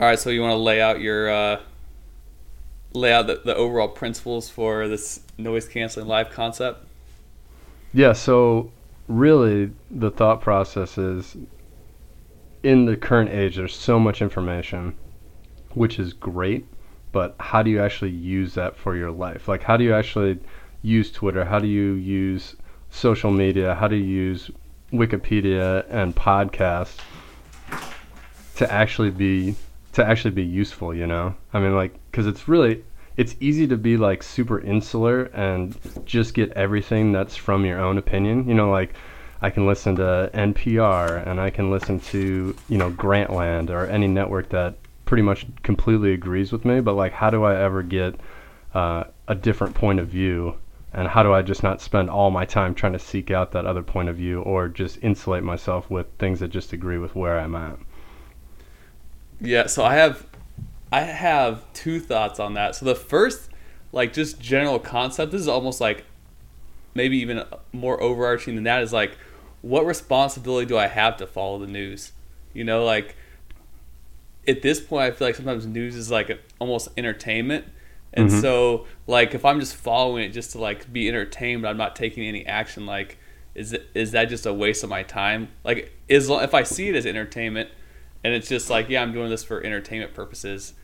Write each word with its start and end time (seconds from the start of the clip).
All 0.00 0.06
right, 0.06 0.18
so 0.18 0.30
you 0.30 0.42
want 0.42 0.52
to 0.52 0.58
lay 0.58 0.80
out 0.80 1.00
your 1.00 1.28
uh, 1.28 1.60
lay 2.92 3.12
out 3.12 3.26
the, 3.26 3.42
the 3.44 3.56
overall 3.56 3.88
principles 3.88 4.48
for 4.48 4.86
this 4.86 5.20
noise 5.36 5.66
canceling 5.66 6.06
live 6.06 6.30
concept? 6.30 6.86
Yeah, 7.92 8.12
so 8.12 8.70
really 9.08 9.72
the 9.90 10.12
thought 10.12 10.40
process 10.40 10.98
is 10.98 11.36
in 12.62 12.84
the 12.84 12.96
current 12.96 13.30
age 13.30 13.56
there's 13.56 13.74
so 13.74 13.98
much 13.98 14.22
information 14.22 14.94
which 15.70 15.98
is 15.98 16.12
great, 16.12 16.66
but 17.10 17.34
how 17.40 17.62
do 17.62 17.70
you 17.70 17.80
actually 17.82 18.10
use 18.10 18.54
that 18.54 18.76
for 18.76 18.94
your 18.94 19.10
life? 19.10 19.48
Like 19.48 19.64
how 19.64 19.76
do 19.76 19.82
you 19.82 19.94
actually 19.94 20.38
use 20.82 21.10
Twitter? 21.10 21.44
How 21.44 21.58
do 21.58 21.66
you 21.66 21.94
use 21.94 22.54
social 22.90 23.32
media? 23.32 23.74
How 23.74 23.88
do 23.88 23.96
you 23.96 24.04
use 24.04 24.48
Wikipedia 24.92 25.84
and 25.90 26.14
podcasts 26.14 26.98
to 28.56 28.72
actually 28.72 29.10
be 29.10 29.56
to 29.98 30.06
actually 30.06 30.30
be 30.32 30.44
useful, 30.44 30.94
you 30.94 31.06
know? 31.06 31.34
I 31.52 31.60
mean 31.60 31.74
like 31.74 31.94
cuz 32.12 32.26
it's 32.26 32.48
really 32.48 32.82
it's 33.18 33.34
easy 33.40 33.66
to 33.66 33.76
be 33.76 33.96
like 33.96 34.22
super 34.22 34.60
insular 34.60 35.24
and 35.34 35.76
just 36.04 36.34
get 36.34 36.52
everything 36.52 37.10
that's 37.12 37.36
from 37.36 37.66
your 37.66 37.80
own 37.80 37.98
opinion. 37.98 38.48
You 38.48 38.54
know, 38.54 38.70
like 38.70 38.94
I 39.42 39.50
can 39.50 39.66
listen 39.66 39.96
to 39.96 40.30
NPR 40.32 41.26
and 41.26 41.40
I 41.40 41.50
can 41.50 41.70
listen 41.70 41.98
to, 42.12 42.54
you 42.68 42.78
know, 42.78 42.90
Grantland 42.90 43.70
or 43.70 43.86
any 43.86 44.06
network 44.06 44.48
that 44.50 44.76
pretty 45.04 45.22
much 45.22 45.46
completely 45.62 46.12
agrees 46.12 46.52
with 46.52 46.64
me. 46.64 46.80
But 46.80 46.94
like, 46.94 47.12
how 47.12 47.30
do 47.30 47.42
I 47.42 47.60
ever 47.60 47.82
get 47.82 48.20
uh, 48.74 49.04
a 49.26 49.34
different 49.34 49.74
point 49.74 49.98
of 49.98 50.08
view? 50.08 50.54
And 50.92 51.08
how 51.08 51.22
do 51.22 51.32
I 51.32 51.42
just 51.42 51.62
not 51.62 51.80
spend 51.80 52.10
all 52.10 52.30
my 52.30 52.44
time 52.44 52.74
trying 52.74 52.94
to 52.94 52.98
seek 52.98 53.30
out 53.30 53.52
that 53.52 53.66
other 53.66 53.82
point 53.82 54.08
of 54.08 54.16
view 54.16 54.42
or 54.42 54.68
just 54.68 55.02
insulate 55.02 55.42
myself 55.42 55.90
with 55.90 56.06
things 56.18 56.40
that 56.40 56.48
just 56.48 56.72
agree 56.72 56.98
with 56.98 57.16
where 57.16 57.38
I'm 57.38 57.54
at? 57.54 57.78
Yeah, 59.40 59.66
so 59.66 59.84
I 59.84 59.94
have 59.94 60.26
I 60.90 61.00
have 61.00 61.70
two 61.72 62.00
thoughts 62.00 62.40
on 62.40 62.54
that. 62.54 62.74
So 62.74 62.86
the 62.86 62.94
first, 62.94 63.50
like 63.92 64.12
just 64.12 64.40
general 64.40 64.78
concept, 64.78 65.32
this 65.32 65.40
is 65.40 65.48
almost 65.48 65.80
like 65.80 66.04
maybe 66.94 67.18
even 67.18 67.44
more 67.72 68.00
overarching 68.02 68.54
than 68.54 68.64
that 68.64 68.82
is 68.82 68.92
like 68.92 69.16
what 69.62 69.84
responsibility 69.84 70.66
do 70.66 70.78
I 70.78 70.86
have 70.86 71.16
to 71.18 71.26
follow 71.26 71.58
the 71.58 71.66
news? 71.66 72.12
You 72.54 72.64
know, 72.64 72.84
like 72.84 73.16
at 74.46 74.62
this 74.62 74.80
point 74.80 75.04
I 75.04 75.10
feel 75.10 75.28
like 75.28 75.34
sometimes 75.34 75.66
news 75.66 75.94
is 75.94 76.10
like 76.10 76.40
almost 76.58 76.88
entertainment. 76.96 77.66
And 78.14 78.30
mm-hmm. 78.30 78.40
so 78.40 78.86
like 79.06 79.34
if 79.34 79.44
I'm 79.44 79.60
just 79.60 79.76
following 79.76 80.24
it 80.24 80.30
just 80.30 80.52
to 80.52 80.58
like 80.58 80.90
be 80.92 81.08
entertained 81.08 81.62
but 81.62 81.68
I'm 81.68 81.76
not 81.76 81.94
taking 81.94 82.24
any 82.24 82.46
action 82.46 82.86
like 82.86 83.18
is 83.54 83.72
it, 83.72 83.88
is 83.92 84.12
that 84.12 84.26
just 84.26 84.46
a 84.46 84.54
waste 84.54 84.82
of 84.84 84.90
my 84.90 85.02
time? 85.02 85.48
Like 85.64 85.92
is 86.08 86.30
if 86.30 86.54
I 86.54 86.62
see 86.62 86.88
it 86.88 86.94
as 86.94 87.04
entertainment 87.04 87.70
and 88.24 88.34
it's 88.34 88.48
just 88.48 88.70
like 88.70 88.88
yeah 88.88 89.02
I'm 89.02 89.12
doing 89.12 89.30
this 89.30 89.44
for 89.44 89.62
entertainment 89.62 90.14
purposes. 90.14 90.74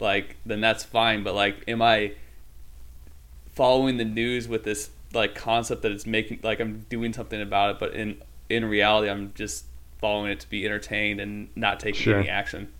Like 0.00 0.36
then 0.44 0.60
that's 0.60 0.84
fine. 0.84 1.22
But 1.22 1.34
like 1.34 1.64
am 1.68 1.82
i 1.82 2.12
following 3.52 3.96
the 3.98 4.04
news 4.04 4.48
with 4.48 4.64
this 4.64 4.90
like 5.12 5.36
concept 5.36 5.82
that 5.82 5.92
it's 5.92 6.06
making 6.06 6.40
like 6.42 6.58
i'm 6.58 6.84
doing 6.88 7.12
something 7.12 7.40
about 7.40 7.70
it 7.70 7.78
but 7.78 7.94
in 7.94 8.20
in 8.50 8.64
reality 8.64 9.08
i'm 9.08 9.32
just 9.36 9.66
following 10.04 10.30
it 10.30 10.38
to 10.38 10.50
be 10.50 10.66
entertained 10.66 11.18
and 11.18 11.48
not 11.56 11.80
taking 11.80 11.98
sure. 12.02 12.18
any 12.18 12.28
action. 12.28 12.70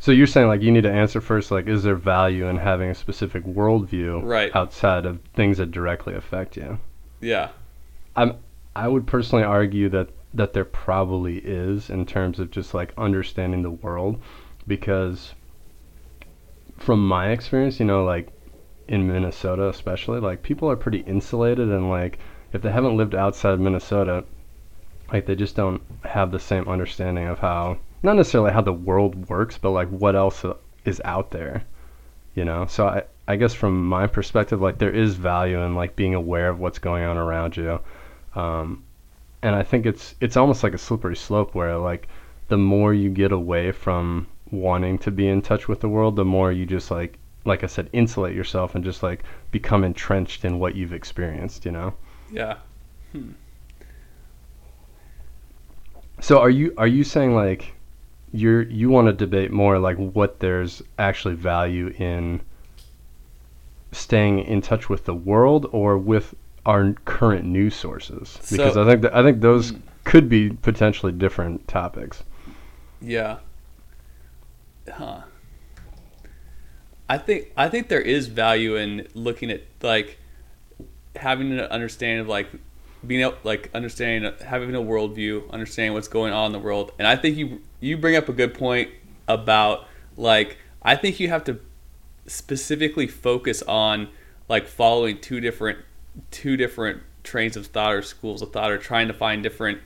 So 0.00 0.10
you're 0.10 0.26
saying 0.26 0.48
like 0.48 0.60
you 0.60 0.72
need 0.72 0.82
to 0.82 0.90
answer 0.90 1.20
first 1.20 1.52
like 1.52 1.68
is 1.68 1.84
there 1.84 1.94
value 1.94 2.48
in 2.48 2.56
having 2.56 2.90
a 2.90 2.94
specific 2.96 3.44
worldview 3.44 4.24
right. 4.24 4.50
outside 4.56 5.06
of 5.06 5.20
things 5.34 5.58
that 5.58 5.70
directly 5.70 6.14
affect 6.14 6.56
you? 6.56 6.80
Yeah. 7.20 7.50
I'm 8.16 8.38
i 8.74 8.88
would 8.88 9.06
personally 9.06 9.44
argue 9.44 9.88
that 9.90 10.08
that 10.34 10.52
there 10.52 10.64
probably 10.64 11.38
is 11.38 11.90
in 11.90 12.06
terms 12.06 12.38
of 12.38 12.50
just 12.50 12.74
like 12.74 12.92
understanding 12.96 13.62
the 13.62 13.70
world 13.70 14.20
because 14.66 15.34
from 16.78 17.06
my 17.06 17.30
experience, 17.30 17.78
you 17.78 17.86
know, 17.86 18.04
like 18.04 18.28
in 18.88 19.06
Minnesota 19.06 19.68
especially, 19.68 20.20
like 20.20 20.42
people 20.42 20.70
are 20.70 20.76
pretty 20.76 21.00
insulated 21.00 21.68
and 21.68 21.88
like 21.88 22.18
if 22.52 22.62
they 22.62 22.70
haven't 22.70 22.96
lived 22.96 23.14
outside 23.14 23.58
Minnesota, 23.60 24.24
like 25.12 25.26
they 25.26 25.34
just 25.34 25.56
don't 25.56 25.82
have 26.04 26.30
the 26.30 26.38
same 26.38 26.66
understanding 26.68 27.26
of 27.26 27.38
how 27.38 27.78
not 28.02 28.16
necessarily 28.16 28.52
how 28.52 28.60
the 28.60 28.72
world 28.72 29.28
works, 29.28 29.58
but 29.58 29.70
like 29.70 29.88
what 29.88 30.16
else 30.16 30.44
is 30.84 31.00
out 31.04 31.30
there, 31.30 31.62
you 32.34 32.44
know. 32.44 32.66
So 32.66 32.86
I 32.86 33.04
I 33.28 33.36
guess 33.36 33.54
from 33.54 33.86
my 33.86 34.06
perspective, 34.06 34.60
like 34.60 34.78
there 34.78 34.90
is 34.90 35.14
value 35.14 35.60
in 35.60 35.74
like 35.74 35.94
being 35.94 36.14
aware 36.14 36.48
of 36.48 36.58
what's 36.58 36.78
going 36.78 37.04
on 37.04 37.16
around 37.16 37.56
you, 37.56 37.80
um, 38.34 38.82
and 39.42 39.54
I 39.54 39.62
think 39.62 39.86
it's 39.86 40.14
it's 40.20 40.36
almost 40.36 40.62
like 40.62 40.74
a 40.74 40.78
slippery 40.78 41.16
slope 41.16 41.54
where 41.54 41.76
like 41.76 42.08
the 42.48 42.56
more 42.56 42.94
you 42.94 43.10
get 43.10 43.32
away 43.32 43.72
from 43.72 44.26
wanting 44.50 44.98
to 44.98 45.10
be 45.10 45.28
in 45.28 45.42
touch 45.42 45.68
with 45.68 45.80
the 45.80 45.88
world, 45.88 46.16
the 46.16 46.24
more 46.24 46.52
you 46.52 46.66
just 46.66 46.90
like 46.90 47.18
like 47.44 47.64
I 47.64 47.66
said, 47.66 47.90
insulate 47.92 48.36
yourself 48.36 48.74
and 48.74 48.84
just 48.84 49.02
like 49.02 49.24
become 49.50 49.82
entrenched 49.82 50.44
in 50.44 50.58
what 50.58 50.76
you've 50.76 50.92
experienced, 50.92 51.64
you 51.64 51.72
know? 51.72 51.94
Yeah. 52.30 52.58
Hmm. 53.10 53.32
So 56.20 56.38
are 56.38 56.50
you 56.50 56.72
are 56.78 56.86
you 56.86 57.02
saying 57.02 57.34
like 57.34 57.74
you're 58.32 58.62
you 58.62 58.90
want 58.90 59.08
to 59.08 59.12
debate 59.12 59.50
more 59.50 59.78
like 59.78 59.96
what 59.96 60.38
there's 60.38 60.82
actually 60.98 61.34
value 61.34 61.88
in 61.98 62.40
staying 63.90 64.38
in 64.40 64.62
touch 64.62 64.88
with 64.88 65.04
the 65.04 65.14
world 65.14 65.66
or 65.72 65.98
with 65.98 66.34
our 66.66 66.92
current 67.04 67.44
news 67.44 67.74
sources? 67.74 68.38
Because 68.50 68.74
so, 68.74 68.82
I 68.82 68.86
think 68.90 69.02
that, 69.02 69.14
I 69.14 69.22
think 69.22 69.40
those 69.40 69.70
hmm. 69.70 69.78
could 70.04 70.28
be 70.28 70.50
potentially 70.50 71.12
different 71.12 71.66
topics. 71.68 72.22
Yeah 73.00 73.38
huh. 74.90 75.22
I 77.08 77.18
think 77.18 77.52
I 77.56 77.68
think 77.68 77.88
there 77.88 78.00
is 78.00 78.26
value 78.26 78.76
in 78.76 79.06
looking 79.14 79.50
at 79.50 79.62
like 79.82 80.18
having 81.16 81.52
an 81.52 81.60
understanding 81.60 82.20
of 82.20 82.28
like 82.28 82.48
being 83.06 83.20
able 83.20 83.36
like 83.44 83.70
understanding 83.74 84.32
having 84.44 84.74
a 84.74 84.80
worldview, 84.80 85.50
understanding 85.50 85.92
what's 85.92 86.08
going 86.08 86.32
on 86.32 86.46
in 86.46 86.52
the 86.52 86.58
world. 86.58 86.92
And 86.98 87.06
I 87.06 87.16
think 87.16 87.36
you 87.36 87.60
you 87.80 87.96
bring 87.96 88.16
up 88.16 88.28
a 88.28 88.32
good 88.32 88.54
point 88.54 88.90
about 89.28 89.86
like 90.16 90.56
I 90.82 90.96
think 90.96 91.20
you 91.20 91.28
have 91.28 91.44
to 91.44 91.60
specifically 92.26 93.06
focus 93.06 93.62
on 93.62 94.08
like 94.48 94.66
following 94.66 95.18
two 95.18 95.40
different 95.40 95.78
two 96.30 96.56
different 96.56 97.02
trains 97.24 97.56
of 97.56 97.66
thought 97.66 97.94
or 97.94 98.02
schools 98.02 98.42
of 98.42 98.52
thought 98.52 98.70
or 98.70 98.78
trying 98.78 99.08
to 99.08 99.14
find 99.14 99.42
different 99.42 99.78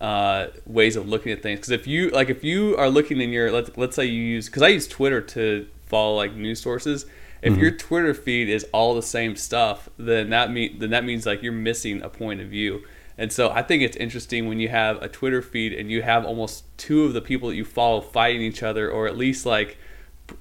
uh, 0.00 0.48
ways 0.66 0.96
of 0.96 1.08
looking 1.08 1.32
at 1.32 1.42
things. 1.42 1.60
Because 1.60 1.70
if 1.70 1.86
you 1.86 2.10
like, 2.10 2.30
if 2.30 2.42
you 2.42 2.76
are 2.76 2.88
looking 2.88 3.20
in 3.20 3.30
your 3.30 3.52
let's 3.52 3.70
let's 3.76 3.96
say 3.96 4.04
you 4.04 4.22
use 4.22 4.46
because 4.46 4.62
I 4.62 4.68
use 4.68 4.88
Twitter 4.88 5.20
to 5.20 5.66
follow 5.86 6.16
like 6.16 6.34
news 6.34 6.60
sources. 6.60 7.06
If 7.42 7.54
mm-hmm. 7.54 7.62
your 7.62 7.70
Twitter 7.70 8.12
feed 8.12 8.50
is 8.50 8.66
all 8.72 8.94
the 8.94 9.02
same 9.02 9.34
stuff, 9.36 9.88
then 9.98 10.30
that 10.30 10.50
mean 10.50 10.78
then 10.78 10.90
that 10.90 11.04
means 11.04 11.26
like 11.26 11.42
you're 11.42 11.52
missing 11.52 12.02
a 12.02 12.08
point 12.08 12.40
of 12.40 12.48
view. 12.48 12.82
And 13.18 13.30
so 13.30 13.50
I 13.50 13.62
think 13.62 13.82
it's 13.82 13.98
interesting 13.98 14.48
when 14.48 14.60
you 14.60 14.70
have 14.70 15.02
a 15.02 15.08
Twitter 15.08 15.42
feed 15.42 15.74
and 15.74 15.90
you 15.90 16.00
have 16.00 16.24
almost 16.24 16.64
two 16.78 17.04
of 17.04 17.12
the 17.12 17.20
people 17.20 17.50
that 17.50 17.54
you 17.54 17.66
follow 17.66 18.00
fighting 18.00 18.40
each 18.40 18.62
other, 18.62 18.90
or 18.90 19.06
at 19.06 19.16
least 19.16 19.44
like 19.44 19.76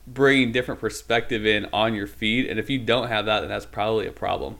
bringing 0.08 0.54
different 0.54 0.80
perspective 0.80 1.46
in 1.46 1.68
on 1.74 1.94
your 1.94 2.08
feed. 2.08 2.46
And 2.46 2.58
if 2.58 2.70
you 2.70 2.80
don't 2.80 3.10
have 3.10 3.26
that, 3.26 3.42
then 3.42 3.50
that's 3.50 3.66
probably 3.66 4.08
a 4.08 4.14
problem. 4.14 4.60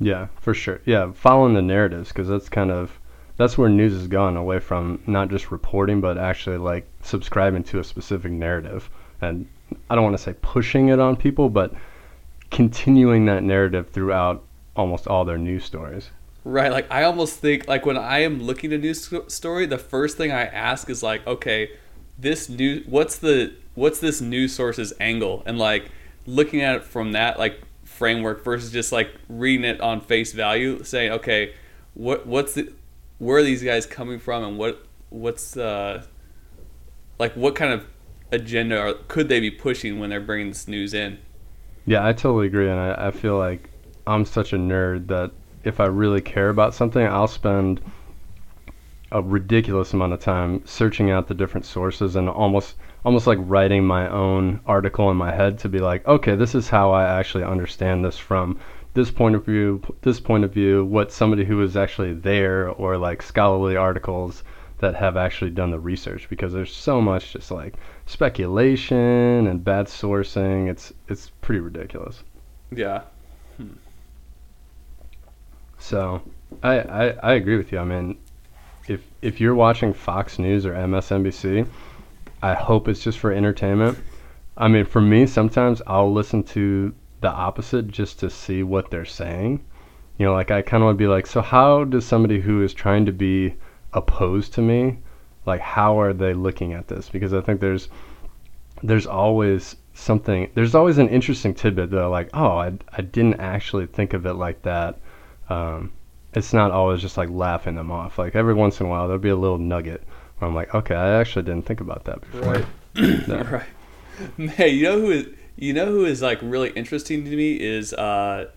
Yeah, 0.00 0.28
for 0.40 0.54
sure. 0.54 0.80
Yeah, 0.84 1.12
following 1.12 1.54
the 1.54 1.62
narratives 1.62 2.08
because 2.08 2.28
that's 2.28 2.48
kind 2.48 2.70
of 2.70 2.98
that's 3.36 3.58
where 3.58 3.68
news 3.68 3.92
has 3.92 4.06
gone 4.06 4.36
away 4.36 4.60
from 4.60 5.02
not 5.06 5.28
just 5.28 5.50
reporting 5.50 6.00
but 6.00 6.18
actually 6.18 6.58
like 6.58 6.88
subscribing 7.02 7.64
to 7.64 7.80
a 7.80 7.84
specific 7.84 8.32
narrative. 8.32 8.90
And 9.20 9.48
i 9.88 9.94
don't 9.94 10.04
want 10.04 10.16
to 10.16 10.22
say 10.22 10.34
pushing 10.42 10.88
it 10.88 11.00
on 11.00 11.16
people 11.16 11.48
but 11.48 11.72
continuing 12.50 13.24
that 13.24 13.42
narrative 13.42 13.88
throughout 13.90 14.44
almost 14.76 15.06
all 15.06 15.24
their 15.24 15.38
news 15.38 15.64
stories. 15.64 16.10
Right 16.44 16.70
like 16.70 16.86
i 16.90 17.04
almost 17.04 17.38
think 17.38 17.66
like 17.66 17.86
when 17.86 17.96
i 17.96 18.18
am 18.18 18.42
looking 18.42 18.72
at 18.72 18.80
a 18.80 18.82
news 18.82 19.10
story 19.28 19.64
the 19.66 19.78
first 19.78 20.18
thing 20.18 20.30
i 20.30 20.44
ask 20.44 20.90
is 20.90 21.02
like 21.02 21.26
okay 21.26 21.70
this 22.18 22.48
new 22.48 22.82
what's 22.86 23.16
the 23.18 23.54
what's 23.74 23.98
this 23.98 24.20
news 24.20 24.54
source's 24.54 24.92
angle? 25.00 25.42
And 25.46 25.58
like 25.58 25.90
looking 26.26 26.62
at 26.62 26.76
it 26.76 26.84
from 26.84 27.12
that 27.12 27.38
like 27.38 27.60
framework 27.94 28.44
versus 28.44 28.70
just 28.70 28.92
like 28.92 29.10
reading 29.28 29.64
it 29.64 29.80
on 29.80 30.00
face 30.00 30.32
value 30.32 30.82
saying 30.84 31.12
okay 31.12 31.54
what 31.94 32.26
what's 32.26 32.54
the 32.54 32.72
where 33.18 33.38
are 33.38 33.42
these 33.42 33.62
guys 33.62 33.86
coming 33.86 34.18
from 34.18 34.42
and 34.44 34.58
what 34.58 34.86
what's 35.10 35.56
uh 35.56 36.02
like 37.18 37.32
what 37.34 37.54
kind 37.54 37.72
of 37.72 37.86
agenda 38.34 38.78
are, 38.78 38.94
could 39.08 39.28
they 39.28 39.40
be 39.40 39.50
pushing 39.50 39.98
when 39.98 40.10
they're 40.10 40.20
bringing 40.20 40.48
this 40.48 40.68
news 40.68 40.94
in? 40.94 41.18
Yeah, 41.86 42.06
I 42.06 42.12
totally 42.12 42.46
agree, 42.46 42.68
and 42.68 42.78
I, 42.78 43.08
I 43.08 43.10
feel 43.10 43.38
like 43.38 43.70
I'm 44.06 44.24
such 44.24 44.52
a 44.52 44.56
nerd 44.56 45.06
that 45.08 45.30
if 45.64 45.80
I 45.80 45.86
really 45.86 46.20
care 46.20 46.48
about 46.48 46.74
something, 46.74 47.06
I'll 47.06 47.28
spend 47.28 47.80
a 49.12 49.22
ridiculous 49.22 49.92
amount 49.92 50.12
of 50.12 50.20
time 50.20 50.62
searching 50.66 51.10
out 51.10 51.28
the 51.28 51.34
different 51.34 51.66
sources 51.66 52.16
and 52.16 52.28
almost 52.28 52.74
almost 53.04 53.26
like 53.26 53.38
writing 53.42 53.84
my 53.84 54.08
own 54.08 54.60
article 54.66 55.10
in 55.10 55.16
my 55.16 55.32
head 55.32 55.58
to 55.58 55.68
be 55.68 55.78
like, 55.78 56.06
okay, 56.06 56.34
this 56.36 56.54
is 56.54 56.68
how 56.68 56.92
I 56.92 57.18
actually 57.18 57.44
understand 57.44 58.04
this 58.04 58.18
from 58.18 58.58
this 58.94 59.10
point 59.10 59.34
of 59.34 59.44
view, 59.44 59.82
this 60.02 60.20
point 60.20 60.44
of 60.44 60.52
view, 60.52 60.84
what 60.84 61.12
somebody 61.12 61.44
who 61.44 61.56
was 61.56 61.76
actually 61.76 62.14
there 62.14 62.68
or 62.68 62.96
like 62.96 63.22
scholarly 63.22 63.76
articles 63.76 64.44
that 64.78 64.94
have 64.94 65.16
actually 65.16 65.50
done 65.50 65.70
the 65.70 65.78
research 65.78 66.28
because 66.28 66.52
there's 66.52 66.74
so 66.74 67.00
much 67.00 67.32
just 67.32 67.50
like 67.50 67.74
speculation 68.06 69.46
and 69.46 69.64
bad 69.64 69.86
sourcing. 69.86 70.68
It's 70.68 70.92
it's 71.08 71.30
pretty 71.40 71.60
ridiculous. 71.60 72.22
Yeah. 72.70 73.02
Hmm. 73.56 73.74
So 75.78 76.22
I, 76.62 76.78
I, 76.80 77.08
I 77.22 77.32
agree 77.34 77.56
with 77.56 77.72
you. 77.72 77.78
I 77.78 77.84
mean, 77.84 78.18
if 78.88 79.02
if 79.22 79.40
you're 79.40 79.54
watching 79.54 79.92
Fox 79.92 80.38
News 80.38 80.64
or 80.66 80.72
MSNBC, 80.72 81.66
I 82.44 82.52
hope 82.52 82.88
it's 82.88 83.02
just 83.02 83.18
for 83.18 83.32
entertainment. 83.32 83.96
I 84.58 84.68
mean, 84.68 84.84
for 84.84 85.00
me, 85.00 85.26
sometimes 85.26 85.80
I'll 85.86 86.12
listen 86.12 86.42
to 86.52 86.94
the 87.22 87.30
opposite 87.30 87.88
just 87.88 88.20
to 88.20 88.28
see 88.28 88.62
what 88.62 88.90
they're 88.90 89.06
saying. 89.06 89.64
You 90.18 90.26
know, 90.26 90.34
like 90.34 90.50
I 90.50 90.60
kind 90.60 90.82
of 90.82 90.88
want 90.88 90.98
to 90.98 91.02
be 91.02 91.08
like, 91.08 91.26
so 91.26 91.40
how 91.40 91.84
does 91.84 92.04
somebody 92.04 92.40
who 92.40 92.62
is 92.62 92.74
trying 92.74 93.06
to 93.06 93.12
be 93.12 93.54
opposed 93.94 94.52
to 94.54 94.60
me, 94.60 94.98
like 95.46 95.62
how 95.62 95.98
are 95.98 96.12
they 96.12 96.34
looking 96.34 96.74
at 96.74 96.86
this? 96.86 97.08
Because 97.08 97.32
I 97.32 97.40
think 97.40 97.60
there's 97.60 97.88
there's 98.82 99.06
always 99.06 99.76
something 99.94 100.50
there's 100.52 100.74
always 100.74 100.98
an 100.98 101.08
interesting 101.08 101.54
tidbit 101.54 101.90
that 101.92 102.08
like 102.08 102.28
oh 102.34 102.58
I, 102.58 102.72
I 102.92 103.00
didn't 103.00 103.40
actually 103.40 103.86
think 103.86 104.12
of 104.12 104.26
it 104.26 104.34
like 104.34 104.60
that 104.62 104.98
um, 105.48 105.92
it's 106.34 106.52
not 106.52 106.72
always 106.72 107.00
just 107.00 107.16
like 107.16 107.30
laughing 107.30 107.76
them 107.76 107.90
off 107.90 108.18
like 108.18 108.34
every 108.34 108.52
once 108.52 108.80
in 108.80 108.86
a 108.86 108.88
while 108.90 109.06
there'll 109.06 109.22
be 109.22 109.28
a 109.30 109.36
little 109.36 109.56
nugget 109.56 110.02
i'm 110.44 110.54
like 110.54 110.74
okay 110.74 110.94
i 110.94 111.18
actually 111.20 111.42
didn't 111.42 111.66
think 111.66 111.80
about 111.80 112.04
that 112.04 112.20
before 112.20 112.52
Right. 112.52 112.64
Yeah. 112.94 113.50
right. 113.50 113.66
Man, 114.36 114.54
you 114.70 114.82
know 114.84 115.00
who 115.00 115.10
is 115.10 115.26
you 115.56 115.72
know 115.72 115.86
who 115.86 116.04
is 116.04 116.22
like 116.22 116.38
really 116.42 116.70
interesting 116.70 117.24
to 117.24 117.36
me 117.36 117.54
is 117.54 117.92
uh, 117.92 118.48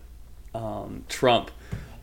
um, 0.54 1.04
Trump. 1.08 1.50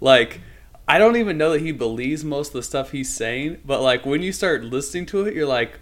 Like, 0.02 0.42
I 0.88 0.98
don't 0.98 1.16
even 1.16 1.38
know 1.38 1.52
that 1.52 1.62
he 1.62 1.72
believes 1.72 2.24
most 2.24 2.50
of 2.50 2.54
the 2.54 2.64
stuff 2.64 2.92
he's 2.92 3.14
saying, 3.14 3.60
but 3.66 3.82
like 3.82 4.06
when 4.06 4.22
you 4.22 4.32
start 4.32 4.64
listening 4.64 5.06
to 5.08 5.26
it, 5.26 5.34
you're 5.34 5.46
like, 5.48 5.80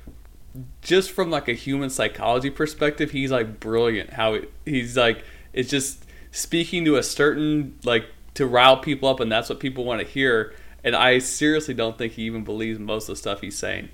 just 0.82 1.12
from 1.12 1.30
like 1.32 1.48
a 1.48 1.54
human 1.54 1.90
psychology 1.90 2.50
perspective, 2.50 3.12
he's 3.12 3.32
like 3.32 3.60
brilliant. 3.60 4.12
How 4.12 4.36
it, 4.36 4.52
he's 4.66 4.96
like, 4.98 5.24
it's 5.54 5.70
just 5.70 6.06
speaking 6.32 6.86
to 6.86 6.96
a 6.98 7.04
certain 7.04 7.78
like 7.84 8.06
to 8.36 8.46
rile 8.46 8.78
people 8.78 9.10
up, 9.10 9.20
and 9.20 9.32
that's 9.32 9.50
what 9.50 9.60
people 9.60 9.84
want 9.84 10.02
to 10.02 10.08
hear. 10.08 10.54
And 10.84 10.96
I 10.96 11.20
seriously 11.20 11.74
don't 11.74 11.98
think 11.98 12.14
he 12.14 12.24
even 12.24 12.44
believes 12.44 12.80
most 12.80 13.04
of 13.10 13.14
the 13.16 13.18
stuff 13.18 13.42
he's 13.42 13.58
saying. 13.58 13.90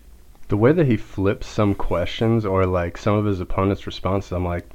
the 0.47 0.57
way 0.57 0.71
that 0.71 0.87
he 0.87 0.97
flips 0.97 1.45
some 1.47 1.75
questions 1.75 2.45
or 2.45 2.65
like 2.65 2.97
some 2.97 3.15
of 3.15 3.25
his 3.25 3.39
opponents 3.39 3.85
responses 3.85 4.31
i'm 4.31 4.43
like 4.45 4.67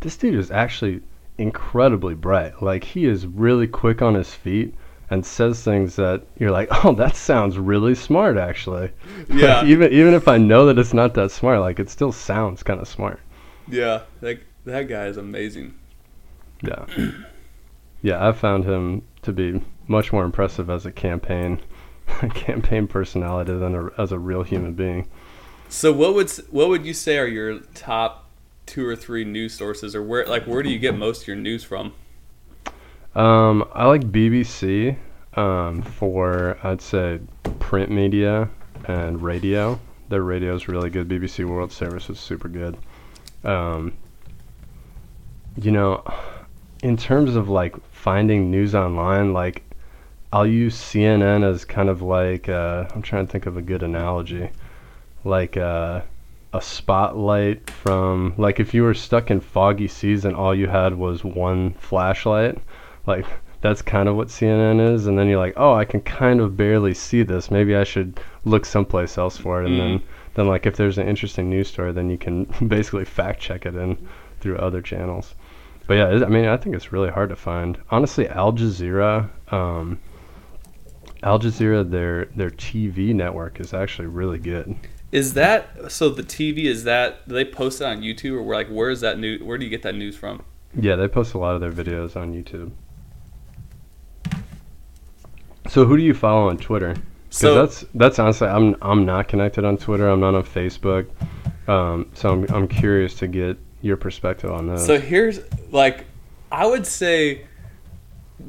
this 0.00 0.16
dude 0.18 0.34
is 0.34 0.50
actually 0.50 1.00
incredibly 1.38 2.14
bright 2.14 2.62
like 2.62 2.84
he 2.84 3.06
is 3.06 3.26
really 3.26 3.66
quick 3.66 4.02
on 4.02 4.14
his 4.14 4.34
feet 4.34 4.74
and 5.10 5.24
says 5.24 5.62
things 5.64 5.96
that 5.96 6.22
you're 6.38 6.50
like 6.50 6.68
oh 6.84 6.92
that 6.92 7.16
sounds 7.16 7.58
really 7.58 7.94
smart 7.94 8.36
actually 8.36 8.90
Yeah. 9.30 9.60
Like, 9.60 9.66
even 9.68 9.92
even 9.92 10.12
if 10.14 10.28
i 10.28 10.36
know 10.36 10.66
that 10.66 10.78
it's 10.78 10.92
not 10.94 11.14
that 11.14 11.30
smart 11.30 11.60
like 11.60 11.78
it 11.80 11.88
still 11.88 12.12
sounds 12.12 12.62
kind 12.62 12.80
of 12.80 12.86
smart 12.88 13.18
Yeah, 13.66 14.02
that 14.20 14.38
that 14.66 14.88
guy 14.88 15.06
is 15.06 15.16
amazing. 15.16 15.74
Yeah. 16.62 16.84
Yeah, 18.02 18.28
I 18.28 18.32
found 18.32 18.64
him 18.64 19.02
to 19.22 19.32
be 19.32 19.60
much 19.88 20.12
more 20.12 20.24
impressive 20.24 20.70
as 20.70 20.86
a 20.86 20.92
campaign 20.92 21.60
campaign 22.34 22.86
personality 22.86 23.52
than 23.52 23.74
a, 23.74 24.00
as 24.00 24.12
a 24.12 24.18
real 24.18 24.42
human 24.42 24.74
being. 24.74 25.08
So 25.68 25.92
what 25.92 26.14
would 26.14 26.30
what 26.50 26.68
would 26.68 26.84
you 26.84 26.94
say 26.94 27.18
are 27.18 27.26
your 27.26 27.60
top 27.74 28.28
two 28.66 28.86
or 28.86 28.96
three 28.96 29.24
news 29.24 29.54
sources, 29.54 29.94
or 29.94 30.02
where 30.02 30.26
like 30.26 30.46
where 30.46 30.62
do 30.62 30.70
you 30.70 30.78
get 30.78 30.96
most 30.96 31.22
of 31.22 31.28
your 31.28 31.36
news 31.36 31.64
from? 31.64 31.94
Um, 33.14 33.68
I 33.72 33.86
like 33.86 34.02
BBC 34.02 34.96
um, 35.34 35.82
for 35.82 36.58
I'd 36.62 36.80
say 36.80 37.20
print 37.58 37.90
media 37.90 38.48
and 38.86 39.22
radio. 39.22 39.78
Their 40.08 40.22
radio 40.22 40.54
is 40.54 40.68
really 40.68 40.90
good. 40.90 41.08
BBC 41.08 41.44
World 41.46 41.72
Service 41.72 42.10
is 42.10 42.20
super 42.20 42.48
good. 42.48 42.76
Um, 43.44 43.94
you 45.56 45.70
know, 45.70 46.04
in 46.82 46.96
terms 46.96 47.34
of 47.34 47.48
like 47.48 47.76
finding 47.92 48.50
news 48.50 48.74
online, 48.74 49.32
like 49.32 49.62
I'll 50.32 50.46
use 50.46 50.74
CNN 50.74 51.44
as 51.44 51.64
kind 51.66 51.90
of 51.90 52.00
like 52.00 52.48
uh, 52.48 52.86
I'm 52.94 53.02
trying 53.02 53.26
to 53.26 53.30
think 53.30 53.44
of 53.44 53.58
a 53.58 53.62
good 53.62 53.82
analogy, 53.82 54.48
like 55.24 55.58
uh, 55.58 56.00
a 56.54 56.62
spotlight 56.62 57.68
from 57.68 58.34
like 58.38 58.58
if 58.58 58.72
you 58.72 58.82
were 58.82 58.94
stuck 58.94 59.30
in 59.30 59.40
foggy 59.40 59.88
seas 59.88 60.24
and 60.24 60.34
all 60.34 60.54
you 60.54 60.68
had 60.68 60.96
was 60.96 61.22
one 61.22 61.74
flashlight, 61.74 62.56
like 63.06 63.26
that's 63.60 63.82
kind 63.82 64.08
of 64.08 64.16
what 64.16 64.28
CNN 64.28 64.94
is, 64.94 65.06
and 65.06 65.18
then 65.18 65.28
you're 65.28 65.38
like, 65.38 65.54
oh, 65.58 65.74
I 65.74 65.84
can 65.84 66.00
kind 66.00 66.40
of 66.40 66.56
barely 66.56 66.94
see 66.94 67.22
this. 67.22 67.50
Maybe 67.50 67.76
I 67.76 67.84
should 67.84 68.18
look 68.46 68.64
someplace 68.64 69.18
else 69.18 69.36
for 69.36 69.62
it, 69.62 69.66
and 69.66 69.78
then 69.78 70.02
then 70.34 70.48
like 70.48 70.64
if 70.64 70.76
there's 70.76 70.96
an 70.96 71.08
interesting 71.08 71.50
news 71.50 71.68
story, 71.68 71.92
then 71.92 72.08
you 72.08 72.16
can 72.16 72.44
basically 72.68 73.04
fact 73.04 73.40
check 73.40 73.66
it 73.66 73.74
in 73.74 74.08
through 74.40 74.56
other 74.56 74.80
channels. 74.80 75.34
But 75.86 75.94
yeah, 75.94 76.24
I 76.24 76.28
mean, 76.28 76.46
I 76.46 76.56
think 76.56 76.74
it's 76.74 76.90
really 76.90 77.10
hard 77.10 77.28
to 77.28 77.36
find. 77.36 77.76
Honestly, 77.90 78.28
Al 78.28 78.52
Jazeera, 78.52 79.28
um, 79.52 79.98
Al 81.22 81.38
Jazeera, 81.38 81.88
their 81.88 82.26
their 82.36 82.50
TV 82.50 83.14
network 83.14 83.60
is 83.60 83.72
actually 83.72 84.08
really 84.08 84.38
good. 84.38 84.74
Is 85.12 85.34
that 85.34 85.92
so? 85.92 86.08
The 86.08 86.22
TV 86.22 86.64
is 86.64 86.84
that 86.84 87.28
do 87.28 87.34
they 87.34 87.44
post 87.44 87.80
it 87.80 87.84
on 87.84 88.00
YouTube 88.00 88.32
or 88.32 88.42
where 88.42 88.56
like 88.56 88.68
where 88.68 88.90
is 88.90 89.00
that 89.02 89.18
news? 89.18 89.42
Where 89.42 89.58
do 89.58 89.64
you 89.64 89.70
get 89.70 89.82
that 89.82 89.94
news 89.94 90.16
from? 90.16 90.42
Yeah, 90.74 90.96
they 90.96 91.06
post 91.06 91.34
a 91.34 91.38
lot 91.38 91.54
of 91.54 91.60
their 91.60 91.72
videos 91.72 92.16
on 92.16 92.32
YouTube. 92.32 92.72
So 95.68 95.84
who 95.84 95.96
do 95.96 96.02
you 96.02 96.14
follow 96.14 96.48
on 96.48 96.58
Twitter? 96.58 96.96
So 97.30 97.54
that's 97.54 97.84
that's 97.94 98.18
honestly 98.18 98.48
I'm 98.48 98.76
I'm 98.82 99.04
not 99.04 99.28
connected 99.28 99.64
on 99.64 99.76
Twitter. 99.76 100.08
I'm 100.08 100.20
not 100.20 100.34
on 100.34 100.44
Facebook. 100.44 101.06
Um, 101.68 102.10
so 102.14 102.32
I'm 102.32 102.46
I'm 102.54 102.68
curious 102.68 103.14
to 103.16 103.26
get 103.26 103.58
your 103.80 103.96
perspective 103.96 104.50
on 104.50 104.66
that. 104.68 104.78
so 104.78 104.98
here's 104.98 105.40
like 105.70 106.06
I 106.50 106.66
would 106.66 106.86
say 106.86 107.46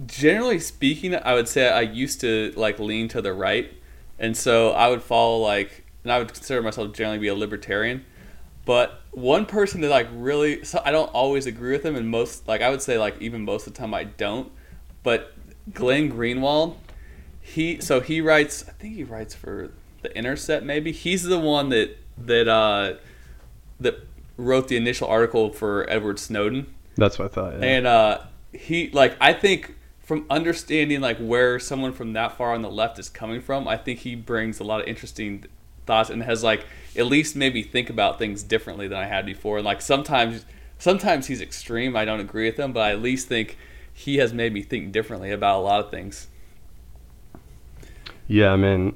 generally 0.08 0.60
speaking, 0.60 1.16
I 1.16 1.34
would 1.34 1.48
say 1.48 1.70
I 1.70 1.82
used 1.82 2.22
to 2.22 2.54
like 2.56 2.80
lean 2.80 3.08
to 3.10 3.22
the 3.22 3.34
right, 3.34 3.72
and 4.20 4.36
so 4.36 4.72
I 4.72 4.88
would 4.90 5.02
follow 5.02 5.38
like, 5.38 5.86
and 6.04 6.12
I 6.12 6.20
would 6.20 6.34
consider 6.34 6.62
myself 6.62 6.94
generally 6.94 7.20
be 7.20 7.28
a 7.28 7.36
libertarian. 7.36 8.06
But 8.66 9.02
one 9.12 9.46
person 9.46 9.82
that 9.82 9.90
like 9.90 10.08
really, 10.14 10.64
so 10.64 10.82
I 10.86 10.92
don't 10.92 11.10
always 11.10 11.46
agree 11.46 11.72
with 11.72 11.86
him, 11.86 11.96
and 11.96 12.10
most 12.10 12.48
like 12.48 12.62
I 12.62 12.70
would 12.70 12.82
say 12.82 12.98
like 12.98 13.22
even 13.22 13.44
most 13.44 13.68
of 13.68 13.74
the 13.74 13.80
time 13.80 13.94
I 13.94 14.06
don't. 14.06 14.52
But 15.04 15.34
Glenn 15.74 16.12
Greenwald, 16.12 16.76
he 17.42 17.82
so 17.82 18.00
he 18.00 18.22
writes. 18.22 18.66
I 18.68 18.72
think 18.72 18.96
he 18.96 19.04
writes 19.04 19.36
for 19.36 19.72
the 20.02 20.16
Intercept. 20.18 20.66
Maybe 20.66 20.92
he's 20.92 21.24
the 21.24 21.40
one 21.40 21.70
that 21.70 21.98
that 22.18 22.48
uh, 22.48 22.96
that 23.80 24.08
wrote 24.38 24.68
the 24.68 24.78
initial 24.78 25.08
article 25.08 25.52
for 25.52 25.90
Edward 25.90 26.20
Snowden. 26.20 26.74
that's 26.96 27.20
what 27.20 27.32
I 27.32 27.34
thought. 27.34 27.54
Yeah. 27.54 27.66
And 27.66 27.88
uh, 27.88 28.22
he 28.54 28.90
like 28.92 29.16
I 29.20 29.34
think 29.34 29.76
from 30.04 30.26
understanding 30.30 31.02
like 31.02 31.18
where 31.18 31.60
someone 31.60 31.94
from 31.94 32.14
that 32.14 32.38
far 32.38 32.54
on 32.54 32.62
the 32.62 32.70
left 32.70 33.00
is 33.00 33.10
coming 33.10 33.42
from, 33.42 33.68
I 33.68 33.78
think 33.78 34.00
he 34.00 34.16
brings 34.16 34.60
a 34.60 34.64
lot 34.64 34.82
of 34.82 34.88
interesting 34.88 35.46
thoughts 35.86 36.10
and 36.10 36.22
has 36.24 36.44
like 36.44 36.66
at 36.96 37.06
least 37.08 37.36
made 37.36 37.54
me 37.54 37.64
think 37.64 37.90
about 37.90 38.20
things 38.20 38.44
differently 38.44 38.88
than 38.88 39.00
I 39.00 39.06
had 39.06 39.26
before. 39.26 39.58
And 39.58 39.66
like 39.66 39.82
sometimes 39.82 40.46
sometimes 40.78 41.28
he's 41.28 41.42
extreme, 41.42 41.96
I 41.96 42.04
don't 42.04 42.20
agree 42.20 42.46
with 42.46 42.60
him, 42.60 42.74
but 42.74 42.82
I 42.82 42.92
at 42.92 43.02
least 43.02 43.30
think 43.30 43.58
he 43.94 44.18
has 44.18 44.34
made 44.34 44.54
me 44.54 44.62
think 44.62 44.92
differently 44.92 45.32
about 45.32 45.60
a 45.60 45.64
lot 45.64 45.86
of 45.86 45.92
things. 45.92 46.28
Yeah, 48.28 48.52
I 48.52 48.58
mean, 48.58 48.96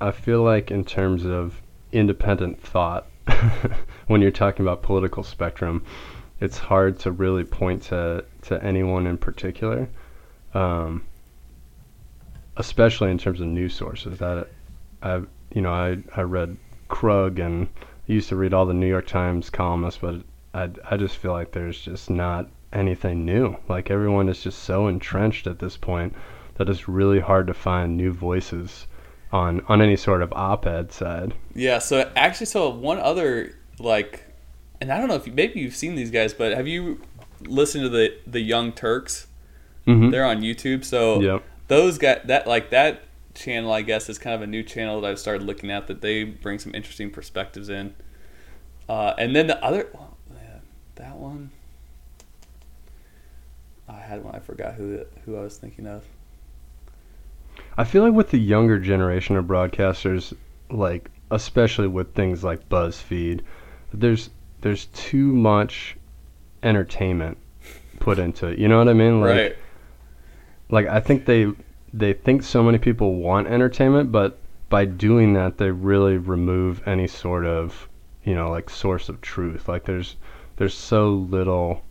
I 0.00 0.10
feel 0.12 0.42
like 0.42 0.70
in 0.70 0.84
terms 0.84 1.24
of 1.26 1.60
independent 1.92 2.60
thought, 2.60 3.06
when 4.06 4.22
you're 4.22 4.30
talking 4.30 4.64
about 4.64 4.82
political 4.82 5.22
spectrum, 5.22 5.84
it's 6.40 6.56
hard 6.56 6.98
to 7.00 7.10
really 7.10 7.44
point 7.44 7.82
to, 7.84 8.24
to 8.42 8.62
anyone 8.62 9.06
in 9.06 9.18
particular, 9.18 9.88
um, 10.54 11.04
especially 12.56 13.10
in 13.10 13.18
terms 13.18 13.40
of 13.40 13.46
news 13.46 13.74
sources. 13.74 14.18
That 14.18 14.48
I, 15.02 15.22
you 15.54 15.62
know, 15.62 15.72
I 15.72 15.98
I 16.16 16.22
read 16.22 16.56
Krugman 16.88 17.68
I 18.08 18.12
used 18.12 18.30
to 18.30 18.36
read 18.36 18.54
all 18.54 18.64
the 18.64 18.74
New 18.74 18.88
York 18.88 19.06
Times 19.06 19.50
columnists, 19.50 20.00
but 20.00 20.22
I 20.54 20.70
I 20.90 20.96
just 20.96 21.16
feel 21.16 21.32
like 21.32 21.52
there's 21.52 21.80
just 21.80 22.08
not 22.08 22.48
anything 22.72 23.24
new. 23.24 23.56
Like 23.68 23.90
everyone 23.90 24.28
is 24.28 24.42
just 24.42 24.64
so 24.64 24.88
entrenched 24.88 25.46
at 25.46 25.58
this 25.58 25.76
point 25.76 26.14
that 26.54 26.68
it's 26.68 26.88
really 26.88 27.20
hard 27.20 27.46
to 27.46 27.54
find 27.54 27.96
new 27.96 28.12
voices 28.12 28.86
on 29.30 29.60
on 29.68 29.82
any 29.82 29.96
sort 29.96 30.22
of 30.22 30.32
op-ed 30.32 30.90
side. 30.90 31.34
Yeah, 31.54 31.78
so 31.78 32.10
actually 32.16 32.46
so 32.46 32.70
one 32.70 32.98
other 32.98 33.54
like 33.78 34.24
and 34.80 34.90
I 34.92 34.98
don't 34.98 35.08
know 35.08 35.16
if 35.16 35.26
you, 35.26 35.32
maybe 35.32 35.60
you've 35.60 35.76
seen 35.76 35.94
these 35.94 36.10
guys, 36.10 36.32
but 36.32 36.52
have 36.52 36.66
you 36.66 37.00
listened 37.42 37.84
to 37.84 37.90
the 37.90 38.16
the 38.26 38.40
Young 38.40 38.72
Turks? 38.72 39.26
Mm-hmm. 39.88 40.10
They're 40.10 40.24
on 40.24 40.42
YouTube. 40.42 40.84
So 40.84 41.20
Yep. 41.20 41.42
those 41.68 41.98
guys 41.98 42.20
that 42.26 42.46
like 42.46 42.70
that 42.70 43.02
channel 43.34 43.72
I 43.72 43.82
guess 43.82 44.08
is 44.08 44.18
kind 44.18 44.34
of 44.34 44.42
a 44.42 44.46
new 44.46 44.62
channel 44.62 45.00
that 45.00 45.10
I've 45.10 45.18
started 45.18 45.46
looking 45.46 45.70
at 45.70 45.86
that 45.86 46.00
they 46.00 46.24
bring 46.24 46.58
some 46.58 46.74
interesting 46.74 47.10
perspectives 47.10 47.68
in. 47.68 47.94
Uh, 48.88 49.14
and 49.18 49.34
then 49.34 49.46
the 49.46 49.62
other 49.64 49.88
well, 49.94 50.16
yeah, 50.34 50.58
that 50.96 51.16
one 51.16 51.50
I 53.88 53.98
had 54.00 54.22
one 54.24 54.34
I 54.34 54.40
forgot 54.40 54.74
who 54.74 55.04
who 55.24 55.36
I 55.36 55.40
was 55.40 55.56
thinking 55.56 55.86
of. 55.86 56.04
I 57.76 57.84
feel 57.84 58.02
like 58.02 58.12
with 58.12 58.30
the 58.30 58.38
younger 58.38 58.78
generation 58.78 59.36
of 59.36 59.46
broadcasters, 59.46 60.34
like 60.70 61.10
especially 61.30 61.88
with 61.88 62.14
things 62.14 62.44
like 62.44 62.68
BuzzFeed, 62.68 63.40
there's 63.92 64.30
there's 64.60 64.86
too 64.86 65.32
much 65.32 65.96
entertainment 66.62 67.38
put 68.00 68.18
into 68.18 68.48
it. 68.48 68.58
You 68.58 68.68
know 68.68 68.78
what 68.78 68.88
I 68.88 68.92
mean? 68.92 69.20
Like, 69.20 69.30
right. 69.30 69.56
Like 70.70 70.86
I 70.86 71.00
think 71.00 71.24
they 71.24 71.52
they 71.92 72.12
think 72.12 72.42
so 72.42 72.62
many 72.62 72.78
people 72.78 73.14
want 73.14 73.48
entertainment, 73.48 74.12
but 74.12 74.38
by 74.68 74.84
doing 74.84 75.32
that, 75.32 75.56
they 75.56 75.70
really 75.70 76.18
remove 76.18 76.86
any 76.86 77.06
sort 77.06 77.46
of 77.46 77.88
you 78.24 78.34
know 78.34 78.50
like 78.50 78.68
source 78.68 79.08
of 79.08 79.20
truth. 79.20 79.68
Like 79.68 79.84
there's 79.84 80.16
there's 80.56 80.74
so 80.74 81.10
little. 81.10 81.82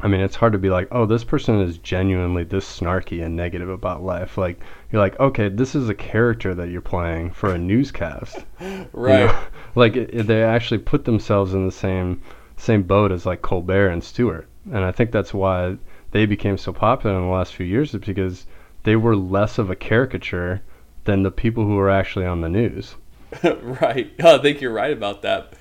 I 0.00 0.08
mean, 0.08 0.20
it's 0.20 0.34
hard 0.34 0.52
to 0.54 0.58
be 0.58 0.70
like, 0.70 0.88
oh, 0.90 1.06
this 1.06 1.22
person 1.22 1.60
is 1.60 1.78
genuinely 1.78 2.42
this 2.42 2.66
snarky 2.66 3.24
and 3.24 3.36
negative 3.36 3.68
about 3.68 4.02
life. 4.02 4.36
Like 4.36 4.58
you're 4.90 5.00
like, 5.00 5.18
okay, 5.20 5.48
this 5.48 5.76
is 5.76 5.88
a 5.88 5.94
character 5.94 6.52
that 6.52 6.70
you're 6.70 6.80
playing 6.80 7.30
for 7.30 7.54
a 7.54 7.58
newscast, 7.58 8.44
right? 8.92 9.20
You 9.20 9.26
know? 9.26 9.38
Like 9.76 9.96
it, 9.96 10.10
it, 10.12 10.26
they 10.28 10.42
actually 10.42 10.78
put 10.78 11.04
themselves 11.04 11.54
in 11.54 11.64
the 11.64 11.72
same 11.72 12.22
same 12.56 12.82
boat 12.82 13.12
as 13.12 13.26
like 13.26 13.42
Colbert 13.42 13.88
and 13.88 14.02
Stewart, 14.02 14.48
and 14.66 14.84
I 14.84 14.92
think 14.92 15.10
that's 15.12 15.34
why 15.34 15.76
they 16.14 16.26
became 16.26 16.56
so 16.56 16.72
popular 16.72 17.16
in 17.16 17.22
the 17.22 17.28
last 17.28 17.54
few 17.54 17.66
years 17.66 17.92
is 17.92 18.00
because 18.00 18.46
they 18.84 18.94
were 18.94 19.16
less 19.16 19.58
of 19.58 19.68
a 19.68 19.74
caricature 19.74 20.62
than 21.06 21.24
the 21.24 21.30
people 21.30 21.64
who 21.64 21.74
were 21.74 21.90
actually 21.90 22.24
on 22.24 22.40
the 22.40 22.48
news. 22.48 22.94
right. 23.42 24.12
I 24.24 24.38
think 24.38 24.60
you're 24.60 24.72
right 24.72 24.92
about 24.92 25.22
that. 25.22 25.54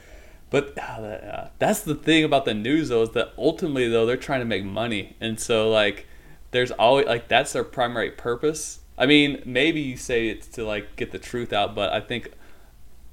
But 0.51 0.77
uh, 0.77 1.47
that's 1.57 1.81
the 1.81 1.95
thing 1.95 2.23
about 2.23 2.45
the 2.45 2.53
news, 2.53 2.89
though, 2.89 3.01
is 3.01 3.09
that 3.11 3.33
ultimately, 3.35 3.89
though, 3.89 4.05
they're 4.05 4.15
trying 4.15 4.41
to 4.41 4.45
make 4.45 4.63
money, 4.63 5.15
and 5.19 5.39
so 5.39 5.71
like, 5.71 6.05
there's 6.51 6.69
always 6.69 7.07
like 7.07 7.27
that's 7.27 7.53
their 7.53 7.63
primary 7.63 8.11
purpose. 8.11 8.81
I 8.95 9.07
mean, 9.07 9.41
maybe 9.47 9.81
you 9.81 9.97
say 9.97 10.27
it's 10.27 10.45
to 10.49 10.63
like 10.63 10.95
get 10.95 11.09
the 11.09 11.17
truth 11.17 11.51
out, 11.51 11.73
but 11.73 11.91
I 11.91 11.99
think 11.99 12.31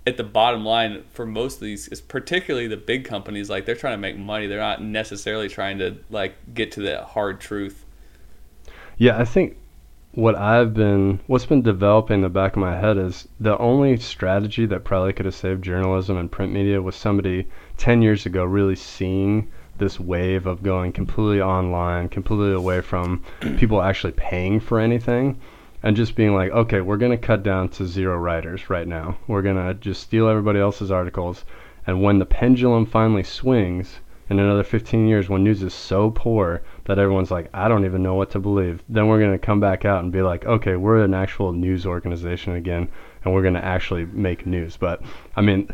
at 0.07 0.17
the 0.17 0.25
bottom 0.25 0.65
line 0.65 1.05
for 1.13 1.27
most 1.27 1.57
of 1.57 1.61
these 1.61 1.89
is 1.89 2.01
particularly 2.01 2.67
the 2.67 2.77
big 2.77 3.05
companies 3.05 3.51
like 3.51 3.67
they're 3.67 3.75
trying 3.75 3.95
to 3.95 3.99
make 3.99 4.17
money. 4.17 4.47
They're 4.47 4.59
not 4.59 4.83
necessarily 4.83 5.49
trying 5.49 5.79
to 5.79 5.99
like 6.09 6.35
get 6.55 6.73
to 6.73 6.81
the 6.81 7.05
hard 7.05 7.41
truth. 7.41 7.85
Yeah 8.97 9.19
i 9.19 9.25
think 9.25 9.57
what 10.13 10.35
I've 10.35 10.75
been, 10.75 11.21
what's 11.29 11.47
been 11.47 11.63
developing 11.63 12.17
in 12.17 12.21
the 12.23 12.29
back 12.29 12.55
of 12.55 12.59
my 12.59 12.77
head 12.77 12.99
is 12.99 13.29
the 13.39 13.57
only 13.59 13.97
strategy 13.99 14.67
that 14.67 14.83
probably 14.83 15.13
could 15.13 15.27
have 15.27 15.35
saved 15.35 15.63
journalism 15.63 16.17
and 16.17 16.31
print 16.31 16.53
media 16.53 16.83
was 16.83 16.97
somebody 16.97 17.47
10 17.77 18.03
years 18.03 18.27
ago 18.27 18.45
really 18.45 18.75
seeing 18.75 19.49
this 19.79 20.01
wave 20.01 20.47
of 20.47 20.63
going 20.63 20.93
completely 20.93 21.41
online, 21.41 22.09
completely 22.09 22.53
away 22.53 22.81
from 22.81 23.25
people 23.57 23.81
actually 23.81 24.13
paying 24.13 24.59
for 24.59 24.81
anything, 24.81 25.41
and 25.83 25.97
just 25.97 26.15
being 26.15 26.35
like, 26.35 26.51
okay, 26.53 26.81
we're 26.81 26.97
going 26.97 27.19
to 27.19 27.27
cut 27.27 27.43
down 27.43 27.69
to 27.71 27.87
zero 27.87 28.17
writers 28.17 28.69
right 28.71 28.87
now. 28.87 29.17
We're 29.27 29.43
going 29.43 29.57
to 29.57 29.75
just 29.75 30.03
steal 30.03 30.29
everybody 30.29 30.59
else's 30.59 30.91
articles. 30.91 31.45
And 31.87 32.03
when 32.03 32.19
the 32.19 32.27
pendulum 32.27 32.87
finally 32.87 33.23
swings, 33.23 34.01
in 34.31 34.39
another 34.39 34.63
15 34.63 35.09
years 35.09 35.29
when 35.29 35.43
news 35.43 35.61
is 35.61 35.75
so 35.75 36.13
poor 36.13 36.63
that 36.85 37.01
everyone's 37.01 37.33
like, 37.33 37.51
I 37.53 37.67
don't 37.67 37.85
even 37.85 38.03
know 38.03 38.15
what 38.15 38.31
to 38.31 38.39
believe, 38.39 38.83
then 38.89 39.09
we're 39.09 39.19
going 39.19 39.33
to 39.33 39.45
come 39.45 39.59
back 39.59 39.85
out 39.85 40.05
and 40.05 40.13
be 40.13 40.23
like, 40.23 40.47
okay, 40.47 40.77
we're 40.77 41.03
an 41.03 41.15
actual 41.15 41.53
news 41.53 41.85
organization 41.85 42.55
again, 42.55 42.89
and 43.25 43.35
we're 43.35 43.43
going 43.43 43.55
to 43.55 43.65
actually 43.65 44.05
make 44.07 44.47
news. 44.47 44.77
But 44.77 45.03
I 45.35 45.41
mean, 45.41 45.69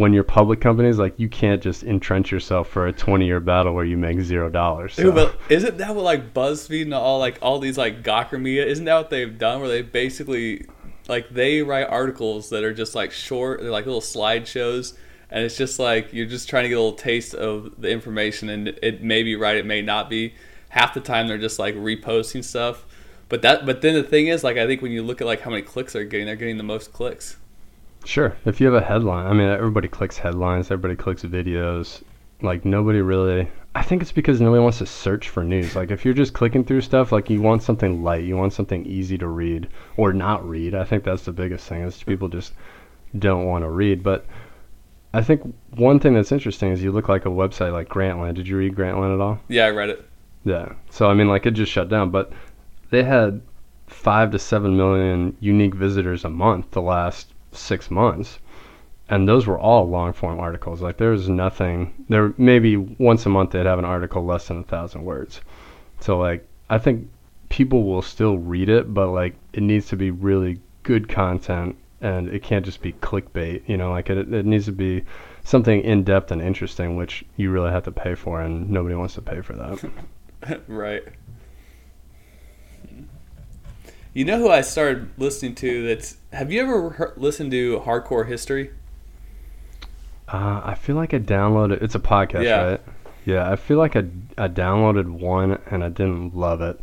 when 0.00 0.14
you're 0.14 0.24
public 0.24 0.62
companies, 0.62 0.98
like 0.98 1.12
you 1.18 1.28
can't 1.28 1.62
just 1.62 1.82
entrench 1.82 2.32
yourself 2.32 2.68
for 2.68 2.86
a 2.86 2.92
20 2.92 3.26
year 3.26 3.38
battle 3.38 3.74
where 3.74 3.84
you 3.84 3.98
make 3.98 4.20
zero 4.20 4.48
dollars. 4.48 4.94
So. 4.94 5.12
but 5.12 5.38
isn't 5.50 5.76
that 5.76 5.94
what 5.94 6.04
like 6.04 6.32
BuzzFeed 6.32 6.82
and 6.82 6.94
all 6.94 7.18
like 7.18 7.38
all 7.42 7.58
these 7.58 7.76
like 7.76 8.02
Gawker 8.02 8.40
media? 8.40 8.64
Isn't 8.64 8.86
that 8.86 8.94
what 8.94 9.10
they've 9.10 9.36
done? 9.36 9.60
Where 9.60 9.68
they 9.68 9.82
basically 9.82 10.64
like 11.06 11.28
they 11.28 11.60
write 11.60 11.88
articles 11.88 12.48
that 12.48 12.64
are 12.64 12.72
just 12.72 12.94
like 12.94 13.12
short, 13.12 13.60
they're 13.60 13.70
like 13.70 13.84
little 13.84 14.00
slideshows 14.00 14.94
and 15.30 15.44
it's 15.44 15.56
just 15.56 15.78
like 15.78 16.12
you're 16.14 16.26
just 16.26 16.48
trying 16.48 16.64
to 16.64 16.68
get 16.68 16.76
a 16.76 16.80
little 16.80 16.96
taste 16.96 17.34
of 17.34 17.78
the 17.78 17.90
information 17.90 18.48
and 18.48 18.68
it 18.82 19.02
may 19.02 19.22
be 19.22 19.36
right 19.36 19.56
it 19.56 19.66
may 19.66 19.82
not 19.82 20.10
be 20.10 20.34
half 20.70 20.94
the 20.94 21.00
time 21.00 21.28
they're 21.28 21.38
just 21.38 21.58
like 21.58 21.74
reposting 21.74 22.42
stuff 22.42 22.84
but 23.28 23.42
that 23.42 23.64
but 23.64 23.80
then 23.80 23.94
the 23.94 24.02
thing 24.02 24.26
is 24.26 24.42
like 24.42 24.56
i 24.56 24.66
think 24.66 24.82
when 24.82 24.92
you 24.92 25.02
look 25.02 25.20
at 25.20 25.26
like 25.26 25.40
how 25.40 25.50
many 25.50 25.62
clicks 25.62 25.92
they're 25.92 26.04
getting 26.04 26.26
they're 26.26 26.36
getting 26.36 26.56
the 26.56 26.62
most 26.62 26.92
clicks 26.92 27.36
sure 28.04 28.36
if 28.44 28.60
you 28.60 28.66
have 28.66 28.82
a 28.82 28.86
headline 28.86 29.26
i 29.26 29.32
mean 29.32 29.48
everybody 29.48 29.88
clicks 29.88 30.18
headlines 30.18 30.70
everybody 30.70 30.96
clicks 30.96 31.22
videos 31.22 32.02
like 32.42 32.64
nobody 32.64 33.00
really 33.00 33.48
i 33.74 33.82
think 33.82 34.00
it's 34.00 34.12
because 34.12 34.40
nobody 34.40 34.62
wants 34.62 34.78
to 34.78 34.86
search 34.86 35.28
for 35.28 35.44
news 35.44 35.76
like 35.76 35.90
if 35.90 36.04
you're 36.04 36.14
just 36.14 36.32
clicking 36.32 36.64
through 36.64 36.80
stuff 36.80 37.12
like 37.12 37.28
you 37.28 37.40
want 37.42 37.62
something 37.62 38.02
light 38.02 38.24
you 38.24 38.36
want 38.36 38.52
something 38.52 38.84
easy 38.86 39.18
to 39.18 39.28
read 39.28 39.68
or 39.96 40.12
not 40.12 40.46
read 40.48 40.74
i 40.74 40.84
think 40.84 41.04
that's 41.04 41.24
the 41.24 41.32
biggest 41.32 41.66
thing 41.66 41.82
is 41.82 42.02
people 42.02 42.28
just 42.28 42.52
don't 43.18 43.46
want 43.46 43.62
to 43.62 43.68
read 43.68 44.02
but 44.02 44.24
I 45.12 45.22
think 45.22 45.54
one 45.70 45.98
thing 45.98 46.14
that's 46.14 46.30
interesting 46.30 46.70
is 46.70 46.82
you 46.82 46.92
look 46.92 47.08
like 47.08 47.26
a 47.26 47.30
website 47.30 47.72
like 47.72 47.88
Grantland. 47.88 48.34
Did 48.34 48.46
you 48.46 48.56
read 48.56 48.76
Grantland 48.76 49.14
at 49.14 49.20
all? 49.20 49.40
Yeah, 49.48 49.66
I 49.66 49.70
read 49.70 49.88
it. 49.88 50.06
Yeah. 50.44 50.74
So 50.90 51.10
I 51.10 51.14
mean, 51.14 51.28
like 51.28 51.46
it 51.46 51.52
just 51.52 51.72
shut 51.72 51.88
down, 51.88 52.10
but 52.10 52.32
they 52.90 53.02
had 53.02 53.40
five 53.88 54.30
to 54.30 54.38
seven 54.38 54.76
million 54.76 55.36
unique 55.40 55.74
visitors 55.74 56.24
a 56.24 56.30
month 56.30 56.70
the 56.70 56.80
last 56.80 57.32
six 57.52 57.90
months, 57.90 58.38
and 59.08 59.28
those 59.28 59.46
were 59.46 59.58
all 59.58 59.88
long 59.88 60.12
form 60.12 60.38
articles. 60.38 60.80
Like 60.80 60.96
there 60.96 61.10
was 61.10 61.28
nothing. 61.28 62.04
There 62.08 62.32
maybe 62.38 62.76
once 62.76 63.26
a 63.26 63.28
month 63.28 63.50
they'd 63.50 63.66
have 63.66 63.78
an 63.78 63.84
article 63.84 64.24
less 64.24 64.48
than 64.48 64.58
a 64.58 64.64
thousand 64.64 65.04
words. 65.04 65.40
So 66.00 66.18
like 66.18 66.46
I 66.68 66.78
think 66.78 67.08
people 67.48 67.84
will 67.84 68.02
still 68.02 68.38
read 68.38 68.68
it, 68.68 68.94
but 68.94 69.08
like 69.08 69.34
it 69.52 69.62
needs 69.62 69.88
to 69.88 69.96
be 69.96 70.10
really 70.10 70.60
good 70.82 71.08
content 71.08 71.76
and 72.00 72.28
it 72.28 72.42
can't 72.42 72.64
just 72.64 72.80
be 72.80 72.92
clickbait. 72.94 73.62
You 73.68 73.76
know, 73.76 73.90
like 73.90 74.08
it, 74.10 74.32
it 74.32 74.46
needs 74.46 74.66
to 74.66 74.72
be 74.72 75.04
something 75.44 75.82
in 75.82 76.04
depth 76.04 76.30
and 76.30 76.40
interesting, 76.40 76.96
which 76.96 77.24
you 77.36 77.50
really 77.50 77.70
have 77.70 77.84
to 77.84 77.92
pay 77.92 78.14
for, 78.14 78.40
and 78.40 78.70
nobody 78.70 78.94
wants 78.94 79.14
to 79.14 79.22
pay 79.22 79.40
for 79.40 79.54
that. 79.54 80.62
right. 80.68 81.02
You 84.12 84.24
know 84.24 84.38
who 84.38 84.48
I 84.48 84.62
started 84.62 85.10
listening 85.18 85.54
to? 85.56 85.86
That's 85.86 86.16
have 86.32 86.50
you 86.50 86.60
ever 86.62 86.90
heard, 86.90 87.12
listened 87.16 87.52
to 87.52 87.80
Hardcore 87.80 88.26
History? 88.26 88.70
Uh, 90.26 90.60
I 90.64 90.74
feel 90.74 90.96
like 90.96 91.14
I 91.14 91.18
downloaded. 91.18 91.82
It's 91.82 91.94
a 91.94 92.00
podcast, 92.00 92.44
yeah. 92.44 92.62
right? 92.62 92.80
Yeah, 93.24 93.50
I 93.50 93.54
feel 93.54 93.78
like 93.78 93.94
I, 93.94 94.06
I 94.36 94.48
downloaded 94.48 95.08
one 95.08 95.60
and 95.70 95.84
I 95.84 95.90
didn't 95.90 96.34
love 96.34 96.60
it. 96.60 96.80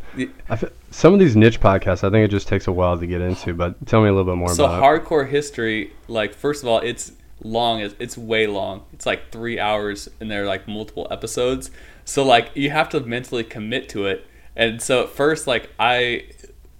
I 0.48 0.56
feel, 0.56 0.70
some 0.90 1.12
of 1.12 1.18
these 1.18 1.36
niche 1.36 1.60
podcasts, 1.60 2.04
I 2.04 2.10
think 2.10 2.24
it 2.24 2.30
just 2.30 2.48
takes 2.48 2.66
a 2.66 2.72
while 2.72 2.98
to 2.98 3.06
get 3.06 3.20
into. 3.20 3.52
But 3.52 3.86
tell 3.86 4.00
me 4.00 4.08
a 4.08 4.12
little 4.12 4.32
bit 4.32 4.38
more 4.38 4.46
about 4.46 4.56
so 4.56 4.64
about 4.64 4.82
hardcore 4.82 5.26
it. 5.26 5.30
history. 5.30 5.92
Like, 6.06 6.32
first 6.32 6.62
of 6.62 6.68
all, 6.68 6.78
it's 6.80 7.12
long. 7.42 7.80
It's, 7.80 7.94
it's 7.98 8.16
way 8.16 8.46
long. 8.46 8.84
It's 8.94 9.04
like 9.04 9.30
three 9.32 9.60
hours, 9.60 10.08
and 10.20 10.30
there 10.30 10.44
are 10.44 10.46
like 10.46 10.66
multiple 10.66 11.06
episodes. 11.10 11.70
So 12.06 12.24
like 12.24 12.52
you 12.54 12.70
have 12.70 12.88
to 12.90 13.00
mentally 13.00 13.44
commit 13.44 13.90
to 13.90 14.06
it. 14.06 14.26
And 14.56 14.80
so 14.80 15.04
at 15.04 15.10
first, 15.10 15.46
like 15.46 15.70
I 15.78 16.24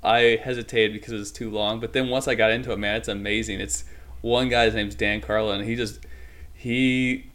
I 0.02 0.40
hesitated 0.42 0.92
because 0.92 1.12
it 1.12 1.18
was 1.18 1.32
too 1.32 1.50
long. 1.50 1.80
But 1.80 1.92
then 1.92 2.08
once 2.08 2.28
I 2.28 2.34
got 2.34 2.50
into 2.50 2.72
it, 2.72 2.78
man, 2.78 2.96
it's 2.96 3.08
amazing. 3.08 3.60
It's 3.60 3.84
one 4.20 4.48
guy's 4.48 4.74
name's 4.74 4.94
Dan 4.94 5.20
Carlin, 5.20 5.60
and 5.60 5.68
he 5.68 5.76
just 5.76 6.00
he 6.54 7.30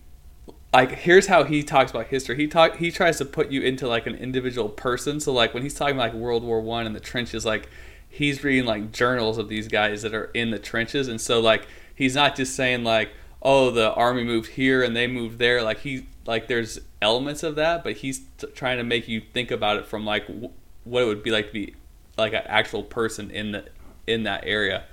like 0.73 0.91
here's 0.91 1.27
how 1.27 1.43
he 1.43 1.63
talks 1.63 1.91
about 1.91 2.07
history. 2.07 2.35
He 2.35 2.47
talk 2.47 2.77
he 2.77 2.91
tries 2.91 3.17
to 3.19 3.25
put 3.25 3.51
you 3.51 3.61
into 3.61 3.87
like 3.87 4.07
an 4.07 4.15
individual 4.15 4.69
person. 4.69 5.19
So 5.19 5.31
like 5.33 5.53
when 5.53 5.63
he's 5.63 5.73
talking 5.73 5.95
about 5.95 6.13
like 6.13 6.21
World 6.21 6.43
War 6.43 6.61
One 6.61 6.85
and 6.85 6.95
the 6.95 6.99
trenches, 6.99 7.45
like 7.45 7.69
he's 8.09 8.43
reading 8.43 8.65
like 8.65 8.91
journals 8.91 9.37
of 9.37 9.49
these 9.49 9.67
guys 9.67 10.01
that 10.01 10.13
are 10.13 10.25
in 10.33 10.51
the 10.51 10.59
trenches, 10.59 11.07
and 11.07 11.19
so 11.19 11.39
like 11.39 11.67
he's 11.95 12.15
not 12.15 12.35
just 12.35 12.55
saying 12.55 12.83
like 12.83 13.11
oh 13.41 13.69
the 13.69 13.93
army 13.93 14.23
moved 14.23 14.51
here 14.51 14.81
and 14.81 14.95
they 14.95 15.05
moved 15.05 15.37
there. 15.37 15.61
Like 15.61 15.79
he 15.79 16.07
like 16.25 16.47
there's 16.47 16.79
elements 17.01 17.43
of 17.43 17.55
that, 17.55 17.83
but 17.83 17.97
he's 17.97 18.21
t- 18.37 18.47
trying 18.55 18.77
to 18.77 18.83
make 18.83 19.07
you 19.07 19.21
think 19.21 19.51
about 19.51 19.77
it 19.77 19.85
from 19.85 20.05
like 20.05 20.27
w- 20.27 20.49
what 20.85 21.03
it 21.03 21.05
would 21.05 21.23
be 21.23 21.31
like 21.31 21.47
to 21.47 21.53
be 21.53 21.75
like 22.17 22.33
an 22.33 22.43
actual 22.45 22.83
person 22.83 23.31
in 23.31 23.51
the 23.51 23.65
in 24.07 24.23
that 24.23 24.43
area. 24.45 24.83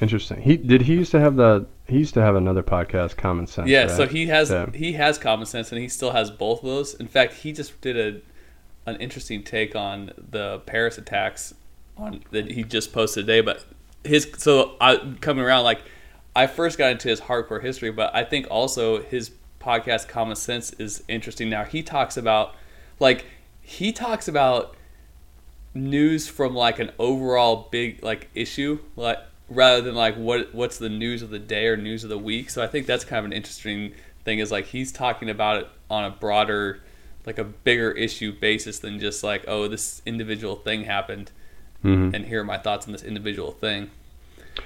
Interesting. 0.00 0.42
He 0.42 0.56
did 0.56 0.82
he 0.82 0.94
used 0.94 1.10
to 1.12 1.20
have 1.20 1.36
the 1.36 1.66
he 1.86 1.98
used 1.98 2.14
to 2.14 2.20
have 2.20 2.34
another 2.34 2.62
podcast, 2.62 3.16
Common 3.16 3.46
Sense. 3.46 3.68
Yeah, 3.68 3.82
right? 3.82 3.90
so 3.90 4.06
he 4.06 4.26
has 4.26 4.50
yeah. 4.50 4.70
he 4.74 4.92
has 4.94 5.18
Common 5.18 5.46
Sense, 5.46 5.72
and 5.72 5.80
he 5.80 5.88
still 5.88 6.12
has 6.12 6.30
both 6.30 6.60
of 6.60 6.66
those. 6.66 6.94
In 6.94 7.08
fact, 7.08 7.34
he 7.34 7.52
just 7.52 7.80
did 7.80 7.96
a 7.96 8.20
an 8.90 8.96
interesting 9.00 9.42
take 9.42 9.74
on 9.74 10.12
the 10.16 10.60
Paris 10.60 10.98
attacks 10.98 11.54
on 11.96 12.22
that 12.30 12.50
he 12.52 12.62
just 12.62 12.92
posted 12.92 13.26
today. 13.26 13.40
But 13.40 13.64
his 14.04 14.28
so 14.36 14.76
I 14.80 15.14
coming 15.20 15.44
around 15.44 15.64
like 15.64 15.82
I 16.34 16.46
first 16.46 16.76
got 16.76 16.92
into 16.92 17.08
his 17.08 17.22
hardcore 17.22 17.62
history, 17.62 17.90
but 17.90 18.14
I 18.14 18.24
think 18.24 18.46
also 18.50 19.02
his 19.02 19.30
podcast 19.60 20.08
Common 20.08 20.36
Sense 20.36 20.72
is 20.74 21.02
interesting. 21.08 21.48
Now 21.48 21.64
he 21.64 21.82
talks 21.82 22.16
about 22.16 22.54
like 23.00 23.24
he 23.60 23.92
talks 23.92 24.28
about 24.28 24.75
news 25.76 26.28
from 26.28 26.54
like 26.54 26.78
an 26.78 26.90
overall 26.98 27.68
big 27.70 28.02
like 28.02 28.28
issue 28.34 28.78
like 28.96 29.18
rather 29.48 29.80
than 29.80 29.94
like 29.94 30.16
what 30.16 30.54
what's 30.54 30.78
the 30.78 30.88
news 30.88 31.22
of 31.22 31.30
the 31.30 31.38
day 31.38 31.66
or 31.66 31.76
news 31.76 32.02
of 32.04 32.10
the 32.10 32.18
week. 32.18 32.50
So 32.50 32.62
I 32.62 32.66
think 32.66 32.86
that's 32.86 33.04
kind 33.04 33.20
of 33.20 33.24
an 33.26 33.32
interesting 33.32 33.92
thing 34.24 34.38
is 34.40 34.50
like 34.50 34.66
he's 34.66 34.90
talking 34.90 35.30
about 35.30 35.58
it 35.58 35.68
on 35.88 36.04
a 36.04 36.10
broader 36.10 36.80
like 37.24 37.38
a 37.38 37.44
bigger 37.44 37.90
issue 37.92 38.32
basis 38.32 38.78
than 38.80 38.98
just 38.98 39.22
like 39.22 39.44
oh 39.46 39.68
this 39.68 40.02
individual 40.06 40.56
thing 40.56 40.84
happened 40.84 41.30
mm-hmm. 41.84 42.14
and 42.14 42.26
here 42.26 42.40
are 42.40 42.44
my 42.44 42.58
thoughts 42.58 42.86
on 42.86 42.92
this 42.92 43.02
individual 43.02 43.52
thing. 43.52 43.90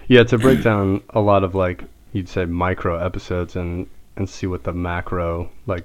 Yeah, 0.09 0.23
to 0.25 0.39
break 0.39 0.63
down 0.63 1.03
a 1.11 1.21
lot 1.21 1.45
of 1.45 1.55
like 1.55 1.85
you'd 2.13 2.29
say 2.29 2.45
micro 2.45 3.05
episodes 3.05 3.57
and 3.57 3.87
and 4.17 4.29
see 4.29 4.47
what 4.47 4.65
the 4.65 4.73
macro 4.73 5.51
like 5.67 5.85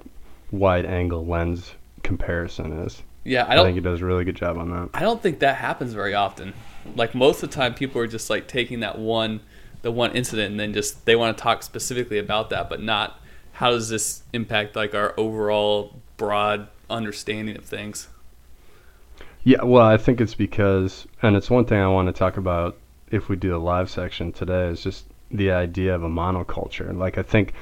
wide 0.50 0.86
angle 0.86 1.26
lens 1.26 1.72
comparison 2.02 2.80
is. 2.80 3.02
Yeah, 3.26 3.44
I 3.44 3.52
I, 3.52 3.54
don't. 3.56 3.66
think 3.66 3.74
he 3.74 3.80
does 3.80 4.00
a 4.00 4.04
really 4.06 4.24
good 4.24 4.36
job 4.36 4.56
on 4.56 4.70
that. 4.70 4.90
I 4.94 5.00
don't 5.00 5.20
think 5.22 5.40
that 5.40 5.56
happens 5.56 5.92
very 5.92 6.14
often. 6.14 6.54
Like 6.94 7.14
most 7.14 7.42
of 7.42 7.50
the 7.50 7.56
time, 7.56 7.74
people 7.74 8.00
are 8.00 8.06
just 8.06 8.30
like 8.30 8.46
taking 8.46 8.80
that 8.80 8.98
one, 8.98 9.40
the 9.82 9.90
one 9.90 10.12
incident, 10.12 10.52
and 10.52 10.60
then 10.60 10.72
just 10.72 11.04
they 11.06 11.16
want 11.16 11.36
to 11.36 11.42
talk 11.42 11.62
specifically 11.62 12.18
about 12.18 12.50
that, 12.50 12.68
but 12.68 12.80
not 12.80 13.20
how 13.52 13.70
does 13.70 13.88
this 13.88 14.22
impact 14.32 14.76
like 14.76 14.94
our 14.94 15.12
overall 15.16 15.96
broad 16.16 16.68
understanding 16.88 17.56
of 17.56 17.64
things. 17.64 18.08
Yeah, 19.42 19.62
well, 19.62 19.86
I 19.86 19.96
think 19.96 20.20
it's 20.20 20.34
because, 20.34 21.06
and 21.22 21.36
it's 21.36 21.50
one 21.50 21.64
thing 21.64 21.80
I 21.80 21.88
want 21.88 22.08
to 22.08 22.12
talk 22.12 22.36
about 22.36 22.76
if 23.10 23.28
we 23.28 23.36
do 23.36 23.50
the 23.50 23.58
live 23.58 23.88
section 23.88 24.32
today 24.32 24.68
is 24.68 24.82
just 24.82 25.06
the 25.30 25.50
idea 25.52 25.94
of 25.94 26.02
a 26.02 26.08
monoculture. 26.08 26.96
Like, 26.96 27.16
I 27.18 27.22
think 27.22 27.52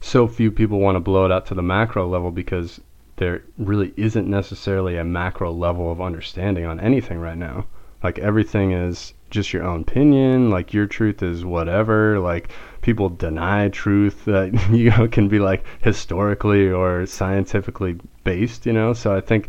so 0.00 0.26
few 0.26 0.50
people 0.50 0.80
want 0.80 0.96
to 0.96 1.00
blow 1.00 1.24
it 1.24 1.32
out 1.32 1.46
to 1.46 1.54
the 1.54 1.62
macro 1.62 2.06
level 2.06 2.30
because 2.30 2.80
there 3.16 3.42
really 3.58 3.92
isn't 3.96 4.28
necessarily 4.28 4.96
a 4.96 5.04
macro 5.04 5.52
level 5.52 5.90
of 5.90 6.00
understanding 6.00 6.64
on 6.64 6.80
anything 6.80 7.18
right 7.18 7.38
now. 7.38 7.66
Like, 8.02 8.18
everything 8.18 8.72
is 8.72 9.14
just 9.30 9.52
your 9.52 9.64
own 9.64 9.82
opinion. 9.82 10.50
Like, 10.50 10.72
your 10.72 10.86
truth 10.86 11.22
is 11.22 11.44
whatever. 11.44 12.18
Like, 12.18 12.50
people 12.82 13.08
deny 13.08 13.68
truth 13.68 14.24
that, 14.26 14.52
you 14.70 14.90
know, 14.90 15.08
can 15.08 15.28
be 15.28 15.38
like 15.38 15.64
historically 15.80 16.68
or 16.70 17.06
scientifically 17.06 17.98
based, 18.24 18.66
you 18.66 18.72
know? 18.72 18.92
So 18.92 19.16
I 19.16 19.20
think 19.20 19.48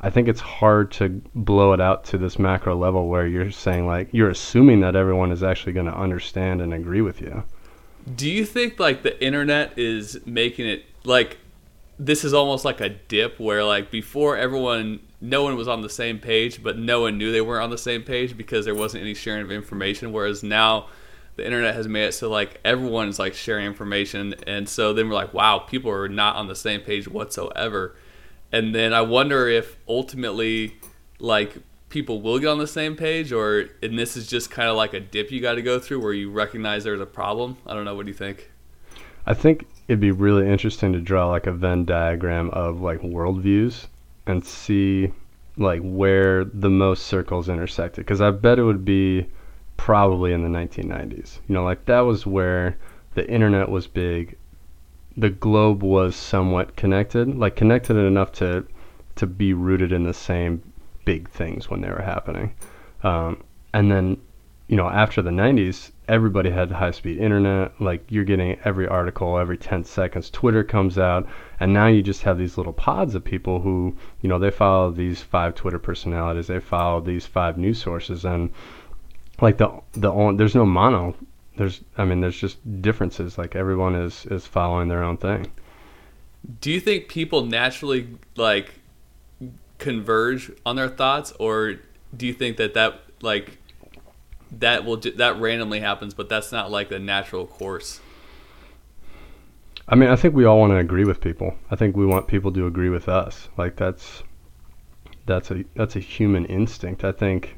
I 0.00 0.10
think 0.10 0.28
it's 0.28 0.40
hard 0.40 0.92
to 0.92 1.08
blow 1.34 1.72
it 1.72 1.80
out 1.80 2.04
to 2.06 2.18
this 2.18 2.38
macro 2.38 2.76
level 2.76 3.08
where 3.08 3.26
you're 3.26 3.50
saying 3.50 3.86
like 3.86 4.08
you're 4.12 4.30
assuming 4.30 4.80
that 4.80 4.94
everyone 4.94 5.32
is 5.32 5.42
actually 5.42 5.72
going 5.72 5.86
to 5.86 5.96
understand 5.96 6.60
and 6.60 6.74
agree 6.74 7.00
with 7.00 7.20
you. 7.20 7.42
Do 8.14 8.30
you 8.30 8.44
think 8.44 8.78
like 8.78 9.02
the 9.02 9.20
internet 9.24 9.76
is 9.78 10.20
making 10.26 10.66
it 10.68 10.84
like 11.04 11.38
this 11.98 12.24
is 12.24 12.34
almost 12.34 12.64
like 12.64 12.80
a 12.80 12.88
dip 12.88 13.38
where 13.40 13.64
like 13.64 13.90
before 13.90 14.36
everyone 14.36 15.00
no 15.20 15.42
one 15.42 15.56
was 15.56 15.68
on 15.68 15.80
the 15.82 15.88
same 15.88 16.18
page 16.18 16.62
but 16.62 16.78
no 16.78 17.00
one 17.00 17.16
knew 17.16 17.32
they 17.32 17.40
weren't 17.40 17.64
on 17.64 17.70
the 17.70 17.78
same 17.78 18.02
page 18.02 18.36
because 18.36 18.64
there 18.64 18.74
wasn't 18.74 19.00
any 19.00 19.14
sharing 19.14 19.42
of 19.42 19.50
information 19.50 20.12
whereas 20.12 20.42
now 20.42 20.86
the 21.36 21.44
internet 21.44 21.74
has 21.74 21.88
made 21.88 22.06
it 22.06 22.12
so 22.12 22.28
like 22.28 22.60
everyone 22.64 23.08
is 23.08 23.18
like 23.18 23.34
sharing 23.34 23.66
information 23.66 24.34
and 24.46 24.68
so 24.68 24.92
then 24.92 25.08
we're 25.08 25.14
like 25.14 25.32
wow 25.32 25.58
people 25.58 25.90
are 25.90 26.08
not 26.08 26.36
on 26.36 26.46
the 26.48 26.56
same 26.56 26.80
page 26.80 27.08
whatsoever. 27.08 27.96
And 28.52 28.74
then 28.74 28.92
i 28.92 29.00
wonder 29.00 29.48
if 29.48 29.76
ultimately 29.88 30.76
like 31.18 31.56
people 31.88 32.20
will 32.20 32.38
get 32.38 32.48
on 32.48 32.58
the 32.58 32.66
same 32.66 32.96
page 32.96 33.32
or 33.32 33.66
and 33.82 33.98
this 33.98 34.16
is 34.16 34.26
just 34.26 34.50
kind 34.50 34.68
of 34.68 34.76
like 34.76 34.92
a 34.92 35.00
dip 35.00 35.30
you 35.30 35.40
got 35.40 35.54
to 35.54 35.62
go 35.62 35.78
through 35.78 36.00
where 36.00 36.12
you 36.12 36.30
recognize 36.30 36.84
there's 36.84 37.00
a 37.00 37.06
problem. 37.06 37.56
I 37.66 37.74
don't 37.74 37.84
know 37.84 37.94
what 37.94 38.06
do 38.06 38.10
you 38.10 38.16
think? 38.16 38.50
I 39.24 39.34
think 39.34 39.66
it'd 39.88 40.00
be 40.00 40.10
really 40.10 40.48
interesting 40.48 40.92
to 40.92 41.00
draw 41.00 41.28
like 41.28 41.46
a 41.46 41.52
Venn 41.52 41.84
diagram 41.84 42.50
of 42.50 42.80
like 42.80 43.00
worldviews 43.00 43.86
and 44.26 44.44
see 44.44 45.12
like 45.56 45.80
where 45.82 46.44
the 46.44 46.68
most 46.68 47.06
circles 47.06 47.48
intersected 47.48 48.04
because 48.04 48.20
I 48.20 48.30
bet 48.30 48.58
it 48.58 48.64
would 48.64 48.84
be 48.84 49.26
probably 49.76 50.32
in 50.32 50.42
the 50.42 50.58
1990s. 50.58 51.38
You 51.48 51.54
know, 51.54 51.64
like 51.64 51.84
that 51.86 52.00
was 52.00 52.26
where 52.26 52.76
the 53.14 53.28
internet 53.30 53.68
was 53.68 53.86
big. 53.86 54.36
The 55.16 55.30
globe 55.30 55.82
was 55.82 56.14
somewhat 56.14 56.76
connected, 56.76 57.36
like 57.36 57.56
connected 57.56 57.96
enough 57.96 58.32
to 58.32 58.66
to 59.16 59.26
be 59.26 59.54
rooted 59.54 59.92
in 59.92 60.04
the 60.04 60.12
same 60.12 60.62
big 61.06 61.28
things 61.30 61.70
when 61.70 61.80
they 61.80 61.88
were 61.88 62.02
happening. 62.02 62.52
Um, 63.02 63.42
and 63.72 63.90
then, 63.90 64.18
you 64.68 64.76
know, 64.76 64.88
after 64.88 65.22
the 65.22 65.30
90s, 65.30 65.90
everybody 66.08 66.50
had 66.50 66.70
high 66.70 66.90
speed 66.90 67.18
internet. 67.18 67.80
Like 67.80 68.04
you're 68.10 68.24
getting 68.24 68.58
every 68.64 68.86
article 68.86 69.38
every 69.38 69.58
10 69.58 69.84
seconds. 69.84 70.30
Twitter 70.30 70.64
comes 70.64 70.98
out, 70.98 71.26
and 71.60 71.72
now 71.72 71.86
you 71.86 72.02
just 72.02 72.22
have 72.22 72.38
these 72.38 72.56
little 72.56 72.72
pods 72.72 73.14
of 73.14 73.24
people 73.24 73.60
who, 73.60 73.96
you 74.20 74.28
know, 74.28 74.38
they 74.38 74.50
follow 74.50 74.90
these 74.90 75.22
five 75.22 75.54
Twitter 75.54 75.78
personalities, 75.78 76.46
they 76.46 76.60
follow 76.60 77.00
these 77.00 77.26
five 77.26 77.58
news 77.58 77.80
sources, 77.80 78.24
and 78.24 78.50
like 79.40 79.58
the 79.58 79.70
the 79.92 80.10
only, 80.12 80.36
there's 80.36 80.54
no 80.54 80.66
mono. 80.66 81.14
There's 81.56 81.80
I 81.98 82.04
mean 82.04 82.20
there's 82.20 82.38
just 82.38 82.58
differences. 82.82 83.38
Like 83.38 83.56
everyone 83.56 83.94
is 83.94 84.26
is 84.26 84.46
following 84.46 84.88
their 84.88 85.02
own 85.02 85.16
thing. 85.16 85.50
do 86.60 86.70
you 86.70 86.80
think 86.80 87.08
people 87.08 87.44
naturally 87.44 88.08
like 88.36 88.74
converge 89.78 90.50
on 90.64 90.76
their 90.76 90.88
thoughts 90.88 91.32
or 91.38 91.74
do 92.16 92.26
you 92.26 92.32
think 92.32 92.56
that 92.56 92.74
that 92.74 93.00
like 93.20 93.58
that 94.58 94.84
will 94.84 94.96
that 94.96 95.38
randomly 95.40 95.80
happens 95.80 96.14
but 96.14 96.28
that's 96.28 96.52
not 96.52 96.70
like 96.70 96.88
the 96.88 96.98
natural 96.98 97.46
course 97.46 98.00
I 99.88 99.94
mean, 99.94 100.08
I 100.08 100.16
think 100.16 100.34
we 100.34 100.44
all 100.44 100.58
want 100.58 100.72
to 100.72 100.78
agree 100.78 101.04
with 101.04 101.20
people. 101.20 101.54
I 101.70 101.76
think 101.76 101.96
we 101.96 102.06
want 102.06 102.26
people 102.26 102.52
to 102.52 102.66
agree 102.66 102.88
with 102.88 103.08
us. 103.08 103.48
Like 103.56 103.76
that's 103.76 104.24
that's 105.26 105.50
a 105.50 105.64
that's 105.74 105.96
a 105.96 106.00
human 106.00 106.44
instinct. 106.46 107.04
I 107.04 107.12
think 107.12 107.56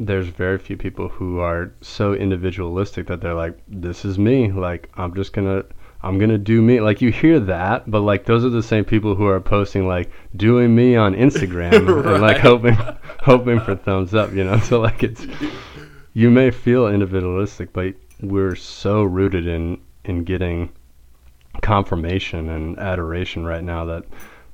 there's 0.00 0.28
very 0.28 0.58
few 0.58 0.76
people 0.76 1.08
who 1.08 1.38
are 1.38 1.72
so 1.80 2.14
individualistic 2.14 3.06
that 3.06 3.20
they're 3.20 3.34
like, 3.34 3.58
"This 3.68 4.04
is 4.04 4.18
me. 4.18 4.50
Like 4.50 4.90
I'm 4.96 5.14
just 5.14 5.32
gonna 5.32 5.64
I'm 6.02 6.18
gonna 6.18 6.38
do 6.38 6.60
me." 6.62 6.80
Like 6.80 7.00
you 7.00 7.12
hear 7.12 7.38
that, 7.40 7.88
but 7.88 8.00
like 8.00 8.24
those 8.24 8.44
are 8.44 8.50
the 8.50 8.62
same 8.62 8.84
people 8.84 9.14
who 9.14 9.26
are 9.26 9.40
posting 9.40 9.86
like 9.86 10.10
doing 10.34 10.74
me 10.74 10.96
on 10.96 11.14
Instagram 11.14 11.72
and 12.12 12.22
like 12.22 12.38
hoping 12.38 12.76
hoping 13.20 13.60
for 13.60 13.76
thumbs 13.76 14.14
up. 14.14 14.32
You 14.32 14.42
know, 14.42 14.58
so 14.68 14.80
like 14.80 15.04
it's 15.04 15.24
you 16.18 16.30
may 16.30 16.50
feel 16.50 16.88
individualistic, 16.88 17.72
but 17.72 17.94
we're 18.20 18.56
so 18.56 19.04
rooted 19.04 19.46
in 19.46 19.80
in 20.04 20.24
getting 20.24 20.72
confirmation 21.62 22.48
and 22.48 22.76
adoration 22.76 23.44
right 23.44 23.62
now 23.62 23.84
that 23.84 24.04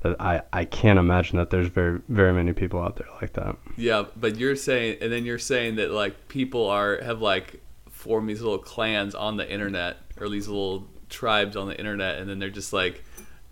that 0.01 0.21
I, 0.21 0.43
I 0.53 0.65
can't 0.65 0.99
imagine 0.99 1.37
that 1.39 1.49
there's 1.49 1.67
very 1.67 2.01
very 2.07 2.33
many 2.33 2.53
people 2.53 2.79
out 2.79 2.97
there 2.97 3.07
like 3.19 3.33
that. 3.33 3.57
yeah 3.77 4.05
but 4.15 4.37
you're 4.37 4.55
saying 4.55 4.97
and 5.01 5.11
then 5.11 5.25
you're 5.25 5.39
saying 5.39 5.77
that 5.77 5.89
like 5.89 6.27
people 6.27 6.67
are 6.67 7.01
have 7.01 7.21
like 7.21 7.59
formed 7.89 8.29
these 8.29 8.41
little 8.43 8.59
clans 8.59 9.15
on 9.15 9.37
the 9.37 9.51
internet 9.51 9.97
or 10.19 10.29
these 10.29 10.47
little 10.47 10.85
tribes 11.09 11.55
on 11.57 11.67
the 11.67 11.77
internet 11.79 12.19
and 12.19 12.29
then 12.29 12.37
they're 12.37 12.49
just 12.51 12.73
like 12.73 13.03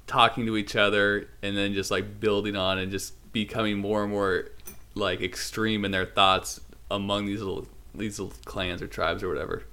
talking 0.05 0.45
to 0.45 0.55
each 0.55 0.75
other 0.75 1.27
and 1.41 1.57
then 1.57 1.73
just 1.73 1.89
like 1.89 2.19
building 2.19 2.55
on 2.55 2.77
and 2.77 2.91
just 2.91 3.15
becoming 3.33 3.79
more 3.79 4.03
and 4.03 4.11
more 4.11 4.49
like 4.93 5.19
extreme 5.21 5.83
in 5.83 5.89
their 5.89 6.05
thoughts 6.05 6.59
among 6.91 7.25
these 7.25 7.41
little 7.41 7.67
these 7.95 8.19
little 8.19 8.33
clans 8.45 8.81
or 8.81 8.87
tribes 8.87 9.23
or 9.23 9.29
whatever 9.29 9.63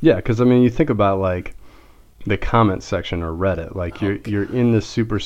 Yeah, 0.00 0.16
because 0.16 0.40
I 0.40 0.44
mean, 0.44 0.62
you 0.62 0.70
think 0.70 0.90
about 0.90 1.20
like 1.20 1.54
the 2.26 2.36
comment 2.36 2.82
section 2.82 3.22
or 3.22 3.32
Reddit. 3.32 3.74
Like 3.74 4.02
oh, 4.02 4.06
you're 4.06 4.14
Okay. 4.16 4.30
you're 4.30 4.52
in 4.52 4.72
this 4.72 4.86
super 4.86 5.20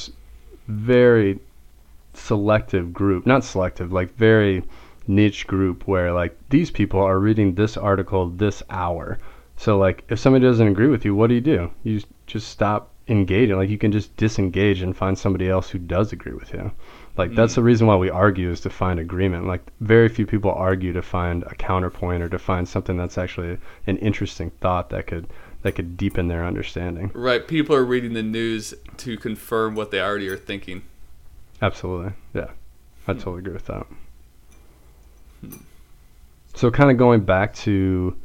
very 0.68 1.38
selective 2.14 2.92
group, 2.92 3.26
not 3.26 3.44
selective, 3.44 3.92
like 3.92 4.14
very 4.16 4.62
niche 5.08 5.46
group 5.46 5.86
where 5.88 6.12
like 6.12 6.36
these 6.50 6.70
people 6.70 7.00
are 7.00 7.18
reading 7.18 7.54
this 7.54 7.76
article 7.76 8.28
this 8.28 8.62
hour. 8.70 9.18
So 9.56 9.78
like 9.78 10.04
if 10.08 10.18
somebody 10.18 10.44
doesn't 10.44 10.66
agree 10.68 10.88
with 10.88 11.04
you, 11.04 11.14
what 11.14 11.28
do 11.28 11.34
you 11.34 11.40
do? 11.40 11.70
You 11.84 12.00
just 12.26 12.48
stop 12.48 12.90
engaging. 13.08 13.56
Like 13.56 13.70
you 13.70 13.78
can 13.78 13.92
just 13.92 14.16
disengage 14.16 14.82
and 14.82 14.96
find 14.96 15.18
somebody 15.18 15.48
else 15.48 15.70
who 15.70 15.78
does 15.78 16.12
agree 16.12 16.34
with 16.34 16.52
you. 16.52 16.70
Like 17.16 17.34
that's 17.34 17.52
Mm. 17.52 17.56
the 17.56 17.62
reason 17.62 17.86
why 17.86 17.96
we 17.96 18.08
argue 18.10 18.50
is 18.50 18.60
to 18.62 18.70
find 18.70 18.98
agreement. 18.98 19.46
Like 19.46 19.60
very 19.80 20.08
few 20.08 20.26
people 20.26 20.50
argue 20.52 20.92
to 20.94 21.02
find 21.02 21.42
a 21.44 21.54
counterpoint 21.54 22.22
or 22.22 22.28
to 22.30 22.38
find 22.38 22.66
something 22.66 22.96
that's 22.96 23.18
actually 23.18 23.58
an 23.86 23.98
interesting 23.98 24.50
thought 24.60 24.88
that 24.90 25.06
could 25.06 25.26
that 25.62 25.72
could 25.72 25.96
deepen 25.96 26.28
their 26.28 26.44
understanding. 26.44 27.10
Right. 27.14 27.46
People 27.46 27.76
are 27.76 27.84
reading 27.84 28.14
the 28.14 28.22
news 28.22 28.74
to 28.96 29.16
confirm 29.16 29.74
what 29.74 29.90
they 29.90 30.00
already 30.00 30.28
are 30.28 30.36
thinking. 30.36 30.82
Absolutely. 31.60 32.12
Yeah. 32.34 32.48
I 33.06 33.12
totally 33.12 33.38
agree 33.40 33.52
with 33.52 33.66
that. 33.66 33.86
So 36.54 36.70
kind 36.70 36.90
of 36.90 36.96
going 36.96 37.20
back 37.20 37.54
to 37.56 38.16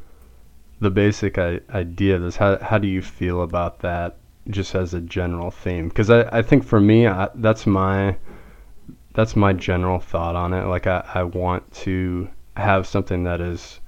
the 0.79 0.89
basic 0.89 1.37
I- 1.37 1.61
idea 1.71 2.15
of 2.15 2.21
this, 2.21 2.35
how, 2.35 2.57
how 2.59 2.77
do 2.77 2.87
you 2.87 3.01
feel 3.01 3.41
about 3.41 3.79
that 3.79 4.17
just 4.49 4.75
as 4.75 4.93
a 4.93 5.01
general 5.01 5.49
theme? 5.51 5.89
Because 5.89 6.09
I, 6.09 6.23
I 6.37 6.41
think 6.41 6.63
for 6.63 6.79
me, 6.79 7.07
I, 7.07 7.29
that's 7.35 7.65
my 7.65 8.15
that's 9.17 9.35
my 9.35 9.51
general 9.51 9.99
thought 9.99 10.35
on 10.35 10.53
it. 10.53 10.67
Like 10.67 10.85
I, 10.85 11.03
I 11.11 11.23
want 11.23 11.71
to 11.85 12.29
have 12.55 12.85
something 12.85 13.23
that 13.23 13.41
is 13.41 13.79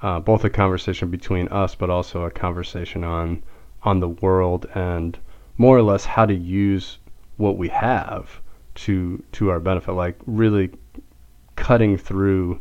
uh, 0.00 0.20
both 0.20 0.42
a 0.42 0.48
conversation 0.48 1.10
between 1.10 1.48
us, 1.48 1.74
but 1.74 1.90
also 1.90 2.22
a 2.24 2.30
conversation 2.30 3.04
on 3.04 3.42
on 3.82 4.00
the 4.00 4.08
world 4.08 4.64
and 4.74 5.18
more 5.58 5.76
or 5.76 5.82
less 5.82 6.06
how 6.06 6.24
to 6.24 6.34
use 6.34 6.96
what 7.36 7.58
we 7.58 7.68
have 7.68 8.40
to 8.76 9.22
to 9.32 9.50
our 9.50 9.60
benefit. 9.60 9.92
Like 9.92 10.16
really 10.24 10.70
cutting 11.56 11.98
through 11.98 12.58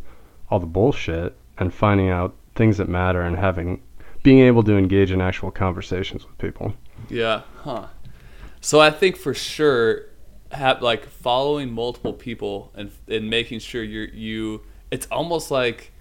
all 0.51 0.60
the 0.60 0.65
bullshit 0.65 1.38
and 1.58 1.73
finding 1.73 2.10
out 2.10 2.36
things 2.53 2.79
that 2.79 2.89
matter 2.89 3.21
and 3.21 3.38
having 3.38 3.82
being 4.23 4.39
able 4.39 4.63
to 4.63 4.77
engage 4.77 5.12
in 5.12 5.21
actual 5.21 5.51
conversations 5.51 6.25
with 6.25 6.38
people. 6.38 6.73
Yeah. 7.08 7.43
Huh. 7.63 7.88
So 8.60 8.82
I 8.82 8.91
think 8.91 9.15
for 9.15 9.34
sure, 9.34 10.10
have 10.51 10.81
like 10.81 11.05
following 11.07 11.71
multiple 11.71 12.13
people 12.13 12.71
and 12.75 12.91
and 13.07 13.29
making 13.29 13.59
sure 13.59 13.83
you're 13.83 14.07
you. 14.09 14.62
It's 14.91 15.07
almost 15.12 15.51
like 15.51 15.91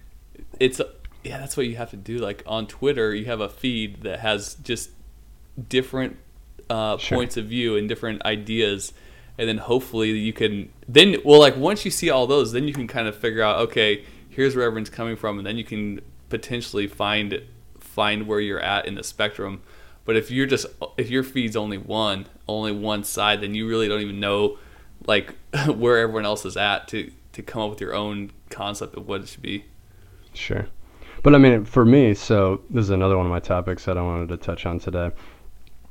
it's 0.58 0.80
yeah. 1.24 1.38
That's 1.38 1.56
what 1.56 1.66
you 1.66 1.76
have 1.76 1.90
to 1.90 1.96
do. 1.96 2.18
Like 2.18 2.42
on 2.46 2.66
Twitter, 2.66 3.14
you 3.14 3.26
have 3.26 3.40
a 3.40 3.48
feed 3.48 4.02
that 4.02 4.20
has 4.20 4.54
just 4.56 4.90
different 5.68 6.16
uh, 6.70 6.96
Sure. 6.98 7.18
points 7.18 7.36
of 7.36 7.46
view 7.46 7.76
and 7.76 7.88
different 7.88 8.24
ideas, 8.24 8.92
and 9.36 9.48
then 9.48 9.58
hopefully 9.58 10.10
you 10.10 10.32
can 10.32 10.70
then 10.88 11.16
well 11.24 11.40
like 11.40 11.56
once 11.56 11.84
you 11.84 11.90
see 11.90 12.10
all 12.10 12.26
those, 12.26 12.52
then 12.52 12.66
you 12.66 12.72
can 12.74 12.86
kind 12.86 13.08
of 13.08 13.16
figure 13.16 13.42
out 13.42 13.58
okay, 13.68 14.04
here's 14.28 14.56
where 14.56 14.64
everyone's 14.64 14.90
coming 14.90 15.16
from, 15.16 15.38
and 15.38 15.46
then 15.46 15.58
you 15.58 15.64
can 15.64 16.00
potentially 16.30 16.86
find 16.86 17.42
find 17.80 18.26
where 18.26 18.40
you're 18.40 18.60
at 18.60 18.86
in 18.86 18.94
the 18.94 19.02
spectrum. 19.02 19.60
But 20.08 20.16
if 20.16 20.30
you're 20.30 20.46
just 20.46 20.64
if 20.96 21.10
your 21.10 21.22
feed's 21.22 21.54
only 21.54 21.76
one, 21.76 22.24
only 22.48 22.72
one 22.72 23.04
side, 23.04 23.42
then 23.42 23.54
you 23.54 23.68
really 23.68 23.88
don't 23.88 24.00
even 24.00 24.20
know 24.20 24.56
like 25.06 25.34
where 25.66 25.98
everyone 25.98 26.24
else 26.24 26.46
is 26.46 26.56
at 26.56 26.88
to 26.88 27.12
to 27.32 27.42
come 27.42 27.60
up 27.60 27.68
with 27.68 27.82
your 27.82 27.94
own 27.94 28.30
concept 28.48 28.96
of 28.96 29.06
what 29.06 29.20
it 29.20 29.28
should 29.28 29.42
be. 29.42 29.66
Sure. 30.32 30.66
But 31.22 31.34
I 31.34 31.38
mean, 31.38 31.66
for 31.66 31.84
me, 31.84 32.14
so 32.14 32.62
this 32.70 32.84
is 32.84 32.90
another 32.90 33.18
one 33.18 33.26
of 33.26 33.30
my 33.30 33.38
topics 33.38 33.84
that 33.84 33.98
I 33.98 34.02
wanted 34.02 34.30
to 34.30 34.38
touch 34.38 34.64
on 34.64 34.78
today. 34.78 35.10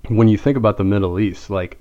When 0.07 0.27
you 0.27 0.39
think 0.39 0.57
about 0.57 0.77
the 0.77 0.83
Middle 0.83 1.19
East, 1.19 1.51
like, 1.51 1.77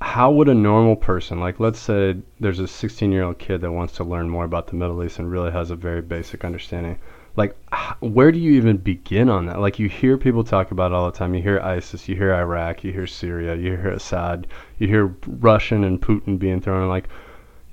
how 0.00 0.30
would 0.30 0.48
a 0.48 0.54
normal 0.54 0.94
person, 0.94 1.40
like, 1.40 1.58
let's 1.58 1.80
say 1.80 2.14
there's 2.38 2.60
a 2.60 2.68
16 2.68 3.10
year 3.10 3.24
old 3.24 3.40
kid 3.40 3.60
that 3.62 3.72
wants 3.72 3.94
to 3.94 4.04
learn 4.04 4.30
more 4.30 4.44
about 4.44 4.68
the 4.68 4.76
Middle 4.76 5.02
East 5.02 5.18
and 5.18 5.28
really 5.28 5.50
has 5.50 5.72
a 5.72 5.76
very 5.76 6.00
basic 6.00 6.44
understanding, 6.44 6.96
like, 7.36 7.56
where 8.00 8.30
do 8.30 8.38
you 8.38 8.52
even 8.52 8.76
begin 8.76 9.28
on 9.28 9.46
that? 9.46 9.60
Like, 9.60 9.78
you 9.78 9.88
hear 9.88 10.18
people 10.18 10.44
talk 10.44 10.70
about 10.70 10.92
it 10.92 10.94
all 10.94 11.10
the 11.10 11.16
time. 11.16 11.34
You 11.34 11.42
hear 11.42 11.60
ISIS, 11.60 12.08
you 12.08 12.16
hear 12.16 12.34
Iraq, 12.34 12.84
you 12.84 12.92
hear 12.92 13.06
Syria, 13.06 13.54
you 13.54 13.70
hear 13.76 13.90
Assad, 13.90 14.46
you 14.78 14.88
hear 14.88 15.14
Russian 15.26 15.84
and 15.84 16.00
Putin 16.00 16.38
being 16.38 16.60
thrown. 16.60 16.88
Like, 16.88 17.08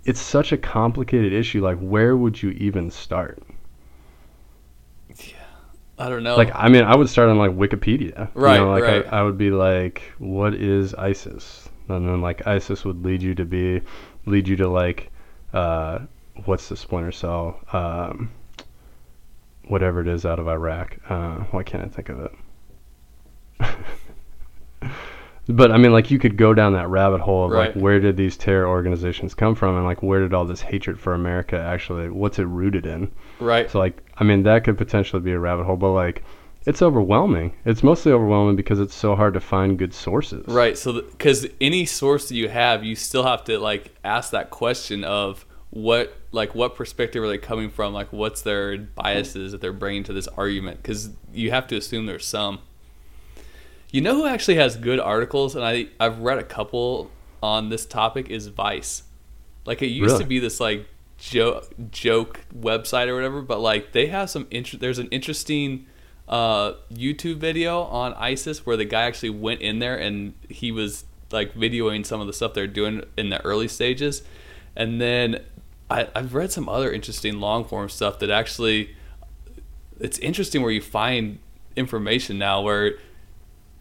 it's 0.06 0.22
such 0.22 0.52
a 0.52 0.58
complicated 0.58 1.34
issue. 1.34 1.62
Like, 1.62 1.78
where 1.80 2.16
would 2.16 2.42
you 2.42 2.52
even 2.52 2.90
start? 2.90 3.44
Yeah 5.18 5.40
i 6.00 6.08
don't 6.08 6.24
know. 6.24 6.38
Like 6.38 6.52
I 6.56 6.70
mean, 6.70 6.84
I 6.84 6.96
would 6.96 7.10
start 7.10 7.30
on 7.30 7.38
like 7.38 7.52
Wikipedia. 7.52 8.30
Right, 8.34 8.56
You 8.56 8.62
know, 8.62 8.72
like 8.72 8.84
right. 8.84 9.06
I, 9.12 9.20
I 9.20 9.24
would 9.24 9.38
be 9.38 9.52
like, 9.52 10.02
what 10.18 10.56
is 10.56 10.94
ISIS? 10.96 11.68
And 11.90 12.08
then 12.08 12.22
like 12.22 12.48
ISIS 12.48 12.86
would 12.86 13.04
lead 13.04 13.22
you 13.22 13.36
to 13.36 13.46
be, 13.46 13.82
lead 14.26 14.48
you 14.48 14.56
to 14.58 14.70
like, 14.70 15.12
uh, 15.54 16.00
what's 16.46 16.70
the 16.70 16.78
Splinter 16.78 17.12
Cell? 17.12 17.60
Um, 17.74 18.32
whatever 19.70 20.02
it 20.02 20.08
is 20.08 20.26
out 20.26 20.40
of 20.40 20.48
Iraq. 20.48 20.98
Uh, 21.08 21.38
why 21.52 21.64
can't 21.64 21.84
I 21.84 21.88
think 21.88 22.10
of 22.10 22.20
it? 22.20 22.32
but 25.48 25.72
I 25.72 25.78
mean, 25.78 25.92
like 25.92 26.12
you 26.12 26.20
could 26.20 26.38
go 26.38 26.54
down 26.54 26.74
that 26.74 26.90
rabbit 26.90 27.22
hole 27.22 27.46
of 27.46 27.52
Right. 27.52 27.74
like, 27.74 27.82
where 27.82 28.00
did 28.00 28.18
these 28.18 28.38
terror 28.38 28.68
organizations 28.68 29.34
come 29.34 29.56
from, 29.56 29.76
and 29.76 29.86
like 29.86 30.04
where 30.04 30.20
did 30.20 30.34
all 30.34 30.46
this 30.46 30.62
hatred 30.62 31.00
for 31.00 31.14
America 31.14 31.60
actually? 31.60 32.10
What's 32.10 32.40
it 32.40 32.46
rooted 32.46 32.86
in? 32.86 33.12
right. 33.40 33.70
So 33.70 33.80
like, 33.80 33.98
I 34.18 34.24
mean, 34.24 34.44
that 34.44 34.64
could 34.64 34.78
potentially 34.78 35.22
be 35.22 35.32
a 35.32 35.40
rabbit 35.40 35.66
hole, 35.66 35.78
but 35.78 35.92
like, 35.92 36.24
it's 36.66 36.82
overwhelming. 36.82 37.54
It's 37.66 37.84
mostly 37.84 38.12
overwhelming 38.12 38.56
because 38.58 38.80
it's 38.80 38.94
so 38.94 39.16
hard 39.16 39.34
to 39.34 39.40
find 39.40 39.78
good 39.80 39.94
sources. 39.94 40.46
Right. 40.48 40.78
So, 40.78 41.02
because 41.02 41.48
any 41.62 41.86
source 41.86 42.28
that 42.30 42.36
you 42.36 42.50
have, 42.50 42.84
you 42.84 42.96
still 42.96 43.24
have 43.24 43.44
to 43.46 43.58
like 43.60 43.96
ask 44.04 44.32
that 44.32 44.50
question 44.50 45.04
of 45.04 45.46
what, 45.72 46.16
like, 46.32 46.56
what 46.56 46.76
perspective 46.76 47.24
are 47.24 47.28
they 47.28 47.38
coming 47.38 47.70
from? 47.70 47.94
Like, 47.94 48.12
what's 48.12 48.42
their 48.42 48.78
biases 48.78 49.52
that 49.52 49.62
they're 49.62 49.72
bringing 49.74 50.04
to 50.06 50.14
this 50.14 50.28
argument? 50.30 50.82
Because 50.82 51.12
you 51.34 51.52
have 51.52 51.68
to 51.68 51.78
assume 51.78 52.06
there's 52.06 52.26
some. 52.26 52.60
You 53.92 54.02
know 54.02 54.16
who 54.16 54.26
actually 54.26 54.56
has 54.56 54.76
good 54.76 55.00
articles, 55.00 55.56
and 55.56 55.66
I 55.66 55.88
I've 56.00 56.20
read 56.20 56.38
a 56.38 56.44
couple 56.44 57.10
on 57.42 57.70
this 57.70 57.86
topic 57.86 58.30
is 58.30 58.48
Vice. 58.48 59.04
Like 59.66 59.82
it 59.82 59.88
used 59.88 60.12
Really? 60.14 60.24
to 60.24 60.28
be 60.30 60.40
this 60.40 60.60
like 60.60 60.88
joke 61.18 61.70
joke 61.92 62.42
website 62.56 63.08
or 63.08 63.16
whatever, 63.16 63.42
but 63.42 63.60
like 63.60 63.92
they 63.92 64.08
have 64.08 64.30
some 64.30 64.48
inter- 64.52 64.78
there's 64.78 65.00
an 65.00 65.08
interesting 65.08 65.86
uh, 66.28 66.74
YouTube 66.94 67.38
video 67.38 67.82
on 67.82 68.14
ISIS 68.14 68.64
where 68.66 68.78
the 68.78 68.86
guy 68.86 69.04
actually 69.04 69.32
went 69.32 69.62
in 69.62 69.80
there 69.80 69.96
and 69.96 70.34
he 70.48 70.72
was 70.72 71.06
like 71.32 71.54
videoing 71.56 72.06
some 72.06 72.22
of 72.22 72.28
the 72.28 72.34
stuff 72.34 72.54
they're 72.54 72.68
doing 72.68 73.04
in 73.18 73.30
the 73.32 73.44
early 73.44 73.68
stages, 73.68 74.22
and 74.76 75.02
then 75.02 75.44
I, 75.90 76.08
I've 76.16 76.34
read 76.34 76.52
some 76.52 76.70
other 76.70 76.92
interesting 76.92 77.40
long 77.40 77.66
form 77.66 77.90
stuff 77.90 78.20
that 78.20 78.30
actually 78.30 78.96
it's 80.00 80.20
interesting 80.20 80.62
where 80.62 80.72
you 80.72 80.82
find 80.82 81.40
information 81.76 82.38
now 82.38 82.62
where 82.62 82.98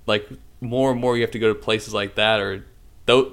like 0.07 0.29
more 0.61 0.91
and 0.91 1.01
more 1.01 1.17
you 1.17 1.23
have 1.23 1.31
to 1.33 1.39
go 1.39 1.53
to 1.53 1.55
places 1.55 1.95
like 1.95 2.15
that 2.17 2.41
or 2.41 2.65
though 3.07 3.33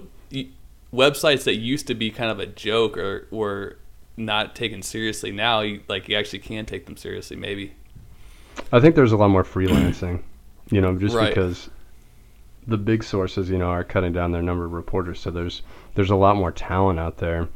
websites 0.94 1.44
that 1.44 1.56
used 1.56 1.88
to 1.88 1.96
be 1.96 2.10
kind 2.10 2.32
of 2.32 2.40
a 2.40 2.46
joke 2.46 2.98
or 2.98 3.28
were 3.32 3.78
not 4.18 4.56
taken 4.56 4.82
seriously 4.82 5.32
now 5.32 5.62
you 5.62 5.82
like 5.88 6.08
you 6.08 6.16
actually 6.16 6.40
can 6.40 6.66
take 6.66 6.86
them 6.86 6.96
seriously 6.96 7.36
maybe 7.36 7.74
I 8.72 8.80
think 8.80 8.96
there's 8.96 9.12
a 9.12 9.18
lot 9.18 9.30
more 9.30 9.44
freelancing, 9.44 10.22
you 10.72 10.82
know, 10.82 10.98
just 10.98 11.16
Right. 11.16 11.30
because 11.30 11.70
the 12.68 12.78
big 12.78 13.04
sources, 13.04 13.50
you 13.50 13.58
know, 13.58 13.68
are 13.68 13.84
cutting 13.84 14.14
down 14.14 14.32
their 14.32 14.42
number 14.42 14.66
of 14.66 14.74
reporters. 14.74 15.20
So 15.20 15.32
there's 15.32 15.62
there's 15.94 16.10
a 16.10 16.16
lot 16.16 16.36
more 16.36 16.52
talent 16.52 17.00
out 17.00 17.18
there 17.18 17.48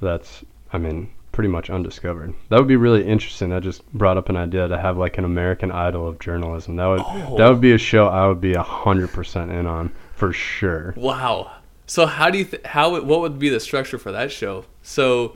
that's, 0.00 0.44
I 0.72 0.78
mean, 0.78 1.10
pretty 1.32 1.48
much 1.48 1.70
undiscovered. 1.70 2.34
That 2.50 2.58
would 2.58 2.68
be 2.68 2.76
really 2.76 3.06
interesting. 3.06 3.50
That 3.50 3.62
just 3.62 3.90
brought 3.92 4.16
up 4.16 4.28
an 4.28 4.36
idea 4.36 4.68
to 4.68 4.78
have 4.78 4.98
like 4.98 5.18
an 5.18 5.24
American 5.24 5.70
Idol 5.70 6.06
of 6.08 6.18
journalism. 6.18 6.76
That 6.76 6.86
would 6.86 7.00
Oh. 7.02 7.36
that 7.38 7.48
would 7.48 7.60
be 7.60 7.72
a 7.72 7.78
show 7.78 8.06
I 8.08 8.26
would 8.28 8.40
be 8.40 8.54
a 8.54 8.62
hundred 8.62 9.08
percent 9.12 9.50
in 9.50 9.66
on 9.66 9.92
for 10.14 10.32
sure. 10.32 10.94
wow 10.96 11.50
so 11.86 12.06
how 12.06 12.30
do 12.30 12.38
you 12.38 12.44
th- 12.44 12.64
how 12.64 12.90
what 13.00 13.20
would 13.20 13.38
be 13.40 13.48
the 13.48 13.58
structure 13.58 13.98
for 13.98 14.12
that 14.12 14.30
show 14.30 14.64
so 14.82 15.34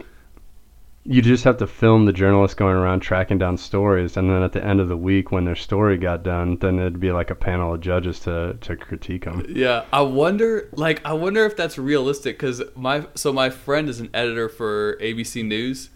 you 1.08 1.22
just 1.22 1.44
have 1.44 1.56
to 1.58 1.66
film 1.66 2.04
the 2.04 2.12
journalists 2.12 2.54
going 2.54 2.76
around 2.76 3.00
tracking 3.00 3.38
down 3.38 3.56
stories 3.56 4.16
and 4.16 4.28
then 4.28 4.42
at 4.42 4.52
the 4.52 4.64
end 4.64 4.80
of 4.80 4.88
the 4.88 4.96
week 4.96 5.30
when 5.30 5.44
their 5.44 5.54
story 5.54 5.96
got 5.96 6.22
done 6.22 6.56
then 6.58 6.78
it'd 6.78 6.98
be 6.98 7.12
like 7.12 7.30
a 7.30 7.34
panel 7.34 7.74
of 7.74 7.80
judges 7.80 8.18
to, 8.20 8.56
to 8.60 8.76
critique 8.76 9.24
them 9.24 9.44
Yeah, 9.48 9.84
I 9.92 10.02
wonder. 10.02 10.68
Like, 10.72 11.04
I 11.04 11.12
wonder 11.12 11.44
if 11.44 11.56
that's 11.56 11.78
realistic 11.78 12.38
because 12.38 12.62
my 12.74 13.06
so 13.14 13.32
my 13.32 13.50
friend 13.50 13.88
is 13.88 14.00
an 14.00 14.10
editor 14.12 14.48
for 14.48 14.96
ABC 15.00 15.44
News, 15.44 15.90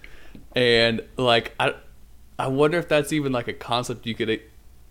and 0.55 1.03
like 1.17 1.55
I, 1.59 1.75
I 2.39 2.49
wonder 2.49 2.79
if 2.79 2.89
that's 2.89 3.13
even 3.13 3.33
like 3.33 3.49
a 3.49 3.53
concept 3.53 4.07
you 4.07 4.15
could 4.15 4.41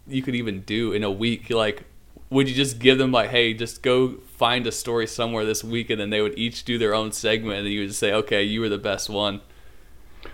you 0.08 0.21
could 0.21 0.36
even 0.36 0.62
do 0.62 0.93
in 0.93 1.03
a 1.03 1.12
week. 1.12 1.49
Like, 1.49 1.86
would 2.29 2.49
you 2.49 2.55
just 2.55 2.79
give 2.79 2.97
them 2.97 3.12
like, 3.12 3.29
hey, 3.29 3.53
just 3.53 3.82
go 3.82 4.17
find 4.38 4.67
a 4.67 4.71
story 4.71 5.08
somewhere 5.08 5.45
this 5.45 5.63
week, 5.63 5.89
and 5.89 5.99
then 5.99 6.10
they 6.10 6.21
would 6.21 6.38
each 6.38 6.65
do 6.65 6.77
their 6.77 6.93
own 6.93 7.12
segment, 7.12 7.60
and 7.60 7.67
you 7.69 7.82
would 7.82 7.89
just 7.89 7.99
say, 7.99 8.13
okay, 8.13 8.43
you 8.43 8.62
were 8.62 8.69
the 8.69 8.77
best 8.77 9.10
one. 9.10 9.41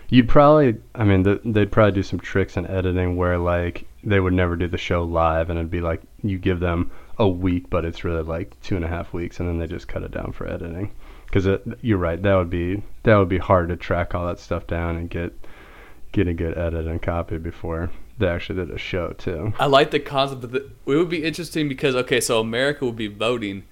You'd 0.09 0.29
probably 0.29 0.75
i 0.93 1.03
mean 1.03 1.23
th- 1.23 1.41
they'd 1.45 1.71
probably 1.71 1.91
do 1.91 2.03
some 2.03 2.19
tricks 2.19 2.57
in 2.57 2.65
editing 2.67 3.15
where 3.15 3.37
like 3.37 3.87
they 4.03 4.19
would 4.19 4.33
never 4.33 4.55
do 4.55 4.67
the 4.67 4.77
show 4.77 5.03
live 5.03 5.49
and 5.49 5.57
it'd 5.57 5.71
be 5.71 5.81
like 5.81 6.01
you 6.23 6.37
give 6.37 6.59
them 6.59 6.91
a 7.17 7.27
week 7.27 7.69
but 7.69 7.85
it's 7.85 8.03
really 8.03 8.23
like 8.23 8.59
two 8.61 8.75
and 8.75 8.85
a 8.85 8.87
half 8.87 9.13
weeks 9.13 9.39
and 9.39 9.47
then 9.47 9.57
they 9.57 9.67
just 9.67 9.87
cut 9.87 10.03
it 10.03 10.11
down 10.11 10.31
for 10.31 10.47
editing. 10.47 10.91
Because 11.25 11.59
you're 11.81 11.97
right 11.97 12.21
that 12.21 12.35
would 12.35 12.49
be 12.49 12.81
that 13.03 13.17
would 13.17 13.29
be 13.29 13.37
hard 13.37 13.69
to 13.69 13.75
track 13.75 14.15
all 14.15 14.27
that 14.27 14.39
stuff 14.39 14.67
down 14.67 14.95
and 14.95 15.09
get 15.09 15.33
get 16.11 16.27
a 16.27 16.33
good 16.33 16.57
edit 16.57 16.87
and 16.87 17.01
copy 17.01 17.37
before 17.37 17.89
they 18.17 18.27
actually 18.27 18.63
did 18.63 18.71
a 18.73 18.77
show 18.77 19.09
too. 19.17 19.53
I 19.59 19.65
like 19.65 19.91
the 19.91 19.99
concept 19.99 20.45
of 20.45 20.51
the, 20.51 20.59
it 20.59 20.71
would 20.85 21.09
be 21.09 21.23
interesting 21.23 21.67
because 21.67 21.95
okay, 21.95 22.21
so 22.21 22.39
America 22.39 22.85
would 22.85 22.95
be 22.95 23.07
voting, 23.07 23.63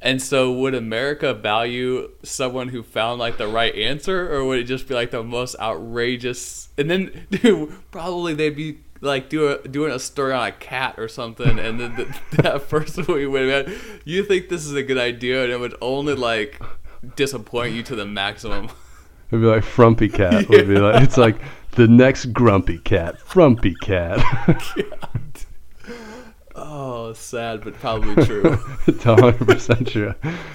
and 0.00 0.20
so 0.20 0.52
would 0.52 0.74
America 0.74 1.32
value 1.34 2.10
someone 2.22 2.68
who 2.68 2.82
found 2.82 3.18
like 3.18 3.38
the 3.38 3.48
right 3.48 3.74
answer, 3.74 4.32
or 4.32 4.44
would 4.44 4.58
it 4.58 4.64
just 4.64 4.86
be 4.88 4.94
like 4.94 5.10
the 5.10 5.22
most 5.22 5.56
outrageous? 5.58 6.68
And 6.78 6.90
then 6.90 7.26
dude, 7.30 7.72
probably 7.90 8.34
they'd 8.34 8.50
be 8.50 8.80
like 9.00 9.30
do 9.30 9.48
a, 9.48 9.66
doing 9.66 9.92
a 9.92 9.98
story 9.98 10.34
on 10.34 10.46
a 10.46 10.52
cat 10.52 10.96
or 10.98 11.08
something, 11.08 11.58
and 11.58 11.80
then 11.80 11.96
the, 11.96 12.20
that 12.42 12.68
person 12.68 13.06
would 13.06 13.28
win. 13.28 13.46
Man, 13.46 13.74
you 14.04 14.22
think 14.22 14.50
this 14.50 14.66
is 14.66 14.74
a 14.74 14.82
good 14.82 14.98
idea, 14.98 15.44
and 15.44 15.52
it 15.52 15.58
would 15.58 15.74
only 15.80 16.14
like 16.14 16.60
disappoint 17.14 17.74
you 17.74 17.82
to 17.84 17.96
the 17.96 18.04
maximum. 18.04 18.68
It'd 19.30 19.40
be 19.40 19.46
like 19.46 19.64
Frumpy 19.64 20.08
Cat. 20.08 20.48
Would 20.48 20.68
be 20.68 20.76
like 20.76 21.02
it's 21.02 21.16
like 21.16 21.36
the 21.72 21.88
next 21.88 22.26
Grumpy 22.26 22.78
Cat, 22.78 23.18
Frumpy 23.20 23.74
Cat. 23.74 24.20
Oh, 26.58 27.12
sad, 27.12 27.62
but 27.62 27.74
probably 27.74 28.24
true. 28.24 28.58
it's 28.86 29.04
hundred 29.04 29.46
percent 29.46 29.88
true. 29.88 30.14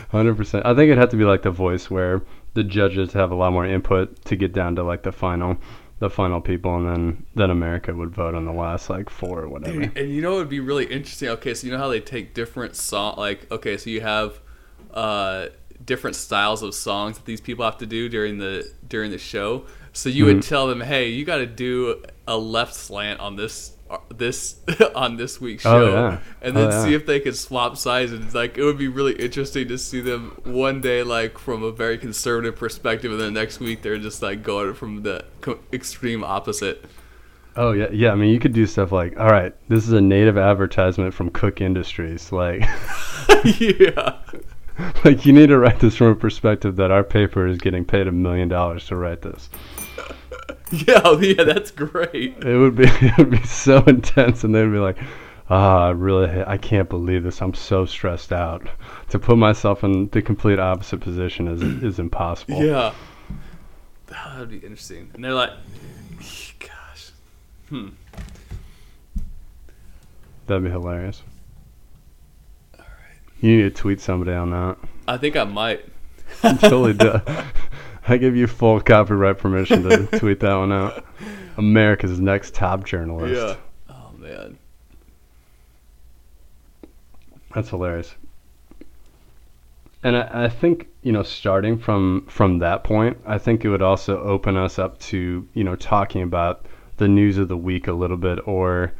Hundred 0.09 0.35
percent. 0.35 0.65
I 0.65 0.73
think 0.73 0.87
it'd 0.87 0.97
have 0.97 1.09
to 1.09 1.17
be 1.17 1.25
like 1.25 1.43
the 1.43 1.51
voice 1.51 1.91
where 1.91 2.23
the 2.55 2.63
judges 2.63 3.13
have 3.13 3.31
a 3.31 3.35
lot 3.35 3.53
more 3.53 3.67
input 3.67 4.25
to 4.25 4.35
get 4.35 4.51
down 4.51 4.75
to 4.77 4.83
like 4.83 5.03
the 5.03 5.11
final, 5.11 5.57
the 5.99 6.09
final 6.09 6.41
people, 6.41 6.75
and 6.75 6.87
then 6.87 7.25
then 7.35 7.51
America 7.51 7.93
would 7.93 8.09
vote 8.09 8.33
on 8.33 8.45
the 8.45 8.51
last 8.51 8.89
like 8.89 9.11
four 9.11 9.41
or 9.41 9.47
whatever. 9.47 9.79
Dude, 9.79 9.97
and 9.97 10.11
you 10.11 10.23
know 10.23 10.33
it 10.33 10.37
would 10.37 10.49
be 10.49 10.59
really 10.59 10.85
interesting? 10.85 11.29
Okay, 11.29 11.53
so 11.53 11.67
you 11.67 11.73
know 11.73 11.79
how 11.79 11.89
they 11.89 12.01
take 12.01 12.33
different 12.33 12.75
song, 12.75 13.15
like 13.17 13.49
okay, 13.51 13.77
so 13.77 13.91
you 13.91 14.01
have 14.01 14.39
uh, 14.95 15.47
different 15.85 16.15
styles 16.15 16.63
of 16.63 16.73
songs 16.73 17.17
that 17.17 17.25
these 17.25 17.41
people 17.41 17.63
have 17.63 17.77
to 17.77 17.85
do 17.85 18.09
during 18.09 18.39
the 18.39 18.67
during 18.87 19.11
the 19.11 19.19
show. 19.19 19.65
So 19.93 20.09
you 20.09 20.25
would 20.25 20.41
tell 20.41 20.67
them, 20.67 20.79
hey, 20.79 21.09
you 21.09 21.25
got 21.25 21.37
to 21.37 21.45
do 21.45 22.01
a 22.25 22.37
left 22.37 22.73
slant 22.73 23.19
on 23.19 23.35
this 23.35 23.75
this 24.15 24.55
on 24.95 25.17
this 25.17 25.39
week's 25.41 25.65
Oh, 25.65 25.85
show, 25.87 25.91
yeah. 25.93 26.17
and 26.41 26.57
Oh, 26.57 26.61
then 26.61 26.71
yeah. 26.71 26.83
see 26.83 26.93
if 26.93 27.05
they 27.05 27.19
could 27.19 27.35
swap 27.35 27.77
sides. 27.77 28.11
And 28.11 28.23
it's 28.23 28.35
like 28.35 28.57
it 28.57 28.63
would 28.63 28.77
be 28.77 28.87
really 28.87 29.13
interesting 29.13 29.67
to 29.69 29.77
see 29.77 30.01
them 30.01 30.39
one 30.43 30.81
day 30.81 31.03
like 31.03 31.37
from 31.37 31.63
a 31.63 31.71
very 31.71 31.97
conservative 31.97 32.55
perspective, 32.55 33.11
and 33.11 33.19
then 33.19 33.33
next 33.33 33.59
week 33.59 33.81
they're 33.81 33.97
just 33.97 34.21
like 34.21 34.43
going 34.43 34.73
from 34.73 35.03
the 35.03 35.25
co- 35.41 35.59
extreme 35.73 36.23
opposite. 36.23 36.85
Oh 37.57 37.73
yeah, 37.73 37.89
yeah. 37.91 38.11
I 38.11 38.15
mean, 38.15 38.29
you 38.33 38.39
could 38.39 38.53
do 38.53 38.65
stuff 38.65 38.91
like, 38.93 39.19
all 39.19 39.27
right, 39.29 39.53
this 39.67 39.85
is 39.85 39.91
a 39.91 39.99
native 40.01 40.37
advertisement 40.37 41.13
from 41.13 41.29
Koch 41.29 41.59
Industries. 41.59 42.31
Like, 42.31 42.61
yeah. 43.59 44.17
like 45.03 45.25
you 45.25 45.33
need 45.33 45.47
to 45.47 45.57
write 45.59 45.79
this 45.79 45.97
from 45.97 46.07
a 46.07 46.15
perspective 46.15 46.77
that 46.77 46.91
our 46.91 47.03
paper 47.03 47.45
is 47.47 47.57
getting 47.57 47.83
paid 47.85 48.07
a 48.07 48.11
million 48.11 48.47
dollars 48.47 48.87
to 48.87 48.95
write 48.95 49.21
this. 49.21 49.49
Yeah, 50.87 51.01
oh, 51.03 51.19
yeah, 51.19 51.43
that's 51.43 51.69
great. 51.71 52.37
It 52.43 52.57
would 52.57 52.75
be, 52.75 52.85
it 52.87 53.17
would 53.17 53.29
be 53.29 53.43
so 53.43 53.83
intense, 53.83 54.45
and 54.45 54.55
they'd 54.55 54.65
be 54.65 54.77
like, 54.77 54.97
ah, 55.49 55.87
I 55.87 55.89
really, 55.89 56.43
I 56.47 56.57
can't 56.57 56.89
believe 56.89 57.23
this. 57.23 57.41
I'm 57.41 57.53
so 57.53 57.85
stressed 57.85 58.31
out. 58.31 58.67
To 59.09 59.19
put 59.19 59.37
myself 59.37 59.83
in 59.83 60.07
the 60.09 60.21
complete 60.21 60.59
opposite 60.59 61.01
position 61.01 61.47
is 61.49 61.61
is 61.83 61.99
impossible. 61.99 62.63
Yeah. 62.63 62.93
That 64.07 64.39
would 64.39 64.49
be 64.49 64.57
interesting. 64.57 65.11
And 65.13 65.23
they're 65.23 65.33
like, 65.33 65.51
gosh. 66.59 67.11
Hmm. 67.69 67.89
That'd 70.47 70.63
be 70.63 70.69
hilarious. 70.69 71.21
All 72.77 72.85
right. 72.85 73.19
You 73.41 73.57
need 73.57 73.63
to 73.63 73.81
tweet 73.81 74.01
somebody 74.01 74.31
on 74.31 74.51
that. 74.51 74.77
I 75.07 75.17
think 75.17 75.35
I 75.35 75.43
might. 75.43 75.85
I'm 76.43 76.57
totally 76.57 76.93
do. 76.93 77.21
I 78.11 78.17
give 78.17 78.35
you 78.35 78.45
full 78.45 78.81
copyright 78.81 79.37
permission 79.37 79.83
to 79.83 80.05
tweet 80.19 80.41
that 80.41 80.55
one 80.55 80.73
out. 80.73 81.05
America's 81.55 82.19
next 82.19 82.53
top 82.53 82.83
journalist. 82.83 83.33
Yeah. 83.33 83.95
Oh, 83.95 84.11
man. 84.17 84.57
That's 87.55 87.69
hilarious. 87.69 88.13
And 90.03 90.17
I, 90.17 90.45
I 90.45 90.49
think 90.49 90.89
you 91.03 91.13
know, 91.13 91.23
starting 91.23 91.77
from 91.77 92.25
from 92.27 92.59
that 92.59 92.83
point, 92.83 93.17
I 93.25 93.37
think 93.37 93.63
it 93.63 93.69
would 93.69 93.81
also 93.81 94.21
open 94.21 94.57
us 94.57 94.77
up 94.77 94.99
to 94.99 95.47
you 95.53 95.63
know 95.63 95.77
talking 95.77 96.21
about 96.21 96.65
the 96.97 97.07
news 97.07 97.37
of 97.37 97.47
the 97.47 97.57
week 97.57 97.87
a 97.87 97.93
little 97.93 98.17
bit, 98.17 98.39
or 98.45 98.91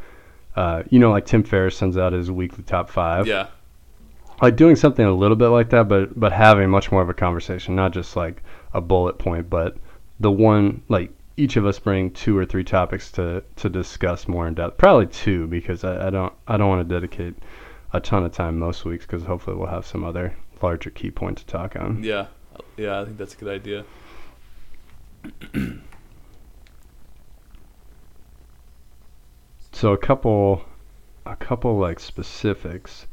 uh, 0.56 0.84
you 0.90 1.00
know, 1.00 1.12
like 1.12 1.26
Tim 1.26 1.44
Ferriss 1.44 1.76
sends 1.76 1.98
out 1.98 2.14
his 2.14 2.32
weekly 2.32 2.64
top 2.64 2.90
five. 2.90 3.28
Yeah. 3.28 3.48
Like 4.42 4.56
doing 4.56 4.76
something 4.76 5.06
a 5.06 5.14
little 5.14 5.36
bit 5.36 5.50
like 5.50 5.70
that, 5.70 5.88
but 5.88 6.20
but 6.20 6.32
having 6.32 6.70
much 6.70 6.92
more 6.92 7.02
of 7.02 7.10
a 7.10 7.14
conversation, 7.14 7.76
not 7.76 7.92
just 7.92 8.16
like 8.16 8.44
a 8.74 8.82
bullet 8.82 9.20
point, 9.20 9.50
but 9.50 9.78
the 10.20 10.32
one 10.32 10.82
like 10.90 11.12
each 11.38 11.56
of 11.58 11.66
us 11.66 11.80
bring 11.80 12.12
two 12.12 12.38
or 12.38 12.46
three 12.46 12.64
topics 12.64 13.12
to 13.14 13.44
to 13.58 13.70
discuss 13.70 14.28
more 14.28 14.48
in 14.48 14.54
depth. 14.54 14.78
Probably 14.78 15.08
two 15.08 15.48
because 15.48 15.84
I, 15.84 16.08
I 16.08 16.10
don't 16.10 16.34
I 16.48 16.58
don't 16.58 16.70
want 16.70 16.88
to 16.88 16.94
dedicate 16.94 17.36
a 17.94 18.00
ton 18.00 18.24
of 18.24 18.32
time 18.32 18.58
most 18.58 18.86
weeks 18.86 19.06
because 19.06 19.24
hopefully 19.24 19.58
we'll 19.58 19.68
have 19.68 19.86
some 19.86 20.04
other 20.04 20.36
larger 20.62 20.90
key 20.90 21.12
point 21.12 21.38
to 21.40 21.46
talk 21.46 21.76
on. 21.76 22.04
Yeah. 22.04 22.28
Yeah, 22.78 23.02
I 23.02 23.06
think 23.06 23.18
that's 23.18 23.34
a 23.34 23.38
good 23.38 23.50
idea. 23.50 23.86
So 29.74 29.94
a 29.94 29.98
couple 29.98 30.66
a 31.26 31.36
couple 31.36 31.78
like 31.78 32.00
specifics. 32.00 33.08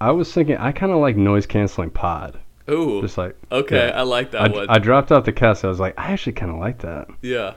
I 0.00 0.10
was 0.12 0.32
thinking 0.32 0.56
I 0.56 0.72
kind 0.72 0.92
of 0.92 0.98
like 0.98 1.16
noise 1.16 1.46
canceling 1.46 1.90
pod. 1.90 2.38
Ooh. 2.70 3.00
Just 3.02 3.18
like 3.18 3.36
Okay, 3.50 3.88
yeah. 3.88 3.98
I 3.98 4.02
like 4.02 4.30
that 4.32 4.42
I, 4.42 4.48
one. 4.48 4.66
I 4.70 4.78
dropped 4.78 5.10
out 5.12 5.24
the 5.24 5.32
cast. 5.32 5.64
I 5.64 5.68
was 5.68 5.80
like, 5.80 5.98
I 5.98 6.12
actually 6.12 6.32
kind 6.34 6.50
of 6.50 6.58
like 6.58 6.78
that. 6.78 7.08
yeah. 7.22 7.54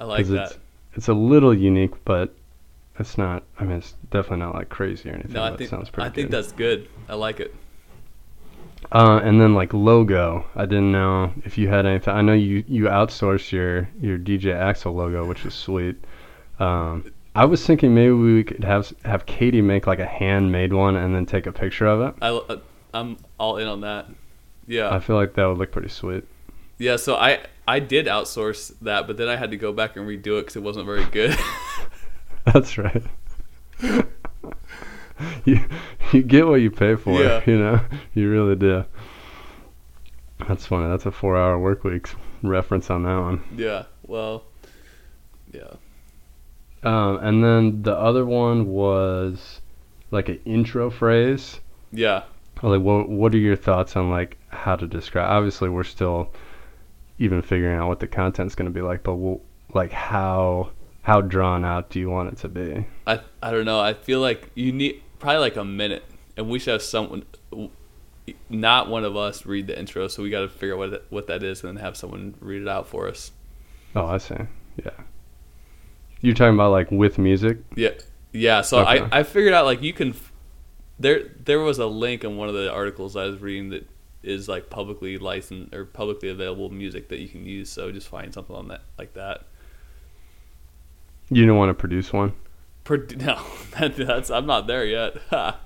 I 0.00 0.04
like 0.04 0.26
that. 0.28 0.50
It's, 0.52 0.58
it's 0.94 1.08
a 1.08 1.14
little 1.14 1.52
unique, 1.54 1.92
but 2.04 2.34
it's 2.98 3.18
not. 3.18 3.42
I 3.58 3.64
mean, 3.64 3.78
it's 3.78 3.94
definitely 4.10 4.38
not 4.38 4.54
like 4.54 4.68
crazy 4.70 5.10
or 5.10 5.12
anything. 5.14 5.32
No, 5.32 5.42
I 5.44 5.48
think 5.50 5.62
it 5.62 5.68
sounds 5.70 5.90
pretty 5.90 6.08
I 6.08 6.12
think 6.12 6.30
good. 6.30 6.36
that's 6.38 6.52
good. 6.52 6.88
I 7.08 7.14
like 7.14 7.40
it. 7.40 7.54
Uh, 8.92 9.20
and 9.22 9.40
then 9.40 9.54
like 9.54 9.72
logo, 9.74 10.44
I 10.56 10.64
didn't 10.66 10.90
know 10.90 11.32
if 11.44 11.58
you 11.58 11.68
had 11.68 11.86
anything. 11.86 12.14
I 12.14 12.22
know 12.22 12.32
you 12.32 12.64
you 12.66 12.84
outsourced 12.84 13.52
your 13.52 13.88
your 14.00 14.18
DJ 14.18 14.54
Axel 14.54 14.94
logo, 14.94 15.26
which 15.26 15.44
is 15.44 15.54
sweet. 15.54 15.96
Um, 16.58 17.12
I 17.34 17.44
was 17.44 17.64
thinking 17.64 17.94
maybe 17.94 18.12
we 18.12 18.44
could 18.44 18.64
have 18.64 18.92
have 19.04 19.26
Katie 19.26 19.62
make 19.62 19.86
like 19.86 20.00
a 20.00 20.06
handmade 20.06 20.72
one 20.72 20.96
and 20.96 21.14
then 21.14 21.26
take 21.26 21.46
a 21.46 21.52
picture 21.52 21.86
of 21.86 22.00
it. 22.00 22.14
I 22.20 22.28
uh, 22.28 22.58
I'm 22.92 23.18
all 23.38 23.56
in 23.58 23.68
on 23.68 23.82
that. 23.82 24.06
Yeah. 24.66 24.94
I 24.94 25.00
feel 25.00 25.16
like 25.16 25.34
that 25.34 25.46
would 25.46 25.58
look 25.58 25.72
pretty 25.72 25.88
sweet. 25.88 26.24
Yeah, 26.78 26.96
so 26.96 27.16
I 27.16 27.40
I 27.68 27.78
did 27.78 28.06
outsource 28.06 28.72
that, 28.82 29.06
but 29.06 29.16
then 29.16 29.28
I 29.28 29.36
had 29.36 29.50
to 29.52 29.56
go 29.56 29.72
back 29.72 29.96
and 29.96 30.06
redo 30.08 30.38
it 30.38 30.42
because 30.42 30.56
it 30.56 30.62
wasn't 30.62 30.86
very 30.86 31.04
good. 31.04 31.38
That's 32.46 32.78
right. 32.78 33.02
you 35.44 35.60
you 36.12 36.22
get 36.22 36.46
what 36.46 36.56
you 36.56 36.70
pay 36.70 36.96
for. 36.96 37.22
Yeah. 37.22 37.42
You 37.46 37.58
know, 37.58 37.80
you 38.14 38.30
really 38.30 38.56
do. 38.56 38.84
That's 40.48 40.66
funny. 40.66 40.88
That's 40.88 41.06
a 41.06 41.12
four-hour 41.12 41.58
work 41.58 41.84
week 41.84 42.08
reference 42.42 42.90
on 42.90 43.02
that 43.04 43.18
one. 43.20 43.44
yeah. 43.56 43.84
Well. 44.06 44.44
Yeah. 45.52 45.74
Um, 46.82 47.18
and 47.18 47.44
then 47.44 47.82
the 47.82 47.96
other 47.96 48.24
one 48.24 48.66
was 48.68 49.60
like 50.10 50.28
an 50.28 50.40
intro 50.44 50.90
phrase. 50.90 51.60
Yeah. 51.92 52.22
Like, 52.62 52.82
what 52.82 53.08
what 53.08 53.34
are 53.34 53.38
your 53.38 53.56
thoughts 53.56 53.96
on 53.96 54.10
like 54.10 54.36
how 54.48 54.76
to 54.76 54.86
describe? 54.86 55.30
Obviously, 55.30 55.68
we're 55.68 55.84
still 55.84 56.32
even 57.18 57.42
figuring 57.42 57.78
out 57.78 57.88
what 57.88 58.00
the 58.00 58.06
content's 58.06 58.54
going 58.54 58.70
to 58.70 58.74
be 58.74 58.82
like, 58.82 59.02
but 59.02 59.14
we'll, 59.14 59.40
like 59.72 59.92
how 59.92 60.70
how 61.02 61.20
drawn 61.20 61.64
out 61.64 61.90
do 61.90 61.98
you 61.98 62.10
want 62.10 62.32
it 62.32 62.38
to 62.38 62.48
be? 62.48 62.86
I 63.06 63.20
I 63.42 63.50
don't 63.50 63.64
know. 63.64 63.80
I 63.80 63.94
feel 63.94 64.20
like 64.20 64.50
you 64.54 64.72
need 64.72 65.02
probably 65.18 65.38
like 65.38 65.56
a 65.56 65.64
minute, 65.64 66.04
and 66.36 66.48
we 66.48 66.58
should 66.58 66.72
have 66.72 66.82
someone, 66.82 67.24
not 68.50 68.88
one 68.88 69.04
of 69.04 69.16
us, 69.16 69.46
read 69.46 69.66
the 69.66 69.78
intro. 69.78 70.08
So 70.08 70.22
we 70.22 70.30
got 70.30 70.40
to 70.40 70.48
figure 70.48 70.74
out 70.74 70.78
what 70.78 71.06
what 71.10 71.26
that 71.28 71.42
is, 71.42 71.62
and 71.62 71.76
then 71.76 71.84
have 71.84 71.96
someone 71.96 72.34
read 72.40 72.62
it 72.62 72.68
out 72.68 72.88
for 72.88 73.08
us. 73.08 73.32
Oh, 73.94 74.06
I 74.06 74.18
see. 74.18 74.36
Yeah. 74.76 74.90
You're 76.20 76.34
talking 76.34 76.54
about 76.54 76.70
like 76.72 76.90
with 76.90 77.18
music? 77.18 77.58
Yeah, 77.74 77.90
yeah. 78.32 78.60
So 78.62 78.80
Okay. 78.80 79.00
I 79.10 79.20
I 79.20 79.22
figured 79.22 79.52
out 79.54 79.64
like 79.64 79.82
you 79.82 79.92
can. 79.92 80.14
There 80.98 81.30
there 81.44 81.60
was 81.60 81.78
a 81.78 81.86
link 81.86 82.24
in 82.24 82.36
one 82.36 82.48
of 82.48 82.54
the 82.54 82.70
articles 82.70 83.16
I 83.16 83.24
was 83.24 83.38
reading 83.40 83.70
that 83.70 83.88
is 84.22 84.48
like 84.48 84.68
publicly 84.68 85.16
licensed 85.16 85.74
or 85.74 85.86
publicly 85.86 86.28
available 86.28 86.68
music 86.68 87.08
that 87.08 87.20
you 87.20 87.28
can 87.28 87.46
use. 87.46 87.70
So 87.70 87.90
just 87.90 88.08
find 88.08 88.34
something 88.34 88.54
on 88.54 88.68
that 88.68 88.82
like 88.98 89.14
that. 89.14 89.44
You 91.30 91.46
don't 91.46 91.56
want 91.56 91.70
to 91.70 91.74
produce 91.74 92.12
one? 92.12 92.34
Pro- 92.84 92.98
no, 93.16 93.40
that, 93.78 93.96
that's 93.96 94.30
I'm 94.30 94.46
not 94.46 94.66
there 94.66 94.84
yet. 94.84 95.16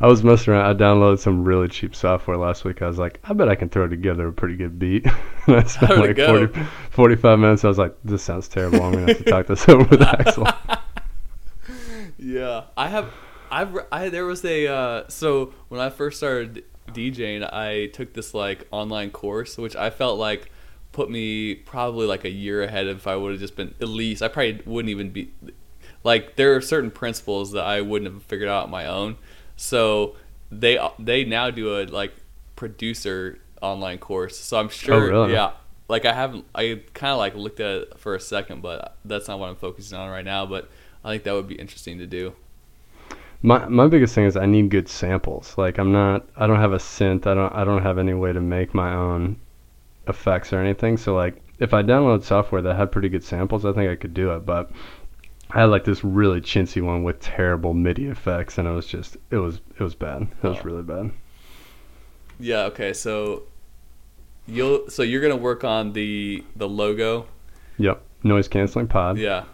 I 0.00 0.06
was 0.06 0.22
messing 0.22 0.52
around. 0.52 0.64
I 0.66 0.78
downloaded 0.78 1.18
some 1.18 1.44
really 1.44 1.68
cheap 1.68 1.94
software 1.94 2.36
last 2.36 2.64
week. 2.64 2.82
I 2.82 2.86
was 2.86 2.98
like, 2.98 3.20
I 3.24 3.32
bet 3.32 3.48
I 3.48 3.54
can 3.54 3.68
throw 3.68 3.88
together 3.88 4.28
a 4.28 4.32
pretty 4.32 4.56
good 4.56 4.78
beat. 4.78 5.06
and 5.46 5.56
I 5.56 5.62
spent 5.64 5.92
How'd 5.92 6.00
like 6.00 6.16
go? 6.16 6.46
40, 6.46 6.66
45 6.90 7.38
minutes. 7.38 7.64
I 7.64 7.68
was 7.68 7.78
like, 7.78 7.96
this 8.04 8.22
sounds 8.22 8.48
terrible. 8.48 8.82
I'm 8.82 8.92
going 8.92 9.06
to 9.06 9.14
have 9.14 9.24
to 9.24 9.30
talk 9.30 9.46
this 9.46 9.68
over 9.68 9.84
with 9.84 10.02
Axel. 10.02 10.46
Yeah, 12.18 12.64
I 12.76 12.88
have. 12.88 13.12
I've. 13.50 13.78
I 13.92 14.08
there 14.08 14.26
was 14.26 14.44
a. 14.44 14.66
Uh, 14.66 15.04
so 15.08 15.54
when 15.68 15.80
I 15.80 15.88
first 15.88 16.16
started 16.18 16.64
DJing, 16.88 17.48
I 17.52 17.86
took 17.86 18.12
this 18.12 18.34
like 18.34 18.66
online 18.72 19.10
course, 19.10 19.56
which 19.56 19.76
I 19.76 19.90
felt 19.90 20.18
like 20.18 20.50
put 20.90 21.10
me 21.10 21.54
probably 21.54 22.06
like 22.06 22.24
a 22.24 22.30
year 22.30 22.62
ahead 22.62 22.88
if 22.88 23.06
I 23.06 23.14
would 23.14 23.32
have 23.32 23.40
just 23.40 23.54
been 23.56 23.74
at 23.80 23.88
least. 23.88 24.20
I 24.22 24.28
probably 24.28 24.60
wouldn't 24.66 24.90
even 24.90 25.10
be. 25.10 25.32
Like 26.02 26.36
there 26.36 26.56
are 26.56 26.60
certain 26.60 26.90
principles 26.90 27.52
that 27.52 27.64
I 27.64 27.80
wouldn't 27.80 28.12
have 28.12 28.22
figured 28.24 28.48
out 28.48 28.64
on 28.64 28.70
my 28.70 28.86
own. 28.86 29.16
So 29.58 30.14
they 30.50 30.78
they 30.98 31.24
now 31.24 31.50
do 31.50 31.80
a 31.80 31.84
like 31.84 32.14
producer 32.56 33.38
online 33.60 33.98
course. 33.98 34.38
So 34.38 34.58
I'm 34.58 34.66
oh, 34.66 34.70
sure. 34.70 35.08
really? 35.08 35.32
Yeah. 35.32 35.50
Like 35.88 36.04
I 36.04 36.14
haven't. 36.14 36.46
I 36.54 36.80
kind 36.94 37.12
of 37.12 37.18
like 37.18 37.34
looked 37.34 37.60
at 37.60 37.82
it 37.82 37.98
for 37.98 38.14
a 38.14 38.20
second, 38.20 38.62
but 38.62 38.96
that's 39.04 39.28
not 39.28 39.38
what 39.38 39.48
I'm 39.48 39.56
focusing 39.56 39.98
on 39.98 40.08
right 40.10 40.24
now. 40.24 40.46
But 40.46 40.70
I 41.04 41.10
think 41.10 41.24
that 41.24 41.34
would 41.34 41.48
be 41.48 41.56
interesting 41.56 41.98
to 41.98 42.06
do. 42.06 42.34
My 43.42 43.66
my 43.66 43.88
biggest 43.88 44.14
thing 44.14 44.24
is 44.26 44.36
I 44.36 44.46
need 44.46 44.70
good 44.70 44.88
samples. 44.88 45.58
Like 45.58 45.78
I'm 45.78 45.92
not 45.92 46.26
I 46.36 46.46
don't 46.46 46.60
have 46.60 46.72
a 46.72 46.78
synth. 46.78 47.26
I 47.26 47.34
don't 47.34 47.52
I 47.52 47.64
don't 47.64 47.82
have 47.82 47.98
any 47.98 48.14
way 48.14 48.32
to 48.32 48.40
make 48.40 48.74
my 48.74 48.94
own 48.94 49.38
effects 50.06 50.52
or 50.52 50.60
anything. 50.60 50.96
So 50.96 51.14
like 51.14 51.42
if 51.58 51.74
I 51.74 51.82
download 51.82 52.22
software 52.22 52.62
that 52.62 52.76
had 52.76 52.92
pretty 52.92 53.08
good 53.08 53.24
samples, 53.24 53.64
I 53.64 53.72
think 53.72 53.90
I 53.90 53.96
could 53.96 54.14
do 54.14 54.32
it. 54.32 54.46
But 54.46 54.70
I 55.50 55.60
had 55.60 55.66
like 55.66 55.84
this 55.84 56.04
really 56.04 56.40
chintzy 56.40 56.82
one 56.82 57.02
with 57.04 57.20
terrible 57.20 57.72
MIDI 57.74 58.06
effects, 58.06 58.58
and 58.58 58.68
it 58.68 58.72
was 58.72 58.86
just 58.86 59.16
it 59.30 59.36
was 59.36 59.60
it 59.78 59.82
was 59.82 59.94
bad. 59.94 60.22
It 60.42 60.46
was 60.48 60.58
Oh. 60.58 60.62
really 60.62 60.82
bad. 60.82 61.10
Yeah. 62.38 62.64
Okay. 62.64 62.92
So 62.92 63.44
you'll. 64.46 64.88
So 64.90 65.02
you're 65.02 65.22
gonna 65.22 65.36
work 65.36 65.64
on 65.64 65.92
the 65.92 66.44
the 66.56 66.68
logo. 66.68 67.26
Yep. 67.78 68.02
Noise 68.24 68.48
canceling 68.48 68.88
pod. 68.88 69.18
Yeah. 69.18 69.44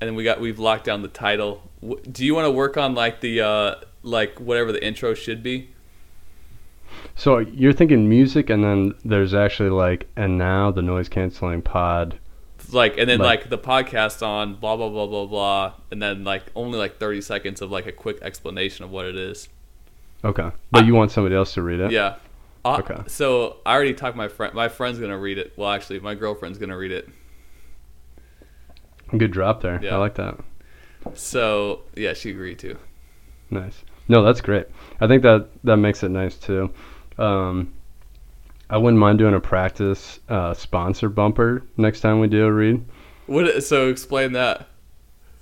And 0.00 0.08
then 0.08 0.14
we 0.16 0.24
got 0.24 0.40
we've 0.40 0.58
locked 0.58 0.84
down 0.84 1.02
the 1.02 1.08
title. 1.08 1.62
Do 2.10 2.24
you 2.24 2.34
want 2.34 2.46
to 2.46 2.50
work 2.50 2.76
on 2.76 2.94
like 2.94 3.20
the 3.20 3.40
uh 3.42 3.74
like 4.02 4.38
whatever 4.40 4.72
the 4.72 4.84
intro 4.84 5.14
should 5.14 5.42
be? 5.42 5.68
So 7.16 7.38
you're 7.38 7.72
thinking 7.72 8.08
music, 8.08 8.50
and 8.50 8.64
then 8.64 8.94
there's 9.04 9.34
actually 9.34 9.70
like 9.70 10.08
and 10.16 10.36
now 10.36 10.70
the 10.70 10.82
noise 10.82 11.08
canceling 11.08 11.62
pod. 11.62 12.18
Like 12.74 12.98
and 12.98 13.08
then 13.08 13.18
Like- 13.20 13.40
like, 13.42 13.50
the 13.50 13.58
podcast 13.58 14.26
on 14.26 14.54
blah 14.56 14.76
blah 14.76 14.88
blah 14.90 15.06
blah 15.06 15.26
blah, 15.26 15.72
and 15.90 16.02
then 16.02 16.24
like 16.24 16.42
only 16.54 16.78
like 16.78 16.98
30 16.98 17.20
seconds 17.20 17.62
of 17.62 17.70
like 17.70 17.86
a 17.86 17.92
quick 17.92 18.18
explanation 18.22 18.84
of 18.84 18.90
what 18.90 19.06
it 19.06 19.16
is. 19.16 19.48
Okay, 20.24 20.50
but 20.70 20.84
you 20.86 20.94
want 20.94 21.10
somebody 21.12 21.34
else 21.36 21.54
to 21.54 21.62
read 21.62 21.80
it? 21.80 21.90
Yeah. 21.92 22.16
Uh, 22.64 22.80
Okay. 22.80 23.02
So 23.08 23.56
I 23.66 23.74
already 23.74 23.92
talked 23.94 24.16
my 24.16 24.28
friend. 24.28 24.54
My 24.54 24.68
friend's 24.68 24.98
gonna 24.98 25.18
read 25.18 25.38
it. 25.38 25.52
Well, 25.56 25.68
actually, 25.70 26.00
my 26.00 26.14
girlfriend's 26.14 26.58
gonna 26.58 26.76
read 26.78 26.92
it. 26.92 27.08
Good 29.16 29.30
drop 29.30 29.60
there. 29.60 29.78
Yeah. 29.82 29.94
I 29.94 29.98
like 29.98 30.14
that. 30.14 30.38
So 31.14 31.82
yeah, 31.94 32.14
she 32.14 32.30
agreed 32.30 32.58
too. 32.58 32.78
Nice. 33.50 33.84
No, 34.08 34.22
that's 34.22 34.40
great. 34.40 34.66
I 35.00 35.06
think 35.06 35.22
that 35.22 35.48
that 35.64 35.76
makes 35.76 36.02
it 36.02 36.08
nice 36.10 36.36
too. 36.36 36.70
Um, 37.18 37.72
I 38.70 38.78
wouldn't 38.78 38.98
mind 38.98 39.18
doing 39.18 39.34
a 39.34 39.40
practice 39.40 40.20
uh, 40.28 40.54
sponsor 40.54 41.08
bumper 41.08 41.64
next 41.76 42.00
time 42.00 42.20
we 42.20 42.28
do 42.28 42.46
a 42.46 42.52
read. 42.52 42.84
What? 43.26 43.62
So 43.62 43.88
explain 43.88 44.32
that. 44.32 44.68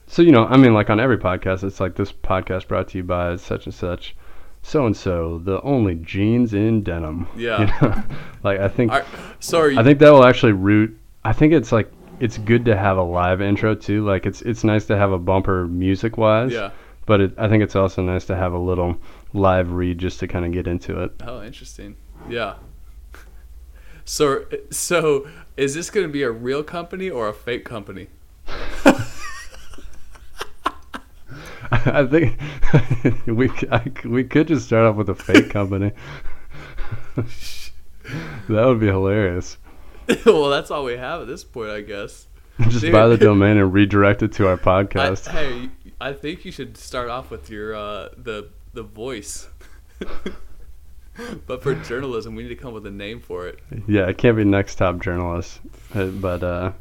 So 0.06 0.22
you 0.22 0.32
know, 0.32 0.44
I 0.46 0.56
mean, 0.56 0.74
like 0.74 0.90
on 0.90 1.00
every 1.00 1.18
podcast, 1.18 1.64
it's 1.64 1.80
like 1.80 1.94
this 1.96 2.12
podcast 2.12 2.68
brought 2.68 2.88
to 2.88 2.98
you 2.98 3.04
by 3.04 3.36
such 3.36 3.66
and 3.66 3.74
such, 3.74 4.14
so 4.62 4.86
and 4.86 4.96
so, 4.96 5.40
the 5.44 5.60
only 5.62 5.94
jeans 5.96 6.54
in 6.54 6.82
denim. 6.82 7.26
Yeah. 7.36 7.60
You 7.60 7.88
know? 7.88 8.02
like 8.42 8.60
I 8.60 8.68
think 8.68 8.92
Are, 8.92 9.04
so 9.40 9.60
are 9.60 9.70
you, 9.70 9.78
I 9.78 9.82
think 9.82 9.98
that 10.00 10.10
will 10.10 10.24
actually 10.24 10.52
root. 10.52 10.96
I 11.24 11.32
think 11.32 11.52
it's 11.52 11.72
like 11.72 11.90
it's 12.20 12.38
good 12.38 12.64
to 12.66 12.76
have 12.76 12.98
a 12.98 13.02
live 13.02 13.40
intro 13.40 13.74
too. 13.74 14.04
Like 14.04 14.26
it's 14.26 14.42
it's 14.42 14.64
nice 14.64 14.86
to 14.86 14.96
have 14.96 15.12
a 15.12 15.18
bumper 15.18 15.66
music 15.66 16.16
wise. 16.16 16.52
yeah. 16.52 16.70
But 17.04 17.20
it, 17.20 17.34
I 17.36 17.48
think 17.48 17.64
it's 17.64 17.74
also 17.74 18.00
nice 18.02 18.26
to 18.26 18.36
have 18.36 18.52
a 18.52 18.58
little 18.58 18.96
live 19.32 19.72
read 19.72 19.98
just 19.98 20.20
to 20.20 20.28
kind 20.28 20.44
of 20.44 20.52
get 20.52 20.68
into 20.68 21.02
it. 21.02 21.12
Oh, 21.26 21.42
interesting. 21.42 21.96
Yeah. 22.28 22.54
So 24.12 24.44
so 24.68 25.26
is 25.56 25.72
this 25.72 25.88
going 25.88 26.06
to 26.06 26.12
be 26.12 26.22
a 26.22 26.30
real 26.30 26.62
company 26.62 27.08
or 27.08 27.28
a 27.28 27.32
fake 27.32 27.64
company? 27.64 28.08
I 31.72 32.04
think 32.04 32.38
we 33.26 33.48
I 33.70 33.90
we 34.04 34.24
could 34.24 34.48
just 34.48 34.66
start 34.66 34.84
off 34.84 34.96
with 34.96 35.08
a 35.08 35.14
fake 35.14 35.48
company. 35.48 35.92
that 37.16 38.66
would 38.66 38.80
be 38.80 38.88
hilarious. 38.88 39.56
well, 40.26 40.50
that's 40.50 40.70
all 40.70 40.84
we 40.84 40.98
have 40.98 41.22
at 41.22 41.26
this 41.26 41.42
point, 41.42 41.70
I 41.70 41.80
guess. 41.80 42.26
Just 42.68 42.82
Dude. 42.82 42.92
buy 42.92 43.08
the 43.08 43.16
domain 43.16 43.56
and 43.56 43.72
redirect 43.72 44.22
it 44.22 44.32
to 44.32 44.46
our 44.46 44.60
I, 44.60 44.84
podcast. 44.84 45.28
hey, 45.28 45.70
I 46.02 46.12
think 46.12 46.44
you 46.44 46.52
should 46.52 46.76
start 46.76 47.08
off 47.08 47.30
with 47.30 47.48
your 47.48 47.74
uh, 47.74 48.10
the 48.18 48.50
the 48.74 48.82
voice. 48.82 49.48
but 51.46 51.62
for 51.62 51.74
journalism, 51.74 52.34
we 52.34 52.42
need 52.42 52.48
to 52.50 52.56
come 52.56 52.68
up 52.68 52.74
with 52.74 52.86
a 52.86 52.90
name 52.90 53.20
for 53.20 53.46
it. 53.46 53.60
yeah, 53.86 54.08
it 54.08 54.18
can't 54.18 54.36
be 54.36 54.44
next 54.44 54.76
top 54.76 55.00
journalist, 55.00 55.60
uh, 55.94 56.06
but 56.06 56.42
uh, 56.42 56.72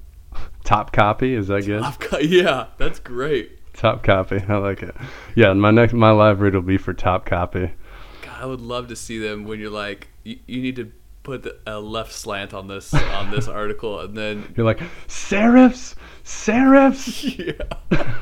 top 0.64 0.92
copy 0.94 1.34
is 1.34 1.48
that 1.48 1.66
good? 1.66 1.82
I've 1.82 1.98
yeah, 2.24 2.68
that's 2.78 3.00
great. 3.00 3.58
Top 3.74 4.04
copy, 4.04 4.44
I 4.48 4.58
like 4.58 4.84
it. 4.84 4.96
Yeah, 5.36 5.54
my 5.54 5.72
next 5.72 5.94
my 5.94 6.12
live 6.12 6.42
read 6.42 6.56
will 6.56 6.62
be 6.62 6.78
for 6.78 6.94
top 6.94 7.26
copy. 7.26 7.72
God, 8.22 8.42
I 8.42 8.46
would 8.46 8.62
love 8.62 8.88
to 8.90 8.96
see 8.96 9.18
them 9.18 9.46
when 9.46 9.60
you're 9.60 9.70
like, 9.70 10.10
you, 10.24 10.40
you 10.46 10.62
need 10.62 10.76
to 10.76 10.92
put 11.24 11.48
a 11.68 11.80
left 11.80 12.12
slant 12.12 12.54
on 12.54 12.68
this 12.68 12.94
on 12.94 13.32
this 13.32 13.48
article, 13.48 14.00
and 14.00 14.18
then 14.18 14.54
You're 14.56 14.66
like 14.66 14.80
serifs, 15.08 15.96
serifs. 16.24 17.56
yeah. 17.92 18.18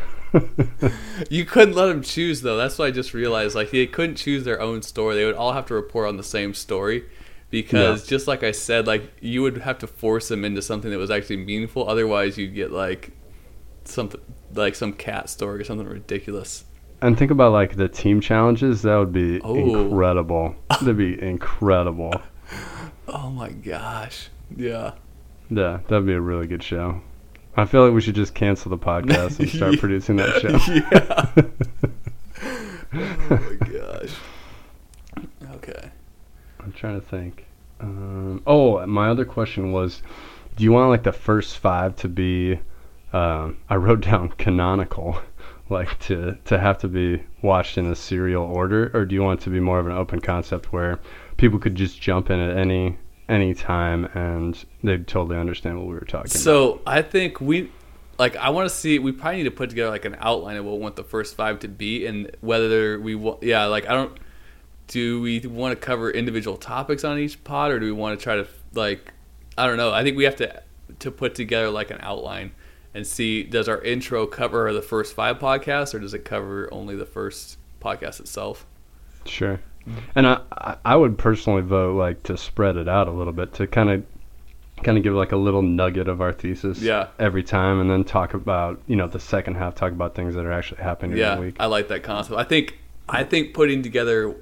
You 1.30 1.46
couldn't 1.46 1.76
let 1.76 1.88
them 1.88 2.02
choose 2.02 2.42
though. 2.42 2.58
That's 2.58 2.78
what 2.78 2.88
I 2.88 2.92
just 2.92 3.14
realized. 3.14 3.56
Like 3.56 3.72
they 3.72 3.86
couldn't 3.88 4.16
choose 4.16 4.44
their 4.44 4.62
own 4.62 4.82
story. 4.82 5.16
They 5.16 5.26
would 5.26 5.36
all 5.36 5.54
have 5.54 5.66
to 5.68 5.74
report 5.74 6.08
on 6.08 6.18
the 6.18 6.24
same 6.24 6.54
story. 6.54 7.06
Because 7.52 8.06
just 8.06 8.28
like 8.28 8.44
I 8.44 8.52
said, 8.52 8.86
like 8.86 9.12
you 9.22 9.42
would 9.42 9.58
have 9.60 9.80
to 9.80 9.88
force 9.88 10.28
them 10.28 10.46
into 10.46 10.62
something 10.62 10.92
that 10.92 10.98
was 11.00 11.10
actually 11.12 11.38
meaningful. 11.38 11.88
Otherwise, 11.90 12.38
you'd 12.38 12.54
get 12.54 12.72
like 12.72 13.12
something 13.86 14.22
like 14.54 14.76
some 14.76 14.94
cat 14.94 15.30
story 15.30 15.60
or 15.62 15.64
something 15.64 15.88
ridiculous. 15.88 16.66
And 17.02 17.18
think 17.18 17.32
about 17.32 17.54
like 17.54 17.76
the 17.76 17.88
team 17.88 18.22
challenges. 18.22 18.84
That 18.84 18.98
would 18.98 19.14
be 19.14 19.42
Oh. 19.42 19.56
incredible. 19.86 20.56
That'd 20.70 20.98
be 20.98 21.22
incredible. 21.22 22.14
Oh 23.12 23.32
my 23.32 23.50
gosh! 23.50 24.30
Yeah. 24.56 24.92
Yeah, 25.50 25.80
that'd 25.88 26.06
be 26.06 26.14
a 26.14 26.22
really 26.22 26.46
good 26.46 26.62
show. 26.62 27.02
I 27.58 27.66
feel 27.66 27.84
like 27.84 27.94
we 27.94 28.02
should 28.02 28.16
just 28.16 28.34
cancel 28.34 28.70
the 28.70 28.78
podcast 28.78 29.40
and 29.40 29.50
start 29.50 29.74
Yeah. 29.76 29.80
producing 29.80 30.16
that 30.18 30.42
show. 30.42 31.44
yeah. 31.44 31.44
oh 32.94 33.30
my 33.30 33.68
gosh. 33.68 34.16
Okay. 35.56 35.90
I'm 36.60 36.72
trying 36.74 37.00
to 37.00 37.06
think. 37.06 37.46
Um, 37.80 38.42
oh, 38.48 38.86
my 38.86 39.10
other 39.10 39.26
question 39.26 39.72
was, 39.72 40.02
do 40.56 40.64
you 40.64 40.72
want 40.72 40.90
like 40.90 41.04
the 41.04 41.12
first 41.14 41.58
five 41.58 41.96
to 41.98 42.10
be? 42.10 42.60
Um, 43.14 43.58
I 43.70 43.76
wrote 43.76 44.02
down 44.02 44.30
canonical, 44.38 45.20
like 45.70 45.98
to 46.02 46.38
to 46.46 46.60
have 46.60 46.78
to 46.80 46.88
be 46.88 47.24
watched 47.42 47.78
in 47.78 47.88
a 47.88 47.96
serial 47.96 48.44
order, 48.44 48.92
or 48.94 49.06
do 49.06 49.16
you 49.16 49.24
want 49.24 49.42
it 49.42 49.44
to 49.46 49.50
be 49.50 49.60
more 49.60 49.80
of 49.80 49.88
an 49.88 49.94
open 49.94 50.20
concept 50.20 50.72
where 50.72 51.00
people 51.38 51.58
could 51.60 51.76
just 51.76 52.00
jump 52.00 52.30
in 52.30 52.40
at 52.40 52.56
any 52.58 52.98
any 53.30 53.54
time 53.54 54.06
and 54.14 54.66
they'd 54.84 55.08
totally 55.08 55.38
understand 55.38 55.78
what 55.78 55.88
we 55.88 55.94
were 55.94 56.02
talking 56.02 56.32
about? 56.32 56.42
So 56.42 56.82
I 56.86 57.02
think 57.02 57.40
we, 57.40 57.72
like, 58.18 58.36
I 58.36 58.50
want 58.50 58.68
to 58.68 58.76
see. 58.76 59.00
We 59.00 59.12
probably 59.12 59.38
need 59.38 59.44
to 59.44 59.52
put 59.52 59.70
together 59.70 59.92
like 59.92 60.06
an 60.06 60.18
outline 60.20 60.58
of 60.58 60.66
what 60.66 60.76
we 60.76 60.80
want 60.80 60.96
the 60.96 61.04
first 61.04 61.36
five 61.36 61.60
to 61.60 61.68
be, 61.68 62.06
and 62.06 62.36
whether 62.42 63.00
we 63.00 63.16
want. 63.16 63.44
Yeah, 63.44 63.66
like 63.66 63.88
I 63.88 63.94
don't. 63.94 64.18
Do 64.88 65.22
we 65.22 65.40
want 65.42 65.80
to 65.80 65.86
cover 65.86 66.10
individual 66.10 66.58
topics 66.58 67.04
on 67.04 67.20
each 67.20 67.44
pod, 67.44 67.72
or 67.72 67.80
do 67.80 67.86
we 67.86 67.92
want 67.92 68.20
to 68.20 68.24
try 68.24 68.36
to 68.36 68.48
like? 68.74 69.14
I 69.58 69.68
don't 69.68 69.78
know. 69.78 69.94
I 69.94 70.04
think 70.04 70.18
we 70.18 70.24
have 70.24 70.36
to 70.38 70.64
to 71.00 71.12
put 71.12 71.36
together 71.36 71.70
like 71.70 71.92
an 71.92 72.00
outline 72.02 72.52
and 72.94 73.06
see 73.06 73.44
does 73.44 73.70
our 73.70 73.82
intro 73.82 74.26
cover 74.26 74.74
the 74.74 74.82
first 74.82 75.14
five 75.16 75.40
podcasts, 75.40 75.94
or 75.94 76.00
does 76.00 76.14
it 76.14 76.26
cover 76.26 76.68
only 76.74 76.96
the 76.96 77.06
first 77.06 77.58
podcast 77.80 78.20
itself? 78.20 78.66
Sure. 79.26 79.60
And 80.16 80.28
I 80.28 80.76
I- 80.86 80.96
would 80.96 81.18
personally 81.18 81.62
vote 81.62 81.96
like 81.98 82.24
to 82.24 82.38
spread 82.38 82.76
it 82.78 82.88
out 82.88 83.08
a 83.08 83.12
little 83.12 83.34
bit 83.34 83.54
to 83.56 83.68
kind 83.68 83.90
of 83.90 84.04
kind 84.84 84.98
of 84.98 85.04
give 85.04 85.14
like 85.14 85.32
a 85.32 85.38
little 85.38 85.62
nugget 85.62 86.08
of 86.08 86.22
our 86.22 86.32
thesis 86.32 86.82
Yeah. 86.82 87.08
every 87.20 87.44
time 87.44 87.82
and 87.82 87.90
then 87.90 88.04
talk 88.04 88.34
about 88.34 88.80
you 88.88 88.96
know 88.96 89.08
the 89.08 89.20
second 89.20 89.56
half 89.56 89.76
talk 89.76 89.92
about 89.92 90.16
things 90.16 90.36
that 90.36 90.46
are 90.46 90.52
actually 90.52 90.82
happening 90.82 91.12
during 91.12 91.24
Yeah, 91.30 91.36
the 91.36 91.42
week. 91.42 91.56
I 91.60 91.66
like 91.66 91.88
that 91.90 92.04
concept. 92.04 92.38
I 92.40 92.44
think 92.44 92.78
I 93.08 93.24
think 93.24 93.54
putting 93.54 93.82
together 93.82 94.36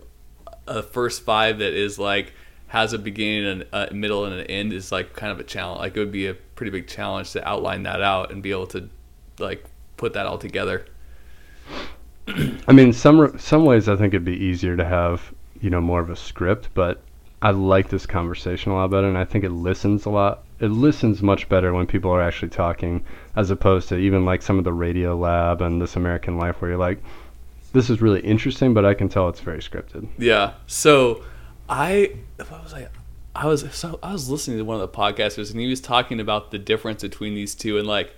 a 0.67 0.83
first 0.83 1.23
five 1.23 1.59
that 1.59 1.73
is 1.73 1.97
like 1.97 2.33
has 2.67 2.91
a 2.91 2.99
beginning 2.99 3.45
and 3.47 3.65
a 3.71 3.93
middle 3.93 4.25
and 4.25 4.35
an 4.35 4.45
end 4.47 4.73
is 4.73 4.91
like 4.91 5.13
kind 5.13 5.31
of 5.31 5.39
a 5.39 5.43
challenge. 5.43 5.79
Like 5.79 5.95
it 5.95 5.99
would 5.99 6.11
be 6.11 6.27
a 6.27 6.33
pretty 6.33 6.71
big 6.71 6.87
challenge 6.87 7.31
to 7.31 7.47
outline 7.47 7.83
that 7.83 8.01
out 8.01 8.29
and 8.31 8.43
be 8.43 8.51
able 8.51 8.67
to 8.67 8.89
like 9.39 9.63
put 9.95 10.11
that 10.13 10.25
all 10.25 10.37
together. 10.37 10.85
I 12.67 12.73
mean 12.73 12.93
some 12.93 13.37
some 13.37 13.65
ways 13.65 13.87
I 13.87 13.95
think 13.95 14.13
it'd 14.13 14.25
be 14.25 14.43
easier 14.43 14.75
to 14.75 14.85
have 14.85 15.33
you 15.61 15.69
know 15.69 15.81
more 15.81 16.01
of 16.01 16.09
a 16.09 16.15
script, 16.15 16.69
but 16.73 17.01
I 17.41 17.51
like 17.51 17.89
this 17.89 18.05
conversation 18.05 18.71
a 18.71 18.75
lot 18.75 18.89
better 18.89 19.07
and 19.07 19.17
I 19.17 19.25
think 19.25 19.43
it 19.43 19.51
listens 19.51 20.05
a 20.05 20.09
lot. 20.09 20.43
It 20.59 20.69
listens 20.69 21.21
much 21.21 21.47
better 21.49 21.73
when 21.73 21.85
people 21.85 22.11
are 22.11 22.21
actually 22.21 22.49
talking 22.49 23.03
as 23.35 23.51
opposed 23.51 23.89
to 23.89 23.97
even 23.97 24.25
like 24.25 24.41
some 24.41 24.57
of 24.57 24.63
the 24.63 24.71
Radiolab 24.71 25.61
and 25.61 25.81
This 25.81 25.95
American 25.95 26.37
Life 26.37 26.61
where 26.61 26.71
you're 26.71 26.79
like 26.79 26.99
this 27.73 27.89
is 27.89 28.01
really 28.01 28.21
interesting, 28.21 28.73
but 28.73 28.85
I 28.85 28.93
can 28.93 29.07
tell 29.07 29.29
it's 29.29 29.39
very 29.39 29.59
scripted. 29.59 30.07
Yeah. 30.17 30.53
So 30.65 31.23
I 31.69 32.15
what 32.37 32.63
was 32.63 32.73
I 32.73 32.87
I 33.35 33.45
was 33.45 33.71
so 33.73 33.99
I 34.01 34.13
was 34.13 34.29
listening 34.29 34.57
to 34.57 34.65
one 34.65 34.79
of 34.79 34.81
the 34.81 34.97
podcasters 34.97 35.51
and 35.51 35.59
he 35.59 35.67
was 35.67 35.79
talking 35.79 36.19
about 36.19 36.51
the 36.51 36.57
difference 36.57 37.03
between 37.03 37.35
these 37.35 37.53
two 37.53 37.77
and 37.77 37.87
like 37.87 38.13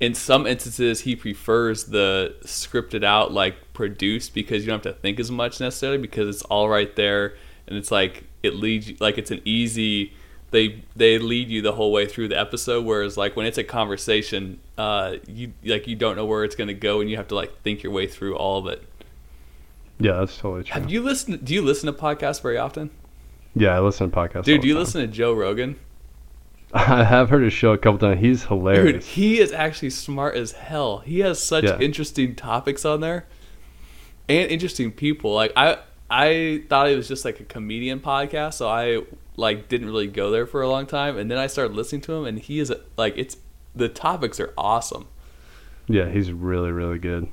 in 0.00 0.14
some 0.14 0.46
instances 0.46 1.00
he 1.00 1.16
prefers 1.16 1.84
the 1.84 2.34
scripted 2.44 3.02
out 3.04 3.32
like 3.32 3.56
produced 3.72 4.32
because 4.34 4.62
you 4.64 4.68
don't 4.70 4.84
have 4.84 4.94
to 4.94 5.00
think 5.00 5.18
as 5.18 5.30
much 5.30 5.60
necessarily 5.60 5.98
because 5.98 6.28
it's 6.28 6.42
all 6.42 6.68
right 6.68 6.94
there 6.96 7.34
and 7.66 7.76
it's 7.76 7.90
like 7.90 8.24
it 8.42 8.54
leads 8.54 8.88
you 8.90 8.96
like 9.00 9.18
it's 9.18 9.30
an 9.30 9.40
easy 9.44 10.12
they 10.50 10.82
they 10.96 11.18
lead 11.18 11.48
you 11.48 11.60
the 11.60 11.72
whole 11.72 11.92
way 11.92 12.06
through 12.06 12.28
the 12.28 12.38
episode 12.38 12.84
whereas 12.84 13.16
like 13.16 13.34
when 13.36 13.44
it's 13.44 13.58
a 13.58 13.64
conversation 13.64 14.58
uh 14.78 15.16
you 15.26 15.52
like 15.64 15.86
you 15.88 15.96
don't 15.96 16.16
know 16.16 16.24
where 16.24 16.44
it's 16.44 16.54
going 16.54 16.68
to 16.68 16.74
go 16.74 17.00
and 17.00 17.10
you 17.10 17.16
have 17.16 17.28
to 17.28 17.34
like 17.34 17.60
think 17.62 17.82
your 17.82 17.92
way 17.92 18.06
through 18.06 18.36
all 18.36 18.58
of 18.58 18.66
it 18.66 18.82
Yeah, 19.98 20.12
that's 20.20 20.38
totally 20.38 20.62
true. 20.64 20.80
have 20.80 20.90
you 20.90 21.02
listened 21.02 21.44
do 21.44 21.52
you 21.52 21.60
listen 21.62 21.92
to 21.92 21.92
podcasts 21.92 22.40
very 22.40 22.56
often 22.58 22.90
yeah, 23.54 23.74
I 23.76 23.80
listen 23.80 24.08
to 24.08 24.16
podcasts. 24.16 24.44
Dude, 24.44 24.60
do 24.60 24.68
you 24.68 24.74
time. 24.74 24.80
listen 24.82 25.00
to 25.00 25.06
Joe 25.08 25.32
Rogan? 25.32 25.76
I 26.74 27.04
have 27.04 27.30
heard 27.30 27.42
his 27.42 27.52
show 27.52 27.72
a 27.72 27.78
couple 27.78 27.98
times. 27.98 28.20
He's 28.20 28.44
hilarious. 28.44 28.92
Dude, 29.04 29.04
he 29.04 29.38
is 29.40 29.52
actually 29.52 29.90
smart 29.90 30.34
as 30.36 30.52
hell. 30.52 30.98
He 30.98 31.20
has 31.20 31.42
such 31.42 31.64
Yeah. 31.64 31.78
interesting 31.78 32.34
topics 32.34 32.84
on 32.84 33.00
there 33.00 33.26
and 34.28 34.50
interesting 34.50 34.92
people. 34.92 35.32
Like 35.34 35.52
I 35.56 35.78
I 36.10 36.64
thought 36.68 36.88
it 36.90 36.96
was 36.96 37.08
just 37.08 37.24
like 37.24 37.40
a 37.40 37.44
comedian 37.44 38.00
podcast, 38.00 38.54
so 38.54 38.68
I 38.68 39.02
like 39.36 39.68
didn't 39.68 39.86
really 39.88 40.08
go 40.08 40.30
there 40.30 40.46
for 40.46 40.62
a 40.62 40.68
long 40.68 40.84
time 40.86 41.16
and 41.16 41.30
then 41.30 41.38
I 41.38 41.46
started 41.46 41.74
listening 41.76 42.00
to 42.02 42.12
him 42.14 42.24
and 42.26 42.38
he 42.38 42.58
is 42.58 42.72
like 42.96 43.14
it's 43.16 43.36
the 43.74 43.88
topics 43.88 44.38
are 44.40 44.52
awesome. 44.58 45.06
Yeah, 45.86 46.08
he's 46.10 46.32
really, 46.32 46.70
really 46.72 46.98
good. 46.98 47.28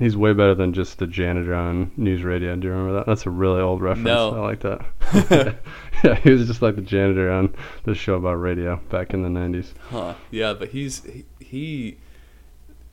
He's 0.00 0.16
way 0.16 0.32
better 0.32 0.54
than 0.54 0.72
just 0.72 0.98
the 0.98 1.06
janitor 1.06 1.54
on 1.54 1.90
NewsRadio. 1.98 2.58
Do 2.58 2.66
you 2.66 2.72
remember 2.72 2.94
that? 2.94 3.06
That's 3.06 3.26
a 3.26 3.30
really 3.30 3.60
old 3.60 3.82
reference. 3.82 4.06
No. 4.06 4.34
I 4.34 4.40
like 4.40 4.60
that. 4.60 4.80
yeah, 6.04 6.14
he 6.16 6.30
was 6.30 6.46
just 6.46 6.62
like 6.62 6.74
the 6.74 6.80
janitor 6.82 7.30
on 7.30 7.54
the 7.84 7.94
show 7.94 8.14
about 8.14 8.34
radio 8.40 8.76
back 8.88 9.12
in 9.14 9.22
the 9.22 9.28
90s. 9.28 9.72
Huh. 9.90 10.14
Yeah, 10.30 10.54
but 10.54 10.70
he's 10.70 11.04
he, 11.04 11.24
he 11.38 11.98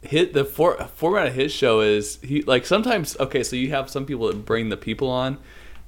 hit 0.01 0.33
the 0.33 0.43
for, 0.45 0.75
format 0.95 1.27
of 1.27 1.33
his 1.33 1.51
show 1.51 1.79
is 1.81 2.19
he 2.21 2.41
like 2.43 2.65
sometimes 2.65 3.17
okay, 3.19 3.41
so 3.41 3.55
you 3.55 3.69
have 3.71 3.89
some 3.89 4.05
people 4.05 4.27
that 4.27 4.45
bring 4.45 4.69
the 4.69 4.77
people 4.77 5.09
on 5.09 5.37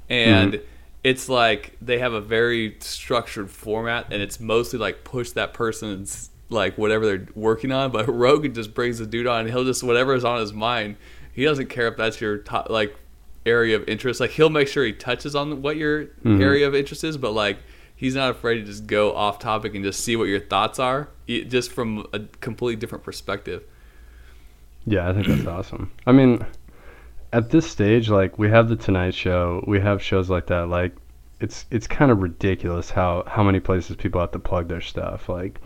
and 0.10 0.54
Mhm. 0.54 0.62
it's 1.04 1.30
like 1.30 1.76
they 1.82 2.00
have 2.00 2.14
a 2.14 2.22
very 2.22 2.76
structured 2.80 3.52
format 3.52 4.08
and 4.12 4.22
it's 4.22 4.40
mostly 4.40 4.80
like 4.80 5.04
push 5.04 5.30
that 5.32 5.54
person's 5.54 6.29
like 6.50 6.78
whatever 6.78 7.06
they're 7.06 7.28
working 7.36 7.72
on. 7.72 7.92
But 7.92 8.08
Rogan 8.10 8.54
just 8.54 8.74
brings 8.74 9.00
the 9.00 9.06
dude 9.06 9.28
on, 9.28 9.42
and 9.42 9.50
he'll 9.50 9.66
just 9.66 9.84
whatever 9.84 10.14
is 10.16 10.26
on 10.26 10.40
his 10.40 10.54
mind. 10.54 10.98
He 11.34 11.44
doesn't 11.46 11.68
care 11.68 11.88
if 11.88 11.98
that's 11.98 12.20
your 12.20 12.38
top 12.40 12.70
like 12.70 12.96
area 13.46 13.76
of 13.76 13.88
interest. 13.88 14.20
Like 14.20 14.32
he'll 14.32 14.50
make 14.50 14.68
sure 14.68 14.84
he 14.86 14.94
touches 14.94 15.36
on 15.36 15.62
what 15.62 15.78
your 15.78 16.06
Mhm. 16.26 16.42
area 16.42 16.68
of 16.68 16.76
interest 16.76 17.04
is, 17.04 17.18
but 17.18 17.32
like 17.32 17.58
he's 17.96 18.16
not 18.16 18.32
afraid 18.32 18.56
to 18.60 18.64
just 18.64 18.88
go 18.88 19.14
off 19.14 19.40
topic 19.40 19.76
and 19.76 19.84
just 19.84 20.02
see 20.02 20.16
what 20.16 20.26
your 20.26 20.40
thoughts 20.40 20.80
are, 20.80 21.10
just 21.28 21.72
from 21.72 22.06
a 22.14 22.20
completely 22.42 22.76
different 22.80 23.04
perspective. 23.04 23.64
Yeah, 24.86 25.10
I 25.10 25.14
think 25.14 25.28
that's 25.28 25.46
awesome. 25.48 25.92
I 26.08 26.12
mean, 26.12 26.46
at 27.34 27.50
this 27.52 27.70
stage, 27.70 28.10
like 28.10 28.40
we 28.40 28.50
have 28.50 28.70
the 28.70 28.76
Tonight 28.76 29.14
Show, 29.14 29.64
we 29.68 29.80
have 29.80 30.02
shows 30.02 30.30
like 30.30 30.48
that. 30.48 30.68
Like, 30.70 30.94
it's 31.40 31.66
it's 31.72 31.88
kind 31.88 32.12
of 32.12 32.22
ridiculous 32.22 32.90
how 32.90 33.24
how 33.28 33.44
many 33.44 33.60
places 33.60 33.96
people 33.96 34.20
have 34.20 34.32
to 34.32 34.40
plug 34.40 34.68
their 34.68 34.82
stuff. 34.82 35.30
Like, 35.30 35.60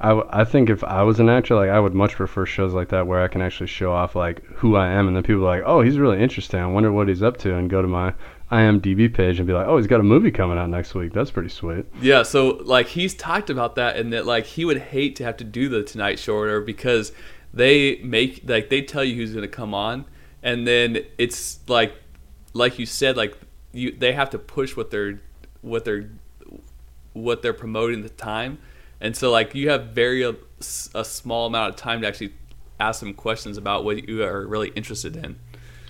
I, 0.00 0.08
w- 0.10 0.28
I 0.30 0.44
think 0.44 0.70
if 0.70 0.84
I 0.84 1.02
was 1.02 1.18
an 1.18 1.28
actor, 1.28 1.56
like 1.56 1.70
I 1.70 1.80
would 1.80 1.94
much 1.94 2.14
prefer 2.14 2.46
shows 2.46 2.72
like 2.72 2.88
that 2.90 3.06
where 3.06 3.22
I 3.22 3.28
can 3.28 3.42
actually 3.42 3.66
show 3.66 3.92
off 3.92 4.14
like 4.14 4.44
who 4.44 4.76
I 4.76 4.88
am, 4.88 5.08
and 5.08 5.16
then 5.16 5.22
people 5.22 5.42
are 5.42 5.56
like, 5.56 5.64
oh, 5.66 5.80
he's 5.80 5.98
really 5.98 6.22
interesting. 6.22 6.60
I 6.60 6.66
wonder 6.66 6.92
what 6.92 7.08
he's 7.08 7.22
up 7.22 7.36
to, 7.38 7.56
and 7.56 7.68
go 7.68 7.82
to 7.82 7.88
my 7.88 8.14
IMDb 8.50 9.12
page 9.12 9.38
and 9.38 9.46
be 9.46 9.52
like, 9.52 9.66
oh, 9.66 9.76
he's 9.76 9.86
got 9.86 10.00
a 10.00 10.04
movie 10.04 10.30
coming 10.30 10.56
out 10.56 10.70
next 10.70 10.94
week. 10.94 11.12
That's 11.12 11.30
pretty 11.30 11.48
sweet. 11.48 11.86
Yeah, 12.00 12.22
so 12.22 12.60
like 12.64 12.86
he's 12.86 13.14
talked 13.14 13.50
about 13.50 13.74
that 13.74 13.96
and 13.96 14.12
that 14.12 14.24
like 14.24 14.46
he 14.46 14.64
would 14.64 14.78
hate 14.78 15.16
to 15.16 15.24
have 15.24 15.36
to 15.38 15.44
do 15.44 15.68
the 15.68 15.82
Tonight 15.82 16.18
Show 16.18 16.36
or 16.36 16.60
because 16.60 17.12
they 17.52 17.96
make 18.02 18.42
like 18.46 18.68
they 18.68 18.82
tell 18.82 19.02
you 19.02 19.16
who's 19.16 19.32
going 19.32 19.42
to 19.42 19.48
come 19.48 19.74
on 19.74 20.04
and 20.42 20.66
then 20.66 20.98
it's 21.16 21.60
like 21.68 21.94
like 22.52 22.78
you 22.78 22.86
said 22.86 23.16
like 23.16 23.36
you 23.72 23.90
they 23.90 24.12
have 24.12 24.30
to 24.30 24.38
push 24.38 24.76
what 24.76 24.90
they're 24.90 25.20
what 25.62 25.84
they're 25.84 26.10
what 27.12 27.42
they're 27.42 27.52
promoting 27.52 28.04
at 28.04 28.16
the 28.16 28.22
time 28.22 28.58
and 29.00 29.16
so 29.16 29.30
like 29.30 29.54
you 29.54 29.70
have 29.70 29.86
very 29.88 30.24
uh, 30.24 30.32
a, 30.94 30.98
a 31.00 31.04
small 31.04 31.46
amount 31.46 31.70
of 31.70 31.76
time 31.76 32.02
to 32.02 32.08
actually 32.08 32.32
ask 32.80 33.00
them 33.00 33.14
questions 33.14 33.56
about 33.56 33.84
what 33.84 34.08
you 34.08 34.22
are 34.22 34.46
really 34.46 34.68
interested 34.70 35.16
in. 35.16 35.38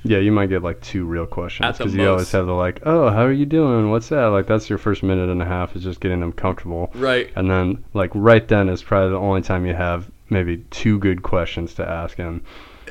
Yeah, 0.04 0.18
you 0.18 0.32
might 0.32 0.48
get 0.48 0.62
like 0.62 0.80
two 0.80 1.04
real 1.04 1.26
questions 1.26 1.76
because 1.76 1.94
you 1.94 2.08
always 2.08 2.30
have 2.32 2.46
the 2.46 2.52
like, 2.52 2.80
oh, 2.86 3.10
how 3.10 3.24
are 3.24 3.32
you 3.32 3.46
doing? 3.46 3.90
What's 3.90 4.08
that? 4.08 4.26
Like 4.26 4.46
that's 4.46 4.68
your 4.68 4.78
first 4.78 5.02
minute 5.02 5.28
and 5.28 5.42
a 5.42 5.44
half 5.44 5.74
is 5.74 5.82
just 5.82 6.00
getting 6.00 6.20
them 6.20 6.32
comfortable. 6.32 6.90
Right. 6.94 7.30
And 7.36 7.50
then, 7.50 7.84
like, 7.94 8.10
right 8.14 8.46
then 8.46 8.68
is 8.68 8.82
probably 8.82 9.10
the 9.10 9.18
only 9.18 9.42
time 9.42 9.66
you 9.66 9.74
have 9.74 10.10
maybe 10.30 10.58
two 10.70 10.98
good 10.98 11.22
questions 11.22 11.74
to 11.74 11.88
ask. 11.88 12.18
And 12.18 12.42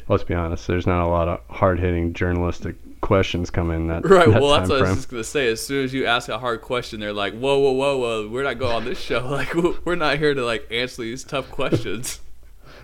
let's 0.10 0.24
be 0.24 0.34
honest, 0.34 0.68
there's 0.68 0.86
not 0.86 1.06
a 1.06 1.08
lot 1.08 1.28
of 1.28 1.40
hard 1.50 1.80
hitting 1.80 2.14
journalistic 2.14 2.76
questions 3.08 3.50
come 3.50 3.72
in 3.72 3.88
that. 3.88 4.06
Right. 4.06 4.30
that 4.30 4.42
Well, 4.42 4.52
that's 4.52 4.70
what 4.70 4.80
I 4.80 4.90
was 4.90 4.98
just 4.98 5.10
gonna 5.10 5.24
say. 5.24 5.48
As 5.48 5.66
soon 5.66 5.84
as 5.86 5.94
you 5.94 6.06
ask 6.06 6.30
a 6.30 6.38
hard 6.38 6.62
question, 6.62 7.00
they're 7.00 7.14
like, 7.14 7.34
"Whoa, 7.34 7.58
whoa, 7.58 7.72
whoa, 7.72 7.98
whoa! 7.98 8.30
We're 8.30 8.44
not 8.44 8.60
going 8.60 8.76
on 8.76 8.86
this 8.86 9.00
show. 9.00 9.26
Like, 9.38 9.54
we're 9.86 9.96
not 9.96 10.18
here 10.20 10.34
to 10.34 10.46
like 10.46 10.68
answer 10.70 11.02
these 11.02 11.24
tough 11.24 11.50
questions." 11.50 12.20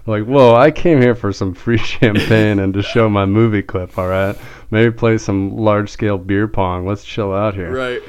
Like, 0.05 0.25
whoa, 0.25 0.53
I 0.53 0.69
came 0.69 0.99
here 0.99 1.15
for 1.15 1.31
some 1.31 1.53
free 1.53 1.77
champagne 1.97 2.59
and 2.59 2.73
to 2.73 2.83
show 2.83 3.09
my 3.09 3.25
movie 3.25 3.61
clip, 3.61 3.97
all 3.97 4.09
right? 4.09 4.35
Maybe 4.69 4.91
play 4.91 5.17
some 5.17 5.55
large 5.55 5.89
scale 5.89 6.17
beer 6.17 6.45
pong. 6.45 6.85
Let's 6.85 7.05
chill 7.05 7.33
out 7.33 7.53
here. 7.55 7.71
right. 7.73 8.01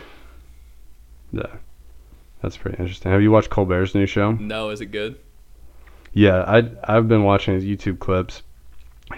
Yeah. 1.31 1.47
That's 2.43 2.57
pretty 2.57 2.79
interesting. 2.79 3.13
Have 3.13 3.23
you 3.23 3.31
watched 3.31 3.51
Colbert's 3.51 3.95
new 3.95 4.07
show? 4.07 4.33
No, 4.33 4.71
is 4.71 4.81
it 4.81 4.87
good? 4.87 5.21
Yeah, 6.13 6.43
I 6.47 6.69
I've 6.85 7.09
been 7.09 7.23
watching 7.23 7.55
his 7.55 7.65
YouTube 7.65 8.01
clips. 8.01 8.43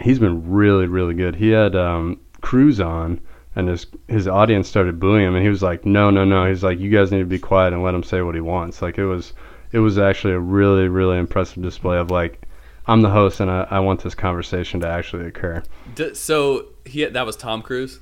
He's 0.01 0.19
been 0.19 0.51
really 0.51 0.87
really 0.87 1.15
good. 1.15 1.35
He 1.35 1.49
had 1.49 1.75
um, 1.75 2.21
Cruz 2.47 2.79
on, 2.79 3.21
and 3.57 3.69
his 3.69 3.89
his 4.07 4.29
audience 4.29 4.69
started 4.69 5.01
booing 5.01 5.25
him, 5.25 5.35
and 5.35 5.43
he 5.43 5.51
was 5.51 5.65
like, 5.65 5.85
"No, 5.85 6.11
no, 6.11 6.25
no." 6.25 6.47
He's 6.47 6.63
like, 6.63 6.79
"You 6.79 6.91
guys 6.91 7.11
need 7.11 7.19
to 7.19 7.25
be 7.25 7.41
quiet 7.41 7.73
and 7.73 7.83
let 7.83 7.93
him 7.93 8.05
say 8.05 8.23
what 8.23 8.37
he 8.37 8.41
wants." 8.41 8.81
Like 8.81 8.99
it 8.99 9.05
was 9.05 9.33
it 9.73 9.81
was 9.81 9.99
actually 9.99 10.35
a 10.35 10.39
really 10.39 10.87
really 10.87 11.19
impressive 11.19 11.61
display 11.61 11.99
of 11.99 12.13
like, 12.13 12.43
I'm 12.87 13.03
the 13.03 13.11
host 13.11 13.41
and 13.41 13.51
I, 13.51 13.67
I 13.69 13.81
want 13.81 14.05
this 14.05 14.15
conversation 14.15 14.79
to 14.83 14.89
actually 14.89 15.27
occur. 15.27 15.65
D- 15.97 16.15
so 16.15 16.67
he 16.85 17.05
that 17.05 17.27
was 17.27 17.37
Tom 17.37 17.63
Cruise. 17.63 17.99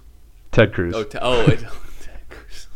Ted 0.53 0.74
Cruz. 0.74 0.95
Oh, 0.95 1.05
t- 1.05 1.18
oh. 1.22 1.47
Ted 1.47 1.64
Cruz. 2.28 2.66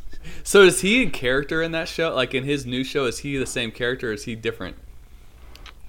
So 0.42 0.62
is 0.62 0.80
he 0.80 1.02
in 1.02 1.10
character 1.10 1.60
in 1.60 1.72
that 1.72 1.86
show? 1.86 2.14
Like 2.14 2.32
in 2.32 2.44
his 2.44 2.64
new 2.64 2.82
show, 2.82 3.04
is 3.04 3.18
he 3.18 3.36
the 3.36 3.44
same 3.44 3.72
character? 3.72 4.08
or 4.08 4.14
Is 4.14 4.24
he 4.24 4.34
different? 4.34 4.76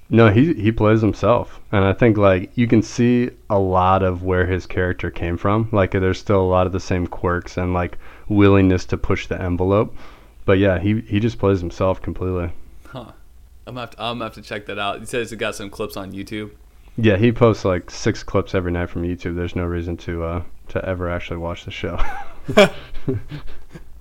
No, 0.09 0.31
he 0.31 0.53
he 0.53 0.71
plays 0.71 1.01
himself, 1.01 1.59
and 1.71 1.85
I 1.85 1.93
think 1.93 2.17
like 2.17 2.51
you 2.55 2.67
can 2.67 2.81
see 2.81 3.29
a 3.49 3.59
lot 3.59 4.01
of 4.01 4.23
where 4.23 4.45
his 4.45 4.65
character 4.65 5.11
came 5.11 5.37
from. 5.37 5.69
Like 5.71 5.91
there's 5.91 6.19
still 6.19 6.41
a 6.41 6.51
lot 6.51 6.65
of 6.65 6.73
the 6.73 6.79
same 6.79 7.05
quirks 7.05 7.57
and 7.57 7.73
like 7.73 7.97
willingness 8.27 8.85
to 8.85 8.97
push 8.97 9.27
the 9.27 9.39
envelope. 9.39 9.95
But 10.45 10.57
yeah, 10.57 10.79
he 10.79 11.01
he 11.01 11.19
just 11.19 11.37
plays 11.37 11.59
himself 11.59 12.01
completely. 12.01 12.51
Huh. 12.87 13.11
I'm 13.67 13.75
gonna 13.75 13.81
have 13.81 13.91
to, 13.91 14.01
I'm 14.01 14.15
gonna 14.15 14.25
have 14.25 14.33
to 14.33 14.41
check 14.41 14.65
that 14.65 14.79
out. 14.79 14.99
He 14.99 15.05
says 15.05 15.29
he 15.29 15.37
got 15.37 15.53
some 15.53 15.69
clips 15.69 15.95
on 15.95 16.11
YouTube. 16.11 16.51
Yeah, 16.97 17.17
he 17.17 17.31
posts 17.31 17.63
like 17.63 17.91
six 17.91 18.23
clips 18.23 18.55
every 18.55 18.71
night 18.71 18.89
from 18.89 19.03
YouTube. 19.03 19.35
There's 19.35 19.55
no 19.55 19.65
reason 19.65 19.95
to 19.97 20.23
uh 20.23 20.43
to 20.69 20.83
ever 20.83 21.09
actually 21.09 21.37
watch 21.37 21.65
the 21.65 21.71
show. 21.71 21.99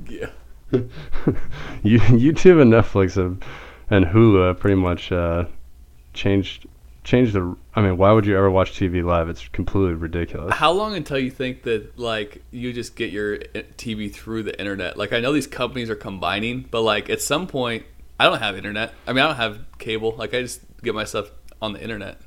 Yeah. 0.07 0.31
you, 1.83 1.99
YouTube 2.01 2.61
and 2.61 2.73
Netflix 2.73 3.17
have, 3.17 3.39
and 3.91 4.05
Hulu 4.07 4.59
pretty 4.59 4.77
much 4.77 5.11
uh, 5.13 5.45
changed 6.19 6.67
changed 7.05 7.33
the. 7.33 7.57
I 7.75 7.81
mean, 7.81 7.97
why 7.97 8.13
would 8.13 8.27
you 8.27 8.37
ever 8.37 8.51
watch 8.51 8.73
TV 8.73 9.03
live? 9.03 9.29
It's 9.29 9.49
completely 9.49 9.95
ridiculous. 9.95 10.55
How 10.55 10.73
long 10.73 10.95
until 10.95 11.19
you 11.19 11.31
think 11.31 11.63
that 11.63 11.99
like 11.99 12.43
you 12.51 12.73
just 12.73 12.97
get 12.97 13.11
your 13.11 13.37
eh, 13.55 13.63
TV 13.77 14.13
through 14.13 14.43
the 14.43 14.59
internet? 14.59 14.99
Like 14.99 15.13
I 15.13 15.21
know 15.21 15.33
these 15.33 15.47
companies 15.47 15.89
are 15.89 15.97
combining, 15.97 16.67
but 16.71 16.83
like 16.83 17.09
at 17.09 17.23
some 17.23 17.47
point, 17.47 17.85
I 18.21 18.25
don't 18.25 18.41
have 18.41 18.57
internet. 18.57 18.93
I 19.07 19.13
mean, 19.13 19.25
I 19.25 19.29
don't 19.29 19.37
have 19.37 19.65
cable. 19.79 20.15
Like 20.17 20.35
I 20.35 20.43
just 20.43 20.61
get 20.83 20.95
my 20.95 21.05
stuff 21.05 21.31
on 21.63 21.73
the 21.73 21.83
internet. 21.83 22.21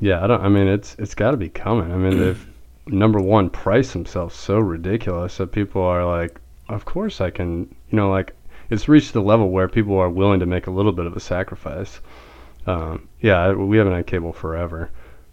Yeah, 0.00 0.24
I 0.24 0.26
don't. 0.26 0.40
I 0.40 0.48
mean, 0.48 0.68
it's 0.68 0.96
it's 0.98 1.14
got 1.14 1.32
to 1.32 1.36
be 1.36 1.50
coming. 1.50 1.92
I 1.92 1.96
mean, 1.96 2.18
they've 2.18 2.46
number 2.86 3.20
one 3.20 3.50
priced 3.50 3.92
themselves 3.92 4.34
so 4.34 4.58
ridiculous 4.58 5.36
that 5.36 5.52
people 5.52 5.82
are 5.82 6.06
like, 6.06 6.40
of 6.68 6.84
course 6.84 7.20
I 7.20 7.30
can. 7.30 7.74
You 7.90 7.96
know, 7.96 8.10
like 8.10 8.34
it's 8.70 8.88
reached 8.88 9.12
the 9.12 9.20
level 9.20 9.50
where 9.50 9.68
people 9.68 9.98
are 9.98 10.08
willing 10.08 10.40
to 10.40 10.46
make 10.46 10.66
a 10.66 10.70
little 10.70 10.92
bit 10.92 11.04
of 11.04 11.14
a 11.14 11.20
sacrifice. 11.20 12.00
Um, 12.66 13.08
yeah, 13.20 13.52
we 13.52 13.76
haven't 13.76 13.94
had 13.94 14.06
cable 14.06 14.32
forever, 14.32 14.90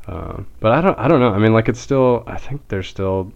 uh, 0.07 0.41
but 0.59 0.71
I 0.71 0.82
don't. 0.82 0.97
I 0.97 1.07
don't 1.07 1.19
know. 1.19 1.32
I 1.32 1.39
mean, 1.39 1.53
like 1.53 1.69
it's 1.69 1.80
still. 1.80 2.23
I 2.25 2.38
think 2.38 2.67
there's 2.67 2.88
still 2.88 3.32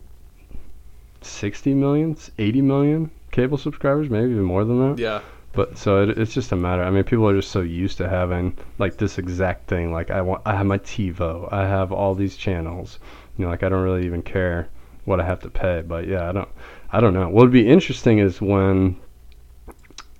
60 1.21 1.73
million, 1.73 2.17
80 2.37 2.61
million 2.61 3.11
cable 3.31 3.57
subscribers, 3.57 4.09
maybe 4.09 4.31
even 4.31 4.43
more 4.43 4.65
than 4.65 4.79
that. 4.79 4.99
Yeah. 4.99 5.21
But 5.53 5.77
so 5.77 6.01
it, 6.03 6.17
it's 6.17 6.33
just 6.33 6.51
a 6.51 6.55
matter. 6.55 6.83
I 6.83 6.89
mean, 6.89 7.03
people 7.03 7.27
are 7.29 7.35
just 7.35 7.51
so 7.51 7.61
used 7.61 7.97
to 7.99 8.09
having 8.09 8.57
like 8.79 8.97
this 8.97 9.17
exact 9.17 9.67
thing. 9.67 9.91
Like 9.91 10.09
I 10.09 10.21
want, 10.21 10.41
I 10.45 10.55
have 10.55 10.65
my 10.65 10.79
TiVo. 10.79 11.51
I 11.51 11.67
have 11.67 11.91
all 11.91 12.15
these 12.15 12.35
channels. 12.35 12.99
You 13.37 13.45
know, 13.45 13.51
like 13.51 13.63
I 13.63 13.69
don't 13.69 13.83
really 13.83 14.05
even 14.05 14.23
care 14.23 14.69
what 15.05 15.19
I 15.19 15.25
have 15.25 15.39
to 15.41 15.49
pay. 15.49 15.81
But 15.81 16.07
yeah, 16.07 16.29
I 16.29 16.31
don't, 16.31 16.49
I 16.91 16.99
don't 16.99 17.13
know. 17.13 17.29
What 17.29 17.43
would 17.43 17.51
be 17.51 17.67
interesting 17.67 18.17
is 18.17 18.41
when 18.41 18.95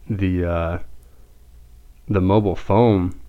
the 0.08 0.46
uh, 0.46 0.80
the 2.08 2.22
mobile 2.22 2.56
phone 2.56 3.20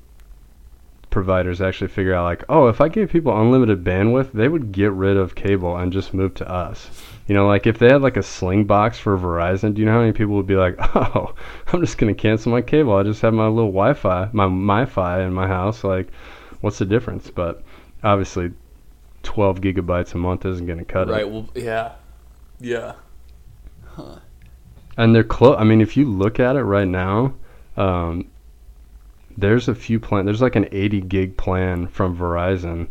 providers 1.15 1.61
actually 1.62 1.87
figure 1.89 2.12
out 2.12 2.25
like, 2.25 2.45
oh, 2.49 2.67
if 2.67 2.81
I 2.81 2.89
gave 2.89 3.09
people 3.11 3.41
unlimited 3.41 3.85
bandwidth, 3.85 4.33
they 4.33 4.49
would 4.49 4.73
get 4.73 4.91
rid 4.93 5.17
of 5.17 5.35
cable 5.37 5.77
and 5.77 5.93
just 5.93 6.12
move 6.12 6.35
to 6.35 6.51
us. 6.51 6.91
You 7.29 7.35
know, 7.35 7.47
like 7.47 7.67
if 7.69 7.79
they 7.79 7.87
had 7.87 8.03
like 8.03 8.17
a 8.17 8.21
Slingbox 8.21 8.97
for 8.97 9.17
Verizon, 9.17 9.73
do 9.73 9.81
you 9.81 9.87
know 9.87 9.93
how 9.93 10.01
many 10.01 10.12
people 10.12 10.35
would 10.35 10.47
be 10.49 10.57
like, 10.57 10.75
"Oh, 10.97 11.35
I'm 11.73 11.81
just 11.81 11.97
gonna 11.99 12.15
cancel 12.15 12.51
my 12.53 12.61
cable. 12.61 12.95
I 12.97 13.05
just 13.05 13.23
have 13.23 13.33
my 13.33 13.47
little 13.47 13.71
Wi-Fi, 13.71 14.29
my 14.33 14.47
MiFi 14.47 15.25
in 15.27 15.33
my 15.33 15.47
house. 15.47 15.85
Like, 15.85 16.09
what's 16.61 16.79
the 16.79 16.85
difference?" 16.85 17.31
But 17.31 17.62
obviously, 18.03 18.53
12 19.23 19.61
gigabytes 19.61 20.15
a 20.15 20.19
month 20.19 20.45
isn't 20.45 20.67
gonna 20.67 20.85
cut 20.85 21.09
Right. 21.09 21.23
it. 21.23 21.25
Right. 21.25 21.31
Well. 21.33 21.49
Yeah. 21.55 21.93
Yeah. 22.61 22.95
Huh. 23.87 24.17
And 24.99 25.15
they're 25.15 25.25
close. 25.25 25.57
I 25.59 25.65
mean, 25.65 25.81
if 25.81 25.97
you 25.97 26.05
look 26.07 26.41
at 26.41 26.57
it 26.57 26.62
right 26.62 26.89
now, 26.89 27.35
um, 27.77 28.27
there's 29.37 29.68
a 29.68 29.74
few 29.74 29.99
plan. 30.01 30.24
There's 30.24 30.43
like 30.43 30.57
an 30.57 30.68
80 30.72 31.01
gig 31.03 31.37
plan 31.37 31.87
from 31.89 32.16
Verizon 32.16 32.89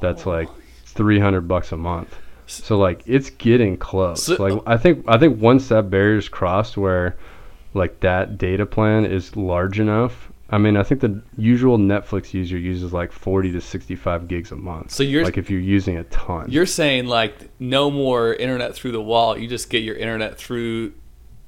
that's 0.00 0.26
like 0.26 0.48
300 0.84 1.42
bucks 1.48 1.72
a 1.72 1.76
month. 1.76 2.14
So 2.46 2.78
like 2.78 3.02
it's 3.06 3.30
getting 3.30 3.76
close. 3.76 4.24
So- 4.24 4.36
like 4.42 4.52
uh, 4.52 4.60
I 4.66 4.76
think 4.76 5.04
I 5.08 5.18
think 5.18 5.40
once 5.40 5.68
that 5.68 5.90
barrier's 5.90 6.28
crossed 6.28 6.76
where 6.76 7.16
like 7.74 8.00
that 8.00 8.38
data 8.38 8.64
plan 8.66 9.04
is 9.04 9.36
large 9.36 9.80
enough. 9.80 10.30
I 10.48 10.58
mean, 10.58 10.76
I 10.76 10.84
think 10.84 11.00
the 11.00 11.20
usual 11.36 11.76
Netflix 11.76 12.32
user 12.32 12.56
uses 12.56 12.92
like 12.92 13.10
40 13.10 13.50
to 13.50 13.60
65 13.60 14.28
gigs 14.28 14.52
a 14.52 14.56
month. 14.56 14.92
So 14.92 15.02
you're- 15.02 15.24
like 15.24 15.36
if 15.38 15.50
you're 15.50 15.58
using 15.60 15.96
a 15.96 16.04
ton. 16.04 16.46
You're 16.48 16.66
saying 16.66 17.06
like 17.06 17.34
no 17.58 17.90
more 17.90 18.32
internet 18.32 18.74
through 18.76 18.92
the 18.92 19.02
wall. 19.02 19.36
You 19.36 19.48
just 19.48 19.68
get 19.70 19.82
your 19.82 19.96
internet 19.96 20.38
through. 20.38 20.92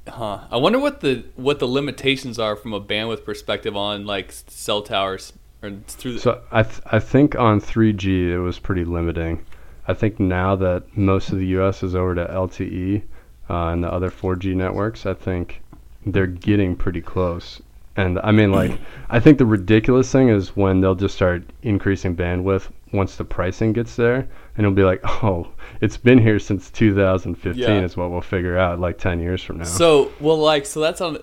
Huh. 0.09 0.41
I 0.51 0.57
wonder 0.57 0.79
what 0.79 1.01
the 1.01 1.25
what 1.37 1.59
the 1.59 1.67
limitations 1.69 2.39
are 2.39 2.57
from 2.57 2.73
a 2.73 2.81
bandwidth 2.81 3.25
perspective 3.25 3.77
on 3.77 4.07
like 4.07 4.33
cell 4.33 4.83
towers 4.83 5.33
or 5.63 5.73
through. 5.87 6.15
The, 6.15 6.21
So 6.21 6.43
I 6.51 6.63
th- 6.63 6.81
I 6.87 6.99
think 6.99 7.37
on 7.37 7.61
3G 7.61 8.31
it 8.31 8.39
was 8.39 8.59
pretty 8.59 8.85
limiting. 8.85 9.45
I 9.87 9.95
think 9.95 10.21
now 10.21 10.55
that 10.57 10.97
most 10.97 11.31
of 11.31 11.39
the 11.39 11.47
U.S. 11.47 11.83
is 11.83 11.95
over 11.95 12.15
to 12.15 12.27
LTE 12.27 13.03
uh, 13.49 13.69
and 13.69 13.83
the 13.83 13.91
other 13.91 14.11
4G 14.11 14.55
networks, 14.55 15.07
I 15.07 15.15
think 15.15 15.63
they're 16.05 16.27
getting 16.27 16.77
pretty 16.77 17.01
close. 17.01 17.63
And 17.99 18.21
I 18.21 18.31
mean, 18.31 18.53
like, 18.53 18.79
I 19.11 19.19
think 19.19 19.39
the 19.39 19.47
ridiculous 19.47 20.11
thing 20.11 20.29
is 20.29 20.57
when 20.57 20.81
they'll 20.81 20.95
just 20.95 21.17
start 21.17 21.43
increasing 21.63 22.15
bandwidth 22.15 22.69
once 22.93 23.17
the 23.17 23.25
pricing 23.25 23.73
gets 23.73 23.97
there, 23.97 24.19
and 24.19 24.29
it'll 24.59 24.71
be 24.71 24.85
like, 24.85 25.01
oh, 25.25 25.49
it's 25.81 25.97
been 25.97 26.19
here 26.19 26.39
since 26.39 26.71
2015 26.71 27.61
Yeah. 27.61 27.81
is 27.81 27.97
what 27.97 28.11
we'll 28.11 28.21
figure 28.21 28.57
out 28.57 28.79
like 28.79 28.99
10 28.99 29.21
years 29.21 29.43
from 29.43 29.59
now. 29.59 29.65
So, 29.65 30.13
well, 30.21 30.39
like, 30.39 30.65
so 30.65 30.81
that's 30.81 31.01
on. 31.01 31.19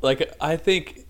Like, 0.00 0.32
I 0.40 0.56
think 0.56 1.04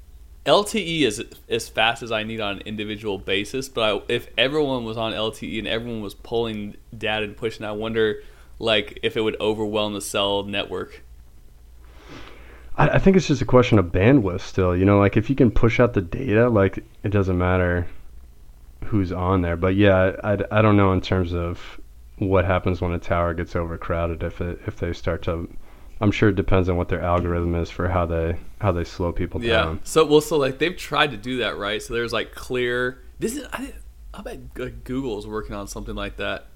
LTE 0.47 1.03
is 1.03 1.23
as 1.51 1.69
fast 1.69 2.03
as 2.03 2.11
I 2.11 2.23
need 2.23 2.41
on 2.41 2.57
an 2.57 2.63
individual 2.63 3.19
basis. 3.19 3.69
But 3.69 3.83
I, 3.95 4.03
if 4.09 4.29
everyone 4.39 4.85
was 4.87 4.97
on 4.97 5.13
LTE 5.13 5.59
and 5.59 5.69
everyone 5.69 6.01
was 6.01 6.15
pulling 6.15 6.77
data 6.97 7.25
and 7.25 7.37
pushing, 7.37 7.67
I 7.67 7.73
wonder, 7.73 8.23
like, 8.59 8.99
if 9.03 9.19
it 9.19 9.21
would 9.21 9.37
overwhelm 9.39 9.93
the 9.93 10.01
cell 10.01 10.45
network. 10.45 11.05
I, 12.79 12.89
I 12.91 12.99
think 12.99 13.17
it's 13.17 13.27
just 13.27 13.43
a 13.43 13.47
question 13.47 13.79
of 13.79 13.87
bandwidth 13.87 14.41
still. 14.41 14.77
You 14.77 14.85
know, 14.85 14.99
like 14.99 15.17
if 15.17 15.29
you 15.29 15.37
can 15.37 15.51
push 15.51 15.81
out 15.81 15.95
the 15.95 16.03
data, 16.03 16.49
like 16.49 16.79
it 17.03 17.11
doesn't 17.11 17.37
matter 17.37 17.87
who's 18.85 19.13
on 19.13 19.43
there. 19.43 19.57
But 19.57 19.75
yeah, 19.75 20.13
I, 20.23 20.33
I, 20.35 20.39
I 20.53 20.63
don't 20.63 20.77
know 20.77 20.93
in 20.93 21.01
terms 21.01 21.35
of 21.35 21.81
what 22.19 22.45
happens 22.45 22.81
when 22.81 22.93
a 22.93 22.99
tower 22.99 23.35
gets 23.35 23.55
overcrowded 23.55 24.23
if 24.23 24.41
it 24.41 24.61
if 24.67 24.77
they 24.79 24.93
start 24.93 25.23
to. 25.23 25.49
I'm 26.01 26.13
sure 26.13 26.29
it 26.29 26.37
depends 26.37 26.69
on 26.69 26.77
what 26.77 26.89
their 26.89 27.03
algorithm 27.03 27.57
is 27.57 27.71
for 27.71 27.89
how 27.89 28.07
they 28.07 28.39
how 28.61 28.71
they 28.73 28.85
slow 28.85 29.13
people 29.13 29.43
Yeah. 29.43 29.65
down. 29.65 29.81
So, 29.83 30.05
well, 30.07 30.21
so 30.21 30.37
like 30.37 30.59
they've 30.59 30.77
tried 30.77 31.11
to 31.11 31.17
do 31.17 31.39
that, 31.39 31.59
right? 31.59 31.83
So 31.83 31.93
there's 31.95 32.13
like 32.13 32.35
clear. 32.35 33.03
This 33.19 33.37
is. 33.37 33.45
I, 33.53 33.75
I 34.15 34.23
bet 34.23 34.39
like, 34.57 34.85
Google 34.85 35.19
is 35.19 35.27
working 35.27 35.55
on 35.55 35.67
something 35.67 35.95
like 35.95 36.17
that. 36.17 36.47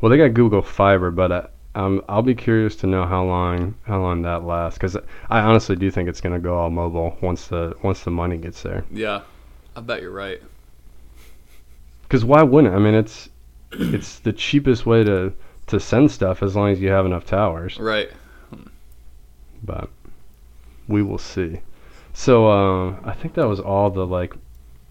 Well, 0.00 0.10
they 0.10 0.16
got 0.16 0.34
Google 0.34 0.62
Fiber, 0.62 1.10
but 1.10 1.32
I, 1.32 1.48
um, 1.74 2.02
I'll 2.08 2.22
be 2.22 2.34
curious 2.34 2.74
to 2.76 2.86
know 2.86 3.06
how 3.06 3.24
long 3.24 3.76
how 3.84 4.00
long 4.00 4.22
that 4.22 4.44
lasts 4.44 4.78
because 4.78 4.96
I 5.28 5.40
honestly 5.40 5.76
do 5.76 5.90
think 5.90 6.08
it's 6.08 6.20
going 6.20 6.34
to 6.34 6.40
go 6.40 6.58
all 6.58 6.70
mobile 6.70 7.16
once 7.20 7.46
the 7.48 7.76
once 7.82 8.02
the 8.02 8.10
money 8.10 8.36
gets 8.38 8.62
there. 8.62 8.84
Yeah. 8.90 9.22
I 9.76 9.80
bet 9.80 10.02
you're 10.02 10.10
right. 10.10 10.42
Because 12.02 12.24
why 12.24 12.42
wouldn't? 12.42 12.74
I 12.74 12.78
mean, 12.78 12.94
it's 12.94 13.28
it's 13.72 14.18
the 14.18 14.32
cheapest 14.32 14.84
way 14.84 15.04
to 15.04 15.32
to 15.68 15.78
send 15.78 16.10
stuff 16.10 16.42
as 16.42 16.56
long 16.56 16.70
as 16.70 16.80
you 16.80 16.90
have 16.90 17.06
enough 17.06 17.24
towers. 17.24 17.78
Right. 17.78 18.10
But 19.62 19.90
we 20.88 21.02
will 21.02 21.18
see. 21.18 21.60
So 22.12 22.48
uh, 22.48 22.96
I 23.04 23.12
think 23.12 23.34
that 23.34 23.46
was 23.46 23.60
all 23.60 23.90
the 23.90 24.06
like 24.06 24.34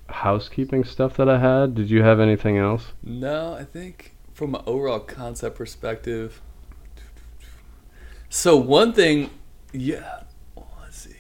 housekeeping 0.08 0.86
stuff 0.86 1.18
that 1.18 1.28
I 1.28 1.40
had. 1.40 1.76
Did 1.76 1.90
you 1.90 2.04
have 2.04 2.22
anything 2.22 2.58
else? 2.58 2.94
No, 3.04 3.54
I 3.54 3.66
think 3.66 4.14
from 4.34 4.56
an 4.56 4.62
overall 4.66 5.00
concept 5.00 5.58
perspective. 5.58 6.42
So 8.30 8.56
one 8.56 8.94
thing, 8.94 9.32
yeah, 9.74 10.22
let's 10.82 10.98
see. 10.98 11.16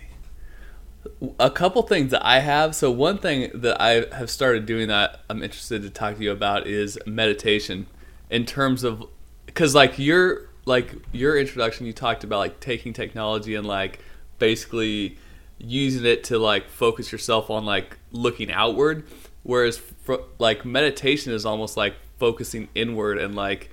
A 1.39 1.49
couple 1.49 1.81
things 1.83 2.11
that 2.11 2.25
I 2.25 2.39
have. 2.39 2.75
So 2.75 2.91
one 2.91 3.17
thing 3.17 3.51
that 3.53 3.81
I 3.81 4.05
have 4.15 4.29
started 4.29 4.65
doing 4.65 4.87
that 4.89 5.21
I'm 5.29 5.43
interested 5.43 5.81
to 5.81 5.89
talk 5.89 6.17
to 6.17 6.23
you 6.23 6.31
about 6.31 6.67
is 6.67 6.97
meditation. 7.05 7.87
In 8.29 8.45
terms 8.45 8.83
of, 8.83 9.05
because 9.45 9.73
like 9.73 9.97
your 9.97 10.49
like 10.65 10.93
your 11.11 11.37
introduction, 11.37 11.87
you 11.87 11.93
talked 11.93 12.23
about 12.23 12.37
like 12.37 12.59
taking 12.59 12.93
technology 12.93 13.55
and 13.55 13.65
like 13.65 13.99
basically 14.37 15.17
using 15.57 16.05
it 16.05 16.23
to 16.25 16.37
like 16.37 16.69
focus 16.69 17.11
yourself 17.11 17.49
on 17.49 17.65
like 17.65 17.97
looking 18.11 18.51
outward 18.51 19.05
whereas 19.43 19.77
fr- 19.77 20.15
like 20.37 20.65
meditation 20.65 21.33
is 21.33 21.45
almost 21.45 21.77
like 21.77 21.95
focusing 22.17 22.67
inward 22.75 23.17
and 23.17 23.35
like 23.35 23.69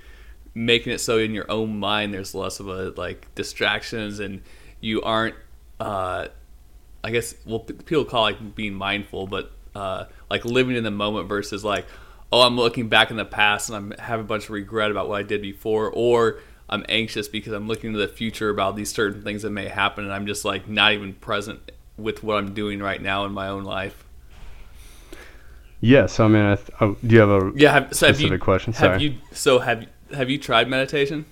making 0.57 0.91
it 0.91 0.97
so 0.99 1.19
in 1.19 1.35
your 1.35 1.49
own 1.51 1.77
mind 1.79 2.11
there's 2.11 2.33
less 2.33 2.59
of 2.59 2.67
a 2.67 2.89
like 2.97 3.33
distractions 3.35 4.19
and 4.19 4.41
you 4.81 4.99
aren't 5.03 5.35
uh 5.79 6.27
i 7.03 7.11
guess 7.11 7.35
well 7.45 7.59
people 7.59 8.03
call 8.03 8.25
it 8.25 8.31
like 8.41 8.55
being 8.55 8.73
mindful 8.73 9.27
but 9.27 9.51
uh 9.75 10.05
like 10.31 10.43
living 10.45 10.75
in 10.75 10.83
the 10.83 10.89
moment 10.89 11.29
versus 11.29 11.63
like 11.63 11.85
oh 12.31 12.41
i'm 12.41 12.55
looking 12.55 12.89
back 12.89 13.11
in 13.11 13.17
the 13.17 13.25
past 13.25 13.69
and 13.69 13.75
i'm 13.75 13.91
having 13.99 14.25
a 14.25 14.27
bunch 14.27 14.45
of 14.45 14.49
regret 14.49 14.89
about 14.89 15.07
what 15.07 15.19
i 15.19 15.23
did 15.23 15.43
before 15.43 15.91
or 15.91 16.39
i'm 16.69 16.83
anxious 16.89 17.27
because 17.27 17.53
i'm 17.53 17.67
looking 17.67 17.93
to 17.93 17.99
the 17.99 18.07
future 18.07 18.49
about 18.49 18.75
these 18.75 18.91
certain 18.91 19.21
things 19.23 19.43
that 19.43 19.51
may 19.51 19.67
happen 19.67 20.03
and 20.05 20.11
i'm 20.11 20.25
just 20.25 20.43
like 20.43 20.67
not 20.67 20.91
even 20.91 21.13
present 21.13 21.71
with 21.97 22.23
what 22.23 22.35
i'm 22.35 22.55
doing 22.55 22.79
right 22.79 23.01
now 23.03 23.25
in 23.25 23.31
my 23.31 23.47
own 23.47 23.63
life 23.63 24.05
Yes. 25.79 26.19
I 26.19 26.27
mean, 26.27 26.41
I 26.43 26.55
th- 26.55 26.69
oh, 26.81 26.97
do 27.05 27.13
you 27.15 27.19
have 27.21 27.29
a 27.29 27.51
yeah 27.55 27.71
have, 27.73 27.93
so 27.93 28.07
have 28.07 28.15
specific 28.15 28.39
you 28.39 28.43
question? 28.43 28.73
have 28.73 28.99
Sorry. 28.99 29.03
you 29.03 29.17
so 29.31 29.59
have 29.59 29.85
have 30.13 30.29
you 30.29 30.37
tried 30.37 30.67
meditation 30.69 31.25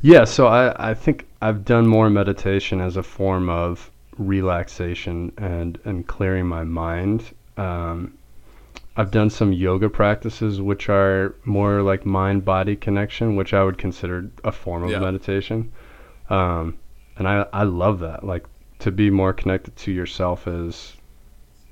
Yeah, 0.00 0.24
so 0.24 0.46
I, 0.46 0.90
I 0.90 0.94
think 0.94 1.26
I've 1.42 1.64
done 1.64 1.86
more 1.86 2.10
meditation 2.10 2.80
as 2.80 2.96
a 2.96 3.02
form 3.02 3.48
of 3.48 3.90
relaxation 4.16 5.32
and, 5.36 5.78
and 5.84 6.06
clearing 6.06 6.46
my 6.46 6.64
mind. 6.64 7.32
Um, 7.56 8.18
I've 8.96 9.10
done 9.12 9.30
some 9.30 9.52
yoga 9.52 9.88
practices 9.88 10.60
which 10.60 10.88
are 10.88 11.34
more 11.44 11.82
like 11.82 12.04
mind 12.06 12.44
body 12.44 12.76
connection, 12.76 13.36
which 13.36 13.54
I 13.54 13.62
would 13.64 13.78
consider 13.78 14.30
a 14.44 14.52
form 14.52 14.82
of 14.84 14.90
Yeah. 14.90 14.98
meditation. 14.98 15.72
Um, 16.30 16.78
and 17.16 17.28
I, 17.28 17.46
I 17.52 17.62
love 17.64 18.00
that. 18.00 18.24
Like 18.24 18.46
to 18.80 18.90
be 18.92 19.10
more 19.10 19.32
connected 19.32 19.76
to 19.76 19.92
yourself 19.92 20.46
is 20.48 20.96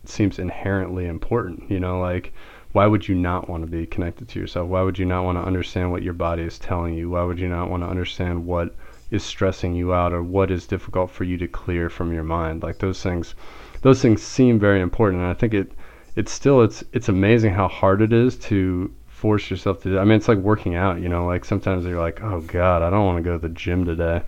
seems 0.05 0.39
inherently 0.39 1.07
important. 1.07 1.71
You 1.71 1.81
know, 1.81 2.01
like 2.01 2.33
why 2.77 2.87
would 2.87 3.09
you 3.09 3.15
not 3.15 3.49
want 3.49 3.63
to 3.63 3.67
be 3.67 3.87
connected 3.87 4.29
to 4.29 4.39
yourself? 4.39 4.69
Why 4.69 4.83
would 4.83 4.99
you 4.99 5.07
not 5.07 5.25
want 5.25 5.39
to 5.39 5.43
understand 5.43 5.91
what 5.91 6.03
your 6.03 6.13
body 6.13 6.43
is 6.43 6.59
telling 6.59 6.93
you? 6.93 7.09
Why 7.09 7.23
would 7.23 7.39
you 7.39 7.49
not 7.49 7.71
want 7.71 7.83
to 7.83 7.89
understand 7.89 8.45
what 8.45 8.75
is 9.11 9.25
stressing 9.25 9.75
you 9.75 9.95
out 9.95 10.13
or 10.13 10.23
what 10.23 10.51
is 10.51 10.67
difficult 10.67 11.11
for 11.11 11.25
you 11.25 11.39
to 11.39 11.49
clear 11.49 11.89
from 11.89 12.13
your 12.13 12.23
mind? 12.23 12.63
Like 12.63 12.79
those 12.79 13.03
things 13.03 13.35
those 13.81 14.03
things 14.03 14.21
seem 14.23 14.59
very 14.59 14.83
important 14.83 15.23
and 15.23 15.31
I 15.31 15.33
think 15.33 15.55
it 15.55 15.73
it's 16.17 16.31
still 16.31 16.61
it's 16.61 16.85
it's 16.93 17.09
amazing 17.09 17.55
how 17.55 17.67
hard 17.67 18.03
it 18.03 18.13
is 18.13 18.37
to 18.51 18.93
force 19.07 19.51
yourself 19.51 19.83
to 19.85 19.99
I 19.99 20.05
mean 20.05 20.19
it's 20.19 20.29
like 20.29 20.37
working 20.37 20.75
out, 20.75 21.01
you 21.01 21.09
know, 21.09 21.25
like 21.25 21.47
sometimes 21.47 21.87
you're 21.87 21.99
like, 21.99 22.23
"Oh 22.23 22.43
god, 22.43 22.83
I 22.83 22.91
don't 22.91 23.07
want 23.07 23.17
to 23.17 23.23
go 23.23 23.39
to 23.39 23.49
the 23.49 23.55
gym 23.55 23.87
today." 23.87 24.21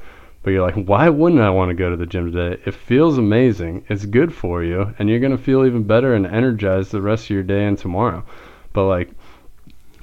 But 0.48 0.52
you're 0.52 0.66
like, 0.66 0.86
"Why 0.86 1.10
wouldn't 1.10 1.42
I 1.42 1.50
want 1.50 1.68
to 1.68 1.74
go 1.74 1.90
to 1.90 1.96
the 1.98 2.06
gym 2.06 2.32
today? 2.32 2.58
It 2.64 2.72
feels 2.72 3.18
amazing. 3.18 3.84
It's 3.90 4.06
good 4.06 4.32
for 4.32 4.64
you 4.64 4.94
and 4.98 5.10
you're 5.10 5.18
going 5.18 5.36
to 5.36 5.44
feel 5.44 5.66
even 5.66 5.82
better 5.82 6.14
and 6.14 6.26
energized 6.26 6.90
the 6.90 7.02
rest 7.02 7.24
of 7.24 7.30
your 7.32 7.42
day 7.42 7.66
and 7.66 7.76
tomorrow." 7.76 8.24
But 8.72 8.86
like 8.86 9.10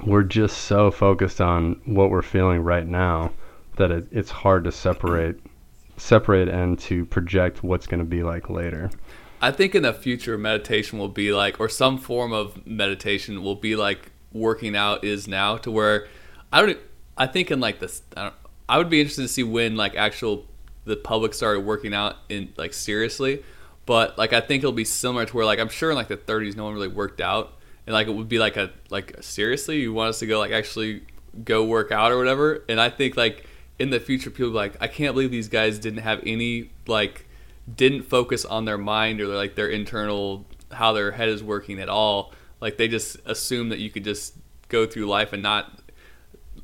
we're 0.04 0.22
just 0.22 0.58
so 0.58 0.92
focused 0.92 1.40
on 1.40 1.80
what 1.84 2.10
we're 2.10 2.22
feeling 2.22 2.60
right 2.60 2.86
now 2.86 3.32
that 3.74 3.90
it, 3.90 4.06
it's 4.12 4.30
hard 4.30 4.62
to 4.62 4.70
separate 4.70 5.40
separate 5.96 6.48
and 6.48 6.78
to 6.78 7.04
project 7.06 7.64
what's 7.64 7.88
going 7.88 7.98
to 7.98 8.06
be 8.06 8.22
like 8.22 8.48
later. 8.48 8.88
I 9.42 9.50
think 9.50 9.74
in 9.74 9.82
the 9.82 9.92
future, 9.92 10.38
meditation 10.38 10.96
will 11.00 11.08
be 11.08 11.32
like, 11.32 11.58
or 11.58 11.68
some 11.68 11.98
form 11.98 12.32
of 12.32 12.64
meditation 12.64 13.42
will 13.42 13.56
be 13.56 13.74
like 13.74 14.12
working 14.30 14.76
out 14.76 15.02
is 15.02 15.26
now, 15.26 15.56
to 15.56 15.72
where 15.72 16.06
I 16.52 16.64
don't. 16.64 16.78
I 17.18 17.26
think 17.26 17.50
in 17.50 17.58
like 17.58 17.80
this, 17.80 18.02
I, 18.16 18.22
don't, 18.22 18.34
I 18.68 18.78
would 18.78 18.90
be 18.90 19.00
interested 19.00 19.22
to 19.22 19.28
see 19.28 19.42
when 19.42 19.76
like 19.76 19.94
actual 19.96 20.46
the 20.84 20.96
public 20.96 21.34
started 21.34 21.60
working 21.60 21.94
out 21.94 22.16
in 22.28 22.52
like 22.56 22.72
seriously, 22.72 23.42
but 23.84 24.16
like 24.18 24.32
I 24.32 24.40
think 24.40 24.62
it'll 24.62 24.72
be 24.72 24.84
similar 24.84 25.26
to 25.26 25.36
where 25.36 25.44
like 25.44 25.58
I'm 25.58 25.68
sure 25.68 25.90
in 25.90 25.96
like 25.96 26.08
the 26.08 26.16
30s 26.16 26.56
no 26.56 26.64
one 26.64 26.74
really 26.74 26.88
worked 26.88 27.20
out, 27.20 27.54
and 27.86 27.94
like 27.94 28.08
it 28.08 28.12
would 28.14 28.28
be 28.28 28.38
like 28.38 28.56
a 28.56 28.70
like 28.90 29.16
seriously 29.20 29.80
you 29.80 29.92
want 29.92 30.10
us 30.10 30.18
to 30.20 30.26
go 30.26 30.38
like 30.38 30.52
actually 30.52 31.02
go 31.44 31.64
work 31.64 31.92
out 31.92 32.12
or 32.12 32.18
whatever, 32.18 32.64
and 32.68 32.80
I 32.80 32.90
think 32.90 33.16
like 33.16 33.46
in 33.78 33.90
the 33.90 34.00
future 34.00 34.30
people 34.30 34.50
like 34.50 34.76
I 34.80 34.88
can't 34.88 35.14
believe 35.14 35.30
these 35.30 35.48
guys 35.48 35.78
didn't 35.78 36.00
have 36.00 36.22
any 36.24 36.70
like 36.86 37.26
didn't 37.72 38.02
focus 38.02 38.44
on 38.44 38.64
their 38.64 38.78
mind 38.78 39.20
or 39.20 39.26
like 39.26 39.54
their 39.54 39.68
internal 39.68 40.44
how 40.72 40.92
their 40.92 41.12
head 41.12 41.28
is 41.28 41.42
working 41.42 41.80
at 41.80 41.88
all. 41.88 42.32
Like 42.60 42.76
they 42.76 42.88
just 42.88 43.18
assume 43.26 43.68
that 43.68 43.78
you 43.78 43.90
could 43.90 44.04
just 44.04 44.34
go 44.68 44.86
through 44.86 45.06
life 45.06 45.32
and 45.32 45.42
not 45.42 45.80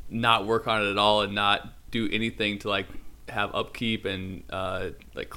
not 0.08 0.46
work 0.46 0.66
on 0.66 0.84
it 0.84 0.90
at 0.90 0.98
all 0.98 1.22
and 1.22 1.34
not 1.34 1.72
do 1.92 2.08
anything 2.10 2.58
to 2.58 2.68
like 2.68 2.86
have 3.28 3.54
upkeep 3.54 4.04
and 4.04 4.42
uh 4.50 4.88
like 5.14 5.32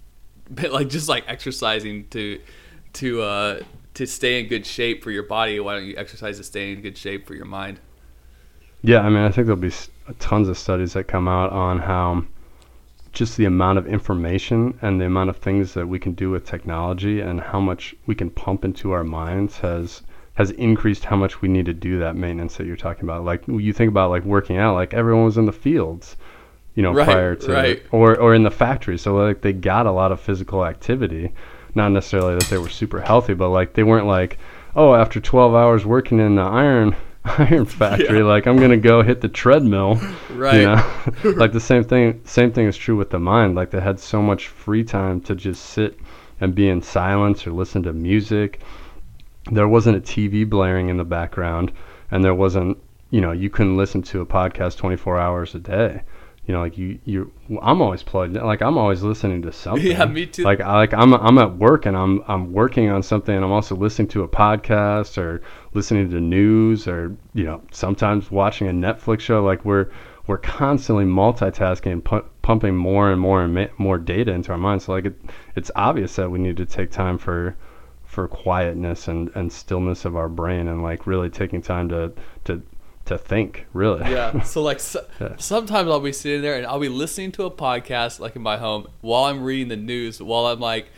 like 0.70 0.88
just 0.88 1.08
like 1.08 1.24
exercising 1.28 2.08
to 2.08 2.40
to 2.92 3.22
uh 3.22 3.60
to 3.94 4.06
stay 4.06 4.40
in 4.40 4.48
good 4.48 4.66
shape 4.66 5.04
for 5.04 5.12
your 5.12 5.22
body 5.22 5.60
why 5.60 5.74
don't 5.74 5.84
you 5.84 5.96
exercise 5.96 6.38
to 6.38 6.44
stay 6.44 6.72
in 6.72 6.82
good 6.82 6.98
shape 6.98 7.26
for 7.26 7.34
your 7.34 7.44
mind? 7.44 7.78
Yeah, 8.82 9.00
I 9.00 9.08
mean, 9.08 9.24
I 9.24 9.30
think 9.30 9.46
there'll 9.46 9.60
be 9.60 9.72
tons 10.20 10.48
of 10.48 10.56
studies 10.56 10.92
that 10.92 11.04
come 11.04 11.26
out 11.26 11.50
on 11.50 11.80
how 11.80 12.24
just 13.12 13.36
the 13.36 13.44
amount 13.44 13.78
of 13.78 13.86
information 13.86 14.78
and 14.82 15.00
the 15.00 15.06
amount 15.06 15.30
of 15.30 15.36
things 15.38 15.74
that 15.74 15.86
we 15.88 15.98
can 15.98 16.12
do 16.12 16.30
with 16.30 16.44
technology 16.44 17.20
and 17.20 17.40
how 17.40 17.58
much 17.58 17.94
we 18.06 18.14
can 18.14 18.30
pump 18.30 18.64
into 18.64 18.92
our 18.92 19.02
minds 19.02 19.58
has 19.58 20.02
has 20.38 20.52
increased 20.52 21.04
how 21.04 21.16
much 21.16 21.42
we 21.42 21.48
need 21.48 21.66
to 21.66 21.74
do 21.74 21.98
that 21.98 22.14
maintenance 22.14 22.56
that 22.56 22.64
you're 22.64 22.76
talking 22.76 23.02
about. 23.02 23.24
Like 23.24 23.42
you 23.48 23.72
think 23.72 23.88
about 23.90 24.08
like 24.10 24.24
working 24.24 24.56
out, 24.56 24.74
like 24.74 24.94
everyone 24.94 25.24
was 25.24 25.36
in 25.36 25.46
the 25.46 25.52
fields, 25.52 26.16
you 26.76 26.82
know, 26.84 26.92
Right, 26.92 27.04
prior 27.06 27.34
to 27.34 27.52
right. 27.52 27.82
or 27.90 28.16
or 28.16 28.34
in 28.36 28.44
the 28.44 28.50
factory. 28.52 28.96
So 28.98 29.16
like 29.16 29.40
they 29.40 29.52
got 29.52 29.86
a 29.86 29.90
lot 29.90 30.12
of 30.12 30.20
physical 30.20 30.64
activity. 30.64 31.32
Not 31.74 31.88
necessarily 31.90 32.34
that 32.34 32.44
they 32.44 32.58
were 32.58 32.68
super 32.68 33.00
healthy, 33.00 33.34
but 33.34 33.48
like 33.48 33.74
they 33.74 33.82
weren't 33.82 34.06
like, 34.06 34.38
oh, 34.76 34.94
after 34.94 35.18
12 35.20 35.54
hours 35.56 35.84
working 35.84 36.20
in 36.20 36.36
the 36.36 36.42
iron 36.42 36.94
Iron 37.24 37.64
Factory. 37.66 38.18
Yeah. 38.18 38.24
Like 38.24 38.46
I'm 38.46 38.58
gonna 38.58 38.76
go 38.76 39.02
hit 39.02 39.20
the 39.20 39.28
treadmill. 39.28 39.98
Right. 40.32 40.54
You 40.60 40.66
know, 40.68 41.36
like 41.36 41.50
the 41.52 41.60
same 41.60 41.82
thing. 41.82 42.20
Same 42.24 42.52
thing 42.52 42.68
is 42.68 42.76
true 42.76 42.96
with 42.96 43.10
the 43.10 43.18
mind. 43.18 43.56
Like 43.56 43.70
they 43.72 43.80
had 43.80 43.98
so 43.98 44.22
much 44.22 44.46
free 44.46 44.84
time 44.84 45.20
to 45.22 45.34
just 45.34 45.64
sit 45.66 45.98
and 46.40 46.54
be 46.54 46.68
in 46.68 46.80
silence 46.80 47.44
or 47.44 47.50
listen 47.50 47.82
to 47.82 47.92
music. 47.92 48.60
There 49.50 49.68
wasn't 49.68 49.96
a 49.96 50.00
TV 50.00 50.48
blaring 50.48 50.88
in 50.88 50.96
the 50.96 51.04
background, 51.04 51.72
and 52.10 52.24
there 52.24 52.34
wasn't. 52.34 52.78
You 53.10 53.22
know, 53.22 53.32
you 53.32 53.48
couldn't 53.48 53.78
listen 53.78 54.02
to 54.02 54.20
a 54.20 54.26
podcast 54.26 54.76
24 54.76 55.18
hours 55.18 55.54
a 55.54 55.58
day. 55.58 56.02
You 56.46 56.54
know, 56.54 56.60
like 56.60 56.76
you, 56.76 56.98
you. 57.04 57.32
I'm 57.62 57.80
always 57.80 58.02
plugged. 58.02 58.36
in. 58.36 58.44
Like 58.44 58.60
I'm 58.62 58.76
always 58.76 59.02
listening 59.02 59.42
to 59.42 59.52
something. 59.64 59.86
Yeah, 59.86 60.04
me 60.06 60.26
too. 60.26 60.42
Like 60.44 60.60
I 60.60 60.76
like 60.76 60.92
I'm 60.94 61.14
I'm 61.14 61.38
at 61.38 61.56
work 61.56 61.86
and 61.86 61.96
I'm 61.96 62.22
I'm 62.28 62.52
working 62.52 62.90
on 62.90 63.02
something 63.02 63.34
and 63.34 63.44
I'm 63.44 63.52
also 63.52 63.76
listening 63.76 64.08
to 64.08 64.22
a 64.22 64.28
podcast 64.28 65.16
or 65.18 65.40
listening 65.74 66.10
to 66.10 66.20
news 66.20 66.86
or 66.86 67.16
you 67.34 67.44
know 67.44 67.62
sometimes 67.70 68.30
watching 68.30 68.68
a 68.68 68.72
Netflix 68.72 69.20
show. 69.20 69.42
Like 69.42 69.64
we're 69.64 69.90
we're 70.26 70.38
constantly 70.38 71.04
multitasking 71.06 71.92
and 71.92 72.04
pu- 72.04 72.24
pumping 72.42 72.76
more 72.76 73.10
and 73.10 73.20
more 73.20 73.42
and 73.42 73.54
ma- 73.54 73.66
more 73.78 73.98
data 73.98 74.32
into 74.32 74.52
our 74.52 74.58
minds. 74.58 74.84
So 74.84 74.92
like 74.92 75.06
it, 75.06 75.14
it's 75.56 75.70
obvious 75.76 76.16
that 76.16 76.30
we 76.30 76.38
need 76.38 76.58
to 76.58 76.66
take 76.66 76.90
time 76.90 77.16
for 77.16 77.56
for 78.18 78.26
quietness 78.26 79.06
and 79.06 79.30
and 79.36 79.52
stillness 79.52 80.04
of 80.04 80.16
our 80.16 80.28
brain 80.28 80.66
and 80.66 80.82
like 80.82 81.06
really 81.06 81.30
taking 81.30 81.62
time 81.62 81.88
to 81.88 82.12
to 82.42 82.60
to 83.04 83.16
think 83.16 83.64
really. 83.72 84.00
yeah. 84.10 84.42
So 84.42 84.60
like 84.60 84.80
so, 84.80 85.06
Yeah. 85.20 85.36
sometimes 85.36 85.88
I'll 85.88 86.00
be 86.00 86.12
sitting 86.12 86.42
there 86.42 86.56
and 86.56 86.66
I'll 86.66 86.80
be 86.80 86.88
listening 86.88 87.30
to 87.32 87.44
a 87.44 87.50
podcast 87.50 88.18
like 88.18 88.34
in 88.34 88.42
my 88.42 88.56
home 88.56 88.88
while 89.02 89.26
I'm 89.26 89.44
reading 89.44 89.68
the 89.68 89.76
news 89.76 90.20
while 90.20 90.46
I'm 90.46 90.58
like 90.58 90.88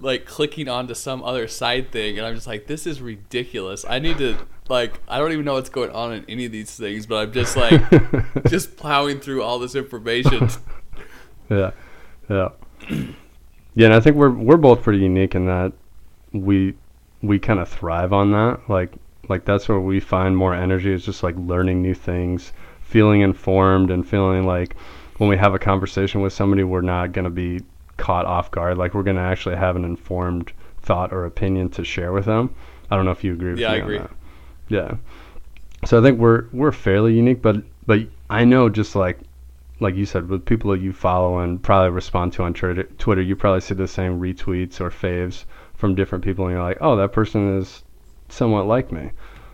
like 0.00 0.26
clicking 0.26 0.68
onto 0.68 0.94
some 0.94 1.22
other 1.22 1.46
side 1.46 1.92
thing 1.92 2.18
and 2.18 2.26
I'm 2.26 2.34
just 2.34 2.48
like 2.48 2.66
this 2.66 2.88
is 2.88 3.00
ridiculous. 3.00 3.84
I 3.88 4.00
need 4.00 4.18
to 4.18 4.36
like 4.68 4.98
I 5.06 5.18
don't 5.18 5.30
even 5.30 5.44
know 5.44 5.54
what's 5.54 5.70
going 5.70 5.90
on 5.92 6.12
in 6.12 6.24
any 6.28 6.44
of 6.46 6.50
these 6.50 6.74
things, 6.76 7.06
but 7.06 7.16
I'm 7.28 7.32
just 7.32 7.56
like 7.56 7.80
just 8.48 8.76
plowing 8.76 9.20
through 9.20 9.44
all 9.44 9.60
this 9.60 9.76
information. 9.76 10.48
Yeah, 11.50 11.72
yeah, 12.30 12.48
yeah. 13.74 13.84
And 13.86 13.92
I 13.94 14.00
think 14.00 14.16
we're 14.16 14.30
we're 14.30 14.56
both 14.56 14.82
pretty 14.82 15.00
unique 15.00 15.34
in 15.34 15.44
that 15.44 15.72
we 16.34 16.74
we 17.22 17.38
kind 17.38 17.60
of 17.60 17.68
thrive 17.68 18.12
on 18.12 18.32
that. 18.32 18.60
Like 18.68 18.92
like 19.28 19.44
that's 19.46 19.68
where 19.68 19.80
we 19.80 20.00
find 20.00 20.36
more 20.36 20.54
energy. 20.54 20.92
Is 20.92 21.04
just 21.04 21.22
like 21.22 21.34
learning 21.38 21.80
new 21.80 21.94
things, 21.94 22.52
feeling 22.82 23.22
informed, 23.22 23.90
and 23.90 24.06
feeling 24.06 24.44
like 24.46 24.76
when 25.18 25.30
we 25.30 25.36
have 25.36 25.54
a 25.54 25.58
conversation 25.58 26.20
with 26.20 26.32
somebody, 26.32 26.64
we're 26.64 26.82
not 26.82 27.12
gonna 27.12 27.30
be 27.30 27.60
caught 27.96 28.26
off 28.26 28.50
guard. 28.50 28.76
Like 28.76 28.92
we're 28.92 29.04
gonna 29.04 29.20
actually 29.22 29.56
have 29.56 29.76
an 29.76 29.84
informed 29.84 30.52
thought 30.82 31.12
or 31.12 31.24
opinion 31.24 31.70
to 31.70 31.84
share 31.84 32.12
with 32.12 32.26
them. 32.26 32.54
I 32.90 32.96
don't 32.96 33.06
know 33.06 33.12
if 33.12 33.24
you 33.24 33.32
agree 33.32 33.52
with 33.52 33.60
Yeah, 33.60 33.68
me 33.70 33.74
I 33.74 33.78
on 33.78 33.82
agree. 33.84 33.98
that. 33.98 34.10
Yeah. 34.68 34.96
So 35.86 35.98
I 35.98 36.02
think 36.02 36.18
we're 36.18 36.46
we're 36.52 36.72
fairly 36.72 37.14
unique, 37.14 37.40
but 37.40 37.56
but 37.86 38.00
I 38.28 38.44
know 38.44 38.68
just 38.68 38.94
like 38.96 39.20
like 39.80 39.94
you 39.96 40.06
said, 40.06 40.28
with 40.28 40.44
people 40.44 40.70
that 40.70 40.80
you 40.80 40.92
follow 40.92 41.38
and 41.38 41.62
probably 41.62 41.90
respond 41.90 42.32
to 42.34 42.42
on 42.42 42.54
Twitter, 42.54 42.84
Twitter, 42.98 43.20
you 43.22 43.36
probably 43.36 43.60
see 43.60 43.74
the 43.74 43.88
same 43.88 44.20
retweets 44.20 44.80
or 44.80 44.90
faves 44.90 45.44
from 45.74 45.94
different 45.94 46.24
people, 46.24 46.46
and 46.46 46.54
you're 46.54 46.62
like, 46.62 46.78
oh, 46.80 46.96
that 46.96 47.12
person 47.12 47.58
is 47.58 47.82
somewhat 48.28 48.66
like 48.66 48.92
me. 48.92 49.10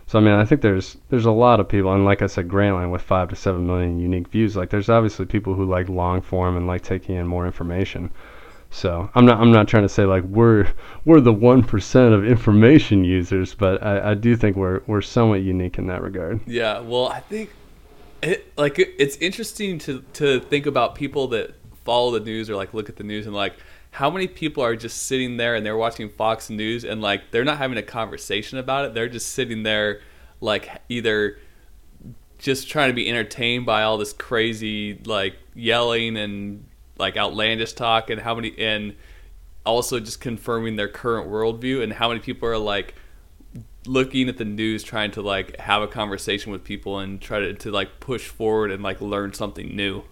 So 0.07 0.19
I 0.19 0.21
mean, 0.21 0.33
I 0.33 0.43
think 0.43 0.61
there's 0.61 0.97
there's 1.09 1.25
a 1.25 1.31
lot 1.31 1.59
of 1.59 1.69
people, 1.69 1.93
and 1.93 2.03
like 2.03 2.21
I 2.21 2.27
said, 2.27 2.49
Grantland 2.49 2.91
with 2.91 3.01
five 3.01 3.29
to 3.29 3.35
seven 3.35 3.65
million 3.65 3.99
unique 3.99 4.27
views. 4.27 4.55
Like, 4.55 4.69
there's 4.69 4.89
obviously 4.89 5.25
people 5.25 5.53
who 5.53 5.65
like 5.65 5.87
long 5.87 6.21
form 6.21 6.57
and 6.57 6.67
like 6.67 6.81
taking 6.81 7.15
in 7.15 7.27
more 7.27 7.45
information. 7.45 8.11
So 8.71 9.09
I'm 9.15 9.25
not 9.25 9.39
I'm 9.39 9.51
not 9.51 9.67
trying 9.67 9.83
to 9.83 9.89
say 9.89 10.05
like 10.05 10.23
we're 10.23 10.67
we're 11.05 11.19
the 11.19 11.33
one 11.33 11.61
percent 11.61 12.13
of 12.13 12.25
information 12.25 13.03
users, 13.03 13.53
but 13.53 13.83
I, 13.83 14.11
I 14.11 14.13
do 14.13 14.35
think 14.35 14.55
we're 14.55 14.81
we're 14.87 15.01
somewhat 15.01 15.41
unique 15.41 15.77
in 15.77 15.87
that 15.87 16.01
regard. 16.01 16.39
Yeah, 16.47 16.79
well, 16.79 17.07
I 17.07 17.19
think 17.19 17.51
it 18.21 18.51
like 18.57 18.79
it, 18.79 18.95
it's 18.97 19.17
interesting 19.17 19.77
to 19.79 20.03
to 20.13 20.39
think 20.39 20.65
about 20.65 20.95
people 20.95 21.27
that 21.29 21.55
follow 21.83 22.11
the 22.11 22.19
news 22.19 22.49
or 22.49 22.55
like 22.55 22.73
look 22.73 22.87
at 22.87 22.95
the 22.95 23.03
news 23.03 23.25
and 23.25 23.35
like 23.35 23.53
how 23.91 24.09
many 24.09 24.27
people 24.27 24.63
are 24.63 24.75
just 24.75 25.03
sitting 25.03 25.37
there 25.37 25.53
and 25.55 25.65
they're 25.65 25.77
watching 25.77 26.09
Fox 26.09 26.49
News 26.49 26.85
and 26.85 27.01
like 27.01 27.31
they're 27.31 27.43
not 27.43 27.57
having 27.57 27.77
a 27.77 27.83
conversation 27.83 28.57
about 28.57 28.85
it. 28.85 28.93
They're 28.93 29.09
just 29.09 29.29
sitting 29.29 29.63
there 29.63 30.01
like 30.39 30.69
either 30.89 31.37
just 32.39 32.69
trying 32.69 32.89
to 32.89 32.93
be 32.93 33.07
entertained 33.07 33.65
by 33.65 33.83
all 33.83 33.97
this 33.97 34.13
crazy 34.13 34.97
like 35.05 35.35
yelling 35.53 36.17
and 36.17 36.65
like 36.97 37.17
outlandish 37.17 37.73
talk 37.73 38.09
and 38.09 38.21
how 38.21 38.33
many 38.33 38.57
and 38.57 38.95
also 39.65 39.99
just 39.99 40.21
confirming 40.21 40.77
their 40.77 40.87
current 40.87 41.29
worldview 41.29 41.83
and 41.83 41.93
how 41.93 42.07
many 42.07 42.19
people 42.19 42.47
are 42.47 42.57
like 42.57 42.95
looking 43.85 44.29
at 44.29 44.37
the 44.37 44.45
news 44.45 44.83
trying 44.83 45.11
to 45.11 45.21
like 45.21 45.57
have 45.57 45.81
a 45.81 45.87
conversation 45.87 46.51
with 46.51 46.63
people 46.63 46.99
and 46.99 47.19
try 47.19 47.39
to, 47.39 47.53
to 47.53 47.69
like 47.69 47.99
push 47.99 48.27
forward 48.27 48.71
and 48.71 48.81
like 48.81 49.01
learn 49.01 49.33
something 49.33 49.75
new 49.75 50.03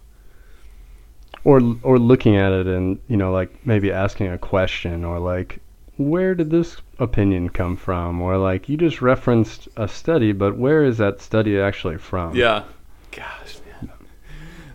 or 1.44 1.62
or 1.84 1.98
looking 1.98 2.36
at 2.36 2.52
it 2.52 2.68
and 2.68 3.00
you 3.08 3.18
know 3.18 3.32
like 3.32 3.66
maybe 3.66 3.92
asking 3.92 4.28
a 4.28 4.38
question 4.38 5.04
or 5.06 5.20
like 5.20 5.60
where 5.98 6.34
did 6.34 6.50
this 6.50 6.78
opinion 6.98 7.50
come 7.50 7.76
from? 7.76 8.22
Or 8.22 8.38
like 8.38 8.70
you 8.70 8.78
just 8.78 9.02
referenced 9.02 9.68
a 9.76 9.88
study 9.88 10.32
but 10.32 10.58
where 10.58 10.84
is 10.84 10.98
that 10.98 11.22
study 11.22 11.60
actually 11.60 11.98
from? 11.98 12.36
Yeah. 12.36 12.64
Gosh 13.12 13.58
man. 13.66 13.92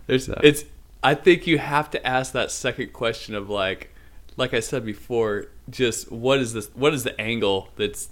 There's 0.07 0.27
Yeah. 0.27 0.35
it's 0.43 0.65
i 1.03 1.13
think 1.13 1.45
you 1.45 1.59
have 1.59 1.89
to 1.91 2.05
ask 2.05 2.33
that 2.33 2.49
second 2.49 2.91
question 2.91 3.35
of 3.35 3.47
like 3.47 3.93
like 4.37 4.55
i 4.55 4.59
said 4.59 4.83
before 4.83 5.45
just 5.69 6.11
what 6.11 6.39
is 6.39 6.53
this 6.53 6.67
what 6.73 6.93
is 6.95 7.03
the 7.03 7.19
angle 7.21 7.69
that's 7.75 8.09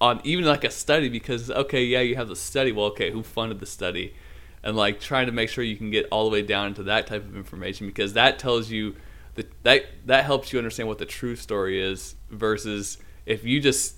on 0.00 0.20
even 0.22 0.44
like 0.44 0.62
a 0.64 0.70
study? 0.70 1.08
Because 1.08 1.50
okay 1.50 1.84
yeah 1.84 2.00
you 2.00 2.14
have 2.16 2.28
the 2.28 2.36
study. 2.36 2.72
Well 2.72 2.86
okay 2.86 3.10
who 3.10 3.22
funded 3.22 3.60
the 3.60 3.66
study 3.66 4.14
and 4.62 4.76
like 4.76 5.00
trying 5.00 5.26
to 5.26 5.32
make 5.32 5.48
sure 5.48 5.62
you 5.64 5.76
can 5.76 5.90
get 5.90 6.06
all 6.10 6.24
the 6.24 6.30
way 6.30 6.42
down 6.42 6.68
into 6.68 6.82
that 6.84 7.06
type 7.06 7.24
of 7.24 7.36
information 7.36 7.86
because 7.86 8.12
that 8.14 8.38
tells 8.38 8.70
you 8.70 8.96
that 9.34 9.50
that 9.64 9.84
that 10.06 10.24
helps 10.24 10.52
you 10.52 10.58
understand 10.58 10.88
what 10.88 10.98
the 10.98 11.06
true 11.06 11.36
story 11.36 11.80
is 11.80 12.14
versus 12.30 12.98
if 13.26 13.44
you 13.44 13.60
just 13.60 13.96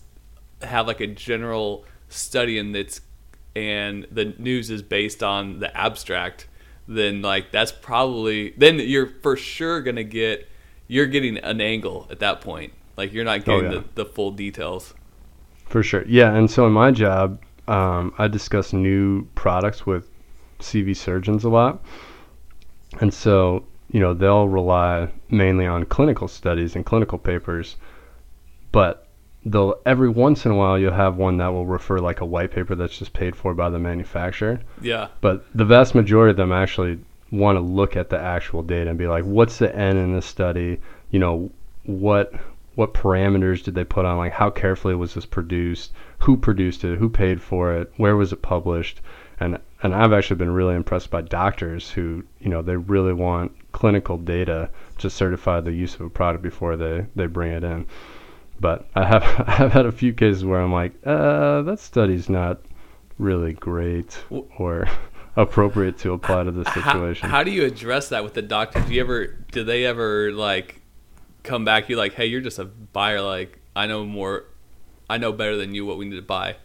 have 0.62 0.86
like 0.86 1.00
a 1.00 1.06
general 1.06 1.84
study 2.08 2.58
and 2.58 2.74
it's 2.76 3.00
and 3.56 4.06
the 4.10 4.26
news 4.38 4.70
is 4.70 4.82
based 4.82 5.22
on 5.22 5.58
the 5.58 5.76
abstract 5.76 6.46
then 6.86 7.22
like 7.22 7.50
that's 7.52 7.72
probably 7.72 8.50
then 8.56 8.78
you're 8.78 9.06
for 9.22 9.36
sure 9.36 9.80
gonna 9.80 10.04
get 10.04 10.48
you're 10.88 11.06
getting 11.06 11.38
an 11.38 11.60
angle 11.60 12.08
at 12.10 12.18
that 12.18 12.40
point. 12.40 12.72
Like 12.96 13.12
you're 13.12 13.24
not 13.24 13.44
getting 13.44 13.66
Oh, 13.66 13.72
yeah. 13.74 13.82
the, 13.94 14.02
the 14.02 14.04
full 14.04 14.32
details. 14.32 14.92
For 15.66 15.84
sure. 15.84 16.04
Yeah 16.08 16.34
and 16.34 16.50
so 16.50 16.66
in 16.66 16.72
my 16.72 16.90
job 16.90 17.40
um, 17.68 18.12
i 18.18 18.26
discuss 18.26 18.72
new 18.72 19.24
products 19.36 19.86
with 19.86 20.09
cv 20.60 20.96
surgeons 20.96 21.44
a 21.44 21.48
lot. 21.48 21.82
And 23.00 23.12
so 23.12 23.64
you 23.90 24.00
know 24.00 24.14
they'll 24.14 24.48
rely 24.48 25.08
mainly 25.30 25.66
on 25.66 25.84
clinical 25.84 26.28
studies 26.28 26.76
and 26.76 26.86
clinical 26.86 27.18
papers 27.18 27.76
but 28.72 29.08
they'll 29.44 29.74
every 29.86 30.08
once 30.08 30.44
in 30.44 30.52
a 30.52 30.54
while 30.54 30.78
you'll 30.78 30.92
have 30.92 31.16
one 31.16 31.38
that 31.38 31.48
will 31.48 31.66
refer 31.66 31.98
like 31.98 32.20
a 32.20 32.24
white 32.24 32.50
paper 32.50 32.74
that's 32.74 32.98
just 32.98 33.12
paid 33.12 33.34
for 33.34 33.54
by 33.54 33.70
the 33.70 33.78
manufacturer. 33.78 34.60
Yeah. 34.80 35.08
But 35.20 35.44
the 35.54 35.64
vast 35.64 35.94
majority 35.94 36.30
of 36.32 36.36
them 36.36 36.52
actually 36.52 36.98
want 37.30 37.56
to 37.56 37.60
look 37.60 37.96
at 37.96 38.10
the 38.10 38.18
actual 38.18 38.62
data 38.62 38.90
and 38.90 38.98
be 38.98 39.06
like 39.06 39.24
what's 39.24 39.58
the 39.58 39.74
n 39.74 39.96
in 39.96 40.12
this 40.12 40.26
study? 40.26 40.80
You 41.10 41.18
know 41.18 41.50
what 41.84 42.32
what 42.74 42.94
parameters 42.94 43.64
did 43.64 43.74
they 43.74 43.84
put 43.84 44.04
on? 44.04 44.18
Like 44.18 44.32
how 44.32 44.50
carefully 44.50 44.94
was 44.94 45.14
this 45.14 45.26
produced? 45.26 45.92
Who 46.20 46.36
produced 46.36 46.84
it? 46.84 46.98
Who 46.98 47.08
paid 47.08 47.40
for 47.40 47.72
it? 47.74 47.92
Where 47.96 48.16
was 48.16 48.32
it 48.32 48.42
published? 48.42 49.00
And 49.40 49.58
and 49.82 49.94
I've 49.94 50.12
actually 50.12 50.36
been 50.36 50.50
really 50.50 50.74
impressed 50.74 51.10
by 51.10 51.22
doctors 51.22 51.90
who 51.90 52.24
you 52.40 52.48
know 52.48 52.62
they 52.62 52.76
really 52.76 53.12
want 53.12 53.52
clinical 53.72 54.18
data 54.18 54.70
to 54.98 55.08
certify 55.08 55.60
the 55.60 55.72
use 55.72 55.94
of 55.94 56.02
a 56.02 56.10
product 56.10 56.42
before 56.42 56.76
they 56.76 57.06
they 57.16 57.26
bring 57.26 57.52
it 57.52 57.64
in. 57.64 57.86
But 58.60 58.88
I 58.94 59.06
have 59.06 59.24
I've 59.46 59.72
had 59.72 59.86
a 59.86 59.92
few 59.92 60.12
cases 60.12 60.44
where 60.44 60.60
I'm 60.60 60.72
like 60.72 60.92
uh 61.04 61.62
that 61.62 61.80
study's 61.80 62.28
not 62.28 62.60
really 63.18 63.52
great 63.52 64.22
or 64.30 64.88
appropriate 65.36 65.98
to 65.98 66.12
apply 66.12 66.44
to 66.44 66.50
this 66.50 66.72
situation. 66.74 67.28
how 67.28 67.42
do 67.42 67.50
you 67.50 67.64
address 67.64 68.08
that 68.08 68.24
with 68.24 68.34
the 68.34 68.42
doctor 68.42 68.80
do 68.80 68.92
you 68.92 69.00
ever 69.00 69.26
do 69.52 69.62
they 69.62 69.84
ever 69.84 70.32
like 70.32 70.80
come 71.42 71.64
back 71.64 71.86
to 71.86 71.92
you 71.92 71.96
like 71.96 72.14
hey 72.14 72.26
you're 72.26 72.40
just 72.40 72.58
a 72.58 72.64
buyer. 72.64 73.20
Like 73.20 73.58
i 73.76 73.86
know 73.86 74.04
more 74.04 74.44
i 75.08 75.18
know 75.18 75.32
better 75.32 75.56
than 75.56 75.74
you 75.74 75.86
what 75.86 75.98
we 75.98 76.06
need 76.06 76.16
to 76.16 76.22
buy. 76.22 76.56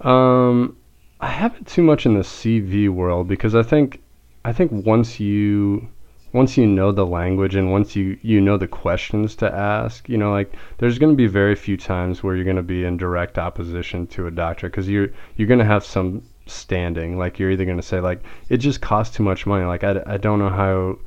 Um, 0.00 0.76
I 1.20 1.28
haven't 1.28 1.66
too 1.66 1.82
much 1.82 2.06
in 2.06 2.14
the 2.14 2.20
CV 2.20 2.88
world 2.88 3.26
because 3.26 3.54
I 3.54 3.62
think 3.62 4.00
I 4.44 4.52
think 4.52 4.70
once 4.86 5.18
you 5.18 5.88
once 6.32 6.56
you 6.56 6.66
know 6.66 6.92
the 6.92 7.06
language 7.06 7.54
and 7.54 7.72
once 7.72 7.96
you 7.96 8.18
you 8.22 8.40
know 8.40 8.56
the 8.56 8.68
questions 8.68 9.34
to 9.36 9.52
ask, 9.52 10.08
you 10.08 10.16
know, 10.16 10.30
like 10.30 10.52
there's 10.78 10.98
going 10.98 11.12
to 11.12 11.16
be 11.16 11.26
very 11.26 11.54
few 11.56 11.76
times 11.76 12.22
where 12.22 12.36
you're 12.36 12.44
going 12.44 12.56
to 12.56 12.62
be 12.62 12.84
in 12.84 12.96
direct 12.96 13.38
opposition 13.38 14.06
to 14.08 14.26
a 14.26 14.30
doctor 14.30 14.68
because 14.68 14.88
you're 14.88 15.08
you're 15.36 15.48
going 15.48 15.58
to 15.58 15.64
have 15.64 15.84
some 15.84 16.22
standing. 16.46 17.18
Like 17.18 17.38
you're 17.38 17.50
either 17.50 17.64
going 17.64 17.78
to 17.78 17.82
say 17.82 18.00
like 18.00 18.22
it 18.48 18.58
just 18.58 18.80
costs 18.80 19.16
too 19.16 19.22
much 19.22 19.46
money. 19.46 19.64
Like 19.64 19.82
I, 19.84 20.02
I 20.06 20.16
don't 20.18 20.38
know 20.38 20.50
how 20.50 20.98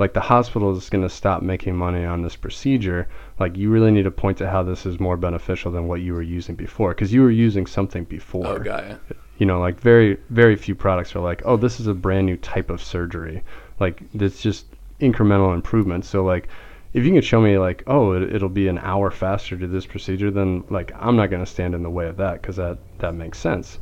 like 0.00 0.14
the 0.14 0.20
hospital 0.20 0.76
is 0.76 0.88
going 0.88 1.04
to 1.04 1.14
stop 1.14 1.42
making 1.42 1.76
money 1.76 2.04
on 2.06 2.22
this 2.22 2.34
procedure 2.34 3.06
like 3.38 3.56
you 3.56 3.70
really 3.70 3.90
need 3.90 4.04
to 4.04 4.10
point 4.10 4.38
to 4.38 4.48
how 4.48 4.62
this 4.62 4.86
is 4.86 4.98
more 4.98 5.18
beneficial 5.18 5.70
than 5.70 5.86
what 5.86 6.00
you 6.00 6.14
were 6.14 6.22
using 6.22 6.54
before 6.54 6.92
because 6.92 7.12
you 7.12 7.20
were 7.20 7.30
using 7.30 7.66
something 7.66 8.04
before 8.04 8.46
Oh, 8.46 8.58
got. 8.58 8.98
You 9.40 9.46
know 9.46 9.58
like 9.58 9.80
very 9.80 10.18
very 10.28 10.54
few 10.54 10.74
products 10.74 11.16
are 11.16 11.20
like 11.20 11.42
oh 11.46 11.56
this 11.56 11.80
is 11.80 11.86
a 11.86 11.94
brand 11.94 12.26
new 12.26 12.36
type 12.36 12.70
of 12.70 12.80
surgery. 12.80 13.42
Like 13.80 14.02
it's 14.12 14.40
just 14.40 14.66
incremental 15.00 15.54
improvement. 15.54 16.04
So 16.04 16.22
like 16.22 16.48
if 16.92 17.04
you 17.04 17.12
can 17.12 17.22
show 17.22 17.40
me 17.40 17.58
like 17.58 17.82
oh 17.86 18.12
it, 18.12 18.34
it'll 18.34 18.50
be 18.50 18.68
an 18.68 18.78
hour 18.78 19.10
faster 19.10 19.56
to 19.56 19.66
this 19.66 19.86
procedure 19.86 20.30
then 20.30 20.62
like 20.70 20.92
i'm 20.98 21.16
not 21.16 21.30
going 21.30 21.44
to 21.44 21.50
stand 21.50 21.74
in 21.74 21.82
the 21.82 21.90
way 21.90 22.06
of 22.06 22.18
that 22.18 22.42
because 22.42 22.56
that 22.56 22.78
that 22.98 23.14
makes 23.14 23.38
sense. 23.38 23.78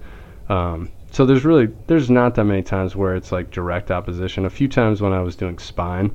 Um, 0.49 0.91
so 1.11 1.27
there's 1.27 1.45
really 1.45 1.69
there's 1.89 2.09
not 2.09 2.37
that 2.37 2.45
many 2.45 2.63
times 2.63 2.95
where 2.95 3.17
it's 3.17 3.33
like 3.33 3.51
direct 3.51 3.91
opposition. 3.91 4.47
A 4.47 4.51
few 4.51 4.69
times 4.69 5.03
when 5.03 5.13
i 5.13 5.21
was 5.21 5.35
doing 5.35 5.59
spine 5.59 6.15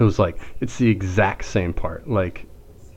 it 0.00 0.02
was 0.02 0.18
like 0.18 0.40
it's 0.60 0.78
the 0.78 0.88
exact 0.88 1.44
same 1.44 1.72
part 1.72 2.08
like 2.08 2.46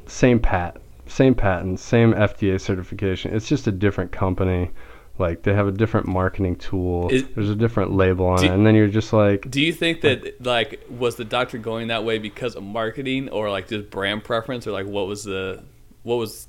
same 0.05 0.39
pat 0.39 0.77
same 1.05 1.35
patent 1.35 1.81
same 1.81 2.13
fda 2.13 2.61
certification. 2.61 3.33
It's 3.33 3.49
just 3.49 3.67
a 3.67 3.73
different 3.73 4.13
company 4.13 4.71
like 5.19 5.43
they 5.43 5.53
have 5.53 5.67
a 5.67 5.71
different 5.71 6.07
marketing 6.07 6.55
tool. 6.55 7.09
Is- 7.09 7.25
there's 7.35 7.49
a 7.49 7.55
different 7.55 7.91
label 7.91 8.25
on 8.27 8.39
Do- 8.39 8.45
it. 8.45 8.51
And 8.51 8.65
then 8.65 8.75
you're 8.75 8.87
just 8.87 9.13
like 9.13 9.49
Do 9.49 9.61
you 9.61 9.73
think 9.73 10.01
that 10.01 10.43
like 10.45 10.85
was 10.89 11.15
the 11.15 11.25
doctor 11.25 11.57
going 11.57 11.87
that 11.87 12.03
way 12.03 12.17
because 12.19 12.55
of 12.55 12.63
marketing 12.63 13.29
or 13.29 13.49
like 13.49 13.67
just 13.67 13.89
brand 13.89 14.23
preference? 14.23 14.65
Or 14.67 14.71
like 14.71 14.85
what 14.87 15.07
was 15.07 15.23
the 15.23 15.63
what 16.03 16.15
was 16.15 16.47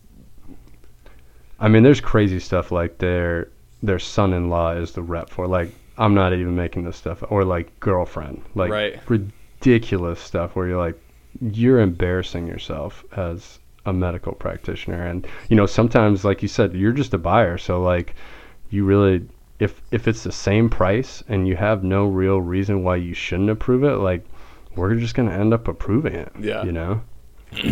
I 1.58 1.68
mean, 1.68 1.82
there's 1.82 2.00
crazy 2.00 2.40
stuff 2.40 2.70
like 2.72 2.98
their 2.98 3.48
their 3.82 3.98
son-in-law 3.98 4.72
is 4.72 4.92
the 4.92 5.02
rep 5.02 5.30
for 5.30 5.46
like 5.46 5.72
I'm 5.98 6.14
not 6.14 6.32
even 6.32 6.54
making 6.56 6.84
this 6.84 6.96
stuff 6.96 7.22
or 7.28 7.44
like 7.44 7.78
girlfriend. 7.80 8.42
Like 8.54 8.70
Right. 8.70 8.98
ridiculous 9.08 10.20
stuff 10.20 10.56
where 10.56 10.66
you're 10.68 10.78
like 10.78 10.98
you're 11.40 11.80
embarrassing 11.80 12.46
yourself 12.46 13.04
as 13.16 13.58
a 13.86 13.92
medical 13.92 14.32
practitioner. 14.32 15.04
And 15.06 15.26
you 15.48 15.56
know 15.56 15.66
sometimes 15.66 16.24
like 16.24 16.42
you 16.42 16.48
said 16.48 16.74
you're 16.74 16.92
just 16.92 17.12
a 17.14 17.18
buyer. 17.18 17.58
So 17.58 17.82
like 17.82 18.14
you 18.70 18.84
really 18.84 19.26
if 19.58 19.80
if 19.90 20.08
it's 20.08 20.22
the 20.22 20.32
same 20.32 20.70
price 20.70 21.22
and 21.28 21.46
you 21.46 21.56
have 21.56 21.84
no 21.84 22.06
real 22.06 22.40
reason 22.40 22.82
why 22.82 22.96
you 22.96 23.12
shouldn't 23.14 23.50
approve 23.50 23.84
it 23.84 23.96
like 23.96 24.24
we're 24.76 24.94
just 24.94 25.14
going 25.14 25.28
to 25.28 25.34
end 25.34 25.52
up 25.52 25.68
approving 25.68 26.14
it 26.14 26.32
Yeah. 26.38 26.64
you 26.64 26.72
know 26.72 27.02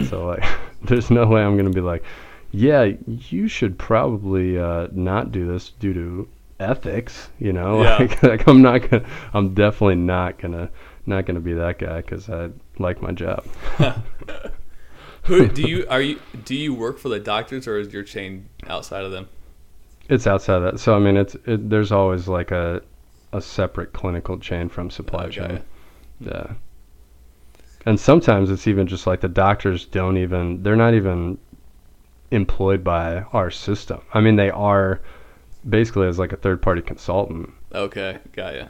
so 0.09 0.27
like 0.27 0.45
there's 0.83 1.11
no 1.11 1.27
way 1.27 1.43
i'm 1.43 1.57
going 1.57 1.71
to 1.71 1.75
be 1.75 1.81
like 1.81 2.03
yeah 2.51 2.93
you 3.07 3.49
should 3.49 3.79
probably 3.79 4.59
uh, 4.59 4.89
not 4.93 5.33
do 5.33 5.47
this 5.47 5.71
due 5.81 5.95
to 5.95 6.29
ethics 6.61 7.29
you 7.39 7.53
know 7.53 7.83
Yeah. 7.83 7.97
like, 7.99 8.23
like 8.33 8.47
i'm 8.49 8.61
not 8.61 8.79
gonna 8.91 9.05
i'm 9.33 9.55
definitely 9.55 9.95
not 9.95 10.39
gonna 10.39 10.69
not 11.07 11.25
gonna 11.25 11.41
be 11.41 11.55
that 11.55 11.79
guy 11.79 12.01
because 12.01 12.29
i 12.29 12.51
like 12.79 13.01
my 13.01 13.13
job 13.13 13.47
who 15.23 15.47
do 15.47 15.63
you 15.63 15.87
are 15.89 16.01
you 16.01 16.19
do 16.45 16.55
you 16.55 16.75
work 16.75 16.99
for 16.99 17.09
the 17.09 17.21
doctors 17.21 17.67
or 17.69 17.79
is 17.79 17.93
your 17.93 18.03
chain 18.03 18.49
outside 18.67 19.05
of 19.05 19.13
them? 19.13 19.29
It's 20.09 20.27
outside 20.27 20.59
that 20.61 20.79
so 20.81 20.95
i 20.95 20.99
mean 20.99 21.17
it's 21.17 21.35
it, 21.47 21.69
there's 21.71 21.93
always 21.93 22.29
like 22.29 22.51
a 22.51 22.83
a 23.33 23.41
separate 23.41 23.93
clinical 23.93 24.39
chain 24.39 24.69
from 24.69 24.91
supply 24.91 25.25
Okay. 25.25 25.47
chain 25.47 25.61
yeah 26.21 26.53
and 27.87 27.99
sometimes 28.01 28.51
it's 28.51 28.67
even 28.67 28.87
just 28.87 29.07
like 29.07 29.21
the 29.21 29.29
doctors 29.29 29.85
don't 29.87 30.17
even 30.17 30.63
they're 30.63 30.77
not 30.77 30.95
even 30.95 31.39
employed 32.31 32.83
by 32.83 33.21
our 33.33 33.51
system 33.51 34.01
i 34.15 34.21
mean 34.21 34.37
they 34.37 34.51
are 34.51 35.01
basically 35.69 36.07
as 36.07 36.19
like 36.19 36.33
a 36.33 36.37
third 36.37 36.61
party 36.63 36.81
consultant 36.83 37.51
Okay, 37.75 38.17
got 38.33 38.55
ya. 38.55 38.69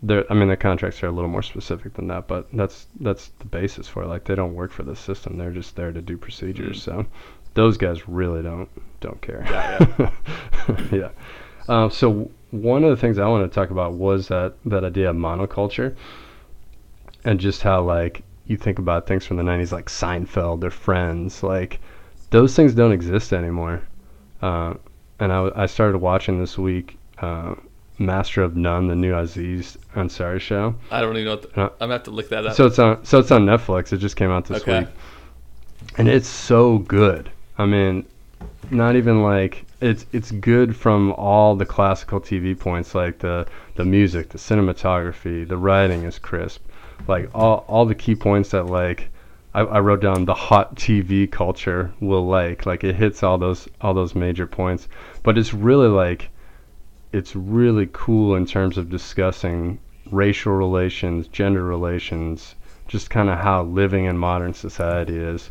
They're, 0.00 0.24
I 0.30 0.34
mean, 0.34 0.46
the 0.48 0.56
contracts 0.56 1.02
are 1.02 1.08
a 1.08 1.10
little 1.10 1.28
more 1.28 1.42
specific 1.42 1.94
than 1.94 2.06
that, 2.06 2.28
but 2.28 2.46
that's 2.52 2.86
that's 3.00 3.28
the 3.40 3.46
basis 3.46 3.88
for 3.88 4.04
it. 4.04 4.06
Like 4.06 4.24
they 4.26 4.36
don't 4.36 4.54
work 4.54 4.70
for 4.70 4.84
the 4.84 4.94
system; 4.94 5.36
they're 5.38 5.50
just 5.50 5.74
there 5.74 5.90
to 5.90 6.00
do 6.00 6.16
procedures. 6.16 6.84
Hmm. 6.84 6.90
So 6.90 7.06
those 7.54 7.76
guys 7.76 8.08
really 8.08 8.42
don't 8.42 8.68
don't 9.00 9.20
care. 9.22 9.44
Got 9.48 10.12
yeah. 10.92 11.10
Um, 11.68 11.90
so 11.90 12.30
one 12.50 12.82
of 12.84 12.90
the 12.90 12.96
things 12.96 13.18
I 13.18 13.26
wanted 13.26 13.48
to 13.48 13.54
talk 13.54 13.70
about 13.70 13.94
was 13.94 14.28
that 14.28 14.54
that 14.66 14.84
idea 14.84 15.10
of 15.10 15.16
monoculture, 15.16 15.94
and 17.24 17.38
just 17.38 17.62
how 17.62 17.82
like 17.82 18.22
you 18.46 18.56
think 18.56 18.78
about 18.78 19.06
things 19.06 19.24
from 19.26 19.36
the 19.36 19.42
'90s, 19.42 19.72
like 19.72 19.86
Seinfeld 19.86 20.64
or 20.64 20.70
Friends, 20.70 21.42
like 21.42 21.80
those 22.30 22.54
things 22.54 22.74
don't 22.74 22.92
exist 22.92 23.32
anymore. 23.32 23.82
Uh, 24.40 24.74
and 25.20 25.32
I 25.32 25.66
started 25.66 25.98
watching 25.98 26.38
this 26.38 26.56
week. 26.56 26.96
Uh, 27.18 27.54
Master 28.00 28.44
of 28.44 28.54
None, 28.56 28.86
the 28.86 28.94
new 28.94 29.12
Aziz 29.12 29.76
Ansari 29.96 30.38
show. 30.38 30.72
I 30.92 31.00
don't 31.00 31.16
even 31.16 31.24
know. 31.24 31.30
What 31.32 31.52
the, 31.52 31.60
Uh, 31.60 31.64
I'm 31.64 31.78
gonna 31.80 31.92
have 31.94 32.02
to 32.04 32.12
look 32.12 32.28
that 32.28 32.46
up. 32.46 32.54
So 32.54 32.66
it's 32.66 32.78
on 32.78 33.04
so 33.04 33.18
it's 33.18 33.32
on 33.32 33.44
Netflix. 33.44 33.92
It 33.92 33.96
just 33.96 34.14
came 34.14 34.30
out 34.30 34.44
this 34.44 34.62
Okay. 34.62 34.80
week. 34.80 34.88
And 35.96 36.08
it's 36.08 36.28
so 36.28 36.78
good. 36.78 37.28
I 37.58 37.66
mean, 37.66 38.06
not 38.70 38.94
even 38.94 39.22
like 39.22 39.64
it's 39.80 40.06
it's 40.12 40.30
good 40.30 40.76
from 40.76 41.12
all 41.12 41.56
the 41.56 41.66
classical 41.66 42.20
TV 42.20 42.58
points 42.58 42.94
like 42.94 43.18
the 43.18 43.46
the 43.74 43.84
music, 43.84 44.28
the 44.28 44.38
cinematography, 44.38 45.46
the 45.46 45.56
writing 45.56 46.04
is 46.04 46.18
crisp. 46.18 46.64
Like 47.08 47.28
all 47.34 47.64
all 47.66 47.84
the 47.84 47.94
key 47.96 48.14
points 48.14 48.50
that 48.50 48.66
like 48.66 49.10
I, 49.54 49.62
I 49.62 49.80
wrote 49.80 50.00
down 50.00 50.24
the 50.24 50.34
hot 50.34 50.76
TV 50.76 51.30
culture 51.30 51.92
will 52.00 52.26
like 52.26 52.64
like 52.64 52.84
it 52.84 52.94
hits 52.94 53.24
all 53.24 53.38
those 53.38 53.68
all 53.80 53.94
those 53.94 54.14
major 54.14 54.46
points. 54.46 54.86
But 55.24 55.36
it's 55.36 55.52
really 55.52 55.88
like 55.88 56.30
it's 57.12 57.34
really 57.34 57.88
cool 57.92 58.36
in 58.36 58.46
terms 58.46 58.78
of 58.78 58.88
discussing 58.90 59.80
racial 60.12 60.52
relations, 60.52 61.26
gender 61.28 61.64
relations, 61.64 62.54
just 62.86 63.10
kind 63.10 63.28
of 63.28 63.38
how 63.38 63.64
living 63.64 64.04
in 64.04 64.16
modern 64.16 64.54
society 64.54 65.16
is. 65.16 65.50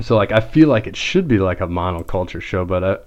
So 0.00 0.16
like 0.16 0.32
I 0.32 0.40
feel 0.40 0.68
like 0.68 0.86
it 0.86 0.96
should 0.96 1.28
be 1.28 1.38
like 1.38 1.60
a 1.60 1.66
monoculture 1.66 2.40
show, 2.40 2.64
but 2.64 2.82
uh, 2.82 2.98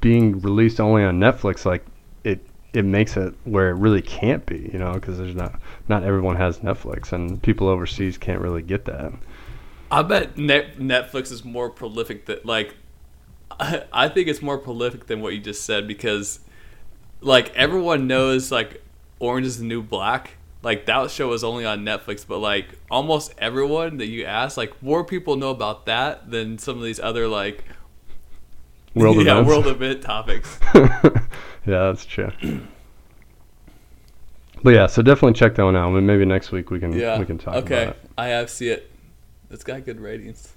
being 0.00 0.40
released 0.40 0.80
only 0.80 1.02
on 1.04 1.18
Netflix, 1.18 1.64
like 1.64 1.84
it 2.22 2.44
it 2.72 2.84
makes 2.84 3.16
it 3.16 3.34
where 3.44 3.70
it 3.70 3.74
really 3.74 4.02
can't 4.02 4.44
be, 4.44 4.70
you 4.72 4.78
know, 4.78 4.92
because 4.92 5.18
there's 5.18 5.34
not 5.34 5.58
not 5.88 6.02
everyone 6.02 6.36
has 6.36 6.58
Netflix, 6.58 7.12
and 7.12 7.40
people 7.42 7.68
overseas 7.68 8.18
can't 8.18 8.40
really 8.40 8.62
get 8.62 8.84
that. 8.84 9.12
I 9.90 10.02
bet 10.02 10.36
Net- 10.36 10.78
Netflix 10.78 11.30
is 11.30 11.44
more 11.44 11.70
prolific 11.70 12.26
that 12.26 12.44
like 12.44 12.74
I, 13.50 13.84
I 13.92 14.08
think 14.08 14.28
it's 14.28 14.42
more 14.42 14.58
prolific 14.58 15.06
than 15.06 15.20
what 15.20 15.34
you 15.34 15.40
just 15.40 15.64
said 15.64 15.86
because 15.88 16.40
like 17.20 17.54
everyone 17.54 18.06
knows 18.06 18.52
like 18.52 18.82
Orange 19.18 19.46
is 19.46 19.58
the 19.58 19.64
New 19.64 19.82
Black. 19.82 20.36
Like 20.64 20.86
that 20.86 21.10
show 21.10 21.28
was 21.28 21.44
only 21.44 21.64
on 21.66 21.84
Netflix, 21.84 22.26
but 22.26 22.38
like 22.38 22.66
almost 22.90 23.34
everyone 23.38 23.98
that 23.98 24.06
you 24.06 24.24
ask, 24.24 24.56
like 24.56 24.82
more 24.82 25.04
people 25.04 25.36
know 25.36 25.50
about 25.50 25.86
that 25.86 26.30
than 26.30 26.58
some 26.58 26.78
of 26.78 26.82
these 26.82 26.98
other 26.98 27.28
like 27.28 27.64
World 28.94 29.16
yeah 29.26 29.40
events. 29.40 29.48
world 29.48 29.66
event 29.66 30.02
topics. 30.02 30.58
yeah, 30.74 31.12
that's 31.66 32.06
true. 32.06 32.30
But 34.62 34.70
yeah, 34.74 34.86
so 34.86 35.02
definitely 35.02 35.34
check 35.34 35.54
that 35.56 35.64
one 35.64 35.76
out. 35.76 35.94
and 35.94 36.06
Maybe 36.06 36.24
next 36.24 36.50
week 36.50 36.70
we 36.70 36.80
can 36.80 36.92
Yeah, 36.92 37.18
we 37.18 37.26
can 37.26 37.36
talk 37.36 37.56
okay, 37.56 37.82
about 37.84 37.96
it. 37.96 38.10
I 38.16 38.26
have 38.28 38.48
see 38.48 38.70
it. 38.70 38.90
It's 39.50 39.64
got 39.64 39.84
good 39.84 40.00
ratings. 40.00 40.54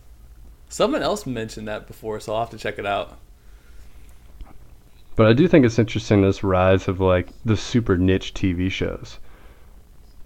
Someone 0.69 1.01
else 1.01 1.25
mentioned 1.25 1.67
that 1.67 1.87
before, 1.87 2.19
so 2.21 2.33
I'll 2.33 2.39
have 2.41 2.49
to 2.51 2.57
check 2.57 2.79
it 2.79 2.85
out. 2.85 3.17
But 5.17 5.27
I 5.27 5.33
do 5.33 5.47
think 5.47 5.65
it's 5.65 5.79
interesting 5.79 6.21
this 6.21 6.43
rise 6.43 6.87
of 6.87 6.99
like 7.01 7.29
the 7.43 7.57
super 7.57 7.97
niche 7.97 8.33
TV 8.33 8.71
shows. 8.71 9.19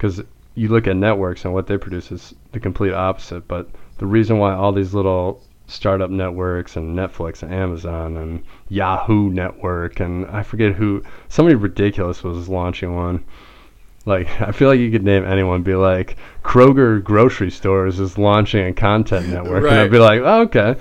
Because 0.02 0.24
you 0.56 0.70
look 0.70 0.88
at 0.88 0.96
networks 0.96 1.46
and 1.46 1.54
what 1.54 1.68
they 1.68 1.78
produce 1.78 2.12
is 2.12 2.34
the 2.54 2.60
complete 2.60 2.92
opposite. 2.92 3.48
But 3.48 3.70
the 4.00 4.08
reason 4.08 4.40
why 4.40 4.56
all 4.56 4.72
these 4.72 4.96
little 4.96 5.44
startup 5.68 6.10
networks 6.10 6.76
and 6.76 6.98
Netflix 6.98 7.44
and 7.44 7.54
Amazon 7.54 8.18
and 8.18 8.44
Yahoo 8.68 9.30
Network 9.30 10.00
and 10.00 10.26
I 10.26 10.42
forget 10.42 10.74
who, 10.74 11.04
somebody 11.30 11.56
ridiculous 11.56 12.24
was 12.24 12.50
launching 12.50 12.96
one. 12.96 13.24
Like 14.08 14.42
I 14.42 14.52
feel 14.52 14.70
like 14.70 14.80
you 14.80 14.90
could 14.90 15.04
name 15.04 15.24
anyone, 15.24 15.62
be 15.62 15.76
like 15.76 16.18
Kroger 16.44 17.04
grocery 17.04 17.52
stores 17.52 18.00
is 18.00 18.18
launching 18.18 18.66
a 18.66 18.74
content 18.74 19.30
network, 19.34 19.66
and 19.66 19.80
I'd 19.80 19.92
be 19.92 20.00
like, 20.00 20.22
oh, 20.22 20.42
okay, 20.42 20.76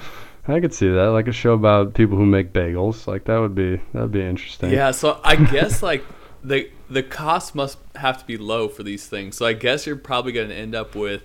I 0.48 0.60
could 0.60 0.72
see 0.72 0.88
that. 0.88 1.08
Like 1.08 1.28
a 1.28 1.32
show 1.32 1.52
about 1.52 1.92
people 1.92 2.16
who 2.16 2.24
make 2.24 2.54
bagels, 2.54 3.06
like 3.06 3.24
that 3.24 3.36
would 3.36 3.54
be 3.54 3.76
that 3.92 4.00
would 4.00 4.12
be 4.12 4.22
interesting. 4.22 4.70
Yeah, 4.70 4.92
so 4.92 5.20
I 5.22 5.36
guess 5.52 5.82
like 5.82 6.04
the 6.42 6.70
the 6.90 7.02
cost 7.04 7.54
must 7.54 7.78
have 7.94 8.18
to 8.18 8.26
be 8.26 8.36
low 8.36 8.68
for 8.68 8.82
these 8.82 9.06
things. 9.06 9.36
So 9.36 9.46
I 9.46 9.52
guess 9.52 9.86
you're 9.86 9.96
probably 9.96 10.32
going 10.32 10.48
to 10.48 10.54
end 10.54 10.74
up 10.74 10.96
with 10.96 11.22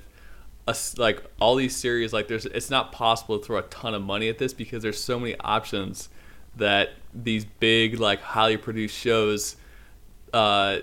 a 0.68 0.76
like 0.97 1.24
all 1.39 1.55
these 1.55 1.76
series. 1.76 2.13
Like 2.13 2.28
there's, 2.28 2.45
it's 2.45 2.70
not 2.70 2.91
possible 2.91 3.39
to 3.39 3.45
throw 3.45 3.57
a 3.57 3.63
ton 3.63 3.95
of 3.95 4.03
money 4.03 4.30
at 4.30 4.38
this 4.38 4.53
because 4.53 4.84
there's 4.84 5.01
so 5.01 5.20
many 5.20 5.36
options 5.39 6.09
that 6.55 6.91
these 7.13 7.45
big 7.45 7.99
like 7.99 8.22
highly 8.22 8.57
produced 8.57 8.95
shows, 8.95 9.55
uh, 10.34 10.80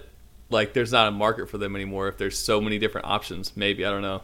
like 0.50 0.72
there's 0.72 0.92
not 0.92 1.06
a 1.06 1.12
market 1.12 1.48
for 1.48 1.58
them 1.58 1.76
anymore. 1.76 2.08
If 2.08 2.18
there's 2.18 2.38
so 2.38 2.60
many 2.60 2.78
different 2.78 3.06
options, 3.06 3.56
maybe 3.56 3.86
I 3.86 3.90
don't 3.90 4.02
know. 4.02 4.22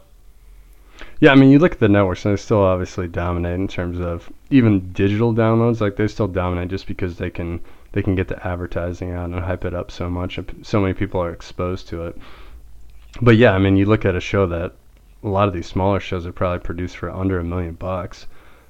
Yeah, 1.21 1.31
I 1.31 1.35
mean, 1.35 1.49
you 1.49 1.59
look 1.59 1.71
at 1.71 1.79
the 1.79 1.87
networks, 1.87 2.25
and 2.25 2.33
they 2.33 2.41
still 2.41 2.61
obviously 2.61 3.07
dominate 3.07 3.55
in 3.55 3.69
terms 3.69 4.01
of 4.01 4.29
even 4.49 4.91
digital 4.91 5.33
downloads. 5.33 5.79
Like 5.79 5.95
they 5.95 6.07
still 6.07 6.27
dominate 6.27 6.69
just 6.69 6.87
because 6.87 7.17
they 7.17 7.29
can 7.29 7.61
they 7.91 8.01
can 8.01 8.15
get 8.15 8.27
the 8.27 8.45
advertising 8.47 9.11
out 9.11 9.29
and 9.29 9.39
hype 9.39 9.65
it 9.65 9.73
up 9.73 9.91
so 9.91 10.09
much, 10.09 10.37
and 10.37 10.47
p- 10.47 10.63
so 10.63 10.79
many 10.79 10.93
people 10.93 11.21
are 11.21 11.31
exposed 11.31 11.87
to 11.89 12.07
it. 12.07 12.17
but 13.21 13.37
yeah, 13.37 13.53
I 13.53 13.57
mean, 13.59 13.75
you 13.77 13.85
look 13.85 14.05
at 14.05 14.15
a 14.15 14.21
show 14.21 14.45
that 14.47 14.73
a 15.23 15.27
lot 15.27 15.47
of 15.47 15.53
these 15.53 15.67
smaller 15.67 15.99
shows 15.99 16.25
are 16.25 16.31
probably 16.31 16.59
produced 16.59 16.97
for 16.97 17.09
under 17.09 17.39
a 17.39 17.43
million 17.43 17.73
bucks, 17.73 18.27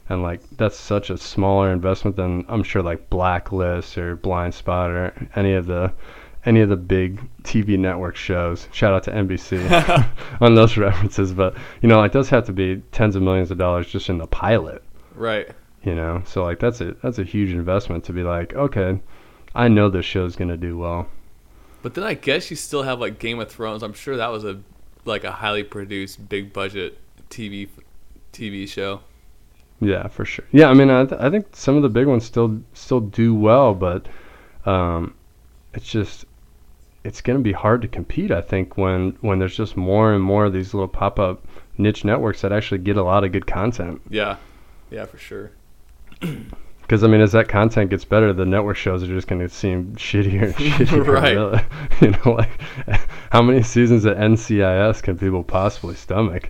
and 0.07 0.23
like 0.23 0.41
that's 0.57 0.77
such 0.77 1.09
a 1.09 1.17
smaller 1.17 1.71
investment 1.71 2.15
than 2.15 2.45
I'm 2.47 2.63
sure 2.63 2.81
like 2.81 3.09
Blacklist 3.09 3.97
or 3.97 4.17
Blindspot 4.17 4.89
or 4.89 5.29
any 5.35 5.53
of 5.53 5.67
the 5.67 5.91
any 6.45 6.61
of 6.61 6.69
the 6.69 6.77
big 6.77 7.21
TV 7.43 7.77
network 7.77 8.15
shows. 8.15 8.67
Shout 8.71 8.93
out 8.93 9.03
to 9.03 9.11
NBC 9.11 10.09
on 10.41 10.55
those 10.55 10.77
references, 10.87 11.33
but 11.33 11.55
you 11.81 11.89
know, 11.89 11.99
like 11.99 12.11
those 12.13 12.29
have 12.29 12.45
to 12.45 12.53
be 12.53 12.81
tens 12.91 13.15
of 13.15 13.21
millions 13.21 13.51
of 13.51 13.57
dollars 13.57 13.87
just 13.87 14.09
in 14.09 14.17
the 14.17 14.27
pilot. 14.27 14.83
Right. 15.13 15.49
You 15.83 15.95
know, 15.95 16.21
so 16.25 16.43
like 16.43 16.59
that's 16.59 16.81
a 16.81 16.93
that's 17.01 17.19
a 17.19 17.23
huge 17.23 17.51
investment 17.51 18.03
to 18.05 18.13
be 18.13 18.23
like, 18.23 18.53
okay, 18.53 18.99
I 19.55 19.67
know 19.69 19.89
this 19.89 20.05
show's 20.05 20.35
gonna 20.35 20.57
do 20.57 20.77
well. 20.77 21.07
But 21.81 21.93
then 21.93 22.03
I 22.03 22.13
guess 22.13 22.49
you 22.49 22.57
still 22.57 22.83
have 22.83 22.99
like 22.99 23.19
Game 23.19 23.39
of 23.39 23.49
Thrones. 23.49 23.83
I'm 23.83 23.93
sure 23.93 24.17
that 24.17 24.31
was 24.31 24.43
a 24.43 24.61
like 25.05 25.23
a 25.23 25.31
highly 25.31 25.63
produced, 25.63 26.27
big 26.27 26.51
budget 26.51 26.97
TV 27.29 27.69
TV 28.33 28.67
show. 28.67 29.01
Yeah, 29.81 30.07
for 30.07 30.25
sure. 30.25 30.45
Yeah, 30.51 30.67
I 30.69 30.73
mean, 30.73 30.89
I, 30.89 31.05
th- 31.05 31.21
I 31.21 31.29
think 31.29 31.55
some 31.55 31.77
of 31.77 31.83
the 31.83 31.89
big 31.89 32.07
ones 32.07 32.25
still 32.25 32.61
still 32.73 32.99
do 32.99 33.33
well, 33.33 33.73
but 33.73 34.07
um, 34.65 35.13
it's 35.73 35.89
just 35.89 36.25
it's 37.03 37.21
going 37.21 37.39
to 37.39 37.43
be 37.43 37.53
hard 37.53 37.81
to 37.81 37.87
compete. 37.87 38.31
I 38.31 38.41
think 38.41 38.77
when 38.77 39.17
when 39.21 39.39
there's 39.39 39.55
just 39.55 39.77
more 39.77 40.13
and 40.13 40.23
more 40.23 40.45
of 40.45 40.53
these 40.53 40.73
little 40.73 40.87
pop 40.87 41.17
up 41.19 41.45
niche 41.77 42.03
networks 42.03 42.41
that 42.41 42.51
actually 42.51 42.79
get 42.79 42.97
a 42.97 43.03
lot 43.03 43.23
of 43.23 43.31
good 43.31 43.47
content. 43.47 44.01
Yeah, 44.09 44.35
yeah, 44.91 45.05
for 45.05 45.17
sure. 45.17 45.51
Because 46.89 47.03
I 47.03 47.07
mean, 47.07 47.21
as 47.21 47.33
that 47.33 47.47
content 47.47 47.91
gets 47.91 48.03
better, 48.03 48.33
the 48.33 48.47
network 48.47 48.75
shows 48.75 49.03
are 49.03 49.07
just 49.07 49.27
going 49.27 49.41
to 49.41 49.47
seem 49.47 49.95
shittier 49.95 50.45
and 50.45 50.55
shittier. 50.55 51.05
Right. 51.05 51.35
really. 51.35 51.61
You 52.01 52.11
know, 52.11 52.31
like 52.31 52.59
how 53.29 53.43
many 53.43 53.61
seasons 53.61 54.05
of 54.05 54.17
NCIS 54.17 55.03
can 55.03 55.15
people 55.15 55.43
possibly 55.43 55.93
stomach? 55.93 56.49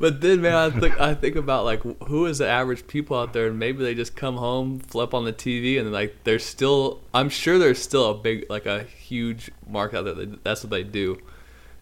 But 0.00 0.20
then, 0.20 0.40
man, 0.40 0.54
I 0.54 0.70
think 0.70 1.00
I 1.00 1.14
think 1.14 1.36
about 1.36 1.64
like 1.64 1.82
who 2.08 2.26
is 2.26 2.38
the 2.38 2.48
average 2.48 2.88
people 2.88 3.16
out 3.16 3.32
there, 3.32 3.46
and 3.46 3.56
maybe 3.56 3.84
they 3.84 3.94
just 3.94 4.16
come 4.16 4.36
home, 4.36 4.80
flip 4.80 5.14
on 5.14 5.24
the 5.24 5.32
TV, 5.32 5.78
and 5.78 5.92
like 5.92 6.16
there's 6.24 6.44
still. 6.44 7.00
I'm 7.14 7.28
sure 7.28 7.56
there's 7.56 7.80
still 7.80 8.10
a 8.10 8.14
big, 8.14 8.46
like 8.50 8.66
a 8.66 8.82
huge 8.82 9.52
market 9.68 9.98
out 9.98 10.04
there. 10.06 10.14
That 10.14 10.42
that's 10.42 10.64
what 10.64 10.70
they 10.70 10.82
do. 10.82 11.20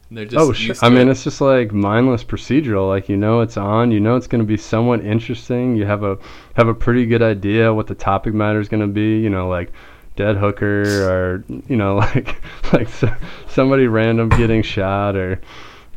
And 0.08 0.16
they're 0.16 0.24
just 0.24 0.36
oh, 0.36 0.52
sure. 0.52 0.74
I 0.80 0.88
mean, 0.88 1.08
it. 1.08 1.10
it's 1.10 1.24
just 1.24 1.40
like 1.40 1.72
mindless 1.72 2.24
procedural. 2.24 2.88
Like 2.88 3.08
you 3.08 3.16
know, 3.16 3.40
it's 3.40 3.56
on. 3.56 3.90
You 3.90 4.00
know, 4.00 4.16
it's 4.16 4.26
going 4.26 4.40
to 4.40 4.46
be 4.46 4.56
somewhat 4.56 5.04
interesting. 5.04 5.76
You 5.76 5.84
have 5.84 6.02
a 6.02 6.18
have 6.54 6.68
a 6.68 6.74
pretty 6.74 7.04
good 7.04 7.22
idea 7.22 7.74
what 7.74 7.86
the 7.86 7.94
topic 7.94 8.32
matter 8.32 8.58
is 8.58 8.68
going 8.68 8.80
to 8.80 8.86
be. 8.86 9.18
You 9.18 9.28
know, 9.28 9.48
like 9.48 9.72
dead 10.16 10.36
hooker 10.36 10.82
or 11.08 11.44
you 11.68 11.76
know, 11.76 11.96
like 12.14 12.42
like 12.72 12.88
so, 12.88 13.14
somebody 13.48 13.86
random 13.86 14.30
getting 14.30 14.62
shot 14.62 15.14
or 15.14 15.40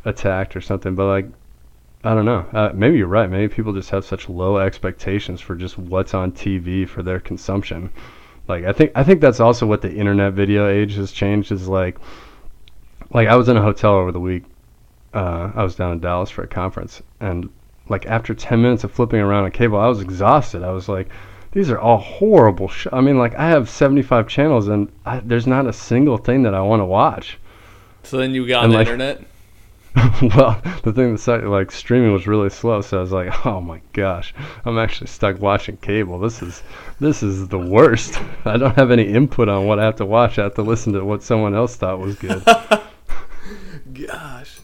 attacked 0.03 0.55
or 0.55 0.61
something. 0.61 0.93
But 0.93 1.05
like, 1.05 1.29
I 2.03 2.13
don't 2.13 2.25
know. 2.25 2.45
Uh, 2.51 2.71
maybe 2.73 2.97
you're 2.97 3.07
right. 3.07 3.29
Maybe 3.29 3.53
people 3.53 3.71
just 3.71 3.91
have 3.91 4.03
such 4.03 4.27
low 4.27 4.57
expectations 4.57 5.39
for 5.39 5.55
just 5.55 5.77
what's 5.77 6.13
on 6.13 6.33
TV 6.33 6.87
for 6.87 7.01
their 7.01 7.21
consumption. 7.21 7.89
Like 8.47 8.65
I 8.65 8.73
think 8.73 8.91
I 8.93 9.05
think 9.05 9.21
that's 9.21 9.39
also 9.39 9.65
what 9.65 9.81
the 9.81 9.93
internet 9.93 10.33
video 10.33 10.67
age 10.67 10.95
has 10.95 11.13
changed. 11.13 11.51
Is 11.53 11.69
like 11.69 11.97
like 13.13 13.27
I 13.27 13.35
was 13.35 13.49
in 13.49 13.57
a 13.57 13.61
hotel 13.61 13.93
over 13.93 14.11
the 14.11 14.19
week. 14.19 14.43
Uh, 15.13 15.51
I 15.53 15.63
was 15.63 15.75
down 15.75 15.91
in 15.91 15.99
Dallas 15.99 16.29
for 16.29 16.43
a 16.43 16.47
conference, 16.47 17.01
and 17.19 17.49
like 17.89 18.05
after 18.05 18.33
ten 18.33 18.61
minutes 18.61 18.83
of 18.83 18.91
flipping 18.91 19.19
around 19.19 19.45
a 19.45 19.51
cable, 19.51 19.77
I 19.77 19.87
was 19.87 20.01
exhausted. 20.01 20.63
I 20.63 20.71
was 20.71 20.87
like, 20.87 21.09
these 21.51 21.69
are 21.69 21.79
all 21.79 21.97
horrible. 21.97 22.69
Sh-. 22.69 22.87
I 22.93 23.01
mean, 23.01 23.17
like 23.17 23.35
I 23.35 23.49
have 23.49 23.69
seventy 23.69 24.01
five 24.01 24.27
channels, 24.27 24.67
and 24.67 24.91
I, 25.05 25.19
there's 25.19 25.47
not 25.47 25.67
a 25.67 25.73
single 25.73 26.17
thing 26.17 26.43
that 26.43 26.55
I 26.55 26.61
want 26.61 26.79
to 26.79 26.85
watch. 26.85 27.37
So 28.03 28.17
then 28.17 28.33
you 28.33 28.47
got 28.47 28.59
on 28.59 28.65
and, 28.65 28.73
the 28.73 28.77
like- 28.77 28.87
internet. 28.87 29.21
well, 30.21 30.61
the 30.83 30.93
thing 30.93 31.17
that 31.17 31.47
like 31.49 31.69
streaming 31.69 32.13
was 32.13 32.25
really 32.25 32.49
slow, 32.49 32.79
so 32.79 32.99
I 32.99 33.01
was 33.01 33.11
like, 33.11 33.45
oh 33.45 33.59
my 33.59 33.81
gosh, 33.91 34.33
I'm 34.63 34.77
actually 34.77 35.07
stuck 35.07 35.41
watching 35.41 35.75
cable. 35.77 36.17
This 36.17 36.41
is 36.41 36.63
this 37.01 37.21
is 37.21 37.49
the 37.49 37.59
worst. 37.59 38.17
I 38.45 38.55
don't 38.55 38.75
have 38.75 38.91
any 38.91 39.03
input 39.03 39.49
on 39.49 39.65
what 39.65 39.79
I 39.79 39.83
have 39.83 39.97
to 39.97 40.05
watch. 40.05 40.39
I 40.39 40.43
have 40.43 40.55
to 40.55 40.61
listen 40.61 40.93
to 40.93 41.03
what 41.03 41.23
someone 41.23 41.53
else 41.53 41.75
thought 41.75 41.99
was 41.99 42.15
good. 42.15 42.41
Gosh, 43.93 44.59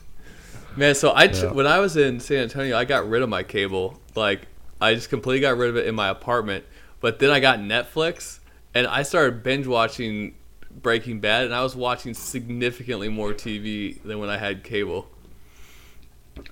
man. 0.76 0.96
So 0.96 1.10
I 1.10 1.26
Yeah. 1.26 1.52
when 1.52 1.68
I 1.68 1.80
was 1.80 1.98
in 1.98 2.20
San 2.20 2.38
Antonio, 2.44 2.78
I 2.78 2.86
got 2.86 3.08
rid 3.10 3.22
of 3.22 3.30
my 3.30 3.44
cable. 3.44 4.00
Like 4.16 4.48
I 4.80 4.94
just 4.94 5.10
completely 5.10 5.42
got 5.42 5.58
rid 5.58 5.70
of 5.70 5.78
it 5.78 5.86
in 5.88 5.96
my 5.96 6.10
apartment. 6.10 6.66
But 7.00 7.20
then 7.20 7.30
I 7.30 7.40
got 7.40 7.60
Netflix, 7.60 8.40
and 8.74 8.88
I 8.88 9.04
started 9.04 9.44
binge 9.44 9.68
watching 9.68 10.34
Breaking 10.82 11.20
Bad, 11.20 11.46
and 11.46 11.54
I 11.54 11.62
was 11.62 11.76
watching 11.76 12.14
significantly 12.14 13.08
more 13.10 13.34
TV 13.34 14.02
than 14.04 14.20
when 14.20 14.30
I 14.30 14.38
had 14.38 14.64
cable. 14.64 15.08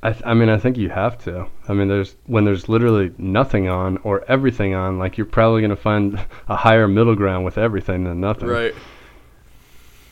I, 0.01 0.11
th- 0.13 0.23
I 0.25 0.33
mean, 0.33 0.49
I 0.49 0.57
think 0.57 0.77
you 0.77 0.89
have 0.89 1.17
to. 1.25 1.45
I 1.67 1.73
mean, 1.73 1.87
there's 1.87 2.15
when 2.25 2.43
there's 2.45 2.67
literally 2.67 3.11
nothing 3.19 3.69
on 3.69 3.97
or 4.03 4.23
everything 4.27 4.73
on, 4.73 4.97
like 4.97 5.17
you're 5.17 5.25
probably 5.25 5.61
gonna 5.61 5.75
find 5.75 6.19
a 6.47 6.55
higher 6.55 6.87
middle 6.87 7.15
ground 7.15 7.45
with 7.45 7.57
everything 7.57 8.03
than 8.03 8.19
nothing. 8.19 8.47
Right. 8.47 8.73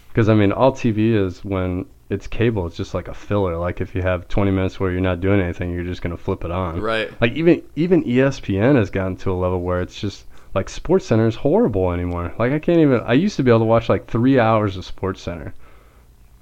Because 0.09 0.29
I 0.29 0.35
mean, 0.35 0.51
all 0.51 0.71
TV 0.71 1.13
is 1.15 1.43
when 1.43 1.85
it's 2.13 2.27
cable, 2.27 2.67
it's 2.67 2.77
just 2.77 2.93
like 2.93 3.07
a 3.07 3.13
filler. 3.13 3.57
Like 3.57 3.81
if 3.81 3.95
you 3.95 4.01
have 4.01 4.27
20 4.27 4.51
minutes 4.51 4.79
where 4.79 4.91
you're 4.91 5.01
not 5.01 5.19
doing 5.19 5.41
anything, 5.41 5.71
you're 5.71 5.83
just 5.83 6.01
gonna 6.01 6.17
flip 6.17 6.45
it 6.45 6.51
on. 6.51 6.79
Right. 6.79 7.09
Like 7.19 7.33
even 7.33 7.63
even 7.75 8.03
ESPN 8.03 8.75
has 8.75 8.89
gotten 8.89 9.17
to 9.17 9.31
a 9.31 9.33
level 9.33 9.61
where 9.61 9.81
it's 9.81 9.99
just 9.99 10.25
like 10.53 10.67
SportsCenter 10.67 11.27
is 11.27 11.35
horrible 11.35 11.91
anymore. 11.91 12.33
Like 12.37 12.51
I 12.53 12.59
can't 12.59 12.79
even. 12.79 13.01
I 13.01 13.13
used 13.13 13.35
to 13.37 13.43
be 13.43 13.51
able 13.51 13.59
to 13.59 13.65
watch 13.65 13.89
like 13.89 14.07
three 14.07 14.39
hours 14.39 14.77
of 14.77 14.85
SportsCenter. 14.85 15.53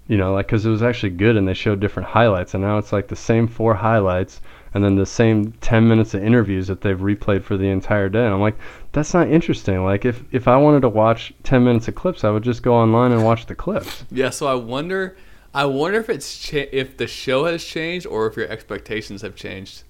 You 0.08 0.18
know, 0.18 0.34
like 0.34 0.48
because 0.48 0.66
it 0.66 0.70
was 0.70 0.84
actually 0.84 1.12
good 1.12 1.38
and 1.38 1.48
they 1.48 1.54
showed 1.54 1.80
different 1.80 2.10
highlights, 2.10 2.54
and 2.54 2.62
now 2.62 2.78
it's 2.78 2.92
like 2.92 3.08
the 3.08 3.16
same 3.16 3.48
four 3.48 3.74
highlights 3.74 4.42
and 4.74 4.84
then 4.84 4.96
the 4.96 5.06
same 5.06 5.52
10 5.62 5.88
minutes 5.88 6.14
of 6.14 6.24
interviews 6.24 6.68
that 6.68 6.82
they've 6.82 7.00
replayed 7.00 7.44
for 7.44 7.58
the 7.58 7.68
entire 7.68 8.08
day. 8.10 8.24
And 8.24 8.34
I'm 8.34 8.40
like, 8.40 8.58
that's 8.94 9.14
not 9.14 9.30
interesting. 9.30 9.84
Like 9.84 10.06
if 10.06 10.24
if 10.32 10.48
I 10.48 10.58
wanted 10.58 10.82
to 10.82 10.90
watch 10.90 11.34
10 11.44 11.64
minutes 11.64 11.88
of 11.88 11.96
clips, 11.96 12.24
I 12.24 12.30
would 12.30 12.44
just 12.44 12.64
go 12.64 12.76
online 12.76 13.12
and 13.12 13.24
watch 13.24 13.46
the 13.46 13.56
clips. 13.56 14.06
Yeah. 14.12 14.30
So 14.30 14.48
I 14.48 14.56
wonder. 14.56 15.16
I 15.54 15.66
wonder 15.66 16.00
if 16.00 16.10
it's 16.10 16.38
cha- 16.40 16.70
if 16.72 16.98
the 16.98 17.08
show 17.08 17.46
has 17.46 17.64
changed 17.64 18.06
or 18.08 18.28
if 18.28 18.38
your 18.38 18.48
expectations 18.48 19.22
have 19.22 19.36
changed. 19.36 19.84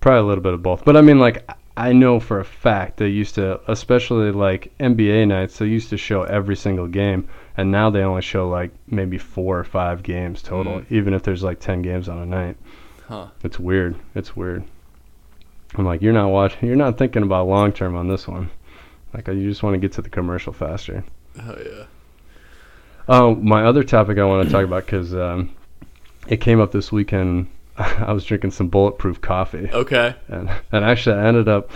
Probably 0.00 0.20
a 0.20 0.24
little 0.24 0.42
bit 0.42 0.54
of 0.54 0.62
both. 0.62 0.84
But 0.84 0.96
I 0.96 1.00
mean, 1.00 1.18
like, 1.18 1.48
I 1.76 1.92
know 1.92 2.20
for 2.20 2.38
a 2.38 2.44
fact 2.44 2.98
they 2.98 3.08
used 3.08 3.34
to, 3.36 3.60
especially 3.70 4.30
like 4.30 4.72
NBA 4.78 5.26
nights, 5.26 5.58
they 5.58 5.66
used 5.66 5.90
to 5.90 5.96
show 5.96 6.22
every 6.22 6.54
single 6.54 6.86
game, 6.86 7.28
and 7.56 7.72
now 7.72 7.90
they 7.90 8.02
only 8.02 8.22
show 8.22 8.48
like 8.48 8.70
maybe 8.86 9.18
four 9.18 9.58
or 9.58 9.64
five 9.64 10.02
games 10.02 10.42
total, 10.42 10.74
Mm. 10.80 10.86
even 10.90 11.14
if 11.14 11.22
there's 11.24 11.42
like 11.42 11.58
10 11.58 11.82
games 11.82 12.08
on 12.08 12.18
a 12.18 12.26
night. 12.26 12.56
Huh. 13.08 13.28
It's 13.42 13.58
weird. 13.58 13.96
It's 14.14 14.36
weird. 14.36 14.62
I'm 15.76 15.84
like, 15.84 16.02
you're 16.02 16.12
not 16.12 16.28
watching, 16.28 16.68
you're 16.68 16.76
not 16.76 16.96
thinking 16.98 17.22
about 17.24 17.48
long 17.48 17.72
term 17.72 17.96
on 17.96 18.06
this 18.06 18.28
one. 18.28 18.50
Like, 19.12 19.26
you 19.28 19.48
just 19.48 19.62
want 19.64 19.74
to 19.74 19.78
get 19.80 19.92
to 19.92 20.02
the 20.02 20.08
commercial 20.10 20.52
faster. 20.52 21.02
Oh 21.40 21.56
yeah. 21.64 21.84
Oh, 23.08 23.34
my 23.34 23.64
other 23.64 23.84
topic 23.84 24.18
I 24.18 24.24
want 24.24 24.46
to 24.46 24.52
talk 24.52 24.64
about 24.64 24.86
because 24.86 25.14
um, 25.14 25.54
it 26.26 26.38
came 26.40 26.60
up 26.60 26.72
this 26.72 26.90
weekend. 26.90 27.48
I 27.76 28.12
was 28.12 28.24
drinking 28.24 28.52
some 28.52 28.68
bulletproof 28.68 29.20
coffee 29.20 29.68
Okay. 29.72 30.14
and 30.28 30.48
and 30.70 30.84
actually 30.84 31.16
I 31.16 31.26
ended 31.26 31.48
up 31.48 31.72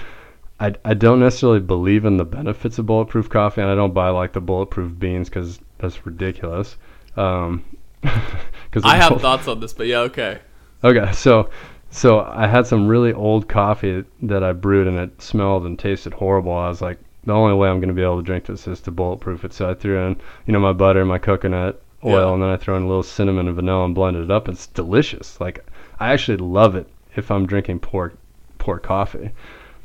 I, 0.61 0.75
I 0.85 0.95
don't 0.95 1.19
necessarily 1.19 1.59
believe 1.59 2.05
in 2.05 2.17
the 2.19 2.25
benefits 2.25 2.79
of 2.79 2.87
bulletproof 2.87 3.29
coffee 3.29 3.63
and 3.63 3.69
I 3.71 3.75
don't 3.75 3.93
buy 3.93 4.11
like 4.11 4.33
the 4.33 4.41
bulletproof 4.41 4.97
beans 4.97 5.29
because 5.29 5.59
that's 5.79 6.07
ridiculous 6.07 6.77
um 7.17 7.65
because 8.03 8.85
I 8.85 8.95
have 8.95 9.21
thoughts 9.21 9.49
on 9.49 9.59
this, 9.59 9.73
but 9.73 9.89
yeah. 9.89 9.99
Okay. 10.03 10.39
okay 10.85 11.11
so 11.11 11.51
so 11.91 12.21
I 12.21 12.47
had 12.47 12.65
some 12.65 12.87
really 12.87 13.13
old 13.13 13.49
coffee 13.49 14.05
that 14.23 14.45
I 14.45 14.53
brewed 14.53 14.87
and 14.87 14.99
it 14.99 15.21
smelled 15.21 15.67
and 15.67 15.77
tasted 15.77 16.13
horrible 16.15 16.53
I 16.53 16.69
was 16.69 16.81
like 16.81 17.01
the 17.29 17.35
only 17.35 17.55
way 17.55 17.69
I'm 17.69 17.79
going 17.79 17.89
to 17.89 17.95
be 17.95 18.03
able 18.03 18.17
to 18.17 18.23
drink 18.23 18.47
this 18.47 18.67
is 18.67 18.81
to 18.83 18.91
bulletproof 18.91 19.45
it 19.45 19.53
so 19.53 19.71
I 19.71 19.75
threw 19.75 19.99
in 20.07 20.17
you 20.47 20.53
know 20.53 20.61
my 20.61 20.73
butter 20.73 21.05
my 21.05 21.19
coconut 21.19 21.81
oil 22.05 22.13
Yeah. 22.29 22.33
and 22.35 22.43
then 22.43 22.51
I 22.51 22.57
throw 22.57 22.77
in 22.77 22.83
a 22.85 22.87
little 22.89 23.03
cinnamon 23.03 23.47
and 23.49 23.57
vanilla 23.57 23.85
and 23.85 23.95
blended 23.95 24.25
it 24.25 24.31
up 24.31 24.49
it's 24.49 24.67
delicious 24.67 25.41
like 25.41 25.65
I 26.01 26.13
actually 26.13 26.39
love 26.39 26.75
it 26.75 26.89
if 27.17 27.31
I'm 27.31 27.47
drinking 27.47 27.81
poor 27.81 28.15
poor 28.59 28.79
coffee 28.79 29.31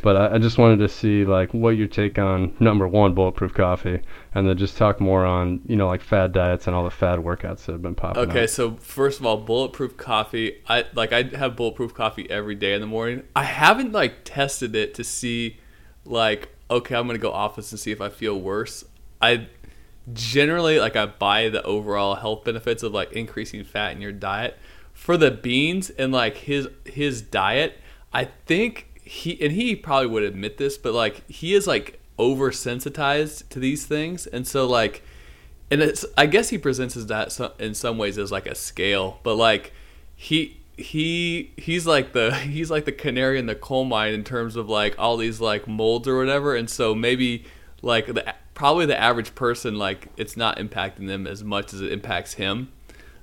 but 0.02 0.18
I, 0.18 0.36
I 0.36 0.38
just 0.38 0.58
wanted 0.58 0.80
to 0.80 0.90
see 0.90 1.24
like 1.26 1.54
what 1.54 1.72
your 1.78 1.88
take 1.88 2.20
on 2.20 2.54
number 2.60 2.88
one 2.88 3.14
bulletproof 3.14 3.54
coffee 3.54 4.02
and 4.36 4.48
then 4.48 4.58
just 4.58 4.78
talk 4.78 5.00
more 5.00 5.26
on 5.26 5.62
you 5.66 5.76
know 5.76 5.88
like 5.88 6.02
fad 6.02 6.34
diets 6.34 6.68
and 6.68 6.76
all 6.76 6.84
the 6.84 6.92
fad 6.92 7.20
workouts 7.20 7.66
that 7.66 7.72
have 7.74 7.82
been 7.82 7.96
popping 7.96 8.24
Okay, 8.30 8.44
up. 8.44 8.50
so 8.50 8.76
first 8.76 9.20
of 9.22 9.26
all, 9.26 9.38
bulletproof 9.38 9.96
coffee. 9.98 10.62
I 10.68 10.86
like 10.94 11.14
I 11.14 11.24
have 11.24 11.56
bulletproof 11.56 11.94
coffee 11.94 12.30
every 12.30 12.56
day 12.56 12.74
in 12.74 12.82
the 12.82 12.88
morning. 12.88 13.24
I 13.36 13.44
haven't 13.46 13.92
like 13.94 14.24
tested 14.26 14.76
it 14.76 14.94
to 14.96 15.04
see 15.06 15.58
like 16.06 16.50
okay, 16.70 16.96
I'm 16.96 17.08
gonna 17.08 17.20
go 17.20 17.32
off 17.32 17.56
this 17.56 17.72
and 17.72 17.80
see 17.80 17.92
if 17.92 18.02
I 18.02 18.10
feel 18.10 18.40
worse. 18.40 18.84
I 19.22 19.48
generally 20.12 20.80
like 20.80 20.96
I 20.96 21.06
buy 21.06 21.50
the 21.50 21.64
overall 21.64 22.16
health 22.16 22.44
benefits 22.44 22.84
of 22.84 22.94
like 22.94 23.14
increasing 23.14 23.64
fat 23.64 23.92
in 23.94 24.02
your 24.02 24.12
diet. 24.12 24.58
For 24.94 25.18
the 25.18 25.32
beans 25.32 25.90
and 25.90 26.12
like 26.12 26.38
his 26.38 26.68
his 26.86 27.22
diet, 27.22 27.80
I 28.12 28.26
think 28.46 29.02
he 29.04 29.42
and 29.44 29.54
he 29.54 29.76
probably 29.76 30.08
would 30.08 30.24
admit 30.24 30.58
this, 30.58 30.78
but 30.78 30.94
like 30.94 31.28
he 31.30 31.54
is 31.54 31.68
like 31.68 32.00
oversensitized 32.20 33.50
to 33.50 33.60
these 33.60 33.86
things, 33.86 34.28
and 34.28 34.48
so 34.48 34.68
like 34.68 35.04
and 35.72 35.82
it's 35.82 36.06
I 36.18 36.28
guess 36.28 36.50
he 36.50 36.58
presents 36.58 36.96
as 36.96 37.08
that 37.08 37.38
in 37.60 37.74
some 37.74 37.98
ways 37.98 38.18
as 38.18 38.32
like 38.32 38.46
a 38.46 38.56
scale, 38.56 39.20
but 39.24 39.36
like 39.36 39.74
he 40.16 40.60
he 40.78 41.52
he's 41.58 41.86
like 41.86 42.14
the 42.14 42.34
he's 42.36 42.72
like 42.72 42.86
the 42.86 42.92
canary 42.92 43.40
in 43.40 43.46
the 43.46 43.56
coal 43.56 43.86
mine 43.86 44.14
in 44.14 44.24
terms 44.24 44.56
of 44.56 44.70
like 44.70 44.96
all 44.98 45.18
these 45.18 45.40
like 45.40 45.68
molds 45.68 46.08
or 46.08 46.18
whatever, 46.18 46.56
and 46.56 46.70
so 46.70 46.96
maybe 46.96 47.46
like 47.82 48.08
the 48.08 48.34
probably 48.54 48.86
the 48.86 49.00
average 49.00 49.34
person 49.36 49.78
like 49.78 50.08
it's 50.18 50.38
not 50.38 50.58
impacting 50.58 51.08
them 51.08 51.28
as 51.28 51.44
much 51.44 51.74
as 51.74 51.82
it 51.82 51.92
impacts 51.92 52.34
him. 52.36 52.72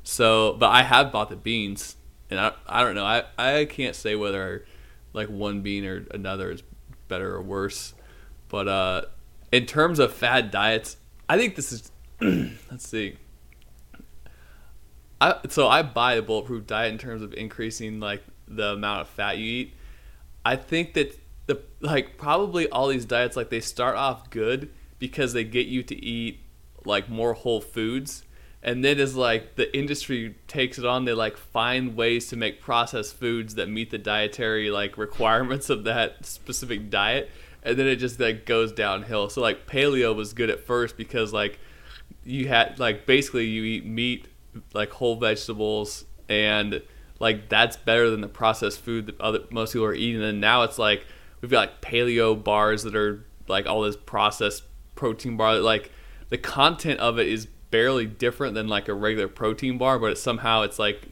So, 0.02 0.56
but 0.58 0.70
I 0.70 0.82
have 0.82 1.12
bought 1.12 1.30
the 1.30 1.36
beans, 1.36 1.96
and 2.30 2.40
I 2.40 2.52
I 2.66 2.82
don't 2.82 2.94
know 2.94 3.04
I 3.04 3.24
I 3.38 3.64
can't 3.64 3.94
say 3.96 4.14
whether 4.16 4.64
like 5.12 5.28
one 5.28 5.62
bean 5.62 5.84
or 5.84 6.06
another 6.12 6.50
is 6.52 6.62
better 7.08 7.34
or 7.34 7.42
worse, 7.42 7.94
but 8.48 8.68
uh 8.68 9.02
in 9.52 9.66
terms 9.66 9.98
of 9.98 10.12
fad 10.12 10.50
diets, 10.50 10.96
I 11.28 11.36
think 11.36 11.56
this 11.56 11.72
is 11.72 11.90
let's 12.70 12.86
see. 12.86 13.16
I 15.20 15.36
so 15.48 15.68
I 15.68 15.82
buy 15.82 16.16
the 16.16 16.22
bulletproof 16.22 16.66
diet 16.66 16.92
in 16.92 16.98
terms 16.98 17.22
of 17.22 17.34
increasing 17.34 18.00
like 18.00 18.22
the 18.48 18.72
amount 18.72 19.02
of 19.02 19.08
fat 19.08 19.38
you 19.38 19.44
eat. 19.44 19.74
I 20.44 20.56
think 20.56 20.94
that 20.94 21.18
the 21.46 21.60
like 21.80 22.16
probably 22.16 22.68
all 22.70 22.88
these 22.88 23.04
diets 23.04 23.36
like 23.36 23.50
they 23.50 23.60
start 23.60 23.96
off 23.96 24.30
good 24.30 24.70
because 24.98 25.32
they 25.32 25.44
get 25.44 25.66
you 25.66 25.82
to 25.82 26.04
eat 26.04 26.40
like 26.84 27.08
more 27.08 27.34
whole 27.34 27.60
foods. 27.60 28.24
And 28.62 28.84
then 28.84 29.00
as 29.00 29.16
like 29.16 29.56
the 29.56 29.74
industry 29.76 30.36
takes 30.46 30.78
it 30.78 30.84
on 30.84 31.04
they 31.04 31.12
like 31.12 31.36
find 31.36 31.96
ways 31.96 32.28
to 32.28 32.36
make 32.36 32.60
processed 32.60 33.16
foods 33.16 33.54
that 33.54 33.68
meet 33.68 33.90
the 33.90 33.98
dietary 33.98 34.70
like 34.70 34.96
requirements 34.96 35.70
of 35.70 35.84
that 35.84 36.24
specific 36.24 36.90
diet. 36.90 37.30
And 37.62 37.78
then 37.78 37.86
it 37.86 37.96
just 37.96 38.18
like 38.18 38.46
goes 38.46 38.72
downhill. 38.72 39.28
So 39.28 39.42
like 39.42 39.66
paleo 39.66 40.14
was 40.14 40.32
good 40.32 40.50
at 40.50 40.60
first 40.60 40.96
because 40.96 41.32
like 41.32 41.58
you 42.24 42.48
had 42.48 42.78
like 42.78 43.06
basically 43.06 43.46
you 43.46 43.64
eat 43.64 43.84
meat 43.84 44.26
like 44.72 44.90
whole 44.90 45.16
vegetables 45.16 46.04
and 46.28 46.82
like 47.18 47.48
that's 47.48 47.76
better 47.76 48.10
than 48.10 48.20
the 48.20 48.28
processed 48.28 48.80
food 48.80 49.06
that 49.06 49.20
other 49.20 49.40
most 49.50 49.72
people 49.72 49.86
are 49.86 49.94
eating. 49.94 50.22
And 50.22 50.40
now 50.40 50.62
it's 50.62 50.78
like 50.78 51.06
we've 51.40 51.50
got 51.50 51.60
like 51.60 51.80
paleo 51.80 52.42
bars 52.42 52.82
that 52.84 52.96
are 52.96 53.24
like 53.48 53.66
all 53.66 53.82
this 53.82 53.96
processed 53.96 54.62
protein 54.94 55.36
bar. 55.36 55.56
Like 55.56 55.92
the 56.30 56.38
content 56.38 57.00
of 57.00 57.18
it 57.18 57.28
is 57.28 57.46
barely 57.70 58.06
different 58.06 58.54
than 58.54 58.68
like 58.68 58.88
a 58.88 58.94
regular 58.94 59.28
protein 59.28 59.78
bar 59.78 59.96
but 59.98 60.10
it's 60.10 60.20
somehow 60.20 60.62
it's 60.62 60.78
like 60.78 61.06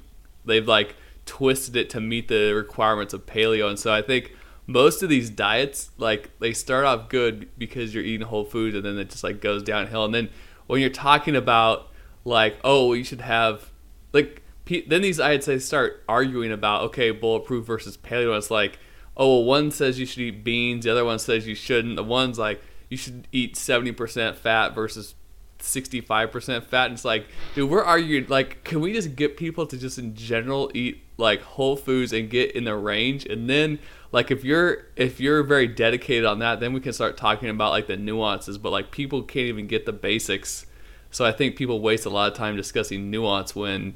they've 0.44 0.66
like 0.66 0.96
twisted 1.24 1.76
it 1.76 1.88
to 1.90 2.00
meet 2.00 2.28
the 2.28 2.52
requirements 2.52 3.14
of 3.14 3.26
paleo. 3.26 3.68
And 3.68 3.78
so 3.78 3.92
i 3.92 4.02
think 4.02 4.34
most 4.66 5.02
of 5.02 5.08
these 5.08 5.30
diets 5.30 5.90
like 5.98 6.30
they 6.40 6.52
start 6.52 6.84
off 6.84 7.08
good 7.08 7.48
because 7.56 7.94
you're 7.94 8.04
eating 8.04 8.26
whole 8.26 8.44
foods 8.44 8.74
and 8.76 8.84
then 8.84 8.98
it 8.98 9.10
just 9.10 9.24
like 9.24 9.40
goes 9.40 9.62
downhill. 9.62 10.04
And 10.04 10.14
then 10.14 10.28
when 10.66 10.80
you're 10.80 10.90
talking 10.90 11.36
about 11.36 11.87
like 12.28 12.58
oh 12.62 12.92
you 12.92 13.02
should 13.02 13.22
have 13.22 13.70
like 14.12 14.42
then 14.86 15.02
these 15.02 15.18
i'd 15.18 15.42
say 15.42 15.58
start 15.58 16.04
arguing 16.08 16.52
about 16.52 16.82
okay 16.82 17.10
bulletproof 17.10 17.64
versus 17.64 17.96
paleo. 17.96 18.36
It's 18.36 18.50
like 18.50 18.78
oh 19.16 19.38
well 19.38 19.44
one 19.44 19.70
says 19.70 19.98
you 19.98 20.06
should 20.06 20.20
eat 20.20 20.44
beans 20.44 20.84
the 20.84 20.92
other 20.92 21.04
one 21.04 21.18
says 21.18 21.46
you 21.46 21.54
shouldn't. 21.54 21.96
The 21.96 22.04
one's 22.04 22.38
like 22.38 22.62
you 22.88 22.96
should 22.96 23.28
eat 23.32 23.54
70% 23.54 24.34
fat 24.34 24.74
versus 24.74 25.14
65% 25.58 26.64
fat. 26.64 26.86
And 26.86 26.94
it's 26.94 27.04
like 27.04 27.26
dude 27.54 27.70
we're 27.70 27.82
arguing 27.82 28.26
like 28.28 28.62
can 28.64 28.80
we 28.80 28.92
just 28.92 29.16
get 29.16 29.36
people 29.36 29.66
to 29.66 29.76
just 29.76 29.98
in 29.98 30.14
general 30.14 30.70
eat 30.74 31.02
like 31.16 31.42
whole 31.42 31.76
foods 31.76 32.12
and 32.12 32.28
get 32.30 32.52
in 32.52 32.64
the 32.64 32.76
range? 32.76 33.24
And 33.24 33.48
then 33.48 33.78
like 34.12 34.30
if 34.30 34.44
you're 34.44 34.86
if 34.96 35.18
you're 35.18 35.42
very 35.42 35.66
dedicated 35.66 36.24
on 36.24 36.38
that 36.40 36.60
then 36.60 36.72
we 36.72 36.80
can 36.80 36.92
start 36.92 37.16
talking 37.16 37.48
about 37.48 37.70
like 37.70 37.86
the 37.86 37.96
nuances. 37.96 38.58
But 38.58 38.70
like 38.70 38.90
people 38.90 39.22
can't 39.22 39.46
even 39.46 39.66
get 39.66 39.86
the 39.86 39.92
basics 39.92 40.66
so 41.10 41.24
i 41.24 41.32
think 41.32 41.56
people 41.56 41.80
waste 41.80 42.06
a 42.06 42.10
lot 42.10 42.30
of 42.30 42.36
time 42.36 42.56
discussing 42.56 43.10
nuance 43.10 43.54
when 43.54 43.94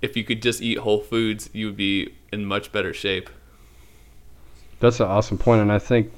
if 0.00 0.16
you 0.16 0.24
could 0.24 0.42
just 0.42 0.60
eat 0.60 0.78
whole 0.78 1.00
foods 1.00 1.48
you 1.52 1.66
would 1.66 1.76
be 1.76 2.14
in 2.32 2.44
much 2.44 2.72
better 2.72 2.92
shape. 2.92 3.30
That's 4.80 4.98
an 5.00 5.06
awesome 5.06 5.38
point 5.38 5.62
and 5.62 5.72
i 5.72 5.78
think 5.78 6.12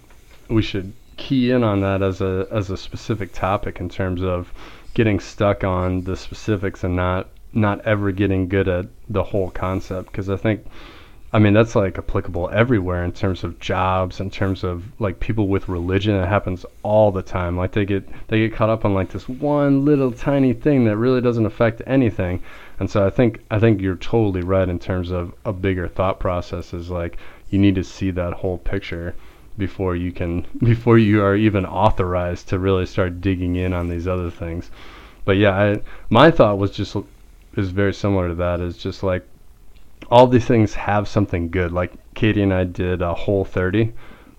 we 0.49 0.63
should 0.63 0.93
key 1.17 1.51
in 1.51 1.63
on 1.63 1.81
that 1.81 2.03
as 2.03 2.21
a 2.21 2.47
as 2.51 2.71
a 2.71 2.77
specific 2.77 3.33
topic 3.33 3.81
in 3.81 3.89
terms 3.89 4.23
of 4.23 4.53
getting 4.95 5.21
stuck 5.21 5.65
on 5.65 6.03
the 6.03 6.17
specifics 6.17 6.85
and 6.85 6.97
not 6.97 7.29
not 7.53 7.81
ever 7.87 8.11
getting 8.11 8.49
good 8.49 8.69
at 8.69 8.87
the 9.09 9.23
whole 9.23 9.51
concept 9.51 10.11
because 10.11 10.29
I 10.29 10.37
think 10.37 10.65
I 11.35 11.41
mean 11.41 11.53
that's 11.53 11.75
like 11.75 11.99
applicable 11.99 12.49
everywhere 12.51 13.05
in 13.05 13.11
terms 13.11 13.43
of 13.43 13.59
jobs 13.59 14.21
in 14.21 14.31
terms 14.31 14.63
of 14.63 14.85
like 15.01 15.19
people 15.19 15.49
with 15.49 15.69
religion 15.69 16.15
it 16.15 16.29
happens 16.29 16.65
all 16.85 17.11
the 17.11 17.23
time 17.23 17.57
like 17.57 17.73
they 17.73 17.85
get 17.85 18.09
they 18.29 18.39
get 18.39 18.55
caught 18.55 18.71
up 18.71 18.85
on 18.85 18.95
like 18.95 19.11
this 19.11 19.29
one 19.29 19.85
little 19.85 20.13
tiny 20.13 20.53
thing 20.53 20.85
that 20.85 20.97
really 20.97 21.21
doesn't 21.21 21.45
affect 21.45 21.83
anything 21.89 22.41
and 22.79 22.89
so 22.89 23.05
I 23.05 23.11
think 23.11 23.41
I 23.51 23.59
think 23.59 23.81
you're 23.81 23.97
totally 23.97 24.43
right 24.43 24.69
in 24.69 24.79
terms 24.79 25.11
of 25.11 25.35
a 25.45 25.53
bigger 25.53 25.89
thought 25.89 26.21
process 26.21 26.73
is 26.73 26.89
like 26.89 27.19
you 27.51 27.59
need 27.59 27.75
to 27.75 27.85
see 27.85 28.13
that 28.13 28.35
whole 28.35 28.59
picture 28.59 29.17
before 29.59 29.97
you 29.97 30.13
can 30.13 30.47
before 30.59 30.99
you 30.99 31.21
are 31.21 31.35
even 31.35 31.67
authorized 31.67 32.49
to 32.51 32.61
really 32.61 32.87
start 32.87 33.21
digging 33.21 33.57
in 33.57 33.73
on 33.73 33.89
these 33.89 34.07
other 34.07 34.31
things. 34.31 34.71
But 35.25 35.37
yeah, 35.37 35.53
I, 35.53 35.81
my 36.11 36.31
thought 36.31 36.59
was 36.59 36.71
just 36.71 36.97
is 37.57 37.71
very 37.71 37.95
similar 37.95 38.29
to 38.29 38.35
that. 38.37 38.61
Is 38.61 38.77
just 38.77 39.03
like 39.03 39.27
all 40.11 40.27
these 40.27 40.45
things 40.45 40.75
have 40.75 41.09
something 41.09 41.51
good. 41.51 41.73
Like 41.73 41.93
Katie 42.15 42.43
and 42.43 42.53
I 42.53 42.65
did 42.65 43.03
a 43.03 43.15
whole 43.15 43.45
30. 43.45 43.93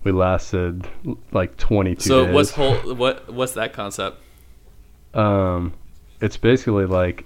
We 0.04 0.12
lasted 0.12 0.86
like 1.32 1.56
22 1.56 2.00
so 2.00 2.26
days. 2.26 2.34
what's 2.34 2.50
whole 2.52 2.94
what 2.94 3.32
what's 3.32 3.52
that 3.52 3.72
concept? 3.72 4.20
Um, 5.14 5.72
it's 6.20 6.36
basically 6.36 6.86
like 6.86 7.24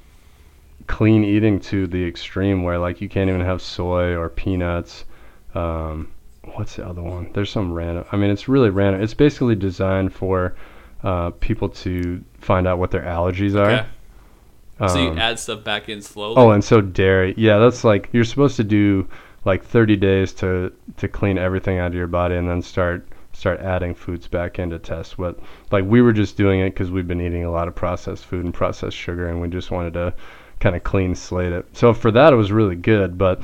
clean 0.86 1.22
eating 1.22 1.60
to 1.60 1.86
the 1.86 2.04
extreme 2.04 2.62
where 2.62 2.78
like 2.78 3.00
you 3.00 3.08
can't 3.08 3.28
even 3.28 3.42
have 3.42 3.60
soy 3.60 4.16
or 4.16 4.28
peanuts. 4.28 5.04
Um, 5.54 6.12
what's 6.54 6.76
the 6.76 6.86
other 6.86 7.02
one? 7.02 7.30
There's 7.34 7.50
some 7.50 7.72
random. 7.72 8.04
I 8.12 8.16
mean, 8.16 8.30
it's 8.30 8.48
really 8.48 8.70
random. 8.70 9.02
It's 9.02 9.14
basically 9.14 9.56
designed 9.56 10.14
for 10.14 10.56
uh, 11.02 11.30
people 11.30 11.68
to 11.68 12.22
find 12.38 12.66
out 12.66 12.78
what 12.78 12.90
their 12.90 13.02
allergies 13.02 13.54
are. 13.54 13.70
Okay. 13.70 13.86
Um, 14.80 14.88
so 14.88 14.98
you 14.98 15.18
add 15.18 15.38
stuff 15.38 15.62
back 15.62 15.88
in 15.88 16.00
slowly. 16.00 16.36
oh, 16.36 16.50
and 16.50 16.64
so 16.64 16.80
dairy. 16.80 17.34
Yeah, 17.36 17.58
that's 17.58 17.84
like 17.84 18.08
you're 18.12 18.24
supposed 18.24 18.56
to 18.56 18.64
do 18.64 19.06
like 19.44 19.64
30 19.64 19.96
days 19.96 20.32
to 20.34 20.72
to 20.96 21.08
clean 21.08 21.38
everything 21.38 21.78
out 21.78 21.88
of 21.88 21.94
your 21.94 22.06
body, 22.06 22.36
and 22.36 22.48
then 22.48 22.62
start 22.62 23.06
start 23.32 23.60
adding 23.60 23.94
foods 23.94 24.26
back 24.26 24.58
in 24.58 24.70
to 24.70 24.78
test 24.78 25.18
what. 25.18 25.38
Like 25.70 25.84
we 25.84 26.02
were 26.02 26.12
just 26.12 26.36
doing 26.36 26.60
it 26.60 26.70
because 26.70 26.90
we've 26.90 27.08
been 27.08 27.20
eating 27.20 27.44
a 27.44 27.50
lot 27.50 27.68
of 27.68 27.74
processed 27.74 28.24
food 28.24 28.44
and 28.44 28.54
processed 28.54 28.96
sugar, 28.96 29.28
and 29.28 29.40
we 29.40 29.48
just 29.48 29.70
wanted 29.70 29.92
to 29.94 30.14
kind 30.60 30.76
of 30.76 30.82
clean 30.82 31.14
slate 31.14 31.52
it. 31.52 31.66
So 31.76 31.92
for 31.94 32.10
that, 32.10 32.32
it 32.32 32.36
was 32.36 32.52
really 32.52 32.76
good, 32.76 33.16
but 33.16 33.40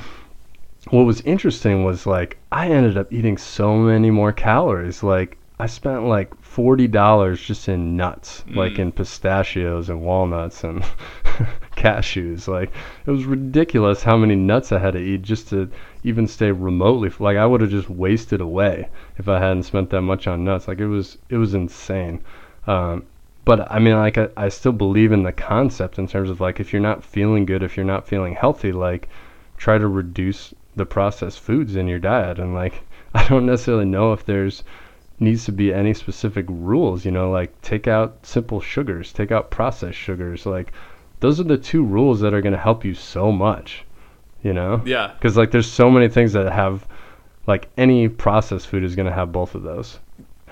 what 0.89 1.03
was 1.03 1.21
interesting 1.21 1.83
was 1.83 2.05
like 2.05 2.37
I 2.51 2.69
ended 2.69 2.97
up 2.97 3.11
eating 3.11 3.37
so 3.37 3.75
many 3.77 4.09
more 4.09 4.31
calories. 4.31 5.03
Like 5.03 5.37
I 5.59 5.65
spent 5.65 6.03
like 6.03 6.39
forty 6.43 6.87
dollars 6.87 7.41
just 7.41 7.67
in 7.67 7.97
nuts, 7.97 8.43
mm. 8.47 8.55
like 8.55 8.77
in 8.77 8.91
pistachios 8.91 9.89
and 9.89 10.03
walnuts 10.03 10.63
and 10.63 10.83
cashews. 11.75 12.47
Like 12.47 12.71
it 13.05 13.09
was 13.09 13.25
ridiculous 13.25 14.03
how 14.03 14.17
many 14.17 14.35
nuts 14.35 14.71
I 14.71 14.77
had 14.77 14.93
to 14.93 14.99
eat 14.99 15.23
just 15.23 15.49
to 15.49 15.69
even 16.03 16.27
stay 16.27 16.51
remotely. 16.51 17.11
Like 17.19 17.37
I 17.37 17.45
would 17.47 17.61
have 17.61 17.71
just 17.71 17.89
wasted 17.89 18.39
away 18.39 18.89
if 19.17 19.27
I 19.27 19.39
hadn't 19.39 19.63
spent 19.63 19.89
that 19.89 20.03
much 20.03 20.27
on 20.27 20.43
nuts. 20.43 20.67
Like 20.67 20.79
it 20.79 20.87
was 20.87 21.17
it 21.29 21.37
was 21.37 21.55
insane. 21.55 22.21
Um, 22.67 23.07
but 23.43 23.71
I 23.71 23.79
mean, 23.79 23.95
like 23.95 24.19
I, 24.19 24.29
I 24.37 24.49
still 24.49 24.73
believe 24.73 25.11
in 25.11 25.23
the 25.23 25.31
concept 25.31 25.97
in 25.97 26.07
terms 26.07 26.29
of 26.29 26.39
like 26.39 26.59
if 26.59 26.71
you're 26.71 26.81
not 26.81 27.03
feeling 27.03 27.45
good, 27.45 27.63
if 27.63 27.75
you're 27.75 27.85
not 27.85 28.07
feeling 28.07 28.35
healthy, 28.35 28.71
like 28.71 29.09
try 29.57 29.79
to 29.79 29.87
reduce 29.87 30.53
the 30.75 30.85
processed 30.85 31.39
foods 31.39 31.75
in 31.75 31.87
your 31.87 31.97
diet 31.97 32.37
and 32.37 32.53
like 32.53 32.83
I 33.15 33.27
don't 33.27 33.47
necessarily 33.47 33.85
know 33.85 34.13
if 34.13 34.23
there's 34.23 34.63
needs 35.19 35.45
to 35.45 35.51
be 35.51 35.73
any 35.73 35.93
specific 35.93 36.45
rules, 36.49 37.05
you 37.05 37.11
know, 37.11 37.31
like 37.31 37.59
take 37.61 37.87
out 37.87 38.25
simple 38.25 38.61
sugars, 38.61 39.11
take 39.11 39.31
out 39.31 39.49
processed 39.49 39.97
sugars, 39.97 40.45
like 40.45 40.71
those 41.19 41.39
are 41.39 41.43
the 41.43 41.57
two 41.57 41.83
rules 41.83 42.19
that 42.19 42.33
are 42.33 42.41
going 42.41 42.53
to 42.53 42.59
help 42.59 42.85
you 42.85 42.93
so 42.93 43.31
much, 43.31 43.83
you 44.43 44.53
know? 44.53 44.81
Yeah. 44.85 45.13
Cuz 45.21 45.35
like 45.35 45.51
there's 45.51 45.69
so 45.69 45.89
many 45.89 46.07
things 46.07 46.33
that 46.33 46.51
have 46.51 46.87
like 47.47 47.69
any 47.77 48.07
processed 48.07 48.67
food 48.67 48.83
is 48.83 48.95
going 48.95 49.07
to 49.07 49.13
have 49.13 49.31
both 49.31 49.55
of 49.55 49.63
those. 49.63 49.99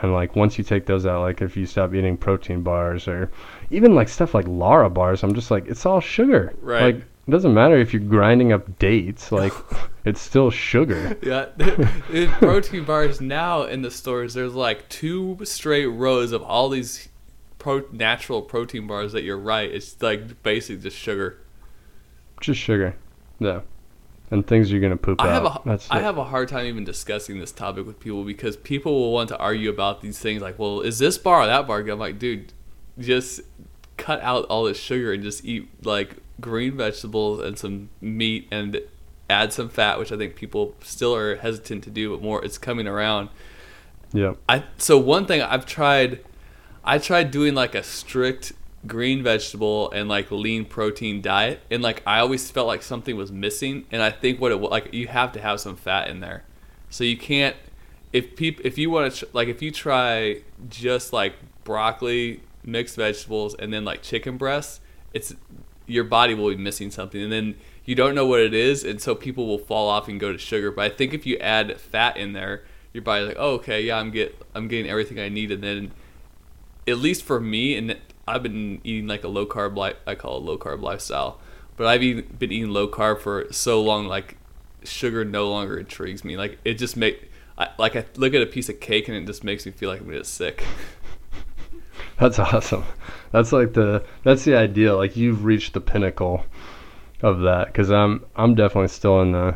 And 0.01 0.13
like 0.13 0.35
once 0.35 0.57
you 0.57 0.63
take 0.63 0.85
those 0.85 1.05
out, 1.05 1.21
like 1.21 1.41
if 1.41 1.55
you 1.55 1.65
stop 1.65 1.93
eating 1.93 2.17
protein 2.17 2.61
bars 2.61 3.07
or 3.07 3.31
even 3.69 3.95
like 3.95 4.09
stuff 4.09 4.33
like 4.33 4.47
Lara 4.47 4.89
bars, 4.89 5.23
I'm 5.23 5.33
just 5.33 5.51
like 5.51 5.67
it's 5.67 5.85
all 5.85 6.01
sugar. 6.01 6.53
Right. 6.61 6.95
Like 6.95 7.03
it 7.27 7.31
doesn't 7.31 7.53
matter 7.53 7.77
if 7.77 7.93
you're 7.93 8.01
grinding 8.03 8.53
up 8.53 8.77
dates, 8.79 9.31
like 9.31 9.53
it's 10.03 10.21
still 10.21 10.51
sugar. 10.51 11.17
Yeah, 11.23 11.47
in 12.11 12.29
protein 12.33 12.83
bars 12.85 13.19
now 13.21 13.63
in 13.63 13.81
the 13.81 13.91
stores, 13.91 14.33
there's 14.33 14.53
like 14.53 14.87
two 14.89 15.37
straight 15.43 15.87
rows 15.87 16.31
of 16.31 16.43
all 16.43 16.69
these 16.69 17.09
pro- 17.57 17.87
natural 17.91 18.41
protein 18.41 18.87
bars. 18.87 19.11
That 19.13 19.23
you're 19.23 19.37
right, 19.37 19.69
it's 19.71 20.01
like 20.01 20.43
basically 20.43 20.81
just 20.83 20.97
sugar. 20.97 21.39
Just 22.41 22.59
sugar, 22.59 22.95
yeah, 23.39 23.61
and 24.29 24.45
things 24.45 24.71
you're 24.71 24.81
gonna 24.81 24.97
poop 24.97 25.21
I 25.21 25.29
out. 25.29 25.43
have 25.43 25.45
a 25.45 25.61
That's 25.65 25.89
I 25.89 25.99
it. 25.99 26.03
have 26.03 26.17
a 26.17 26.25
hard 26.25 26.49
time 26.49 26.65
even 26.65 26.83
discussing 26.83 27.39
this 27.39 27.51
topic 27.51 27.87
with 27.87 27.99
people 27.99 28.23
because 28.23 28.57
people 28.57 28.93
will 28.93 29.11
want 29.13 29.29
to 29.29 29.37
argue 29.37 29.69
about 29.69 30.01
these 30.01 30.19
things 30.19 30.41
like, 30.41 30.59
well, 30.59 30.81
is 30.81 30.99
this 30.99 31.17
bar 31.17 31.41
or 31.41 31.45
that 31.47 31.65
bar? 31.65 31.79
I'm 31.79 31.97
like, 31.97 32.19
dude, 32.19 32.51
just 32.99 33.41
cut 33.97 34.21
out 34.21 34.45
all 34.45 34.65
this 34.65 34.77
sugar 34.77 35.13
and 35.13 35.23
just 35.23 35.45
eat 35.45 35.69
like 35.85 36.17
green 36.39 36.77
vegetables 36.77 37.41
and 37.41 37.57
some 37.57 37.89
meat 38.01 38.47
and 38.51 38.81
add 39.29 39.53
some 39.53 39.69
fat, 39.69 39.99
which 39.99 40.11
I 40.11 40.17
think 40.17 40.35
people 40.35 40.75
still 40.83 41.15
are 41.15 41.37
hesitant 41.37 41.83
to 41.85 41.89
do, 41.89 42.11
but 42.11 42.21
more 42.21 42.43
it's 42.43 42.57
coming 42.57 42.87
around. 42.87 43.29
Yeah. 44.13 44.35
I 44.47 44.63
so 44.77 44.97
one 44.97 45.25
thing 45.25 45.41
I've 45.41 45.65
tried, 45.65 46.23
I 46.83 46.97
tried 46.97 47.31
doing 47.31 47.55
like 47.55 47.75
a 47.75 47.83
strict 47.83 48.53
green 48.87 49.23
vegetable 49.23 49.89
and 49.91 50.07
like 50.07 50.31
lean 50.31 50.65
protein 50.65 51.21
diet, 51.21 51.61
and 51.71 51.81
like 51.81 52.03
I 52.05 52.19
always 52.19 52.49
felt 52.51 52.67
like 52.67 52.83
something 52.83 53.15
was 53.15 53.31
missing, 53.31 53.85
and 53.91 54.01
I 54.01 54.11
think 54.11 54.39
what 54.39 54.51
it 54.51 54.57
like 54.57 54.93
you 54.93 55.07
have 55.07 55.31
to 55.33 55.41
have 55.41 55.59
some 55.59 55.75
fat 55.75 56.07
in 56.09 56.19
there, 56.19 56.43
so 56.89 57.03
you 57.03 57.17
can't 57.17 57.55
if 58.13 58.35
peop 58.35 58.61
if 58.63 58.77
you 58.77 58.89
want 58.89 59.13
to 59.13 59.27
like 59.33 59.47
if 59.47 59.61
you 59.61 59.71
try 59.71 60.41
just 60.69 61.11
like 61.11 61.33
broccoli 61.65 62.41
mixed 62.63 62.95
vegetables 62.95 63.55
and 63.55 63.73
then 63.73 63.83
like 63.83 64.01
chicken 64.01 64.37
breasts, 64.37 64.79
it's 65.13 65.35
your 65.87 66.03
body 66.03 66.33
will 66.33 66.49
be 66.49 66.57
missing 66.57 66.91
something, 66.91 67.21
and 67.21 67.31
then 67.31 67.55
you 67.83 67.95
don't 67.95 68.15
know 68.15 68.25
what 68.25 68.39
it 68.39 68.53
is, 68.53 68.83
and 68.83 69.01
so 69.01 69.15
people 69.15 69.47
will 69.47 69.59
fall 69.59 69.87
off 69.87 70.07
and 70.07 70.19
go 70.19 70.31
to 70.31 70.37
sugar. 70.37 70.71
But 70.71 70.91
I 70.91 70.95
think 70.95 71.13
if 71.13 71.25
you 71.25 71.37
add 71.37 71.79
fat 71.79 72.17
in 72.17 72.33
there, 72.33 72.63
your 72.93 73.03
body's 73.03 73.27
like, 73.27 73.37
oh, 73.39 73.53
okay, 73.55 73.81
yeah, 73.81 73.97
I'm 73.97 74.11
get 74.11 74.35
I'm 74.53 74.67
getting 74.67 74.89
everything 74.89 75.19
I 75.19 75.29
need, 75.29 75.51
and 75.51 75.63
then 75.63 75.91
at 76.87 76.97
least 76.97 77.23
for 77.23 77.39
me, 77.39 77.75
and 77.75 77.97
I've 78.27 78.43
been 78.43 78.81
eating 78.83 79.07
like 79.07 79.23
a 79.23 79.27
low 79.27 79.45
carb 79.45 79.75
life. 79.75 79.95
I 80.07 80.15
call 80.15 80.37
it 80.37 80.43
low 80.43 80.57
carb 80.57 80.81
lifestyle, 80.81 81.39
but 81.77 81.87
I've 81.87 81.99
been 82.01 82.51
eating 82.51 82.69
low 82.69 82.87
carb 82.87 83.19
for 83.19 83.47
so 83.51 83.81
long, 83.81 84.07
like 84.07 84.37
sugar 84.83 85.25
no 85.25 85.49
longer 85.49 85.77
intrigues 85.77 86.23
me. 86.23 86.37
Like 86.37 86.59
it 86.63 86.75
just 86.75 86.95
make 86.95 87.31
I, 87.57 87.69
like 87.77 87.95
I 87.95 88.05
look 88.15 88.33
at 88.33 88.41
a 88.41 88.45
piece 88.45 88.69
of 88.69 88.79
cake 88.79 89.07
and 89.07 89.17
it 89.17 89.25
just 89.25 89.43
makes 89.43 89.65
me 89.65 89.71
feel 89.71 89.89
like 89.89 89.99
I'm 89.99 90.07
gonna 90.07 90.17
get 90.17 90.25
sick. 90.25 90.63
That's 92.19 92.39
awesome. 92.39 92.83
That's 93.31 93.51
like 93.51 93.73
the 93.73 94.03
that's 94.23 94.45
the 94.45 94.55
ideal. 94.55 94.95
Like 94.97 95.17
you've 95.17 95.43
reached 95.43 95.73
the 95.73 95.81
pinnacle 95.81 96.45
of 97.21 97.41
that 97.41 97.67
because 97.67 97.91
I'm 97.91 98.23
I'm 98.35 98.55
definitely 98.55 98.87
still 98.87 99.21
in 99.21 99.33
the. 99.33 99.55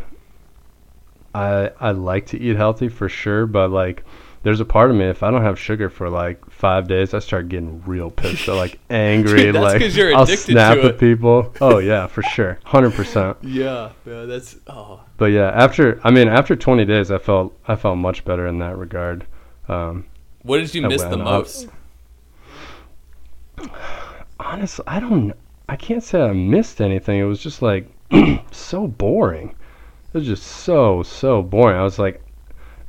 I 1.34 1.72
I 1.80 1.92
like 1.92 2.26
to 2.28 2.40
eat 2.40 2.56
healthy 2.58 2.90
for 2.90 3.08
sure, 3.08 3.46
but 3.46 3.70
like 3.72 4.04
there's 4.44 4.60
a 4.60 4.66
part 4.66 4.90
of 4.90 4.96
me 4.98 5.06
if 5.06 5.22
I 5.24 5.32
don't 5.32 5.42
have 5.44 5.60
sugar 5.60 5.90
for 5.90 6.10
like 6.10 6.50
five 6.50 6.88
days, 6.88 7.14
I 7.14 7.20
start 7.20 7.50
getting 7.50 7.82
real 7.86 8.10
pissed, 8.10 8.48
or 8.50 8.56
like 8.56 8.80
angry, 8.90 9.44
Dude, 9.44 9.56
that's 9.56 9.98
like 9.98 10.14
I'll 10.14 10.26
snap 10.26 10.76
to 10.78 10.86
at 10.86 10.96
it. 10.96 11.00
people. 11.00 11.54
Oh 11.62 11.78
yeah, 11.78 12.08
for 12.08 12.24
sure, 12.24 12.60
hundred 12.66 12.94
percent. 12.94 13.38
Yeah, 13.44 13.92
yeah, 14.06 14.24
that's 14.26 14.58
oh 14.68 15.02
But 15.18 15.28
yeah, 15.28 15.50
after 15.52 16.00
I 16.04 16.12
mean 16.12 16.28
after 16.28 16.56
20 16.56 16.84
days, 16.86 17.12
I 17.12 17.18
felt 17.18 17.58
I 17.68 17.76
felt 17.76 17.98
much 17.98 18.26
better 18.26 18.48
in 18.48 18.60
that 18.60 18.78
regard. 18.78 19.26
Um, 19.68 20.06
What 20.44 20.58
did 20.58 20.74
you 20.74 20.82
miss 20.82 21.04
the 21.04 21.18
most? 21.18 21.68
up. 21.68 21.74
Honestly, 24.40 24.86
I 24.88 25.00
don't. 25.00 25.34
I 25.68 25.76
can't 25.76 26.04
say 26.04 26.22
I 26.22 26.34
missed 26.34 26.82
anything. 26.82 27.20
It 27.20 27.26
was 27.26 27.42
just 27.42 27.62
like 27.62 27.88
so 28.52 28.88
boring. 28.88 29.56
It 30.14 30.18
was 30.18 30.26
just 30.26 30.44
so 30.44 31.04
so 31.04 31.42
boring. 31.42 31.78
I 31.78 31.84
was 31.84 32.00
like, 32.00 32.22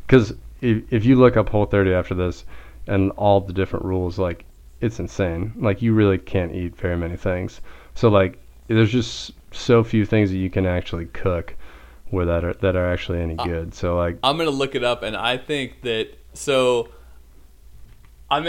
because 0.06 0.32
if 0.60 0.82
if 0.92 1.04
you 1.04 1.16
look 1.16 1.36
up 1.36 1.48
Whole 1.48 1.66
30 1.66 1.92
after 1.92 2.14
this, 2.14 2.44
and 2.86 3.10
all 3.12 3.40
the 3.40 3.52
different 3.52 3.84
rules, 3.84 4.18
like 4.18 4.44
it's 4.80 4.98
insane. 4.98 5.52
Like 5.56 5.82
you 5.82 5.92
really 5.92 6.18
can't 6.18 6.54
eat 6.54 6.76
very 6.76 6.96
many 6.96 7.16
things. 7.16 7.60
So 7.94 8.08
like 8.08 8.38
there's 8.68 8.92
just 8.92 9.32
so 9.52 9.82
few 9.82 10.06
things 10.06 10.30
that 10.30 10.38
you 10.38 10.48
can 10.48 10.64
actually 10.64 11.06
cook 11.06 11.54
where 12.10 12.26
that 12.26 12.44
are 12.44 12.54
that 12.54 12.76
are 12.76 12.90
actually 12.90 13.20
any 13.20 13.36
good. 13.36 13.74
So 13.74 13.96
like 13.96 14.18
I'm 14.22 14.36
gonna 14.36 14.50
look 14.50 14.74
it 14.74 14.84
up, 14.84 15.02
and 15.02 15.16
I 15.16 15.36
think 15.36 15.82
that 15.82 16.08
so. 16.34 16.88
I'm. 18.30 18.48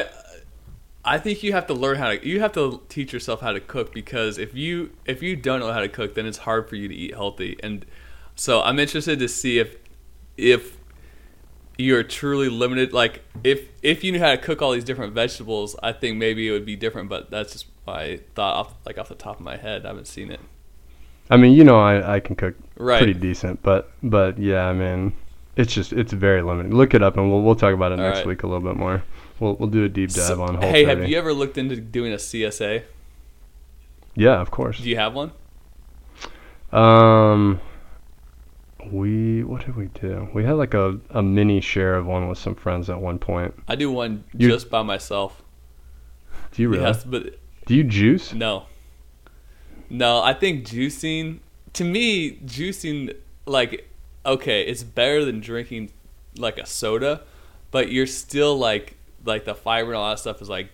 I 1.03 1.17
think 1.17 1.41
you 1.43 1.51
have 1.53 1.65
to 1.67 1.73
learn 1.73 1.97
how 1.97 2.09
to. 2.09 2.27
You 2.27 2.39
have 2.41 2.51
to 2.53 2.81
teach 2.89 3.11
yourself 3.13 3.41
how 3.41 3.51
to 3.51 3.59
cook 3.59 3.93
because 3.93 4.37
if 4.37 4.53
you 4.53 4.91
if 5.05 5.23
you 5.23 5.35
don't 5.35 5.59
know 5.59 5.71
how 5.71 5.79
to 5.79 5.89
cook, 5.89 6.15
then 6.15 6.25
it's 6.25 6.39
hard 6.39 6.69
for 6.69 6.75
you 6.75 6.87
to 6.87 6.95
eat 6.95 7.13
healthy. 7.13 7.57
And 7.63 7.85
so 8.35 8.61
I'm 8.61 8.79
interested 8.79 9.19
to 9.19 9.27
see 9.27 9.59
if 9.59 9.77
if 10.37 10.77
you're 11.77 12.03
truly 12.03 12.49
limited. 12.49 12.93
Like 12.93 13.23
if 13.43 13.67
if 13.81 14.03
you 14.03 14.11
knew 14.11 14.19
how 14.19 14.31
to 14.31 14.37
cook 14.37 14.61
all 14.61 14.71
these 14.71 14.83
different 14.83 15.13
vegetables, 15.13 15.75
I 15.81 15.91
think 15.93 16.17
maybe 16.17 16.47
it 16.47 16.51
would 16.51 16.65
be 16.65 16.75
different. 16.75 17.09
But 17.09 17.31
that's 17.31 17.53
just 17.53 17.65
my 17.87 18.19
thought 18.35 18.55
off 18.55 18.73
like 18.85 18.97
off 18.97 19.09
the 19.09 19.15
top 19.15 19.37
of 19.37 19.41
my 19.41 19.57
head. 19.57 19.85
I 19.85 19.89
haven't 19.89 20.07
seen 20.07 20.31
it. 20.31 20.39
I 21.29 21.37
mean, 21.37 21.53
you 21.53 21.63
know, 21.63 21.79
I, 21.79 22.15
I 22.15 22.19
can 22.19 22.35
cook 22.35 22.55
Right. 22.77 22.97
pretty 22.97 23.13
decent, 23.13 23.61
but 23.63 23.91
but 24.03 24.37
yeah, 24.37 24.67
I 24.67 24.73
mean, 24.73 25.13
it's 25.55 25.73
just 25.73 25.93
it's 25.93 26.13
very 26.13 26.41
limited. 26.41 26.73
Look 26.73 26.93
it 26.93 27.01
up, 27.01 27.17
and 27.17 27.31
we'll 27.31 27.41
we'll 27.41 27.55
talk 27.55 27.73
about 27.73 27.91
it 27.91 27.99
All 27.99 28.05
next 28.05 28.19
right. 28.19 28.27
week 28.27 28.43
a 28.43 28.47
little 28.47 28.61
bit 28.67 28.75
more. 28.77 29.03
We'll 29.41 29.55
we'll 29.55 29.69
do 29.69 29.83
a 29.83 29.89
deep 29.89 30.11
dive 30.11 30.23
So- 30.27 30.41
on 30.43 30.55
whole. 30.55 30.69
hey, 30.71 30.85
30. 30.85 31.01
have 31.01 31.09
you 31.09 31.17
ever 31.17 31.33
looked 31.33 31.57
into 31.57 31.75
doing 31.75 32.13
a 32.13 32.17
CSA? 32.17 32.83
Yeah, 34.15 34.39
of 34.39 34.51
course. 34.51 34.79
Do 34.79 34.87
you 34.89 34.97
have 34.97 35.15
one? 35.15 35.31
Um, 36.71 37.59
we 38.91 39.43
what 39.43 39.65
did 39.65 39.75
we 39.75 39.87
do? 39.87 40.29
We 40.33 40.43
had 40.45 40.53
like 40.53 40.73
a 40.73 40.99
a 41.09 41.21
mini 41.23 41.59
share 41.59 41.95
of 41.95 42.05
one 42.05 42.27
with 42.29 42.37
some 42.37 42.55
friends 42.55 42.89
at 42.89 43.01
one 43.01 43.19
point. 43.19 43.53
I 43.67 43.75
do 43.75 43.91
one 43.91 44.23
You- 44.37 44.49
just 44.49 44.69
by 44.69 44.83
myself. 44.83 45.41
Do 46.51 46.61
you 46.61 46.69
really? 46.69 46.83
Yes, 46.83 47.03
but 47.03 47.39
Do 47.65 47.75
you 47.75 47.83
juice? 47.83 48.33
no. 48.33 48.65
No, 49.89 50.21
I 50.21 50.33
think 50.33 50.65
juicing 50.65 51.39
to 51.73 51.83
me, 51.83 52.37
juicing 52.45 53.15
like 53.45 53.89
okay, 54.25 54.61
it's 54.61 54.83
better 54.83 55.25
than 55.25 55.39
drinking 55.39 55.91
like 56.37 56.57
a 56.59 56.65
soda, 56.65 57.21
but 57.71 57.91
you're 57.91 58.05
still 58.07 58.55
like 58.57 58.95
like 59.25 59.45
the 59.45 59.55
fiber 59.55 59.89
and 59.89 59.97
all 59.97 60.09
that 60.09 60.19
stuff 60.19 60.41
is 60.41 60.49
like 60.49 60.69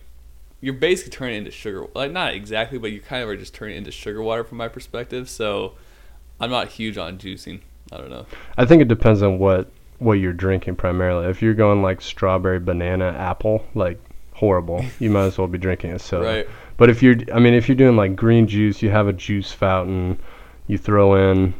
you're 0.60 0.74
basically 0.74 1.10
turning 1.10 1.36
it 1.36 1.38
into 1.38 1.50
sugar. 1.50 1.86
Like 1.94 2.12
not 2.12 2.34
exactly, 2.34 2.78
but 2.78 2.90
you 2.92 3.00
kind 3.00 3.22
of 3.22 3.28
are 3.28 3.36
just 3.36 3.54
turning 3.54 3.76
it 3.76 3.78
into 3.78 3.90
sugar 3.90 4.22
water 4.22 4.44
from 4.44 4.58
my 4.58 4.68
perspective. 4.68 5.28
So 5.28 5.74
I'm 6.40 6.50
not 6.50 6.68
huge 6.68 6.98
on 6.98 7.18
juicing. 7.18 7.60
I 7.92 7.98
don't 7.98 8.10
know. 8.10 8.26
I 8.56 8.64
think 8.64 8.82
it 8.82 8.88
depends 8.88 9.22
on 9.22 9.38
what 9.38 9.70
what 9.98 10.14
you're 10.14 10.32
drinking 10.32 10.76
primarily. 10.76 11.26
If 11.28 11.42
you're 11.42 11.54
going 11.54 11.82
like 11.82 12.00
strawberry, 12.00 12.60
banana, 12.60 13.06
apple, 13.06 13.64
like 13.74 14.00
horrible. 14.38 14.84
You 14.98 15.10
might 15.10 15.24
as 15.24 15.38
well 15.38 15.48
be 15.48 15.58
drinking 15.58 15.92
a 15.92 15.98
soda. 15.98 16.26
Right. 16.26 16.48
But 16.76 16.90
if 16.90 17.02
you're, 17.02 17.16
I 17.32 17.40
mean, 17.40 17.54
if 17.54 17.68
you're 17.68 17.76
doing 17.76 17.96
like 17.96 18.14
green 18.14 18.46
juice, 18.46 18.82
you 18.82 18.90
have 18.90 19.08
a 19.08 19.12
juice 19.12 19.50
fountain, 19.52 20.18
you 20.68 20.78
throw 20.78 21.30
in, 21.30 21.54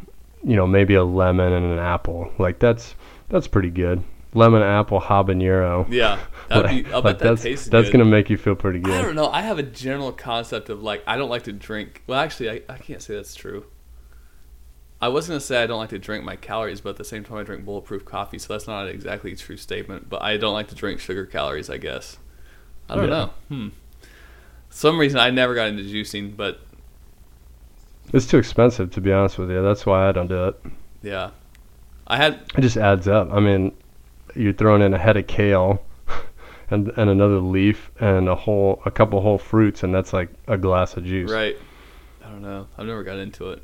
you 0.44 0.54
know, 0.54 0.66
maybe 0.66 0.94
a 0.94 1.02
lemon 1.02 1.52
and 1.52 1.66
an 1.66 1.78
apple. 1.78 2.32
Like 2.38 2.58
that's 2.58 2.94
that's 3.28 3.48
pretty 3.48 3.70
good. 3.70 4.02
Lemon, 4.34 4.62
apple, 4.62 5.00
habanero. 5.00 5.90
Yeah. 5.90 6.20
That'd 6.48 6.64
like, 6.64 6.84
be, 6.84 6.92
I'll 6.92 7.02
like 7.02 7.18
bet 7.18 7.18
that 7.20 7.24
that's 7.28 7.42
tastes 7.42 7.68
that's 7.68 7.86
good. 7.88 7.98
gonna 7.98 8.04
make 8.10 8.30
you 8.30 8.36
feel 8.36 8.54
pretty 8.54 8.78
good. 8.80 8.94
I 8.94 9.02
don't 9.02 9.14
know. 9.14 9.28
I 9.28 9.42
have 9.42 9.58
a 9.58 9.62
general 9.62 10.12
concept 10.12 10.70
of 10.70 10.82
like 10.82 11.02
I 11.06 11.16
don't 11.16 11.28
like 11.30 11.44
to 11.44 11.52
drink. 11.52 12.02
Well, 12.06 12.18
actually, 12.18 12.50
I, 12.50 12.62
I 12.68 12.78
can't 12.78 13.02
say 13.02 13.14
that's 13.14 13.34
true. 13.34 13.66
I 15.00 15.08
was 15.08 15.28
gonna 15.28 15.40
say 15.40 15.62
I 15.62 15.66
don't 15.66 15.78
like 15.78 15.90
to 15.90 15.98
drink 15.98 16.24
my 16.24 16.36
calories, 16.36 16.80
but 16.80 16.90
at 16.90 16.96
the 16.96 17.04
same 17.04 17.22
time 17.22 17.36
I 17.38 17.42
drink 17.44 17.64
bulletproof 17.64 18.04
coffee, 18.04 18.38
so 18.38 18.52
that's 18.52 18.66
not 18.66 18.88
exactly 18.88 19.32
a 19.32 19.36
true 19.36 19.56
statement. 19.56 20.08
But 20.08 20.22
I 20.22 20.36
don't 20.38 20.54
like 20.54 20.68
to 20.68 20.74
drink 20.74 21.00
sugar 21.00 21.26
calories. 21.26 21.70
I 21.70 21.76
guess. 21.76 22.18
I 22.88 22.96
don't 22.96 23.04
Yeah. 23.04 23.10
know. 23.10 23.30
Hmm. 23.48 23.68
Some 24.70 24.98
reason 24.98 25.18
I 25.20 25.30
never 25.30 25.54
got 25.54 25.68
into 25.68 25.82
juicing, 25.82 26.36
but 26.36 26.60
It's 28.12 28.26
too 28.26 28.38
expensive 28.38 28.90
to 28.92 29.00
be 29.00 29.12
honest 29.12 29.38
with 29.38 29.50
you. 29.50 29.62
That's 29.62 29.84
why 29.86 30.08
I 30.08 30.12
don't 30.12 30.28
do 30.28 30.48
it. 30.48 30.56
yeah, 31.02 31.30
I 32.06 32.16
had 32.16 32.40
It 32.56 32.60
just 32.62 32.76
adds 32.76 33.06
up. 33.06 33.30
I 33.32 33.40
mean, 33.40 33.72
you're 34.34 34.52
throwing 34.52 34.82
in 34.82 34.94
a 34.94 34.98
head 34.98 35.16
of 35.16 35.26
kale, 35.26 35.82
and 36.70 36.88
and 36.96 37.10
another 37.10 37.38
leaf 37.40 37.90
and 38.00 38.28
a 38.28 38.34
whole 38.34 38.82
a 38.84 38.90
couple 38.90 39.20
whole 39.20 39.38
fruits, 39.38 39.82
and 39.82 39.94
that's 39.94 40.12
like 40.12 40.28
a 40.46 40.58
glass 40.58 40.96
of 40.96 41.04
juice. 41.04 41.30
right. 41.30 41.56
I 42.24 42.30
don't 42.30 42.42
know. 42.42 42.66
I've 42.76 42.86
never 42.86 43.02
got 43.02 43.16
into 43.18 43.50
it. 43.50 43.62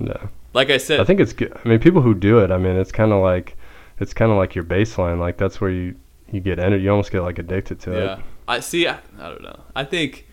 No. 0.00 0.28
Like 0.52 0.70
I 0.70 0.78
said, 0.78 0.98
I 1.00 1.04
think 1.04 1.20
it's 1.20 1.32
good. 1.32 1.52
I 1.64 1.68
mean, 1.68 1.78
people 1.78 2.02
who 2.02 2.14
do 2.14 2.38
it, 2.40 2.50
I 2.50 2.58
mean, 2.58 2.74
it's 2.76 2.90
kind 2.90 3.12
of 3.12 3.22
like, 3.22 3.56
it's 4.00 4.12
kind 4.12 4.32
of 4.32 4.36
like 4.38 4.54
your 4.54 4.64
baseline. 4.64 5.20
Like 5.20 5.36
that's 5.36 5.60
where 5.60 5.70
you 5.70 5.94
you 6.32 6.40
get 6.40 6.58
energy. 6.58 6.84
You 6.84 6.90
almost 6.90 7.12
get 7.12 7.20
like 7.22 7.38
addicted 7.38 7.78
to 7.80 7.90
Yeah, 7.92 7.96
it. 7.98 8.04
Yeah. 8.04 8.20
I 8.48 8.60
see. 8.60 8.86
I, 8.88 8.98
I 9.20 9.28
don't 9.28 9.42
know. 9.42 9.60
I 9.76 9.84
think, 9.84 10.26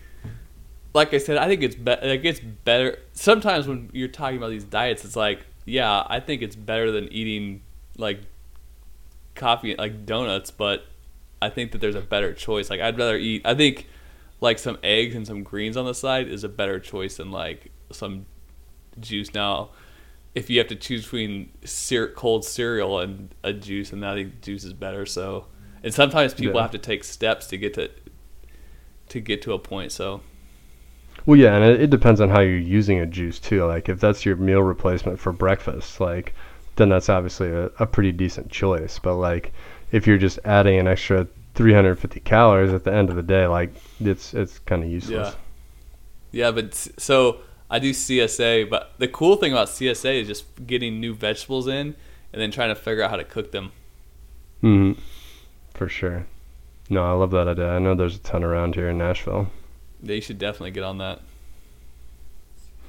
like 0.94 1.14
I 1.14 1.18
said, 1.18 1.36
I 1.36 1.46
think 1.46 1.62
it's 1.62 1.74
be- 1.76 1.90
it 1.92 2.22
gets 2.22 2.40
better. 2.40 2.98
Sometimes 3.12 3.68
when 3.68 3.90
you're 3.92 4.08
talking 4.08 4.38
about 4.38 4.50
these 4.50 4.64
diets, 4.64 5.04
it's 5.04 5.16
like, 5.16 5.40
yeah, 5.66 6.04
I 6.08 6.18
think 6.20 6.42
it's 6.42 6.56
better 6.56 6.90
than 6.90 7.12
eating 7.12 7.62
like 7.96 8.20
coffee, 9.34 9.76
like 9.76 10.04
donuts. 10.06 10.50
But 10.50 10.86
I 11.42 11.50
think 11.50 11.72
that 11.72 11.78
there's 11.80 11.94
a 11.94 12.00
better 12.00 12.32
choice. 12.32 12.70
Like 12.70 12.80
I'd 12.80 12.98
rather 12.98 13.16
eat. 13.16 13.42
I 13.44 13.54
think 13.54 13.88
like 14.40 14.58
some 14.58 14.78
eggs 14.82 15.14
and 15.14 15.26
some 15.26 15.42
greens 15.42 15.76
on 15.76 15.84
the 15.86 15.94
side 15.94 16.28
is 16.28 16.44
a 16.44 16.48
better 16.48 16.78
choice 16.80 17.16
than 17.16 17.30
like 17.30 17.70
some 17.90 18.26
juice. 19.00 19.34
Now, 19.34 19.70
if 20.34 20.50
you 20.50 20.58
have 20.58 20.68
to 20.68 20.76
choose 20.76 21.04
between 21.04 21.50
cold 22.14 22.44
cereal 22.44 23.00
and 23.00 23.34
a 23.42 23.52
juice, 23.52 23.92
and 23.92 24.04
I 24.06 24.14
think 24.14 24.42
juice 24.42 24.64
is 24.64 24.72
better. 24.72 25.06
So, 25.06 25.46
and 25.82 25.92
sometimes 25.94 26.34
people 26.34 26.60
Yeah. 26.60 26.62
have 26.62 26.72
to 26.72 26.78
take 26.78 27.04
steps 27.04 27.46
to 27.48 27.58
get 27.58 27.74
to 27.74 27.90
to 29.08 29.20
get 29.20 29.42
to 29.42 29.52
a 29.52 29.58
point. 29.58 29.92
So, 29.92 30.22
Well, 31.26 31.38
yeah, 31.38 31.54
and 31.56 31.64
it, 31.64 31.82
it 31.82 31.90
depends 31.90 32.20
on 32.20 32.30
how 32.30 32.40
you're 32.40 32.56
using 32.58 32.98
a 33.00 33.06
juice 33.06 33.38
too. 33.38 33.64
Like 33.64 33.88
if 33.88 34.00
that's 34.00 34.24
your 34.24 34.36
meal 34.36 34.62
replacement 34.62 35.18
for 35.18 35.32
breakfast, 35.32 36.00
like 36.00 36.34
then 36.76 36.88
that's 36.88 37.08
obviously 37.08 37.50
a, 37.50 37.66
a 37.78 37.86
pretty 37.86 38.12
decent 38.12 38.50
choice. 38.50 38.98
But 38.98 39.16
like 39.16 39.52
if 39.92 40.06
you're 40.06 40.18
just 40.18 40.38
adding 40.44 40.78
an 40.78 40.88
extra 40.88 41.26
350 41.54 42.20
calories 42.20 42.72
at 42.72 42.84
the 42.84 42.92
end 42.92 43.10
of 43.10 43.16
the 43.16 43.22
day, 43.22 43.46
like 43.46 43.74
it's 44.00 44.34
it's 44.34 44.58
kind 44.60 44.82
of 44.84 44.90
useless. 44.90 45.36
Yeah, 46.32 46.46
yeah, 46.46 46.50
but 46.50 46.74
so 46.74 47.40
I 47.70 47.78
do 47.78 47.92
CSA, 47.92 48.68
but 48.68 48.94
the 48.98 49.08
cool 49.08 49.36
thing 49.36 49.52
about 49.52 49.68
CSA 49.68 50.20
is 50.20 50.28
just 50.28 50.44
getting 50.66 51.00
new 51.00 51.14
vegetables 51.14 51.66
in 51.68 51.96
and 52.32 52.42
then 52.42 52.50
trying 52.50 52.68
to 52.70 52.74
figure 52.74 53.02
out 53.02 53.10
how 53.10 53.16
to 53.16 53.24
cook 53.24 53.52
them. 53.52 53.72
hmm 54.60 54.92
For 55.74 55.88
sure. 55.88 56.26
No, 56.90 57.04
I 57.04 57.12
love 57.12 57.30
that 57.32 57.48
idea. 57.48 57.70
I 57.70 57.78
know 57.80 57.94
there's 57.94 58.16
a 58.16 58.20
ton 58.20 58.44
around 58.44 58.74
here 58.76 58.90
in 58.90 58.98
Nashville. 58.98 59.50
They 60.00 60.20
should 60.20 60.38
definitely 60.38 60.70
get 60.70 60.84
on 60.84 60.96
that. 60.98 61.20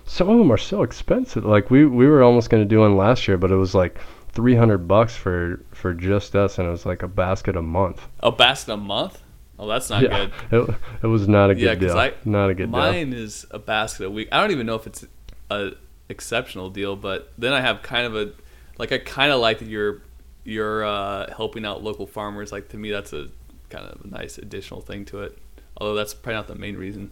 Some 0.06 0.28
of 0.30 0.40
them 0.40 0.52
are 0.52 0.58
so 0.58 0.82
expensive. 0.82 1.46
Like 1.46 1.70
we 1.70 1.86
we 1.86 2.08
were 2.08 2.24
almost 2.24 2.50
gonna 2.50 2.66
do 2.66 2.80
one 2.80 2.98
last 2.98 3.28
year, 3.28 3.38
but 3.38 3.52
it 3.52 3.58
was 3.58 3.76
like 3.76 4.00
three 4.32 4.56
hundred 4.56 4.88
bucks 4.88 5.16
for 5.16 5.64
for 5.72 5.94
just 5.94 6.36
us, 6.36 6.58
and 6.58 6.68
it 6.68 6.72
was 6.72 6.86
like 6.86 7.04
a 7.04 7.08
basket 7.08 7.56
a 7.56 7.62
month. 7.62 8.08
A 8.20 8.32
basket 8.32 8.74
a 8.74 8.78
month? 8.78 9.22
Oh, 9.60 9.68
that's 9.68 9.90
not 9.90 10.04
yeah, 10.04 10.30
good. 10.50 10.70
it, 10.70 10.76
it 11.04 11.08
was 11.08 11.28
not 11.28 11.50
a 11.50 11.56
good 11.56 11.64
Yeah, 11.64 11.76
deal. 11.76 11.98
I- 11.98 12.14
not 12.26 12.50
a 12.50 12.54
good 12.54 12.72
deal. 12.72 12.82
Mine 12.82 13.14
is 13.14 13.46
a 13.52 13.60
basket 13.60 14.06
a 14.06 14.10
week. 14.10 14.30
I 14.32 14.40
don't 14.40 14.52
even 14.52 14.68
know 14.68 14.76
if 14.76 14.86
it's 14.86 15.06
a 15.50 15.72
exceptional 16.10 16.70
deal, 16.70 16.96
but 16.96 17.34
then 17.38 17.54
I 17.54 17.62
have 17.62 17.82
kind 17.82 18.06
of 18.06 18.16
a 18.16 18.34
like 18.78 18.92
I 18.92 19.00
kind 19.00 19.32
of 19.32 19.40
like 19.40 19.60
that 19.60 19.68
you're 19.68 20.02
you're 20.44 20.86
uh, 20.86 21.34
helping 21.36 21.66
out 21.66 21.84
local 21.84 22.06
farmers. 22.08 22.52
Like 22.52 22.70
to 22.70 22.78
me, 22.78 22.92
that's 22.92 23.14
a 23.14 23.30
kind 23.70 23.86
of 23.86 24.06
a 24.06 24.08
nice 24.08 24.38
additional 24.38 24.82
thing 24.82 25.06
to 25.06 25.24
it. 25.24 25.38
Although 25.78 25.96
that's 25.96 26.14
probably 26.14 26.36
not 26.36 26.48
the 26.48 26.56
main 26.56 26.78
reason. 26.78 27.12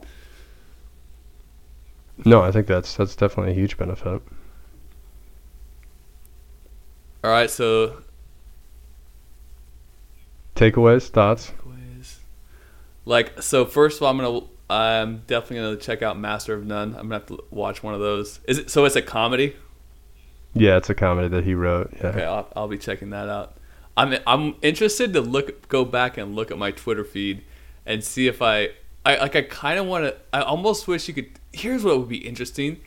No, 2.23 2.41
I 2.41 2.51
think 2.51 2.67
that's 2.67 2.95
that's 2.95 3.15
definitely 3.15 3.51
a 3.51 3.55
huge 3.55 3.77
benefit. 3.77 4.21
All 7.26 7.31
right, 7.31 7.49
so 7.49 8.03
Takeaways, 10.56 11.10
thoughts? 11.10 11.52
takeaways. 11.52 12.18
Like 13.03 13.41
so, 13.41 13.65
first 13.65 13.97
of 13.97 14.03
all, 14.03 14.11
I'm 14.11 14.18
gonna 14.18 14.45
I'm 14.69 15.23
definitely 15.26 15.56
gonna 15.65 15.77
check 15.77 16.03
out 16.03 16.19
Master 16.19 16.53
of 16.53 16.68
None. 16.68 16.89
I'm 16.89 17.10
gonna 17.10 17.15
have 17.15 17.26
to 17.30 17.43
watch 17.49 17.81
one 17.81 17.95
of 17.95 17.99
those. 17.99 18.41
Is 18.47 18.60
it 18.60 18.69
so? 18.69 18.85
It's 18.85 18.95
a 18.95 19.02
comedy. 19.02 19.56
Yeah, 20.53 20.77
it's 20.77 20.91
a 20.91 20.93
comedy 20.93 21.27
that 21.30 21.43
he 21.43 21.56
wrote. 21.56 21.95
Yeah. 21.99 22.07
Okay, 22.10 22.23
I'll, 22.23 22.47
I'll 22.56 22.68
be 22.68 22.77
checking 22.77 23.10
that 23.10 23.27
out. 23.27 23.57
I'm 23.97 24.19
I'm 24.27 24.57
interested 24.61 25.11
to 25.14 25.22
look 25.22 25.68
go 25.68 25.84
back 25.84 26.19
and 26.19 26.35
look 26.35 26.52
at 26.52 26.60
my 26.60 26.69
Twitter 26.69 27.03
feed 27.03 27.43
and 27.88 28.03
see 28.03 28.27
if 28.27 28.43
I 28.43 28.69
I 29.03 29.18
like 29.18 29.35
I 29.35 29.41
kind 29.41 29.80
of 29.80 29.88
want 29.88 30.06
to. 30.06 30.15
I 30.31 30.41
almost 30.41 30.88
wish 30.88 31.07
you 31.07 31.15
could. 31.15 31.31
Here's 31.52 31.84
what 31.84 31.97
would 31.97 32.10
be 32.10 32.18
interesting. 32.18 32.81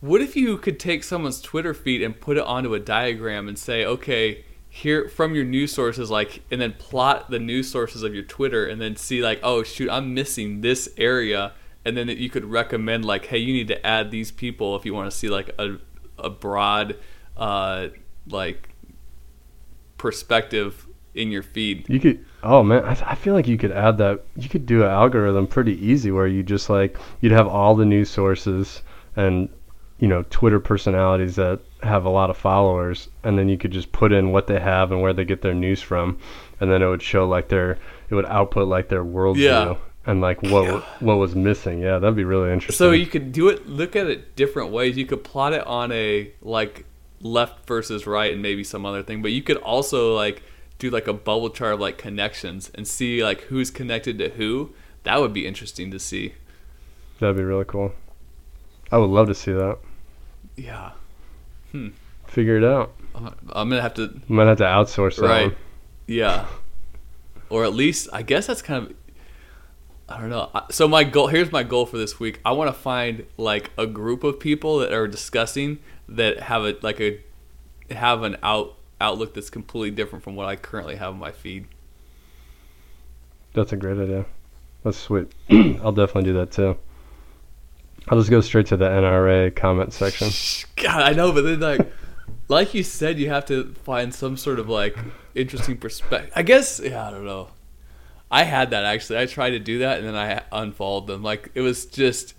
What 0.00 0.20
if 0.20 0.36
you 0.36 0.56
could 0.58 0.78
take 0.78 1.02
someone's 1.02 1.40
Twitter 1.40 1.74
feed 1.74 2.02
and 2.02 2.18
put 2.18 2.36
it 2.36 2.44
onto 2.44 2.74
a 2.74 2.80
diagram 2.80 3.48
and 3.48 3.58
say, 3.58 3.84
okay, 3.84 4.44
here 4.68 5.08
from 5.08 5.34
your 5.34 5.44
news 5.44 5.72
sources, 5.72 6.10
like, 6.10 6.42
and 6.50 6.60
then 6.60 6.74
plot 6.74 7.30
the 7.30 7.38
news 7.38 7.70
sources 7.70 8.02
of 8.02 8.14
your 8.14 8.22
Twitter, 8.22 8.66
and 8.66 8.80
then 8.80 8.96
see 8.96 9.22
like, 9.22 9.40
oh 9.42 9.62
shoot, 9.62 9.90
I'm 9.90 10.14
missing 10.14 10.60
this 10.60 10.88
area, 10.96 11.52
and 11.84 11.96
then 11.96 12.08
you 12.08 12.30
could 12.30 12.44
recommend 12.44 13.04
like, 13.04 13.26
hey, 13.26 13.38
you 13.38 13.52
need 13.52 13.68
to 13.68 13.86
add 13.86 14.10
these 14.10 14.30
people 14.30 14.76
if 14.76 14.84
you 14.84 14.94
want 14.94 15.10
to 15.10 15.16
see 15.16 15.28
like 15.28 15.50
a 15.58 15.78
a 16.18 16.30
broad, 16.30 16.96
uh, 17.36 17.88
like 18.28 18.68
perspective 19.96 20.86
in 21.14 21.30
your 21.30 21.42
feed. 21.42 21.88
You 21.88 21.98
could. 21.98 22.24
Oh 22.42 22.62
man, 22.62 22.84
I, 22.84 22.90
I 23.04 23.14
feel 23.14 23.34
like 23.34 23.48
you 23.48 23.58
could 23.58 23.72
add 23.72 23.98
that. 23.98 24.24
You 24.36 24.48
could 24.48 24.66
do 24.66 24.82
an 24.82 24.90
algorithm 24.90 25.46
pretty 25.46 25.74
easy 25.84 26.10
where 26.10 26.26
you 26.26 26.42
just 26.42 26.70
like 26.70 26.98
you'd 27.20 27.32
have 27.32 27.48
all 27.48 27.74
the 27.74 27.84
news 27.84 28.10
sources 28.10 28.82
and 29.16 29.48
you 29.98 30.08
know 30.08 30.24
Twitter 30.30 30.60
personalities 30.60 31.36
that 31.36 31.60
have 31.82 32.04
a 32.04 32.10
lot 32.10 32.30
of 32.30 32.36
followers, 32.36 33.08
and 33.24 33.38
then 33.38 33.48
you 33.48 33.58
could 33.58 33.70
just 33.72 33.90
put 33.92 34.12
in 34.12 34.32
what 34.32 34.46
they 34.46 34.60
have 34.60 34.92
and 34.92 35.00
where 35.02 35.12
they 35.12 35.24
get 35.24 35.42
their 35.42 35.54
news 35.54 35.80
from, 35.82 36.18
and 36.60 36.70
then 36.70 36.82
it 36.82 36.88
would 36.88 37.02
show 37.02 37.26
like 37.28 37.48
their 37.48 37.78
it 38.10 38.14
would 38.14 38.26
output 38.26 38.68
like 38.68 38.88
their 38.88 39.04
worldview 39.04 39.38
Yeah. 39.38 39.74
and 40.06 40.20
like 40.20 40.42
what 40.42 40.82
what 41.00 41.16
was 41.16 41.34
missing. 41.34 41.80
Yeah, 41.80 41.98
that'd 41.98 42.16
be 42.16 42.24
really 42.24 42.52
interesting. 42.52 42.76
So 42.78 42.92
you 42.92 43.06
could 43.06 43.32
do 43.32 43.48
it. 43.48 43.66
Look 43.68 43.96
at 43.96 44.06
it 44.06 44.34
different 44.36 44.70
ways. 44.70 44.96
You 44.96 45.06
could 45.06 45.24
plot 45.24 45.52
it 45.52 45.66
on 45.66 45.90
a 45.92 46.30
like 46.42 46.84
left 47.20 47.66
versus 47.66 48.06
right, 48.06 48.32
and 48.32 48.40
maybe 48.40 48.62
some 48.64 48.86
other 48.86 49.02
thing. 49.02 49.20
But 49.22 49.32
you 49.32 49.42
could 49.42 49.56
also 49.58 50.14
like 50.14 50.42
do 50.78 50.90
like 50.90 51.08
a 51.08 51.12
bubble 51.12 51.50
chart 51.50 51.74
of 51.74 51.80
like 51.80 51.98
connections 51.98 52.70
and 52.76 52.86
see 52.86 53.22
like 53.24 53.40
who's 53.42 53.70
connected 53.70 54.18
to 54.20 54.28
who. 54.30 54.72
That 55.02 55.20
would 55.20 55.32
be 55.32 55.44
interesting 55.46 55.90
to 55.90 55.98
see. 55.98 56.34
that'd 57.18 57.36
be 57.36 57.42
really 57.42 57.64
cool. 57.64 57.92
I 58.92 58.98
would 58.98 59.10
love 59.10 59.26
to 59.28 59.34
see 59.34 59.52
that. 59.52 59.78
Yeah, 60.58 60.90
Figure 62.26 62.56
it 62.58 62.64
out. 62.64 62.92
I'm 63.14 63.34
I'm 63.50 63.68
gonna 63.70 63.80
have 63.82 63.94
to. 63.94 64.20
I 64.28 64.32
might 64.32 64.46
have 64.46 64.58
to 64.58 64.64
outsource 64.64 65.16
that 65.16 65.22
Right. 65.26 65.46
one. 65.48 65.56
Yeah, 66.06 66.46
or 67.48 67.64
at 67.64 67.72
least 67.72 68.08
I 68.12 68.22
guess 68.22 68.46
that's 68.48 68.60
kind 68.62 68.86
of. 68.86 68.94
I 70.08 70.18
don't 70.18 70.30
know. 70.30 70.50
So 70.70 70.88
my 70.88 71.04
goal 71.04 71.28
here's 71.28 71.52
my 71.52 71.62
goal 71.62 71.86
for 71.86 71.96
this 71.98 72.18
week. 72.18 72.40
I 72.44 72.52
want 72.52 72.68
to 72.68 72.78
find 72.78 73.24
like 73.36 73.70
a 73.78 73.86
group 73.86 74.24
of 74.24 74.40
people 74.40 74.78
that 74.78 74.92
are 74.92 75.06
discussing 75.06 75.78
that 76.08 76.40
have 76.40 76.64
a 76.64 76.76
like 76.82 77.00
a 77.00 77.20
have 77.90 78.22
an 78.24 78.36
out 78.42 78.74
outlook 79.00 79.34
that's 79.34 79.50
completely 79.50 79.90
different 79.94 80.24
from 80.24 80.34
what 80.34 80.46
I 80.48 80.56
currently 80.56 80.96
have 80.96 81.12
in 81.14 81.20
my 81.20 81.30
feed. 81.30 81.66
That's 83.54 83.72
a 83.72 83.76
great 83.76 83.98
idea. 83.98 84.26
That's 84.84 84.96
sweet. 84.98 85.30
I'll 85.50 85.92
definitely 85.92 86.24
do 86.24 86.32
that 86.34 86.50
too. 86.52 86.76
I'll 88.10 88.18
just 88.18 88.30
go 88.30 88.40
straight 88.40 88.66
to 88.66 88.76
the 88.76 88.86
NRA 88.88 89.54
comment 89.54 89.92
section. 89.92 90.28
God, 90.76 91.02
I 91.02 91.12
know, 91.12 91.32
but 91.32 91.42
then 91.42 91.60
like 91.60 91.80
like 92.48 92.74
you 92.74 92.82
said, 92.82 93.18
you 93.18 93.28
have 93.28 93.44
to 93.46 93.74
find 93.84 94.14
some 94.14 94.36
sort 94.36 94.58
of 94.58 94.68
like 94.68 94.96
interesting 95.34 95.76
perspective. 95.76 96.32
I 96.34 96.42
guess 96.42 96.80
yeah, 96.82 97.06
I 97.06 97.10
don't 97.10 97.24
know. 97.26 97.50
I 98.30 98.44
had 98.44 98.70
that 98.70 98.84
actually. 98.84 99.18
I 99.18 99.26
tried 99.26 99.50
to 99.50 99.58
do 99.58 99.78
that 99.80 99.98
and 99.98 100.06
then 100.06 100.14
I 100.16 100.42
unfollowed 100.52 101.06
them. 101.06 101.22
Like 101.22 101.50
it 101.54 101.60
was 101.62 101.86
just 101.86 102.34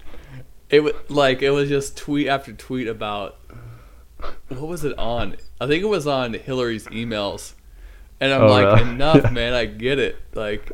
it 0.69 0.81
was 0.81 0.93
like 1.09 1.41
it 1.41 1.51
was 1.51 1.69
just 1.69 1.97
tweet 1.97 2.27
after 2.27 2.53
tweet 2.53 2.87
about 2.87 3.37
what 4.49 4.61
was 4.61 4.83
it 4.83 4.97
on? 4.97 5.37
I 5.61 5.67
think 5.67 5.83
it 5.83 5.87
was 5.87 6.05
on 6.07 6.33
Hillary's 6.33 6.85
emails. 6.87 7.53
And 8.21 8.33
I'm 8.33 8.43
Oh, 8.43 8.47
like, 8.47 8.81
enough, 8.81 9.21
Yeah. 9.23 9.29
man. 9.29 9.53
I 9.53 9.63
get 9.65 9.97
it. 9.97 10.17
Like, 10.33 10.69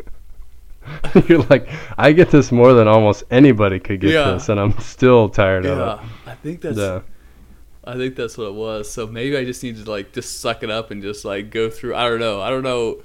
You're 1.27 1.43
like, 1.43 1.67
I 1.97 2.11
get 2.11 2.29
this 2.29 2.51
more 2.51 2.73
than 2.73 2.87
almost 2.87 3.23
anybody 3.31 3.79
could 3.79 4.01
get 4.01 4.11
Yeah. 4.11 4.31
this, 4.31 4.49
and 4.49 4.59
I'm 4.59 4.77
still 4.79 5.29
tired 5.29 5.65
of 5.65 5.77
yeah, 5.77 6.31
I 6.31 6.35
think 6.35 6.57
it. 6.59 6.61
that's 6.61 6.77
Yeah. 6.77 7.01
I 7.87 7.95
think 7.97 8.15
that's 8.15 8.37
what 8.37 8.47
it 8.47 8.53
was. 8.55 8.89
So 8.89 9.05
maybe 9.05 9.37
I 9.37 9.45
just 9.45 9.61
need 9.61 9.77
to 9.83 9.89
like 9.89 10.11
just 10.11 10.39
suck 10.41 10.63
it 10.63 10.71
up 10.71 10.89
and 10.91 11.01
just 11.01 11.23
like 11.25 11.51
go 11.51 11.69
through. 11.69 11.95
I 11.95 12.09
don't 12.09 12.19
know. 12.19 12.41
I 12.41 12.49
don't 12.49 12.63
know 12.63 13.01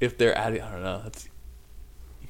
if 0.00 0.16
they're 0.16 0.36
adding. 0.36 0.62
I 0.62 0.70
don't 0.72 0.82
know. 0.82 1.00
That's 1.04 1.28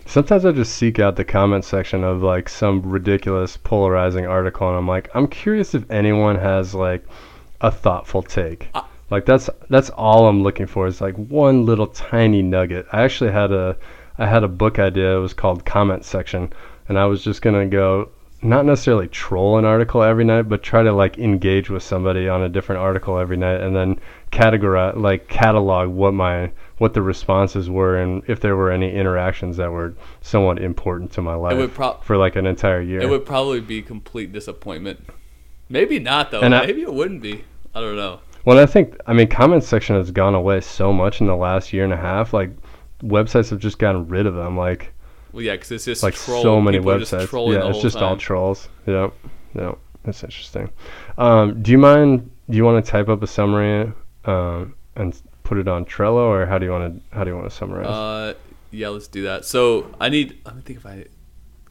Sometimes 0.06 0.44
I 0.44 0.50
just 0.52 0.74
seek 0.74 0.98
out 0.98 1.14
the 1.14 1.24
comment 1.24 1.64
section 1.64 2.02
of 2.02 2.22
like 2.22 2.48
some 2.48 2.82
ridiculous 2.82 3.56
polarizing 3.56 4.26
article, 4.26 4.68
and 4.68 4.76
I'm 4.76 4.88
like, 4.88 5.08
I'm 5.14 5.28
curious 5.28 5.74
if 5.74 5.88
anyone 5.90 6.36
has 6.36 6.74
like 6.74 7.04
a 7.60 7.70
thoughtful 7.70 8.22
take. 8.22 8.68
I- 8.74 8.84
like 9.10 9.26
that's 9.26 9.50
that's 9.68 9.90
all 9.90 10.28
I'm 10.28 10.42
looking 10.44 10.66
for 10.68 10.86
is 10.86 11.00
like 11.00 11.16
one 11.16 11.66
little 11.66 11.88
tiny 11.88 12.42
nugget. 12.42 12.86
I 12.92 13.02
actually 13.02 13.32
had 13.32 13.50
a 13.50 13.76
I 14.20 14.26
had 14.26 14.44
a 14.44 14.48
book 14.48 14.78
idea. 14.78 15.16
It 15.16 15.20
was 15.20 15.32
called 15.32 15.64
Comment 15.64 16.04
Section, 16.04 16.52
and 16.88 16.98
I 16.98 17.06
was 17.06 17.24
just 17.24 17.40
gonna 17.40 17.66
go 17.66 18.10
not 18.42 18.64
necessarily 18.66 19.08
troll 19.08 19.58
an 19.58 19.64
article 19.64 20.02
every 20.02 20.24
night, 20.24 20.42
but 20.42 20.62
try 20.62 20.82
to 20.82 20.92
like 20.92 21.18
engage 21.18 21.70
with 21.70 21.82
somebody 21.82 22.28
on 22.28 22.42
a 22.42 22.48
different 22.48 22.80
article 22.82 23.18
every 23.18 23.38
night, 23.38 23.60
and 23.62 23.74
then 23.74 23.98
categorize 24.30 24.94
like 24.96 25.26
catalog 25.28 25.88
what 25.88 26.12
my 26.12 26.50
what 26.78 26.92
the 26.94 27.02
responses 27.02 27.68
were 27.68 27.96
and 27.98 28.22
if 28.26 28.40
there 28.40 28.56
were 28.56 28.70
any 28.70 28.90
interactions 28.94 29.56
that 29.56 29.70
were 29.70 29.92
somewhat 30.22 30.58
important 30.58 31.12
to 31.12 31.20
my 31.20 31.34
life 31.34 31.56
would 31.56 31.74
prob- 31.74 32.02
for 32.04 32.16
like 32.16 32.36
an 32.36 32.46
entire 32.46 32.80
year. 32.80 33.00
it 33.00 33.08
would 33.08 33.26
probably 33.26 33.60
be 33.60 33.82
complete 33.82 34.32
disappointment. 34.32 34.98
Maybe 35.68 35.98
not 35.98 36.30
though. 36.30 36.40
And 36.40 36.54
I- 36.54 36.66
maybe 36.66 36.82
it 36.82 36.92
wouldn't 36.92 37.22
be. 37.22 37.44
I 37.74 37.80
don't 37.80 37.96
know. 37.96 38.20
Well, 38.44 38.58
I 38.58 38.66
think 38.66 38.96
I 39.06 39.12
mean 39.12 39.28
comment 39.28 39.64
section 39.64 39.96
has 39.96 40.10
gone 40.10 40.34
away 40.34 40.60
so 40.60 40.92
much 40.92 41.20
in 41.20 41.26
the 41.26 41.36
last 41.36 41.72
year 41.72 41.84
and 41.84 41.92
a 41.92 41.98
half. 41.98 42.32
Like 42.32 42.50
websites 43.02 43.50
have 43.50 43.58
just 43.58 43.78
gotten 43.78 44.08
rid 44.08 44.26
of 44.26 44.34
them. 44.34 44.56
Like 44.56 44.92
Well, 45.32 45.42
yeah, 45.42 45.52
because 45.52 45.72
it's 45.72 45.84
just 45.84 46.02
like 46.02 46.14
troll. 46.14 46.42
so 46.42 46.60
many 46.60 46.78
People 46.78 46.92
websites. 46.92 47.52
Yeah, 47.52 47.68
it's 47.68 47.82
just 47.82 47.96
all 47.98 48.16
trolls. 48.16 48.68
Yeah, 48.86 49.10
yeah, 49.54 49.72
that's 50.04 50.22
interesting. 50.24 50.70
Um, 51.18 51.62
do 51.62 51.70
you 51.70 51.78
mind? 51.78 52.30
Do 52.48 52.56
you 52.56 52.64
want 52.64 52.84
to 52.84 52.90
type 52.90 53.08
up 53.08 53.22
a 53.22 53.26
summary 53.26 53.92
um, 54.24 54.74
and 54.96 55.20
put 55.44 55.58
it 55.58 55.68
on 55.68 55.84
Trello, 55.84 56.26
or 56.28 56.46
how 56.46 56.58
do 56.58 56.66
you 56.66 56.72
want 56.72 56.94
to 57.10 57.16
how 57.16 57.24
do 57.24 57.30
you 57.30 57.36
want 57.36 57.48
to 57.48 57.54
summarize? 57.54 57.86
Uh, 57.86 58.34
yeah, 58.70 58.88
let's 58.88 59.08
do 59.08 59.22
that. 59.22 59.44
So 59.44 59.92
I 60.00 60.08
need. 60.08 60.38
Let 60.44 60.56
me 60.56 60.62
think 60.62 60.78
if 60.78 60.86
I. 60.86 61.06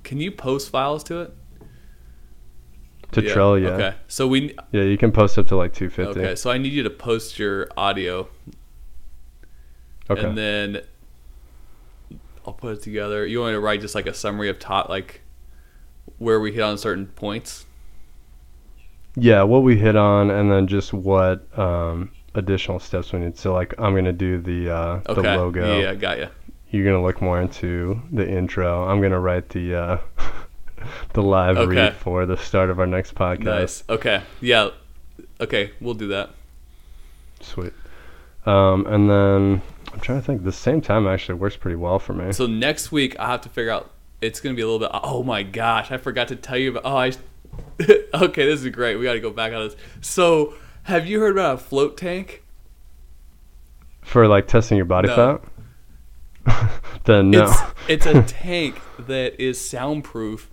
Can 0.03 0.19
you 0.19 0.31
post 0.31 0.69
files 0.69 1.03
to 1.05 1.21
it? 1.21 1.33
to 3.11 3.21
Trello, 3.21 3.59
yeah, 3.59 3.69
Okay. 3.69 3.95
So 4.07 4.27
we. 4.27 4.55
yeah, 4.71 4.83
you 4.83 4.97
can 4.97 5.11
post 5.11 5.37
up 5.37 5.47
to 5.47 5.55
like 5.55 5.73
250. 5.73 6.19
Okay. 6.19 6.35
So 6.35 6.51
I 6.51 6.57
need 6.57 6.71
you 6.73 6.83
to 6.83 6.89
post 6.89 7.39
your 7.39 7.67
audio, 7.75 8.27
Okay. 10.09 10.23
and 10.23 10.37
then 10.37 10.81
I'll 12.49 12.53
put 12.55 12.77
it 12.77 12.81
together. 12.81 13.27
You 13.27 13.41
want 13.41 13.51
me 13.51 13.57
to 13.57 13.59
write 13.59 13.79
just 13.79 13.93
like 13.93 14.07
a 14.07 14.13
summary 14.13 14.49
of 14.49 14.57
top, 14.57 14.89
like 14.89 15.21
where 16.17 16.39
we 16.39 16.51
hit 16.51 16.61
on 16.63 16.79
certain 16.79 17.05
points. 17.05 17.67
Yeah, 19.15 19.43
what 19.43 19.61
we 19.61 19.77
hit 19.77 19.95
on, 19.95 20.31
and 20.31 20.51
then 20.51 20.65
just 20.65 20.91
what 20.91 21.45
um, 21.59 22.09
additional 22.33 22.79
steps 22.79 23.13
we 23.13 23.19
need. 23.19 23.37
So 23.37 23.53
like, 23.53 23.75
I'm 23.77 23.93
gonna 23.93 24.11
do 24.13 24.39
the 24.41 24.71
uh, 24.71 24.99
Okay. 25.09 25.21
the 25.21 25.37
logo. 25.37 25.79
Yeah, 25.79 25.93
got 25.93 26.17
you. 26.17 26.27
You're 26.71 26.85
gonna 26.85 27.03
look 27.05 27.21
more 27.21 27.39
into 27.39 28.01
the 28.11 28.27
intro. 28.27 28.87
I'm 28.87 28.99
gonna 28.99 29.19
write 29.19 29.49
the 29.49 29.75
uh, 29.75 29.97
the 31.13 31.21
live 31.21 31.55
Okay. 31.55 31.75
read 31.75 31.95
for 31.97 32.25
the 32.25 32.37
start 32.37 32.71
of 32.71 32.79
our 32.79 32.87
next 32.87 33.13
podcast. 33.13 33.43
Nice. 33.43 33.83
Okay. 33.89 34.23
Yeah. 34.41 34.69
Okay, 35.39 35.69
we'll 35.79 35.93
do 35.93 36.07
that. 36.07 36.31
Sweet. 37.41 37.73
Um, 38.47 38.87
and 38.87 39.07
then 39.07 39.61
I'm 39.93 39.99
trying 39.99 40.19
to 40.19 40.25
think. 40.25 40.43
The 40.43 40.51
same 40.51 40.81
time 40.81 41.07
actually 41.07 41.35
works 41.35 41.55
pretty 41.55 41.75
well 41.75 41.99
for 41.99 42.13
me. 42.13 42.31
So 42.31 42.45
next 42.47 42.91
week 42.91 43.17
I 43.19 43.27
have 43.27 43.41
to 43.41 43.49
figure 43.49 43.71
out. 43.71 43.91
It's 44.21 44.41
gonna 44.41 44.55
be 44.55 44.61
a 44.61 44.67
little 44.67 44.79
bit. 44.79 44.91
Oh 44.93 45.23
my 45.23 45.43
gosh, 45.43 45.91
I 45.91 45.97
forgot 45.97 46.27
to 46.27 46.35
tell 46.35 46.57
you 46.57 46.71
about. 46.75 46.83
Oh, 46.85 46.97
I. 46.97 47.13
okay, 48.25 48.45
this 48.45 48.63
is 48.63 48.69
great. 48.69 48.97
We 48.97 49.05
got 49.05 49.13
to 49.13 49.19
go 49.19 49.31
back 49.31 49.53
on 49.53 49.67
this. 49.67 49.75
So, 50.01 50.53
have 50.83 51.07
you 51.07 51.19
heard 51.21 51.31
about 51.31 51.55
a 51.55 51.57
float 51.57 51.97
tank? 51.97 52.43
For 54.01 54.27
like 54.27 54.47
testing 54.47 54.75
your 54.77 54.85
body 54.85 55.07
No. 55.07 55.39
fat. 56.45 56.69
then 57.05 57.31
no. 57.31 57.53
It's 57.87 58.05
it's 58.05 58.05
a 58.05 58.21
tank 58.33 58.79
that 58.99 59.41
is 59.41 59.59
soundproof, 59.59 60.49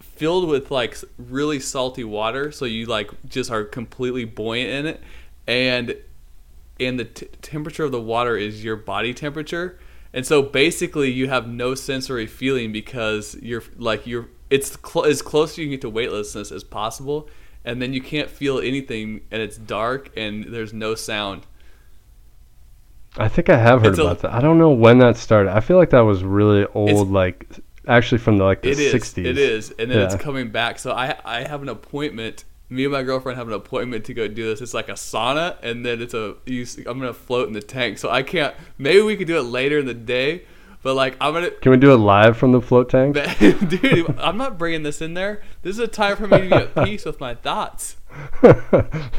filled 0.00 0.48
with 0.48 0.70
like 0.70 0.96
really 1.18 1.58
salty 1.60 2.04
water, 2.04 2.52
so 2.52 2.64
you 2.64 2.86
like 2.86 3.10
just 3.28 3.50
are 3.50 3.64
completely 3.64 4.24
buoyant 4.24 4.70
in 4.70 4.86
it, 4.86 5.00
and 5.46 5.96
and 6.86 6.98
the 6.98 7.04
t- 7.04 7.26
temperature 7.42 7.84
of 7.84 7.92
the 7.92 8.00
water 8.00 8.36
is 8.36 8.62
your 8.64 8.76
body 8.76 9.12
temperature, 9.14 9.78
and 10.12 10.26
so 10.26 10.42
basically 10.42 11.10
you 11.10 11.28
have 11.28 11.48
no 11.48 11.74
sensory 11.74 12.26
feeling 12.26 12.72
because 12.72 13.36
you're 13.42 13.62
like 13.76 14.06
you're 14.06 14.28
it's 14.50 14.76
cl- 14.84 15.06
as 15.06 15.22
close 15.22 15.52
as 15.52 15.58
you 15.58 15.64
can 15.66 15.70
get 15.72 15.80
to 15.82 15.88
weightlessness 15.90 16.52
as 16.52 16.62
possible, 16.64 17.28
and 17.64 17.80
then 17.80 17.92
you 17.92 18.00
can't 18.00 18.28
feel 18.30 18.58
anything, 18.58 19.22
and 19.30 19.40
it's 19.42 19.56
dark 19.56 20.10
and 20.16 20.44
there's 20.44 20.72
no 20.72 20.94
sound. 20.94 21.46
I 23.16 23.28
think 23.28 23.50
I 23.50 23.58
have 23.58 23.82
heard 23.82 23.90
It's 23.90 23.98
a- 23.98 24.02
about 24.02 24.20
that. 24.20 24.32
I 24.32 24.40
don't 24.40 24.58
know 24.58 24.70
when 24.70 24.98
that 24.98 25.16
started. 25.16 25.54
I 25.54 25.60
feel 25.60 25.76
like 25.76 25.90
that 25.90 26.00
was 26.00 26.24
really 26.24 26.66
old, 26.74 27.10
like 27.10 27.46
actually 27.86 28.18
from 28.18 28.38
the 28.38 28.44
like 28.44 28.62
the 28.62 28.70
It 28.70 28.78
is. 28.78 28.92
60s. 28.94 29.24
It 29.24 29.38
is, 29.38 29.70
and 29.78 29.90
then 29.90 29.98
it's 30.00 30.14
coming 30.16 30.50
back. 30.50 30.78
So 30.78 30.92
I 30.92 31.16
I 31.24 31.42
have 31.42 31.62
an 31.62 31.68
appointment. 31.68 32.44
Me 32.72 32.84
and 32.84 32.92
my 32.92 33.02
girlfriend 33.02 33.36
have 33.38 33.48
an 33.48 33.54
appointment 33.54 34.06
to 34.06 34.14
go 34.14 34.26
do 34.28 34.48
this. 34.48 34.62
It's 34.62 34.72
like 34.72 34.88
a 34.88 34.92
sauna, 34.92 35.56
and 35.62 35.84
then 35.84 36.00
it's 36.00 36.14
a. 36.14 36.36
You, 36.46 36.66
I'm 36.86 36.98
gonna 36.98 37.12
float 37.12 37.46
in 37.46 37.52
the 37.52 37.60
tank. 37.60 37.98
So 37.98 38.08
I 38.08 38.22
can't. 38.22 38.54
Maybe 38.78 39.02
we 39.02 39.16
could 39.16 39.26
do 39.26 39.36
it 39.38 39.42
later 39.42 39.78
in 39.78 39.86
the 39.86 39.94
day, 39.94 40.46
but 40.82 40.94
like 40.94 41.16
I'm 41.20 41.34
gonna. 41.34 41.50
Can 41.50 41.70
we 41.70 41.76
do 41.76 41.92
it 41.92 41.98
live 41.98 42.36
from 42.36 42.52
the 42.52 42.62
float 42.62 42.88
tank? 42.88 43.14
Dude, 43.38 44.18
I'm 44.18 44.38
not 44.38 44.56
bringing 44.56 44.82
this 44.82 45.02
in 45.02 45.12
there. 45.12 45.42
This 45.60 45.72
is 45.76 45.80
a 45.80 45.86
time 45.86 46.16
for 46.16 46.26
me 46.26 46.40
to 46.40 46.48
be 46.48 46.54
at 46.54 46.74
peace 46.84 47.04
with 47.04 47.20
my 47.20 47.34
thoughts. 47.34 47.98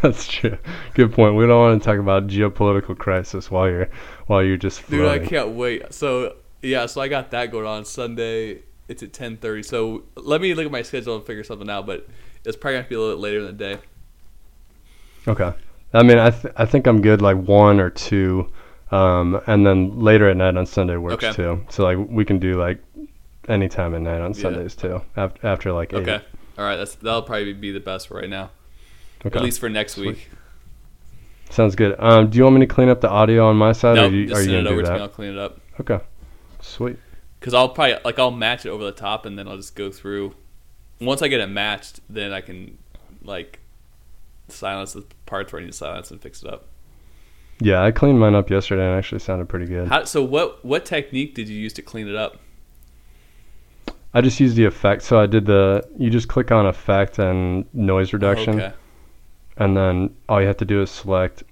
That's 0.02 0.28
true. 0.28 0.58
Good 0.96 1.14
point. 1.14 1.36
We 1.36 1.46
don't 1.46 1.60
want 1.60 1.82
to 1.82 1.86
talk 1.86 2.00
about 2.00 2.28
geopolitical 2.28 2.98
crisis 2.98 3.52
while 3.52 3.70
you're 3.70 3.90
while 4.26 4.44
you're 4.44 4.58
just 4.58 4.90
Dude, 4.90 5.08
I 5.08 5.20
can't 5.20 5.50
wait. 5.50 5.94
So 5.94 6.38
yeah, 6.64 6.88
so 6.88 7.02
I 7.02 7.08
got 7.08 7.30
that 7.32 7.52
going 7.52 7.68
on 7.68 7.86
Sunday. 7.86 8.64
It's 8.88 9.04
at 9.04 9.14
10:30. 9.14 9.64
So 9.64 10.04
let 10.16 10.42
me 10.42 10.56
look 10.56 10.66
at 10.66 10.72
my 10.72 10.82
schedule 10.82 11.16
and 11.16 11.24
figure 11.24 11.44
something 11.44 11.70
out. 11.70 11.86
But 11.86 12.08
it's 12.46 12.58
probably 12.58 12.78
gonna 12.80 12.90
be 12.90 12.96
a 12.96 13.00
little 13.00 13.16
bit 13.16 13.22
later 13.22 13.40
in 13.40 13.46
the 13.46 13.54
day. 13.54 13.78
Okay. 15.28 15.54
I 15.94 16.04
mean, 16.04 16.18
I 16.18 16.32
th- 16.32 16.54
I 16.58 16.66
think 16.66 16.88
I'm 16.88 17.02
good 17.02 17.22
like 17.22 17.38
one 17.38 17.80
or 17.80 17.90
two, 17.90 18.52
um, 18.92 19.40
and 19.48 19.66
then 19.66 20.00
later 20.00 20.28
at 20.30 20.38
night 20.38 20.58
on 20.58 20.66
Sunday 20.66 20.98
works 20.98 21.24
Okay. 21.24 21.32
too. 21.34 21.64
So 21.70 21.84
like 21.84 21.98
we 22.10 22.26
can 22.26 22.40
do 22.40 22.56
like 22.60 22.80
any 23.48 23.70
time 23.70 23.94
at 23.96 24.02
night 24.02 24.22
on 24.22 24.34
Yeah. 24.34 24.42
Sundays 24.42 24.76
too. 24.76 25.02
After 25.16 25.48
after 25.48 25.72
like 25.72 25.94
eight. 25.94 26.08
Okay. 26.08 26.22
All 26.58 26.66
right. 26.66 26.76
That's 26.78 26.96
that'll 26.96 27.22
probably 27.22 27.54
be 27.54 27.72
the 27.72 27.80
best 27.80 28.08
for 28.08 28.16
right 28.18 28.30
now. 28.30 28.52
Okay. 29.26 29.38
At 29.38 29.44
least 29.44 29.60
for 29.60 29.70
next 29.70 29.94
Sweet. 29.94 30.08
week. 30.08 30.30
Sounds 31.50 31.76
good. 31.76 31.96
Um, 32.00 32.30
do 32.30 32.38
you 32.38 32.44
want 32.44 32.56
me 32.56 32.66
to 32.66 32.74
clean 32.74 32.90
up 32.90 33.00
the 33.00 33.10
audio 33.10 33.48
on 33.48 33.56
my 33.56 33.72
side, 33.74 33.96
No, 33.96 34.08
or 34.08 34.10
you, 34.10 34.26
just 34.26 34.40
are 34.40 34.44
you 34.44 34.50
send 34.50 34.58
it 34.58 34.64
gonna 34.64 34.70
over 34.72 34.82
do 34.82 34.88
me. 34.92 34.98
that? 34.98 35.02
I'll 35.02 35.08
clean 35.10 35.32
it 35.34 35.38
up. 35.38 35.60
Okay. 35.80 36.00
Sweet. 36.62 36.98
Cause 37.40 37.54
I'll 37.54 37.70
probably 37.70 37.98
like 38.04 38.18
I'll 38.18 38.32
match 38.32 38.66
it 38.66 38.70
over 38.70 38.84
the 38.84 38.92
top, 38.92 39.26
and 39.26 39.38
then 39.38 39.48
I'll 39.48 39.58
just 39.58 39.76
go 39.76 39.92
through. 39.92 40.34
Once 41.06 41.22
I 41.22 41.28
get 41.28 41.40
it 41.40 41.48
matched, 41.48 42.00
then 42.10 42.32
I 42.34 42.42
can 42.42 42.78
like 43.24 43.60
silence 44.48 44.94
the 44.94 45.04
parts 45.26 45.52
where 45.52 45.62
I 45.62 45.66
need 45.66 45.72
to 45.72 45.78
silence 45.78 46.12
and 46.12 46.22
fix 46.22 46.44
it 46.44 46.50
up. 46.50 46.68
Yeah, 47.60 47.82
I 47.84 47.92
cleaned 47.92 48.20
mine 48.20 48.36
up 48.36 48.50
yesterday 48.50 48.86
and 48.86 48.96
it 48.96 48.98
actually 48.98 49.20
sounded 49.20 49.48
pretty 49.48 49.66
good. 49.66 49.88
How, 49.88 50.04
so 50.04 50.24
what 50.24 50.64
what 50.66 50.86
technique 50.86 51.36
did 51.36 51.48
you 51.48 51.58
use 51.58 51.74
to 51.74 51.82
clean 51.82 52.08
it 52.08 52.16
up? 52.16 52.40
I 54.14 54.22
just 54.22 54.40
used 54.40 54.56
the 54.56 54.66
effect. 54.66 55.02
So 55.04 55.20
I 55.20 55.26
did 55.26 55.46
the. 55.46 55.88
You 55.98 56.10
just 56.10 56.28
click 56.28 56.52
on 56.52 56.66
effect 56.66 57.20
and 57.20 57.66
noise 57.74 58.10
oh, 58.14 58.18
reduction, 58.18 58.56
Okay. 58.56 58.74
and 59.58 59.76
then 59.76 60.16
all 60.30 60.40
you 60.40 60.48
have 60.48 60.58
to 60.58 60.66
do 60.66 60.82
is 60.82 60.92
select 60.92 61.44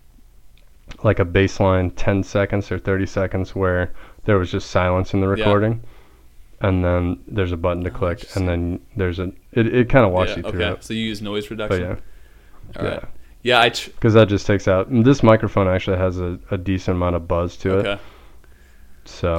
like 1.04 1.20
a 1.20 1.26
baseline 1.26 1.92
10 1.96 2.22
seconds 2.24 2.72
or 2.72 2.78
30 2.78 3.06
seconds 3.06 3.56
where 3.56 3.92
there 4.26 4.38
was 4.38 4.52
just 4.52 4.70
silence 4.70 5.14
in 5.14 5.22
the 5.22 5.28
Yeah. 5.28 5.46
recording. 5.46 5.82
And 6.64 6.84
then 6.86 7.20
there's 7.28 7.52
a 7.52 7.58
button 7.58 7.84
to 7.84 7.90
Oh, 7.90 7.94
click, 7.94 8.36
and 8.36 8.48
then 8.48 8.80
there's 8.96 9.20
a. 9.20 9.32
It, 9.52 9.74
it 9.76 9.90
kind 9.90 10.06
of 10.06 10.12
walks 10.12 10.30
yeah, 10.32 10.36
you 10.38 10.42
through 10.44 10.64
okay. 10.64 10.74
it. 10.80 10.84
So 10.84 10.94
you 10.94 11.06
use 11.06 11.22
noise 11.22 11.50
reduction. 11.50 11.98
But 12.74 12.76
yeah, 12.76 12.82
All 12.82 12.88
right. 12.88 13.00
yeah. 13.04 13.10
Yeah. 13.44 13.62
I. 13.62 13.70
Tr- 13.70 13.90
because 13.92 14.14
that 14.14 14.28
just 14.30 14.46
takes 14.46 14.68
out. 14.68 14.88
This 15.04 15.24
microphone 15.24 15.68
actually 15.68 15.98
has 15.98 16.20
a, 16.20 16.40
a 16.52 16.58
decent 16.58 16.98
amount 16.98 17.16
of 17.16 17.28
buzz 17.28 17.58
to 17.58 17.80
it. 17.80 17.86
okay. 17.88 18.02
So 19.06 19.38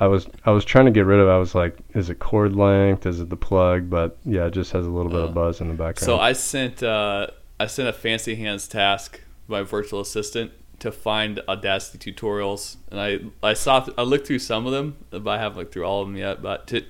I 0.00 0.06
was 0.06 0.26
I 0.44 0.50
was 0.50 0.64
trying 0.64 0.86
to 0.86 0.90
get 0.90 1.04
rid 1.06 1.20
of. 1.20 1.28
it. 1.28 1.30
I 1.30 1.38
was 1.38 1.54
like, 1.54 1.78
is 1.94 2.10
it 2.10 2.18
cord 2.18 2.56
length? 2.56 3.06
Is 3.06 3.20
it 3.20 3.28
the 3.28 3.36
plug? 3.36 3.90
But 3.90 4.18
yeah, 4.24 4.46
it 4.46 4.52
just 4.52 4.72
has 4.72 4.86
a 4.86 4.90
little 4.90 5.10
bit 5.10 5.20
Uh, 5.20 5.24
of 5.24 5.34
buzz 5.34 5.60
in 5.60 5.68
the 5.68 5.74
background. 5.74 5.98
So 6.06 6.18
I 6.18 6.32
sent 6.32 6.82
uh, 6.82 7.28
I 7.60 7.66
sent 7.66 7.88
a 7.88 7.92
Fancy 7.92 8.34
Hands 8.36 8.66
task 8.66 9.20
my 9.48 9.62
virtual 9.62 10.00
assistant 10.00 10.50
to 10.78 10.92
find 10.92 11.40
Audacity 11.48 12.12
tutorials, 12.12 12.76
and 12.90 13.00
I 13.00 13.18
I 13.42 13.54
saw 13.54 13.86
I 13.96 14.02
looked 14.02 14.26
through 14.26 14.40
some 14.40 14.66
of 14.66 14.72
them, 14.72 14.96
but 15.10 15.26
I 15.26 15.38
haven't 15.38 15.58
looked 15.58 15.72
through 15.72 15.84
all 15.84 16.02
of 16.02 16.08
them 16.08 16.16
yet. 16.16 16.42
But 16.42 16.66
to 16.68 16.84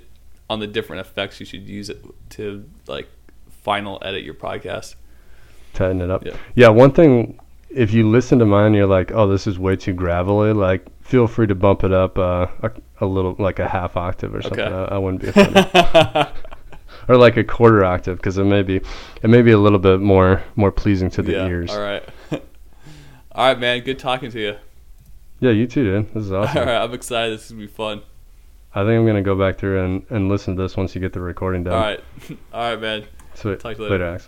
on 0.49 0.61
the 0.61 0.67
different 0.67 1.01
effects 1.01 1.41
you 1.41 1.47
should 1.47 1.69
use 1.69 1.91
it 1.91 2.05
to 2.31 2.69
like 2.87 3.09
final 3.67 3.99
edit 4.03 4.23
your 4.23 4.35
podcast. 4.35 4.95
tighten 5.75 6.01
it 6.01 6.09
up. 6.09 6.25
Yeah. 6.25 6.37
Yeah. 6.55 6.69
one 6.69 6.93
thing, 6.93 7.41
if 7.69 7.93
you 7.93 8.09
listen 8.09 8.39
to 8.39 8.47
mine, 8.47 8.75
you're 8.75 8.87
like, 8.87 9.11
oh, 9.11 9.27
this 9.27 9.49
is 9.49 9.59
way 9.59 9.75
too 9.75 9.93
gravelly. 9.93 10.53
Like, 10.53 10.87
feel 11.03 11.27
free 11.27 11.49
to 11.49 11.55
bump 11.57 11.83
it 11.83 11.93
up 11.93 12.17
uh, 12.17 12.47
a, 12.63 12.71
a 13.01 13.07
little, 13.07 13.35
like 13.41 13.59
a 13.59 13.67
half 13.67 13.97
octave 13.97 14.37
or 14.37 14.43
something. 14.43 14.61
Okay. 14.61 14.73
I, 14.73 14.95
I 14.95 14.99
wouldn't 14.99 15.21
be 15.21 15.29
offended. 15.29 15.67
or 17.09 17.17
like 17.17 17.37
a 17.37 17.43
quarter 17.43 17.85
octave, 17.85 18.19
because 18.19 18.39
it 18.39 18.45
may 18.45 18.63
be, 18.63 18.77
it 18.77 19.29
may 19.29 19.43
be 19.43 19.51
a 19.51 19.59
little 19.59 19.81
bit 19.81 20.01
more 20.01 20.45
more 20.55 20.71
pleasing 20.71 21.11
to 21.11 21.23
the 21.23 21.33
yeah. 21.33 21.47
ears. 21.49 21.73
All 21.73 21.81
right. 21.81 22.05
All 23.37 23.47
right, 23.47 23.59
man. 23.59 23.81
Good 23.81 23.99
talking 23.99 24.31
to 24.31 24.41
you. 24.41 24.57
Yeah, 25.41 25.51
you 25.51 25.67
too, 25.67 25.85
dude. 25.85 26.15
This 26.15 26.25
is 26.25 26.33
awesome. 26.33 26.59
All 26.59 26.65
right. 26.65 26.83
I'm 26.83 26.95
excited. 26.95 27.35
This 27.35 27.45
is 27.45 27.51
gonna 27.53 27.67
be 27.67 27.67
fun. 27.67 28.03
I 28.75 28.81
think 28.81 28.99
I'm 28.99 29.07
gonna 29.07 29.23
go 29.23 29.37
back 29.37 29.59
through 29.59 29.85
and, 29.85 30.07
and 30.09 30.29
listen 30.29 30.57
to 30.57 30.63
this 30.63 30.77
once 30.77 30.95
you 30.95 31.03
get 31.03 31.13
the 31.13 31.21
recording 31.21 31.65
done. 31.65 31.75
All 31.75 31.81
right. 31.81 32.01
all 32.53 32.71
right, 32.71 32.81
man. 32.81 33.05
Sweet. 33.35 33.61
Talk 33.61 33.77
to 33.77 33.83
you 33.83 33.89
later. 33.91 34.05
later. 34.05 34.19
Bye. 34.19 34.25